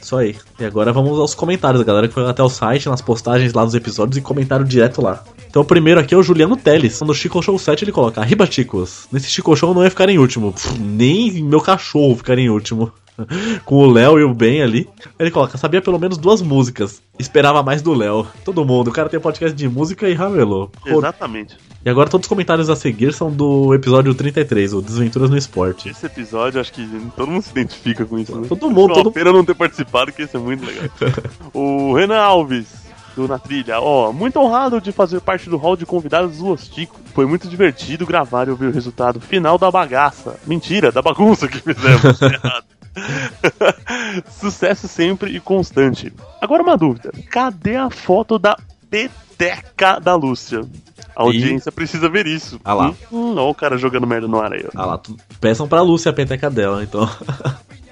Isso 0.00 0.16
aí. 0.16 0.36
E 0.58 0.64
agora 0.64 0.92
vamos 0.92 1.18
aos 1.18 1.34
comentários, 1.34 1.80
a 1.80 1.84
galera 1.84 2.08
que 2.08 2.14
foi 2.14 2.28
até 2.28 2.42
o 2.42 2.48
site, 2.48 2.88
nas 2.88 3.02
postagens 3.02 3.52
lá 3.52 3.64
dos 3.64 3.74
episódios 3.74 4.16
e 4.16 4.20
comentaram 4.20 4.64
direto 4.64 5.02
lá. 5.02 5.22
Então 5.48 5.62
o 5.62 5.64
primeiro 5.66 6.00
aqui 6.00 6.14
é 6.14 6.16
o 6.16 6.22
Juliano 6.22 6.56
Teles. 6.56 7.00
No 7.02 7.14
Chico 7.14 7.42
Show 7.42 7.58
7 7.58 7.84
ele 7.84 7.92
coloca, 7.92 8.20
Arriba 8.20 8.46
Chicos. 8.46 9.06
Nesse 9.12 9.30
Chico 9.30 9.54
Show 9.54 9.70
eu 9.70 9.74
não 9.74 9.84
ia 9.84 9.90
ficar 9.90 10.08
em 10.08 10.18
último. 10.18 10.52
Pff, 10.52 10.78
nem 10.78 11.42
meu 11.42 11.60
cachorro 11.60 12.16
ficaria 12.16 12.46
em 12.46 12.48
último. 12.48 12.90
Com 13.64 13.76
o 13.76 13.90
Léo 13.90 14.18
e 14.18 14.24
o 14.24 14.34
Ben 14.34 14.62
ali. 14.62 14.88
Ele 15.18 15.30
coloca, 15.30 15.58
sabia 15.58 15.80
pelo 15.82 15.98
menos 15.98 16.16
duas 16.18 16.40
músicas. 16.42 17.02
Esperava 17.18 17.62
mais 17.62 17.82
do 17.82 17.92
Léo. 17.94 18.26
Todo 18.44 18.64
mundo. 18.64 18.88
O 18.88 18.92
cara 18.92 19.08
tem 19.08 19.20
podcast 19.20 19.56
de 19.56 19.68
música 19.68 20.08
e 20.08 20.14
ramelou. 20.14 20.70
Ro- 20.80 20.98
Exatamente. 20.98 21.56
E 21.84 21.90
agora 21.90 22.08
todos 22.08 22.24
os 22.24 22.28
comentários 22.28 22.70
a 22.70 22.76
seguir 22.76 23.12
são 23.12 23.30
do 23.30 23.74
episódio 23.74 24.14
33, 24.14 24.72
o 24.72 24.80
Desventuras 24.80 25.28
no 25.30 25.36
Esporte. 25.36 25.88
Esse 25.88 26.06
episódio, 26.06 26.60
acho 26.60 26.72
que 26.72 26.86
todo 27.16 27.30
mundo 27.30 27.42
se 27.42 27.50
identifica 27.50 28.04
com 28.04 28.18
isso, 28.18 28.34
né? 28.36 28.46
Todo 28.48 28.70
mundo, 28.70 28.94
todo 28.94 29.10
pena 29.10 29.32
não 29.32 29.44
ter 29.44 29.54
participado, 29.56 30.12
que 30.12 30.22
esse 30.22 30.36
é 30.36 30.38
muito 30.38 30.64
legal. 30.64 30.84
o 31.52 31.92
Renan 31.92 32.18
Alves, 32.20 32.66
do 33.16 33.26
Na 33.26 33.36
Trilha, 33.38 33.80
ó, 33.80 34.12
muito 34.12 34.38
honrado 34.38 34.80
de 34.80 34.92
fazer 34.92 35.20
parte 35.20 35.50
do 35.50 35.56
hall 35.56 35.76
de 35.76 35.84
convidados 35.84 36.38
do 36.38 36.46
Ostico. 36.46 37.00
Foi 37.12 37.26
muito 37.26 37.48
divertido 37.48 38.06
gravar 38.06 38.46
e 38.46 38.52
ouvir 38.52 38.66
o 38.66 38.72
resultado 38.72 39.20
final 39.20 39.58
da 39.58 39.68
bagaça. 39.68 40.36
Mentira, 40.46 40.92
da 40.92 41.02
bagunça 41.02 41.48
que 41.48 41.58
fizemos. 41.58 42.22
Errado. 42.22 42.64
Sucesso 44.40 44.88
sempre 44.88 45.34
e 45.34 45.40
constante. 45.40 46.12
Agora 46.40 46.62
uma 46.62 46.76
dúvida: 46.76 47.12
cadê 47.30 47.76
a 47.76 47.90
foto 47.90 48.38
da 48.38 48.56
peteca 48.90 49.98
da 49.98 50.14
Lúcia? 50.14 50.62
A 51.14 51.22
audiência 51.22 51.70
precisa 51.70 52.08
ver 52.08 52.26
isso. 52.26 52.60
Ah 52.64 52.74
lá. 52.74 52.94
Hum, 53.10 53.34
ó, 53.36 53.50
o 53.50 53.54
cara 53.54 53.76
jogando 53.76 54.06
merda 54.06 54.26
no 54.26 54.40
ar 54.40 54.52
aí, 54.52 54.64
ó. 54.64 54.70
Ah 54.74 54.86
lá, 54.86 55.00
peçam 55.40 55.68
pra 55.68 55.82
Lúcia 55.82 56.10
a 56.10 56.14
peteca 56.14 56.50
dela, 56.50 56.82
então. 56.82 57.08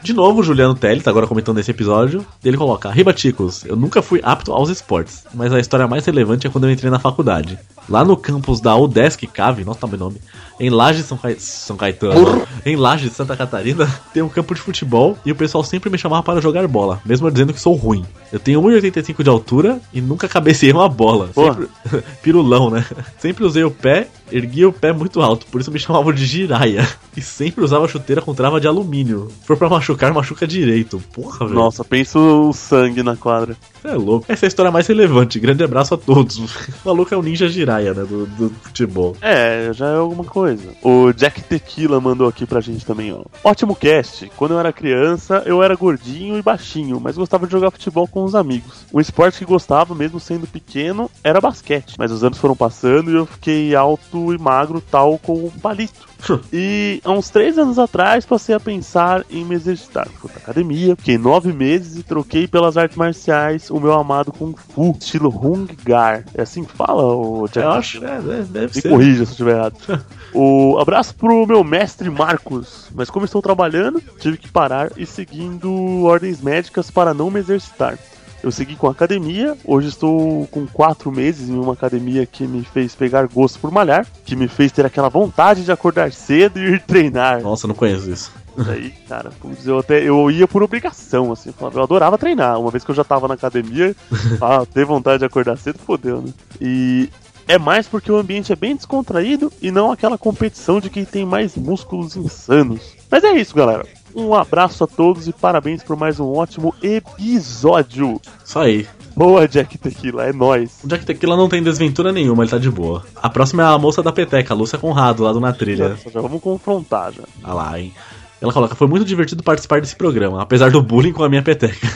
De 0.03 0.15
novo, 0.15 0.41
o 0.41 0.43
Juliano 0.43 0.75
Teles, 0.75 1.07
agora 1.07 1.27
comentando 1.27 1.59
nesse 1.59 1.71
episódio, 1.71 2.25
ele 2.43 2.57
coloca: 2.57 2.89
Arriba, 2.89 3.13
Ticos, 3.13 3.65
eu 3.67 3.77
nunca 3.77 4.01
fui 4.01 4.21
apto 4.23 4.53
aos 4.53 4.71
esportes, 4.71 5.25
mas 5.35 5.53
a 5.53 5.61
história 5.61 5.87
mais 5.87 6.07
relevante 6.07 6.47
é 6.47 6.51
quando 6.51 6.65
eu 6.65 6.71
entrei 6.71 6.91
na 6.91 6.99
faculdade. 6.99 7.59
Lá 7.89 8.05
no 8.05 8.17
campus 8.17 8.61
da 8.61 8.77
UDESC 8.77 9.27
Cave, 9.27 9.65
nossa, 9.65 9.81
tá 9.81 9.87
meu 9.87 9.99
nome, 9.99 10.17
em 10.61 10.71
Laje 10.71 11.03
São, 11.03 11.17
Cai- 11.19 11.37
São 11.39 11.77
Caetano, 11.77 12.43
em 12.65 12.77
Laje 12.77 13.09
Santa 13.11 13.37
Catarina, 13.37 13.87
tem 14.15 14.23
um 14.23 14.29
campo 14.29 14.55
de 14.55 14.61
futebol 14.61 15.17
e 15.25 15.33
o 15.33 15.35
pessoal 15.35 15.65
sempre 15.65 15.91
me 15.91 15.99
chamava 15.99 16.23
para 16.23 16.41
jogar 16.41 16.67
bola, 16.69 17.01
mesmo 17.05 17.27
eu 17.27 17.31
dizendo 17.31 17.53
que 17.53 17.61
sou 17.61 17.75
ruim. 17.75 18.05
Eu 18.33 18.39
tenho 18.39 18.63
1,85 18.63 19.23
de 19.25 19.29
altura 19.31 19.81
e 19.93 20.01
nunca 20.01 20.29
cabeceei 20.29 20.71
uma 20.73 20.89
bola. 20.89 21.31
Sempre... 21.35 21.69
Pirulão, 22.23 22.71
né? 22.71 22.85
Sempre 23.19 23.45
usei 23.45 23.65
o 23.65 23.71
pé, 23.71 24.07
ergui 24.31 24.65
o 24.65 24.73
pé 24.73 24.93
muito 24.93 25.21
alto, 25.21 25.47
por 25.47 25.61
isso 25.61 25.71
me 25.73 25.79
chamavam 25.79 26.13
de 26.13 26.25
giraia. 26.25 26.87
E 27.17 27.21
sempre 27.21 27.65
usava 27.65 27.89
chuteira 27.89 28.23
com 28.23 28.33
trava 28.33 28.61
de 28.61 28.69
alumínio. 28.69 29.29
Se 29.41 29.47
for 29.49 29.57
pra 29.57 29.69
machucar, 29.69 30.13
machuca 30.15 30.47
direito. 30.47 31.03
Porra, 31.13 31.41
velho. 31.45 31.59
Nossa, 31.59 31.83
pensa 31.83 32.19
o 32.21 32.53
sangue 32.53 33.03
na 33.03 33.17
quadra. 33.17 33.57
Você 33.83 33.89
é 33.89 33.95
louco. 33.95 34.27
Essa 34.29 34.45
é 34.45 34.47
a 34.47 34.49
história 34.49 34.71
mais 34.71 34.87
relevante. 34.87 35.41
Grande 35.41 35.65
abraço 35.65 35.93
a 35.95 35.97
todos. 35.99 36.39
O 36.39 36.49
maluco 36.85 37.13
é 37.13 37.17
o 37.17 37.23
ninja 37.23 37.49
giraia, 37.49 37.70
né? 37.79 38.05
Do, 38.05 38.27
do 38.27 38.51
futebol. 38.63 39.17
É, 39.21 39.71
já 39.73 39.89
é 39.89 39.97
alguma 39.97 40.25
coisa. 40.25 40.71
O 40.83 41.13
Jack 41.13 41.43
Tequila 41.43 42.01
mandou 42.01 42.29
aqui 42.29 42.47
pra 42.47 42.61
gente 42.61 42.85
também, 42.85 43.13
ó. 43.13 43.23
Ótimo 43.45 43.77
cast. 43.77 44.31
Quando 44.37 44.53
eu 44.53 44.61
era 44.61 44.73
criança, 44.73 45.43
eu 45.47 45.63
era 45.63 45.75
gordinho 45.75 46.39
e 46.39 46.43
baixinho, 46.43 47.01
mas 47.01 47.17
gostava 47.17 47.47
de 47.47 47.53
jogar 47.53 47.71
futebol 47.71 48.07
com 48.07 48.25
os 48.25 48.35
amigos. 48.35 48.85
Um 48.93 49.01
esporte 49.01 49.39
que 49.39 49.45
gostava, 49.45 49.95
mesmo 49.95 50.19
sendo 50.19 50.47
pequeno, 50.47 51.11
era 51.23 51.41
basquete. 51.41 51.95
Mas 51.99 52.11
os 52.11 52.25
anos 52.25 52.39
foram 52.39 52.57
passando 52.57 53.11
e 53.11 53.15
eu 53.15 53.27
fiquei 53.27 53.75
alto 53.75 54.35
e 54.35 54.39
magro, 54.39 54.81
tal 54.81 55.19
como 55.19 55.47
um 55.47 55.51
palito. 55.51 56.10
E 56.53 57.01
há 57.05 57.11
uns 57.13 57.31
três 57.31 57.59
anos 57.59 57.79
atrás 57.79 58.27
passei 58.27 58.55
a 58.55 58.61
pensar 58.61 59.25
em 59.31 59.45
me 59.45 59.55
exercitar. 59.55 60.09
Fui 60.09 60.31
pra 60.31 60.41
academia, 60.41 60.97
fiquei 60.97 61.17
nove 61.17 61.53
meses 61.53 61.99
e 61.99 62.03
troquei 62.03 62.47
pelas 62.47 62.77
artes 62.77 62.97
marciais 62.97 63.71
o 63.71 63.79
meu 63.79 63.93
amado 63.93 64.33
Kung 64.33 64.55
Fu, 64.57 64.97
estilo 64.99 65.29
Hung 65.31 65.67
Gar. 65.85 66.25
É 66.35 66.43
assim 66.43 66.65
que 66.65 66.73
fala, 66.73 67.03
o 67.03 67.47
Jack? 67.47 67.65
Eu 67.67 67.71
acho, 67.73 68.05
é, 68.05 68.17
é, 68.17 68.43
deve 68.43 68.75
Me 68.75 68.83
ser. 68.83 68.89
corrija 68.89 69.17
se 69.17 69.21
eu 69.21 69.31
estiver 69.31 69.57
errado. 69.57 69.77
o 70.35 70.79
abraço 70.79 71.15
pro 71.15 71.47
meu 71.47 71.63
mestre 71.63 72.11
Marcos. 72.11 72.89
Mas 72.95 73.11
como 73.11 73.25
estou 73.25 73.43
trabalhando, 73.43 74.03
tive 74.19 74.37
que 74.37 74.49
parar 74.49 74.91
e 74.97 75.07
seguindo 75.07 76.05
ordens 76.05 76.41
médicas 76.41 76.91
para 76.91 77.15
não 77.15 77.31
me 77.31 77.41
exercitar. 77.41 77.99
Eu 78.43 78.51
segui 78.51 78.75
com 78.75 78.87
a 78.87 78.91
academia, 78.91 79.57
hoje 79.65 79.89
estou 79.89 80.47
com 80.47 80.67
quatro 80.67 81.13
meses 81.13 81.51
em 81.51 81.59
uma 81.59 81.75
academia 81.75 82.25
que 82.25 82.47
me 82.47 82.65
fez 82.65 82.95
pegar 82.95 83.27
gosto 83.27 83.59
por 83.59 83.71
malhar, 83.71 84.07
que 84.25 84.35
me 84.35 84.49
fez 84.49 84.73
ter 84.73 84.87
aquela 84.87 85.11
vontade 85.11 85.63
de 85.63 85.71
acordar 85.71 86.11
cedo 86.11 86.59
e 86.59 86.75
ir 86.75 86.81
treinar. 86.81 87.43
Nossa, 87.43 87.69
não 87.69 87.75
conheço 87.75 88.11
isso. 88.11 88.33
Daí, 88.57 88.91
cara, 89.09 89.31
putz, 89.41 89.67
eu 89.67 89.79
até 89.79 90.03
eu 90.03 90.31
ia 90.31 90.49
por 90.49 90.63
obrigação, 90.63 91.33
assim, 91.33 91.53
eu 91.61 91.83
adorava 91.83 92.19
treinar. 92.19 92.59
Uma 92.59 92.71
vez 92.71 92.83
que 92.83 92.91
eu 92.91 92.95
já 92.95 93.05
tava 93.05 93.29
na 93.29 93.35
academia, 93.35 93.95
ah, 94.41 94.65
ter 94.73 94.85
vontade 94.85 95.19
de 95.19 95.25
acordar 95.27 95.59
cedo, 95.59 95.79
fodeu, 95.79 96.23
né? 96.23 96.33
E 96.61 97.11
é 97.47 97.59
mais 97.59 97.87
porque 97.87 98.11
o 98.11 98.17
ambiente 98.17 98.53
é 98.53 98.57
bem 98.57 98.75
descontraído 98.75 99.53
e 99.61 99.71
não 99.71 99.93
aquela 99.93 100.17
competição 100.17 100.81
de 100.81 100.89
quem 100.89 101.05
tem 101.05 101.27
mais 101.27 101.57
músculos 101.57 102.17
insanos. 102.17 102.97
Mas 103.11 103.23
é 103.25 103.33
isso, 103.33 103.55
galera. 103.55 103.85
Um 104.15 104.35
abraço 104.35 104.85
a 104.85 104.87
todos 104.87 105.29
e 105.29 105.33
parabéns 105.33 105.83
por 105.83 105.97
mais 105.97 106.19
um 106.19 106.33
ótimo 106.33 106.75
episódio. 106.83 108.21
Isso 108.45 108.59
aí. 108.59 108.87
Boa, 109.17 109.47
Jack 109.47 109.77
Tequila, 109.77 110.25
é 110.25 110.33
nóis. 110.33 110.79
O 110.83 110.89
Jack 110.89 111.05
Tequila 111.05 111.37
não 111.37 111.49
tem 111.49 111.63
desventura 111.63 112.13
nenhuma, 112.13 112.43
ele 112.43 112.51
tá 112.51 112.59
de 112.59 112.71
boa. 112.71 113.05
A 113.17 113.29
próxima 113.29 113.63
é 113.63 113.67
a 113.67 113.79
moça 113.79 114.03
da 114.03 114.13
peteca, 114.13 114.55
a 114.55 114.57
Lúcia 114.57 114.79
Conrado, 114.79 115.23
lá 115.23 115.33
do 115.33 115.41
Na 115.41 115.53
Trilha. 115.53 115.97
Já, 116.05 116.11
já 116.11 116.21
vamos 116.21 116.41
confrontar 116.41 117.13
já. 117.13 117.23
Olha 117.45 117.53
lá, 117.53 117.81
hein. 117.81 117.93
Ela 118.41 118.53
coloca, 118.53 118.75
foi 118.75 118.87
muito 118.87 119.05
divertido 119.05 119.43
participar 119.43 119.81
desse 119.81 119.95
programa, 119.95 120.41
apesar 120.41 120.71
do 120.71 120.81
bullying 120.81 121.13
com 121.13 121.23
a 121.23 121.29
minha 121.29 121.43
peteca. 121.43 121.87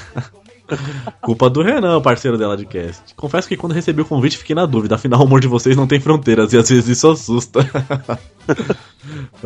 Culpa 1.20 1.49
do 1.49 1.62
Renan, 1.62 2.01
parceiro 2.01 2.39
dela 2.39 2.57
de 2.57 2.66
cast. 2.66 3.15
Confesso 3.15 3.49
que 3.49 3.57
quando 3.57 3.73
recebi 3.73 4.01
o 4.03 4.05
convite 4.05 4.39
fiquei 4.39 4.55
na 4.55 4.66
dúvida, 4.66 4.95
afinal 4.95 5.20
o 5.20 5.24
humor 5.24 5.41
de 5.41 5.49
vocês 5.49 5.77
não 5.77 5.86
tem 5.86 6.01
fronteiras 6.01 6.53
e 6.53 6.59
às 6.59 6.69
vezes 6.69 6.89
isso 6.89 7.11
assusta. 7.11 7.61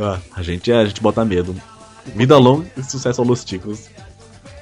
Ah, 0.00 0.18
a, 0.36 0.42
gente, 0.42 0.70
a 0.70 0.84
gente 0.84 1.00
bota 1.00 1.24
medo. 1.24 1.54
Vida 2.14 2.36
longa 2.36 2.70
e 2.76 2.82
sucesso 2.82 3.22
aos 3.22 3.44
Ticos. 3.44 3.88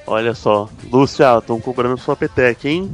Olha 0.06 0.35
só, 0.35 0.68
Lúcia, 0.90 1.39
estão 1.39 1.60
cobrando 1.60 1.98
sua 1.98 2.14
peteca, 2.14 2.68
hein? 2.68 2.93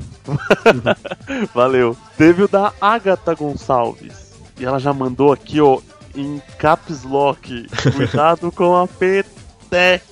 Valeu. 1.55 1.97
Teve 2.17 2.45
o 2.45 2.49
da 2.49 2.73
Agatha 2.81 3.35
Gonçalves. 3.35 4.33
E 4.59 4.65
ela 4.65 4.79
já 4.79 4.95
mandou 4.95 5.31
aqui, 5.31 5.61
ó, 5.61 5.79
em 6.15 6.41
caps 6.59 7.03
lock. 7.03 7.67
Cuidado 7.95 8.51
com 8.51 8.77
a 8.77 8.89
peteca. 8.89 10.12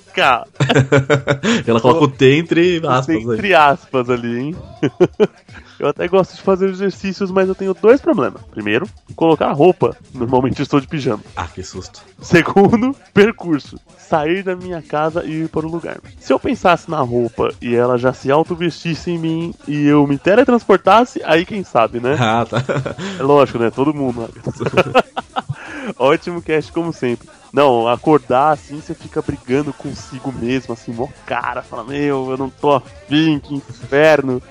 Ela 1.67 1.81
coloca 1.81 2.05
o 2.05 2.09
T 2.09 2.37
entre 2.37 2.81
aspas. 2.87 3.17
Entre 3.17 3.55
aspas 3.55 4.11
ali, 4.11 4.39
hein? 4.39 4.57
Eu 5.81 5.89
até 5.89 6.07
gosto 6.07 6.37
de 6.37 6.43
fazer 6.43 6.69
exercícios, 6.69 7.31
mas 7.31 7.49
eu 7.49 7.55
tenho 7.55 7.73
dois 7.73 8.03
problemas. 8.03 8.43
Primeiro, 8.51 8.87
colocar 9.17 9.51
roupa. 9.53 9.97
Normalmente 10.13 10.61
estou 10.61 10.79
de 10.79 10.87
pijama. 10.87 11.23
Ah, 11.35 11.47
que 11.47 11.63
susto. 11.63 12.03
Segundo, 12.21 12.95
percurso. 13.15 13.81
Sair 13.97 14.43
da 14.43 14.55
minha 14.55 14.83
casa 14.83 15.25
e 15.25 15.45
ir 15.45 15.49
para 15.49 15.67
o 15.67 15.71
lugar. 15.71 15.99
Se 16.19 16.35
eu 16.35 16.39
pensasse 16.39 16.91
na 16.91 17.01
roupa 17.01 17.55
e 17.63 17.75
ela 17.75 17.97
já 17.97 18.13
se 18.13 18.31
auto-vestisse 18.31 19.11
em 19.11 19.19
mim 19.19 19.55
e 19.67 19.87
eu 19.87 20.07
me 20.07 20.19
teletransportasse, 20.19 21.23
aí 21.25 21.47
quem 21.47 21.65
sabe, 21.65 21.99
né? 21.99 22.15
Ah, 22.21 22.45
tá. 22.45 22.63
É 23.19 23.23
lógico, 23.23 23.59
né? 23.59 23.71
Todo 23.71 23.95
mundo. 23.95 24.29
Ótimo 25.99 26.43
cast, 26.43 26.73
como 26.73 26.93
sempre. 26.93 27.29
Não, 27.53 27.89
acordar 27.89 28.53
assim, 28.53 28.81
você 28.81 28.95
fica 28.95 29.21
brigando 29.21 29.73
consigo 29.73 30.33
mesmo, 30.33 30.73
assim, 30.73 30.93
mó 30.93 31.09
cara. 31.27 31.63
Fala, 31.63 31.85
meu, 31.85 32.31
eu 32.31 32.37
não 32.37 32.49
tô 32.49 32.73
afim, 32.73 33.41
que 33.41 33.55
inferno 33.55 34.43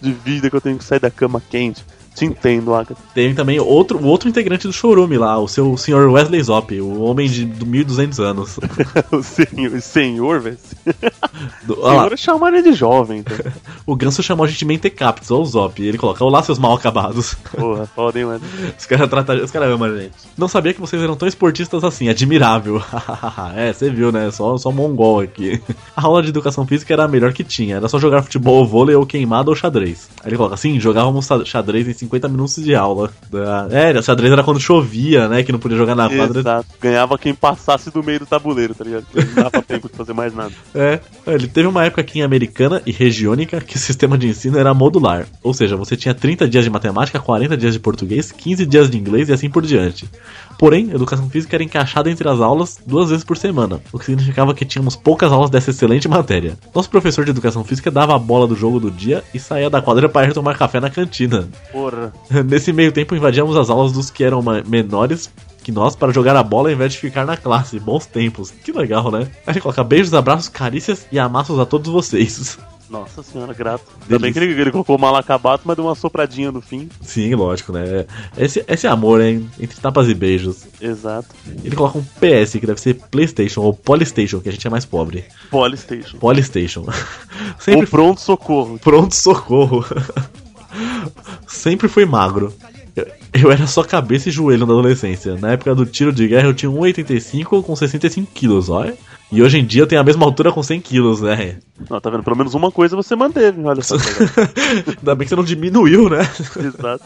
de 0.00 0.12
vida 0.12 0.48
que 0.48 0.56
eu 0.56 0.60
tenho 0.60 0.78
que 0.78 0.84
sair 0.84 1.00
da 1.00 1.10
cama 1.10 1.42
quente. 1.48 1.84
Te 2.18 2.24
entendo, 2.24 2.74
Agatha. 2.74 2.96
Tem 3.14 3.34
também 3.34 3.60
outro, 3.60 3.98
o 3.98 4.06
outro 4.06 4.28
integrante 4.28 4.66
do 4.66 4.72
Chorume 4.72 5.16
lá, 5.16 5.38
o 5.38 5.46
seu 5.48 5.76
senhor 5.76 6.10
Wesley 6.10 6.42
Zop, 6.42 6.80
o 6.80 7.00
homem 7.02 7.28
de 7.28 7.44
do 7.44 7.64
1200 7.64 8.18
anos. 8.20 8.58
o 9.12 9.22
senhor, 9.22 9.80
senhor 9.80 10.40
velho. 10.40 10.58
Do- 11.62 11.78
olha 11.80 11.94
lá, 11.96 12.02
Senhor 12.04 12.18
chamar 12.18 12.52
ele 12.54 12.62
de 12.62 12.72
jovem, 12.72 13.20
então. 13.20 13.36
o 13.86 13.94
Ganso 13.94 14.22
chamou 14.22 14.44
a 14.44 14.48
gente 14.48 14.58
de 14.58 14.64
Mentecaps, 14.64 15.30
ou 15.30 15.42
o 15.42 15.46
Zop. 15.46 15.80
Ele 15.82 15.96
coloca, 15.98 16.24
olá 16.24 16.42
seus 16.42 16.58
mal 16.58 16.74
acabados. 16.74 17.34
Porra, 17.56 17.88
podem, 17.94 18.24
mano. 18.24 18.40
Os 18.78 18.86
caras 18.86 19.08
tratam, 19.08 19.36
os 19.42 19.50
caras 19.50 19.70
amam 19.70 19.88
a 19.92 19.98
gente. 19.98 20.12
Não 20.36 20.48
sabia 20.48 20.72
que 20.74 20.80
vocês 20.80 21.00
eram 21.02 21.14
tão 21.16 21.28
esportistas 21.28 21.84
assim, 21.84 22.08
admirável. 22.08 22.82
é, 23.56 23.72
você 23.72 23.90
viu, 23.90 24.10
né? 24.10 24.30
Só, 24.30 24.56
só 24.56 24.70
mongol 24.72 25.20
aqui. 25.20 25.60
A 25.96 26.02
aula 26.04 26.22
de 26.22 26.28
educação 26.30 26.66
física 26.66 26.92
era 26.92 27.04
a 27.04 27.08
melhor 27.08 27.32
que 27.32 27.44
tinha. 27.44 27.76
Era 27.76 27.88
só 27.88 27.98
jogar 27.98 28.22
futebol, 28.22 28.66
vôlei 28.66 28.94
ou 28.96 29.06
queimado 29.06 29.50
ou 29.50 29.56
xadrez. 29.56 30.08
Aí 30.22 30.30
ele 30.30 30.36
coloca 30.36 30.54
assim, 30.54 30.78
jogávamos 30.80 31.26
xa- 31.26 31.44
xadrez 31.44 31.86
em 31.88 31.92
50 32.08 32.28
minutos 32.28 32.56
de 32.56 32.74
aula. 32.74 33.10
Ah, 33.34 33.68
É, 33.70 34.02
xadrez 34.02 34.32
era 34.32 34.42
quando 34.42 34.58
chovia, 34.58 35.28
né? 35.28 35.42
Que 35.42 35.52
não 35.52 35.58
podia 35.58 35.76
jogar 35.76 35.94
na 35.94 36.08
quadra. 36.08 36.40
Exato. 36.40 36.66
Ganhava 36.80 37.18
quem 37.18 37.34
passasse 37.34 37.90
do 37.90 38.02
meio 38.02 38.20
do 38.20 38.26
tabuleiro, 38.26 38.74
tá 38.74 38.84
ligado? 38.84 39.04
Porque 39.12 39.26
Não 39.26 39.34
dava 39.44 39.62
tempo 39.62 39.88
de 39.88 39.96
fazer 39.96 40.12
mais 40.12 40.34
nada. 40.34 40.52
É, 40.74 41.00
ele 41.26 41.48
teve 41.48 41.66
uma 41.66 41.84
época 41.84 42.00
aqui 42.00 42.20
em 42.20 42.22
Americana 42.22 42.80
e 42.86 42.92
Regiônica 42.92 43.60
que 43.60 43.76
o 43.76 43.78
sistema 43.78 44.16
de 44.16 44.28
ensino 44.28 44.58
era 44.58 44.72
modular. 44.72 45.26
Ou 45.42 45.52
seja, 45.52 45.76
você 45.76 45.96
tinha 45.96 46.14
30 46.14 46.48
dias 46.48 46.64
de 46.64 46.70
matemática, 46.70 47.18
40 47.18 47.56
dias 47.56 47.72
de 47.72 47.80
português, 47.80 48.30
15 48.30 48.64
dias 48.64 48.88
de 48.88 48.96
inglês 48.96 49.28
e 49.28 49.32
assim 49.32 49.50
por 49.50 49.64
diante. 49.64 50.08
Porém, 50.58 50.90
educação 50.90 51.30
física 51.30 51.56
era 51.56 51.62
encaixada 51.62 52.10
entre 52.10 52.28
as 52.28 52.40
aulas 52.40 52.78
duas 52.84 53.10
vezes 53.10 53.24
por 53.24 53.36
semana, 53.36 53.80
o 53.92 53.98
que 53.98 54.06
significava 54.06 54.52
que 54.52 54.64
tínhamos 54.64 54.96
poucas 54.96 55.30
aulas 55.30 55.50
dessa 55.50 55.70
excelente 55.70 56.08
matéria. 56.08 56.58
Nosso 56.74 56.90
professor 56.90 57.24
de 57.24 57.30
educação 57.30 57.62
física 57.62 57.92
dava 57.92 58.16
a 58.16 58.18
bola 58.18 58.46
do 58.46 58.56
jogo 58.56 58.80
do 58.80 58.90
dia 58.90 59.22
e 59.32 59.38
saía 59.38 59.70
da 59.70 59.80
quadra 59.80 60.08
para 60.08 60.26
ir 60.26 60.34
tomar 60.34 60.58
café 60.58 60.80
na 60.80 60.90
cantina. 60.90 61.48
Porra. 61.70 62.12
Nesse 62.44 62.72
meio 62.72 62.90
tempo, 62.90 63.14
invadíamos 63.14 63.56
as 63.56 63.70
aulas 63.70 63.92
dos 63.92 64.10
que 64.10 64.24
eram 64.24 64.42
menores 64.66 65.30
que 65.62 65.70
nós 65.70 65.94
para 65.94 66.12
jogar 66.12 66.34
a 66.34 66.42
bola 66.42 66.70
ao 66.70 66.74
invés 66.74 66.92
de 66.92 66.98
ficar 66.98 67.24
na 67.26 67.36
classe. 67.36 67.78
Bons 67.78 68.06
tempos. 68.06 68.50
Que 68.50 68.72
legal, 68.72 69.10
né? 69.12 69.28
Aí 69.46 69.52
ele 69.52 69.60
coloca 69.60 69.84
beijos, 69.84 70.14
abraços, 70.14 70.48
carícias 70.48 71.06
e 71.12 71.18
amassos 71.18 71.58
a 71.58 71.66
todos 71.66 71.92
vocês. 71.92 72.58
Nossa 72.88 73.22
senhora, 73.22 73.52
grato. 73.52 73.84
Ainda 74.02 74.18
bem 74.18 74.32
que 74.32 74.38
ele, 74.38 74.58
ele 74.60 74.70
colocou 74.70 74.96
mal 74.98 75.14
acabado, 75.16 75.62
mas 75.64 75.76
deu 75.76 75.84
uma 75.84 75.94
sopradinha 75.94 76.50
no 76.50 76.60
fim. 76.60 76.88
Sim, 77.02 77.34
lógico, 77.34 77.72
né? 77.72 78.06
Esse, 78.36 78.64
esse 78.66 78.86
amor, 78.86 79.20
hein? 79.20 79.48
Entre 79.60 79.78
tapas 79.78 80.08
e 80.08 80.14
beijos. 80.14 80.66
Exato. 80.80 81.28
Ele 81.62 81.76
coloca 81.76 81.98
um 81.98 82.02
PS, 82.02 82.52
que 82.52 82.66
deve 82.66 82.80
ser 82.80 82.94
PlayStation 83.10 83.60
ou 83.60 83.74
Polystation, 83.74 84.40
que 84.40 84.48
a 84.48 84.52
gente 84.52 84.66
é 84.66 84.70
mais 84.70 84.84
pobre. 84.86 85.24
Polystation. 85.50 86.18
Polystation. 86.18 86.84
Ou 86.88 87.60
Sempre 87.60 87.86
pronto 87.86 88.20
socorro. 88.20 88.78
pronto 88.78 89.14
socorro. 89.14 89.84
Sempre 91.46 91.88
fui 91.88 92.04
magro. 92.04 92.52
Eu, 93.32 93.50
era 93.50 93.66
só 93.66 93.82
cabeça 93.82 94.28
e 94.28 94.32
joelho 94.32 94.66
na 94.66 94.72
adolescência. 94.72 95.36
Na 95.36 95.52
época 95.52 95.74
do 95.74 95.86
tiro 95.86 96.12
de 96.12 96.26
guerra 96.26 96.46
eu 96.46 96.54
tinha 96.54 96.70
1,85 96.70 97.62
com 97.62 97.76
65 97.76 98.30
quilos, 98.32 98.68
olha. 98.68 98.96
E 99.30 99.42
hoje 99.42 99.58
em 99.58 99.64
dia 99.64 99.82
eu 99.82 99.86
tenho 99.86 100.00
a 100.00 100.04
mesma 100.04 100.24
altura 100.24 100.50
com 100.50 100.62
100 100.62 100.80
quilos, 100.80 101.20
né? 101.20 101.58
Não, 101.88 102.00
tá 102.00 102.08
vendo? 102.08 102.22
Pelo 102.22 102.36
menos 102.36 102.54
uma 102.54 102.72
coisa 102.72 102.96
você 102.96 103.14
manteve, 103.14 103.62
olha 103.62 103.82
só. 103.82 103.96
Ainda 104.98 105.14
bem 105.14 105.24
que 105.24 105.28
você 105.28 105.36
não 105.36 105.44
diminuiu, 105.44 106.08
né? 106.08 106.20
Exato. 106.56 107.04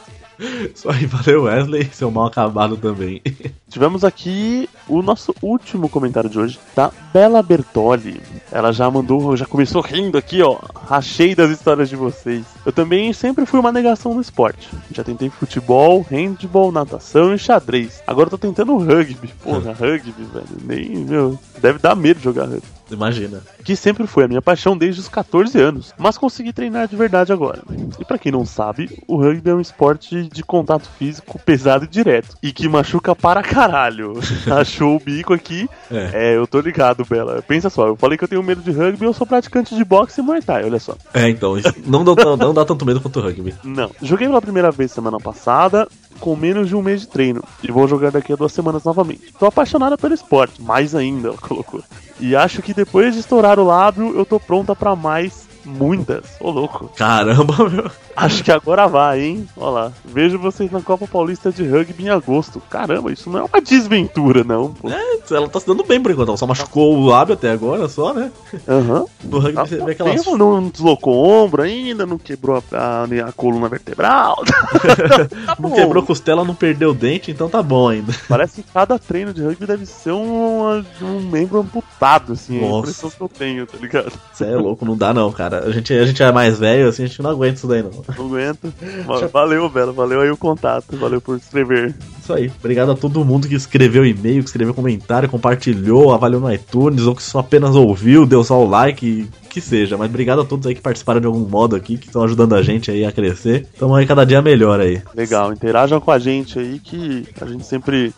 Isso 0.75 0.91
aí, 0.91 1.07
valeu 1.07 1.45
Wesley, 1.45 1.89
seu 1.93 2.11
mal 2.11 2.27
acabado 2.27 2.77
também. 2.77 3.23
Tivemos 3.69 4.05
aqui 4.05 4.69
o 4.89 5.01
nosso 5.01 5.35
último 5.41 5.89
comentário 5.89 6.29
de 6.29 6.39
hoje, 6.39 6.59
da 6.75 6.91
Bela 7.13 7.43
Bertoli. 7.43 8.21
Ela 8.51 8.73
já 8.73 8.91
mandou, 8.91 9.37
já 9.37 9.47
começou 9.47 9.81
rindo 9.81 10.19
aqui, 10.19 10.43
ó. 10.43 10.59
Rachei 10.75 11.35
das 11.35 11.51
histórias 11.51 11.89
de 11.89 11.97
vocês. 11.97 12.45
Eu 12.67 12.73
também 12.73 13.13
sempre 13.13 13.47
fui 13.47 13.61
uma 13.61 13.73
negação 13.73 14.15
no 14.15 14.21
esporte. 14.21 14.69
Já 14.93 15.03
tentei 15.03 15.31
futebol, 15.31 16.05
handball, 16.11 16.73
natação 16.73 17.35
e 17.35 17.39
xadrez. 17.39 18.03
Agora 18.07 18.27
eu 18.27 18.31
tô 18.31 18.39
tentando 18.39 18.77
rugby. 18.77 19.29
Porra, 19.43 19.73
rugby, 19.79 20.13
velho. 20.33 20.47
Nem, 20.65 21.05
meu, 21.05 21.39
deve 21.61 21.79
dar 21.79 21.95
medo 21.95 22.21
jogar 22.21 22.45
rugby. 22.45 22.82
Imagina. 22.91 23.41
Que 23.65 23.77
sempre 23.77 24.07
foi 24.07 24.25
a 24.25 24.29
minha 24.29 24.43
paixão 24.43 24.77
desde 24.77 25.01
os 25.01 25.09
14 25.09 25.59
anos, 25.59 25.95
mas 25.97 26.19
consegui 26.19 26.53
treinar 26.53 26.89
de 26.89 26.97
verdade 26.97 27.33
agora. 27.33 27.63
E 27.99 28.05
pra 28.05 28.19
quem 28.19 28.33
não 28.33 28.45
sabe, 28.45 29.03
o 29.07 29.17
rugby 29.17 29.51
é 29.51 29.55
um 29.55 29.61
esporte 29.61 30.29
de 30.29 30.43
contato 30.43 30.89
físico 30.99 31.39
pesado 31.39 31.85
e 31.85 31.89
direto. 31.89 32.37
E 32.43 32.53
que 32.53 32.69
machuca 32.69 33.15
para 33.15 33.43
caralho. 33.43 34.15
Achou 34.51 34.97
o 34.97 35.01
bico 35.01 35.33
aqui? 35.33 35.69
É. 35.91 36.11
É, 36.13 36.37
eu 36.37 36.47
tô 36.47 36.61
ligado, 36.61 37.05
Bela. 37.05 37.43
Pensa 37.43 37.71
só, 37.71 37.87
eu 37.87 37.97
falei 37.97 38.19
que 38.19 38.25
eu 38.25 38.29
tenho 38.29 38.43
medo 38.43 38.61
de 38.61 38.71
rugby, 38.71 39.05
eu 39.05 39.13
sou 39.13 39.27
praticante 39.27 39.75
de 39.75 39.85
boxe 39.85 40.21
e 40.21 40.25
Muay 40.25 40.43
Thai, 40.43 40.65
olha 40.65 40.79
só. 40.79 40.97
É, 41.15 41.29
então, 41.29 41.55
não 41.87 42.05
dá, 42.05 42.37
não 42.37 42.55
dá 42.55 42.65
tanto 42.65 42.85
medo 42.85 43.01
quanto 43.01 43.19
o 43.19 43.23
rugby. 43.23 43.55
Não. 43.65 43.91
Joguei 44.03 44.27
pela 44.27 44.43
primeira 44.43 44.71
vez 44.71 44.91
semana 44.93 45.19
passada, 45.19 45.89
com 46.23 46.37
menos 46.37 46.69
de 46.69 46.77
um 46.77 46.81
mês 46.81 47.01
de 47.01 47.09
treino. 47.09 47.43
E 47.65 47.73
vou 47.73 47.89
jogar 47.89 48.13
daqui 48.13 48.33
a 48.33 48.37
duas 48.37 48.53
semanas 48.53 48.85
novamente. 48.85 49.35
Tô 49.37 49.47
apaixonada 49.47 49.99
pelo 49.99 50.15
esporte, 50.15 50.63
mais 50.63 50.95
ainda, 50.95 51.29
ela 51.35 51.37
colocou. 51.37 51.83
E 52.21 52.37
acho 52.37 52.63
que 52.63 52.73
depois 52.73 53.13
de 53.13 53.19
estourar 53.21 53.59
o 53.59 53.65
lábio, 53.65 54.17
eu 54.17 54.25
tô 54.25 54.39
pronta 54.39 54.77
pra 54.77 54.95
mais 54.95 55.49
muitas. 55.65 56.25
Ô 56.41 56.51
louco. 56.51 56.91
Caramba, 56.97 57.57
meu. 57.71 57.91
Acho 58.17 58.45
que 58.45 58.53
agora 58.53 58.87
vai, 58.87 59.21
hein? 59.23 59.49
Olha 59.57 59.71
lá. 59.71 59.93
Vejo 60.05 60.39
vocês 60.39 60.71
na 60.71 60.81
Copa 60.83 61.07
Paulista 61.07 61.51
de 61.51 61.67
Rugby 61.67 62.05
em 62.05 62.09
agosto. 62.11 62.61
Caramba, 62.69 63.11
isso 63.13 63.31
não 63.31 63.41
é 63.41 63.43
uma 63.45 63.61
desventura, 63.61 64.45
não, 64.45 64.73
pô. 64.75 64.89
É, 64.91 65.19
ela 65.31 65.49
tá 65.49 65.59
se 65.61 65.67
dando 65.67 65.83
bem 65.85 66.01
por 66.01 66.11
enquanto. 66.11 66.29
Ela 66.29 66.37
só 66.37 66.47
machucou 66.47 66.95
o 66.97 67.07
lábio 67.07 67.35
até 67.35 67.51
agora, 67.51 67.89
só, 67.89 68.13
né? 68.13 68.31
Aham. 68.69 69.07
No 69.25 69.39
rugby 69.39 69.59
Ah, 69.59 69.65
você 69.67 69.77
vê 69.83 69.93
aquelas. 69.93 70.25
Não, 70.27 70.37
não 70.37 70.69
deslocou 70.69 71.15
o 71.15 71.45
ombro 71.45 71.63
ainda, 71.63 72.05
não 72.05 72.19
quebrou 72.19 72.63
a, 72.73 72.77
a- 73.05 73.29
a 73.29 73.33
coluna 73.33 73.69
vertebral. 73.69 74.43
Não 75.59 75.71
bom. 75.71 75.75
quebrou 75.75 76.03
costela, 76.03 76.45
não 76.45 76.55
perdeu 76.55 76.91
o 76.91 76.95
dente, 76.95 77.31
então 77.31 77.49
tá 77.49 77.63
bom 77.63 77.89
ainda. 77.89 78.13
Parece 78.29 78.63
que 78.63 78.71
cada 78.73 78.99
treino 78.99 79.33
de 79.33 79.43
rugby 79.43 79.67
deve 79.67 79.87
ser 79.87 80.13
um, 80.13 80.83
um 81.03 81.21
membro 81.31 81.61
amputado, 81.61 82.33
assim. 82.33 82.61
É 82.61 82.65
a 82.65 82.69
Nossa. 82.69 82.79
impressão 82.81 83.11
que 83.11 83.21
eu 83.21 83.29
tenho, 83.29 83.67
tá 83.67 83.79
ligado? 83.79 84.13
Você 84.33 84.45
é 84.45 84.57
louco, 84.57 84.85
não 84.85 84.97
dá 84.97 85.13
não, 85.15 85.31
cara. 85.33 85.52
Cara. 85.53 85.67
A 85.69 85.73
gente, 85.73 85.93
a 85.93 86.05
gente 86.07 86.23
é 86.23 86.33
mais 86.33 86.59
velho, 86.59 86.89
assim, 86.89 87.05
a 87.05 87.07
gente 87.07 87.23
não 87.23 87.31
aguenta 87.31 87.55
isso 87.55 87.67
daí, 87.67 87.83
não. 87.83 87.91
Não 88.17 88.27
aguento. 88.27 88.73
Va- 89.07 89.27
Valeu, 89.27 89.69
Bela. 89.69 89.93
Valeu 89.93 90.21
aí 90.21 90.31
o 90.31 90.37
contato. 90.37 90.97
Valeu 90.97 91.21
por 91.21 91.37
escrever. 91.37 91.95
Isso 92.21 92.33
aí. 92.33 92.51
Obrigado 92.59 92.93
a 92.93 92.95
todo 92.97 93.25
mundo 93.25 93.47
que 93.49 93.55
escreveu 93.55 94.05
e-mail, 94.07 94.43
que 94.43 94.49
escreveu 94.49 94.73
comentário, 94.75 95.29
compartilhou, 95.29 96.13
avaliou 96.13 96.41
no 96.41 96.53
iTunes, 96.53 97.03
ou 97.05 97.15
que 97.15 97.23
só 97.23 97.41
apenas 97.41 97.75
ouviu, 97.77 98.25
deu 98.27 98.43
só 98.45 98.59
o 98.63 98.69
like, 98.69 99.29
que 99.51 99.61
seja. 99.61 99.97
Mas 99.97 100.09
obrigado 100.09 100.41
a 100.41 100.45
todos 100.45 100.67
aí 100.67 100.75
que 100.75 100.81
participaram 100.81 101.21
de 101.21 101.27
algum 101.27 101.41
modo 101.49 101.77
aqui, 101.77 101.99
que 101.99 102.07
estão 102.07 102.23
ajudando 102.25 102.55
a 102.55 102.63
gente 102.63 102.91
aí 102.91 103.05
a 103.05 103.13
crescer. 103.13 103.67
Tamo 103.79 103.95
aí 103.95 104.07
cada 104.07 104.25
dia 104.25 104.41
melhor 104.41 104.81
aí. 104.81 105.03
Legal, 105.15 105.53
interajam 105.53 106.01
com 106.01 106.11
a 106.11 106.19
gente 106.19 106.59
aí 106.59 106.79
que 106.79 107.27
a 107.41 107.47
gente 107.47 107.67
sempre 107.67 108.13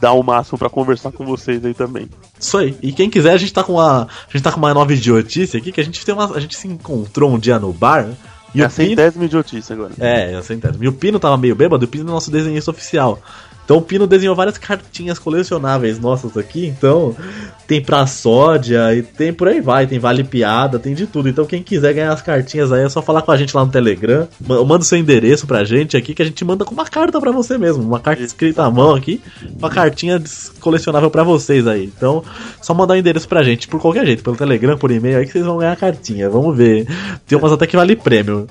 dá 0.00 0.12
o 0.12 0.22
máximo 0.22 0.58
pra 0.58 0.70
conversar 0.70 1.12
com 1.12 1.24
vocês 1.24 1.64
aí 1.64 1.74
também. 1.74 2.08
Isso 2.38 2.56
aí. 2.58 2.76
E 2.82 2.92
quem 2.92 3.10
quiser, 3.10 3.32
a 3.32 3.36
gente 3.36 3.52
tá 3.52 3.62
com 3.62 3.74
uma. 3.74 4.02
A 4.02 4.32
gente 4.32 4.42
tá 4.42 4.50
com 4.50 4.58
uma 4.58 4.72
nova 4.72 4.92
idiotice 4.92 5.56
aqui, 5.56 5.70
que 5.72 5.80
a 5.80 5.84
gente 5.84 6.04
tem 6.04 6.14
uma. 6.14 6.34
A 6.34 6.40
gente 6.40 6.56
se 6.56 6.66
encontrou 6.66 7.30
um 7.30 7.38
dia 7.38 7.58
no 7.58 7.72
bar. 7.72 8.04
né? 8.06 8.14
E 8.54 8.60
é 8.60 8.64
a 8.64 8.68
o 8.68 8.70
Pino. 8.70 8.88
centésima 8.88 9.24
idiotice 9.24 9.72
agora. 9.72 9.92
É, 9.98 10.34
eu 10.34 10.42
sei 10.42 10.56
entendo. 10.56 10.82
E 10.82 10.88
o 10.88 10.92
Pino 10.92 11.20
tava 11.20 11.36
meio 11.36 11.54
bêbado, 11.54 11.84
o 11.84 11.88
Pino 11.88 12.08
é 12.08 12.12
nosso 12.12 12.30
desenhista 12.30 12.70
oficial. 12.70 13.20
Então 13.70 13.78
o 13.78 13.82
Pino 13.82 14.04
desenhou 14.04 14.34
várias 14.34 14.58
cartinhas 14.58 15.16
colecionáveis 15.16 15.96
nossas 16.00 16.36
aqui, 16.36 16.66
então 16.66 17.14
tem 17.68 17.80
pra 17.80 18.04
sódia 18.04 18.92
e 18.96 19.00
tem 19.00 19.32
por 19.32 19.46
aí 19.46 19.60
vai, 19.60 19.86
tem 19.86 19.96
vale 19.96 20.24
piada, 20.24 20.76
tem 20.76 20.92
de 20.92 21.06
tudo. 21.06 21.28
Então 21.28 21.44
quem 21.44 21.62
quiser 21.62 21.94
ganhar 21.94 22.12
as 22.12 22.20
cartinhas 22.20 22.72
aí 22.72 22.82
é 22.82 22.88
só 22.88 23.00
falar 23.00 23.22
com 23.22 23.30
a 23.30 23.36
gente 23.36 23.54
lá 23.56 23.64
no 23.64 23.70
Telegram, 23.70 24.26
Ma- 24.44 24.64
manda 24.64 24.80
o 24.82 24.84
seu 24.84 24.98
endereço 24.98 25.46
pra 25.46 25.62
gente 25.62 25.96
aqui 25.96 26.14
que 26.14 26.20
a 26.20 26.24
gente 26.24 26.44
manda 26.44 26.64
com 26.64 26.74
uma 26.74 26.84
carta 26.84 27.20
pra 27.20 27.30
você 27.30 27.56
mesmo, 27.56 27.84
uma 27.84 28.00
carta 28.00 28.24
escrita 28.24 28.64
à 28.64 28.70
mão 28.72 28.92
aqui, 28.92 29.22
uma 29.56 29.70
cartinha 29.70 30.20
colecionável 30.58 31.08
pra 31.08 31.22
vocês 31.22 31.64
aí. 31.68 31.84
Então 31.84 32.24
só 32.60 32.74
mandar 32.74 32.94
o 32.94 32.96
endereço 32.96 33.28
pra 33.28 33.44
gente 33.44 33.68
por 33.68 33.80
qualquer 33.80 34.04
jeito, 34.04 34.24
pelo 34.24 34.34
Telegram, 34.34 34.76
por 34.76 34.90
e-mail 34.90 35.18
aí 35.18 35.26
que 35.26 35.30
vocês 35.30 35.46
vão 35.46 35.58
ganhar 35.58 35.70
a 35.70 35.76
cartinha. 35.76 36.28
Vamos 36.28 36.56
ver. 36.56 36.88
Tem 37.24 37.38
umas 37.38 37.52
até 37.52 37.68
que 37.68 37.76
vale 37.76 37.94
prêmio. 37.94 38.48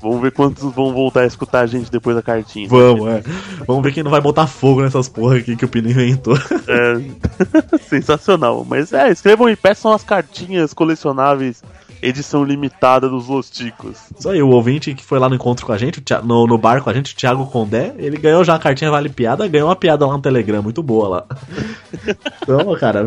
Vamos 0.00 0.22
ver 0.22 0.30
quantos 0.30 0.72
vão 0.72 0.92
voltar 0.92 1.22
a 1.22 1.26
escutar 1.26 1.62
a 1.62 1.66
gente 1.66 1.90
depois 1.90 2.14
da 2.14 2.22
cartinha. 2.22 2.68
Vamos, 2.68 3.08
é. 3.08 3.24
Vamos 3.66 3.82
ver 3.82 3.92
quem 3.92 4.04
não 4.04 4.10
vai 4.12 4.20
botar 4.20 4.51
fogo 4.52 4.82
nessas 4.82 5.08
porra 5.08 5.38
aqui 5.38 5.56
que 5.56 5.64
o 5.64 5.68
Pino 5.68 5.90
inventou. 5.90 6.36
É, 6.36 7.78
sensacional. 7.88 8.64
Mas 8.68 8.92
é, 8.92 9.10
escrevam 9.10 9.48
e 9.48 9.56
peçam 9.56 9.92
as 9.92 10.04
cartinhas 10.04 10.72
colecionáveis 10.72 11.62
edição 12.02 12.42
limitada 12.42 13.08
dos 13.08 13.28
Losticos. 13.28 13.98
Isso 14.18 14.28
aí, 14.28 14.42
o 14.42 14.48
ouvinte 14.48 14.94
que 14.94 15.04
foi 15.04 15.18
lá 15.18 15.28
no 15.28 15.36
encontro 15.36 15.64
com 15.64 15.72
a 15.72 15.78
gente, 15.78 16.02
no, 16.24 16.46
no 16.46 16.58
bar 16.58 16.82
com 16.82 16.90
a 16.90 16.92
gente, 16.92 17.14
o 17.14 17.16
Thiago 17.16 17.46
Condé, 17.46 17.94
ele 17.96 18.16
ganhou 18.16 18.42
já 18.42 18.56
a 18.56 18.58
cartinha 18.58 18.90
Vale 18.90 19.08
Piada, 19.08 19.46
ganhou 19.46 19.68
uma 19.68 19.76
piada 19.76 20.06
lá 20.06 20.12
no 20.14 20.20
Telegram, 20.20 20.62
muito 20.62 20.82
boa 20.82 21.08
lá. 21.08 21.24
Então, 22.42 22.74
cara, 22.76 23.06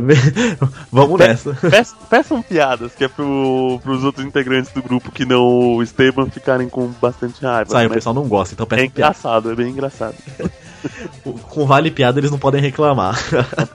vamos 0.89 1.19
nessa. 1.19 1.53
Peçam, 1.55 1.97
peçam 2.09 2.41
piadas, 2.41 2.93
que 2.95 3.03
é 3.03 3.07
pro, 3.07 3.79
pros 3.83 4.03
outros 4.03 4.25
integrantes 4.25 4.71
do 4.71 4.81
grupo 4.81 5.11
que 5.11 5.25
não 5.25 5.75
o 5.75 5.83
Esteban 5.83 6.27
ficarem 6.27 6.69
com 6.69 6.87
bastante 7.01 7.43
raiva. 7.43 7.69
Sai, 7.69 7.85
o 7.85 7.89
pessoal 7.89 8.15
não 8.15 8.27
gosta, 8.29 8.53
então 8.53 8.63
é 8.63 8.69
peça 8.69 8.81
piada. 8.81 9.11
engraçado, 9.11 9.51
é 9.51 9.55
bem 9.55 9.69
engraçado. 9.69 10.15
Com 11.49 11.65
Vale 11.65 11.91
Piada 11.91 12.19
eles 12.19 12.31
não 12.31 12.39
podem 12.39 12.61
reclamar. 12.61 13.19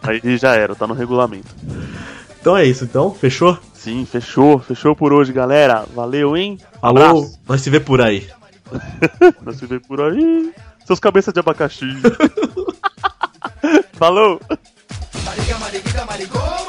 Aí 0.03 0.39
já 0.39 0.55
era, 0.55 0.75
tá 0.75 0.87
no 0.87 0.95
regulamento. 0.95 1.55
Então 2.41 2.57
é 2.57 2.65
isso, 2.65 2.85
então, 2.85 3.13
fechou? 3.13 3.59
Sim, 3.81 4.05
fechou, 4.05 4.59
fechou 4.59 4.95
por 4.95 5.11
hoje, 5.11 5.33
galera. 5.33 5.87
Valeu, 5.95 6.37
hein? 6.37 6.59
Alô, 6.83 7.03
Abraço. 7.03 7.41
nós 7.49 7.63
se 7.63 7.71
vê 7.71 7.81
por 7.81 8.03
aí. 8.03 8.29
Nós 9.43 9.57
se 9.57 9.65
vê 9.65 9.81
por 9.81 10.03
aí. 10.03 10.53
Seus 10.85 11.01
cabeças 11.01 11.33
de 11.33 11.41
abacaxi. 11.41 11.87
Falou! 13.97 14.39
Marica, 15.25 15.59
mariquita, 15.59 16.05
maricomo, 16.05 16.60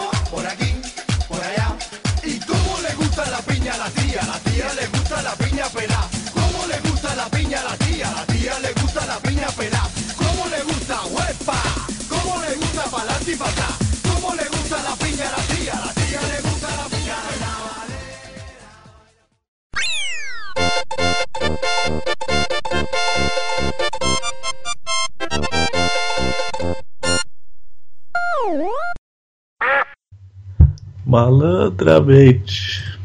Malandramente. 31.06 32.98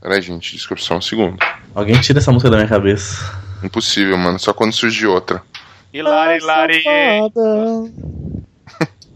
Peraí, 0.00 0.20
gente, 0.20 0.54
desculpa 0.54 0.82
só 0.82 0.96
um 0.96 1.00
segundo. 1.00 1.38
Alguém 1.74 1.98
tira 2.00 2.18
essa 2.18 2.30
música 2.30 2.50
da 2.50 2.56
minha 2.56 2.68
cabeça. 2.68 3.40
Impossível, 3.62 4.16
mano. 4.18 4.38
Só 4.38 4.52
quando 4.52 4.72
surge 4.72 5.06
outra. 5.06 5.42
Hilari, 5.92 6.36
hilari. 6.38 6.82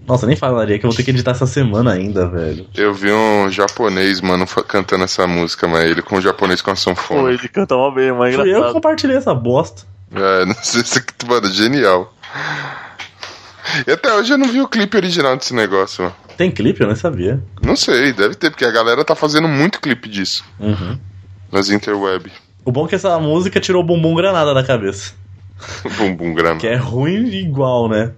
Nossa, 0.07 0.27
nem 0.27 0.35
falaria 0.37 0.79
que 0.79 0.85
eu 0.85 0.91
vou 0.91 0.97
ter 0.97 1.05
que 1.05 1.11
editar 1.11 1.31
essa 1.31 1.47
semana 1.47 1.93
ainda, 1.93 2.29
velho. 2.29 2.66
Eu 2.74 2.93
vi 2.93 3.11
um 3.12 3.49
japonês, 3.51 4.20
mano, 4.20 4.47
cantando 4.66 5.05
essa 5.05 5.27
música, 5.27 5.69
mas 5.69 5.85
ele 5.91 6.03
com 6.03 6.16
um 6.16 6.20
japonês 6.20 6.61
com 6.61 6.70
a 6.70 6.74
Pô, 6.74 6.81
sanfona. 6.81 7.31
ele 7.31 7.49
canta 7.49 7.77
uma 7.77 7.95
bem, 7.95 8.12
mas 8.12 8.35
é 8.35 8.37
Fui 8.37 8.41
eu 8.41 8.45
que 8.45 8.51
engraçado. 8.51 8.73
compartilhei 8.74 9.16
essa 9.16 9.33
bosta. 9.35 9.83
É, 10.15 10.45
não 10.47 10.55
sei 10.57 10.83
se 10.85 11.03
mano, 11.27 11.49
genial. 11.53 12.12
E 13.87 13.91
até 13.93 14.12
hoje 14.15 14.33
eu 14.33 14.39
não 14.39 14.49
vi 14.49 14.61
o 14.61 14.69
clipe 14.69 14.97
original 14.97 15.37
desse 15.37 15.55
negócio, 15.55 16.05
mano. 16.05 16.16
Tem 16.37 16.51
clipe? 16.51 16.81
Eu 16.81 16.89
nem 16.89 16.97
sabia. 16.97 17.43
Não 17.62 17.77
sei, 17.77 18.12
deve 18.12 18.35
ter, 18.35 18.51
porque 18.51 18.65
a 18.65 18.70
galera 18.73 19.05
tá 19.05 19.15
fazendo 19.15 19.47
muito 19.47 19.81
clipe 19.81 20.09
disso 20.09 20.45
Uhum. 20.59 20.99
nas 21.51 21.70
interweb. 21.70 22.31
O 22.65 22.73
bom 22.73 22.87
é 22.87 22.89
que 22.89 22.95
essa 22.95 23.19
música 23.19 23.61
tirou 23.61 23.83
o 23.83 23.87
bumbum 23.87 24.15
granada 24.15 24.53
da 24.53 24.65
cabeça. 24.65 25.15
Bumbum 25.97 26.35
Granada. 26.35 26.59
Que 26.61 26.66
é 26.66 26.74
ruim 26.77 27.27
igual, 27.35 27.89
né? 27.89 28.12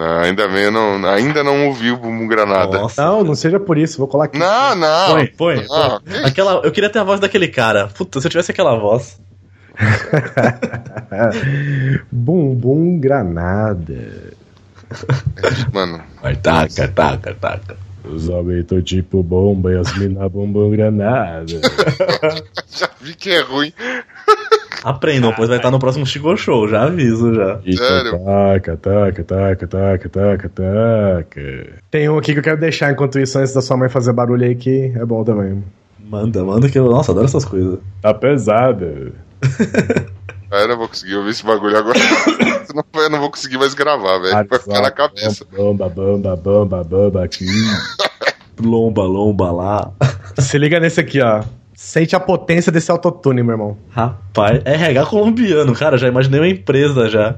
Não, 0.00 0.18
ainda 0.20 0.48
bem, 0.48 0.62
eu 0.62 0.70
não, 0.70 1.06
ainda 1.06 1.44
não 1.44 1.66
ouvi 1.66 1.90
o 1.90 1.96
Bumbum 1.98 2.26
Granada. 2.26 2.80
Nossa. 2.80 3.04
Não, 3.04 3.22
não 3.22 3.34
seja 3.34 3.60
por 3.60 3.76
isso, 3.76 3.98
vou 3.98 4.08
colar 4.08 4.24
aqui. 4.24 4.38
Não, 4.38 4.74
não. 4.74 5.10
Põe, 5.10 5.26
põe, 5.26 5.66
Ah, 5.70 6.00
põe. 6.02 6.24
Aquela, 6.24 6.62
eu 6.64 6.72
queria 6.72 6.88
ter 6.88 7.00
a 7.00 7.04
voz 7.04 7.20
daquele 7.20 7.48
cara. 7.48 7.88
Puta, 7.88 8.18
se 8.18 8.26
eu 8.26 8.30
tivesse 8.30 8.50
aquela 8.50 8.78
voz. 8.78 9.20
Bumbum 12.10 12.98
granada. 12.98 14.32
Mano, 15.70 16.02
Vai, 16.22 16.34
taca, 16.34 16.88
taca, 16.88 17.34
taca. 17.34 17.76
Os 18.04 18.28
homens 18.28 18.64
tão 18.64 18.80
tipo 18.80 19.22
bomba 19.22 19.72
e 19.72 19.76
as 19.76 19.96
mina 19.98 20.28
bumbum 20.28 20.70
granada. 20.70 21.46
já 22.70 22.88
vi 23.00 23.14
que 23.14 23.30
é 23.30 23.40
ruim. 23.40 23.72
Aprendam, 24.82 25.32
pois 25.36 25.48
vai 25.48 25.58
estar 25.58 25.70
no 25.70 25.78
próximo 25.78 26.06
Chico 26.06 26.34
Show, 26.36 26.66
já 26.66 26.84
aviso 26.84 27.34
já. 27.34 27.60
Sério? 27.60 28.24
Taca, 28.24 28.76
taca, 28.76 29.24
taca, 29.24 29.66
taca, 29.66 30.08
taca, 30.08 30.48
taca. 30.48 31.74
Tem 31.90 32.08
um 32.08 32.16
aqui 32.16 32.32
que 32.32 32.38
eu 32.38 32.42
quero 32.42 32.58
deixar 32.58 32.90
enquanto 32.90 33.18
isso, 33.18 33.38
antes 33.38 33.52
da 33.52 33.60
sua 33.60 33.76
mãe 33.76 33.90
fazer 33.90 34.12
barulho 34.12 34.44
aí, 34.44 34.54
que 34.54 34.92
é 34.96 35.04
bom 35.04 35.22
também. 35.22 35.62
Manda, 35.98 36.42
manda 36.42 36.68
que 36.68 36.78
eu. 36.78 36.90
Nossa, 36.90 37.12
adoro 37.12 37.26
essas 37.26 37.44
coisas. 37.44 37.78
Tá 38.00 38.14
pesada. 38.14 39.12
Ah, 40.50 40.60
eu 40.62 40.68
não 40.68 40.76
vou 40.76 40.88
conseguir 40.88 41.14
ouvir 41.16 41.30
esse 41.30 41.44
bagulho 41.44 41.76
agora. 41.76 41.98
Senão 42.66 42.84
eu 42.94 43.10
não 43.10 43.20
vou 43.20 43.30
conseguir 43.30 43.56
mais 43.58 43.72
gravar, 43.74 44.18
velho. 44.18 44.48
Vai 44.48 44.58
ficar 44.58 44.80
na 44.82 44.90
cabeça. 44.90 45.44
Bomba, 45.56 45.88
bomba, 45.88 46.36
bomba, 46.36 46.82
bomba 46.84 47.24
aqui. 47.24 47.46
Lomba, 48.62 49.02
lomba 49.04 49.50
lá. 49.50 49.90
Se 50.38 50.58
liga 50.58 50.78
nesse 50.78 51.00
aqui, 51.00 51.20
ó. 51.22 51.42
Sente 51.74 52.14
a 52.14 52.20
potência 52.20 52.70
desse 52.70 52.90
autotune, 52.90 53.42
meu 53.42 53.52
irmão. 53.52 53.78
Rapaz, 53.88 54.60
é 54.66 54.74
RH 54.74 55.06
colombiano, 55.06 55.74
cara. 55.74 55.96
Já 55.96 56.08
imaginei 56.08 56.40
uma 56.40 56.48
empresa 56.48 57.08
já. 57.08 57.36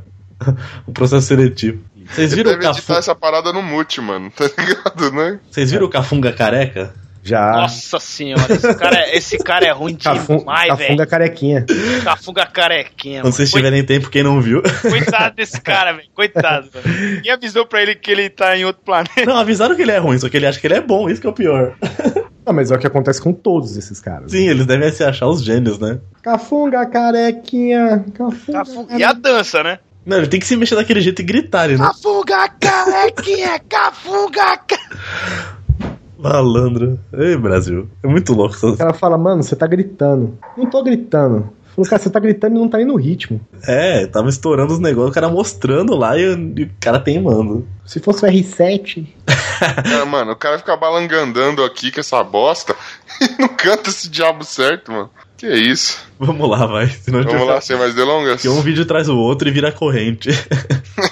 o 0.84 0.90
processo 0.92 1.28
seletivo. 1.28 1.80
Vocês 2.10 2.34
viram 2.34 2.50
o 2.50 2.54
Deve 2.54 2.66
editar 2.66 2.80
Cafunga? 2.82 2.98
essa 2.98 3.14
parada 3.14 3.52
no 3.52 3.62
mute, 3.62 4.00
mano. 4.00 4.32
Tá 4.36 4.46
ligado, 4.58 5.12
né? 5.12 5.38
Vocês 5.48 5.70
viram 5.70 5.86
o 5.86 5.88
Cafunga 5.88 6.32
careca? 6.32 6.92
Já. 7.22 7.52
Nossa 7.52 8.00
senhora, 8.00 8.52
esse 8.52 8.74
cara 8.74 8.96
é, 8.98 9.16
esse 9.16 9.38
cara 9.38 9.64
é 9.66 9.70
ruim 9.70 9.94
Cafun- 9.94 10.38
demais, 10.38 10.68
Cafunga 10.68 10.96
velho. 10.96 11.06
carequinha. 11.08 11.66
Cafunga 12.02 12.46
carequinha, 12.46 13.20
Quando 13.20 13.24
mano. 13.24 13.32
vocês 13.36 13.50
tiverem 13.50 13.84
tempo, 13.84 14.10
quem 14.10 14.22
não 14.24 14.40
viu. 14.40 14.60
Coitado 14.82 15.36
desse 15.36 15.60
cara, 15.60 15.92
velho. 15.92 16.08
Coitado, 16.14 16.68
velho. 16.70 17.22
Quem 17.22 17.30
avisou 17.32 17.64
pra 17.64 17.80
ele 17.82 17.94
que 17.94 18.10
ele 18.10 18.28
tá 18.28 18.56
em 18.56 18.64
outro 18.64 18.82
planeta? 18.84 19.24
Não, 19.24 19.36
avisaram 19.36 19.76
que 19.76 19.82
ele 19.82 19.92
é 19.92 19.98
ruim, 19.98 20.18
só 20.18 20.28
que 20.28 20.36
ele 20.36 20.46
acha 20.46 20.58
que 20.58 20.66
ele 20.66 20.74
é 20.74 20.80
bom, 20.80 21.08
isso 21.08 21.20
que 21.20 21.26
é 21.26 21.30
o 21.30 21.34
pior. 21.34 21.74
Não, 22.44 22.52
mas 22.52 22.72
é 22.72 22.74
o 22.74 22.78
que 22.78 22.88
acontece 22.88 23.22
com 23.22 23.32
todos 23.32 23.76
esses 23.76 24.00
caras. 24.00 24.32
Sim, 24.32 24.48
eles 24.48 24.66
devem 24.66 24.90
se 24.90 25.04
achar 25.04 25.28
os 25.28 25.44
gênios, 25.44 25.78
né? 25.78 26.00
Cafunga, 26.22 26.84
carequinha. 26.86 28.04
Cafunga. 28.18 28.52
Cafunga. 28.58 28.98
E 28.98 29.04
a 29.04 29.12
dança, 29.12 29.62
né? 29.62 29.78
Não, 30.04 30.16
ele 30.16 30.26
tem 30.26 30.40
que 30.40 30.46
se 30.48 30.56
mexer 30.56 30.74
daquele 30.74 31.00
jeito 31.00 31.22
e 31.22 31.24
gritar, 31.24 31.68
né? 31.68 31.76
Cafunga 31.78 32.48
carequinha, 32.58 33.60
cafunga 33.68 34.56
ca... 34.56 34.76
Malandro. 36.22 36.98
Ei, 37.12 37.36
Brasil. 37.36 37.88
É 38.02 38.06
muito 38.06 38.32
louco. 38.32 38.54
O 38.66 38.76
cara 38.76 38.92
fala, 38.92 39.18
mano, 39.18 39.42
você 39.42 39.56
tá 39.56 39.66
gritando. 39.66 40.38
Não 40.56 40.66
tô 40.66 40.82
gritando. 40.82 41.50
Falou, 41.74 41.88
cara, 41.88 42.02
você 42.02 42.10
tá 42.10 42.20
gritando 42.20 42.56
e 42.56 42.58
não 42.58 42.68
tá 42.68 42.80
indo 42.80 42.92
no 42.92 42.98
ritmo. 42.98 43.40
É, 43.66 44.06
tava 44.06 44.28
estourando 44.28 44.74
os 44.74 44.78
negócios, 44.78 45.10
o 45.10 45.14
cara 45.14 45.28
mostrando 45.30 45.96
lá 45.96 46.18
e, 46.18 46.22
e 46.22 46.62
o 46.64 46.70
cara 46.78 47.00
teimando. 47.00 47.66
Se 47.86 47.98
fosse 47.98 48.24
o 48.24 48.28
R7. 48.28 49.06
É, 50.00 50.04
mano, 50.04 50.32
o 50.32 50.36
cara 50.36 50.58
fica 50.58 50.76
balangandando 50.76 51.64
aqui 51.64 51.90
com 51.90 52.00
essa 52.00 52.22
bosta 52.22 52.76
e 53.20 53.40
não 53.40 53.48
canta 53.48 53.88
esse 53.88 54.08
diabo 54.10 54.44
certo, 54.44 54.92
mano. 54.92 55.10
Que 55.38 55.48
isso? 55.48 55.98
Vamos 56.20 56.48
lá, 56.48 56.66
vai. 56.66 56.86
Vamos 57.08 57.46
lá, 57.46 57.60
sem 57.60 57.76
mais 57.76 57.94
delongas? 57.94 58.34
Porque 58.34 58.48
um 58.48 58.60
vídeo 58.60 58.84
traz 58.84 59.08
o 59.08 59.16
outro 59.16 59.48
e 59.48 59.50
vira 59.50 59.72
corrente. 59.72 60.28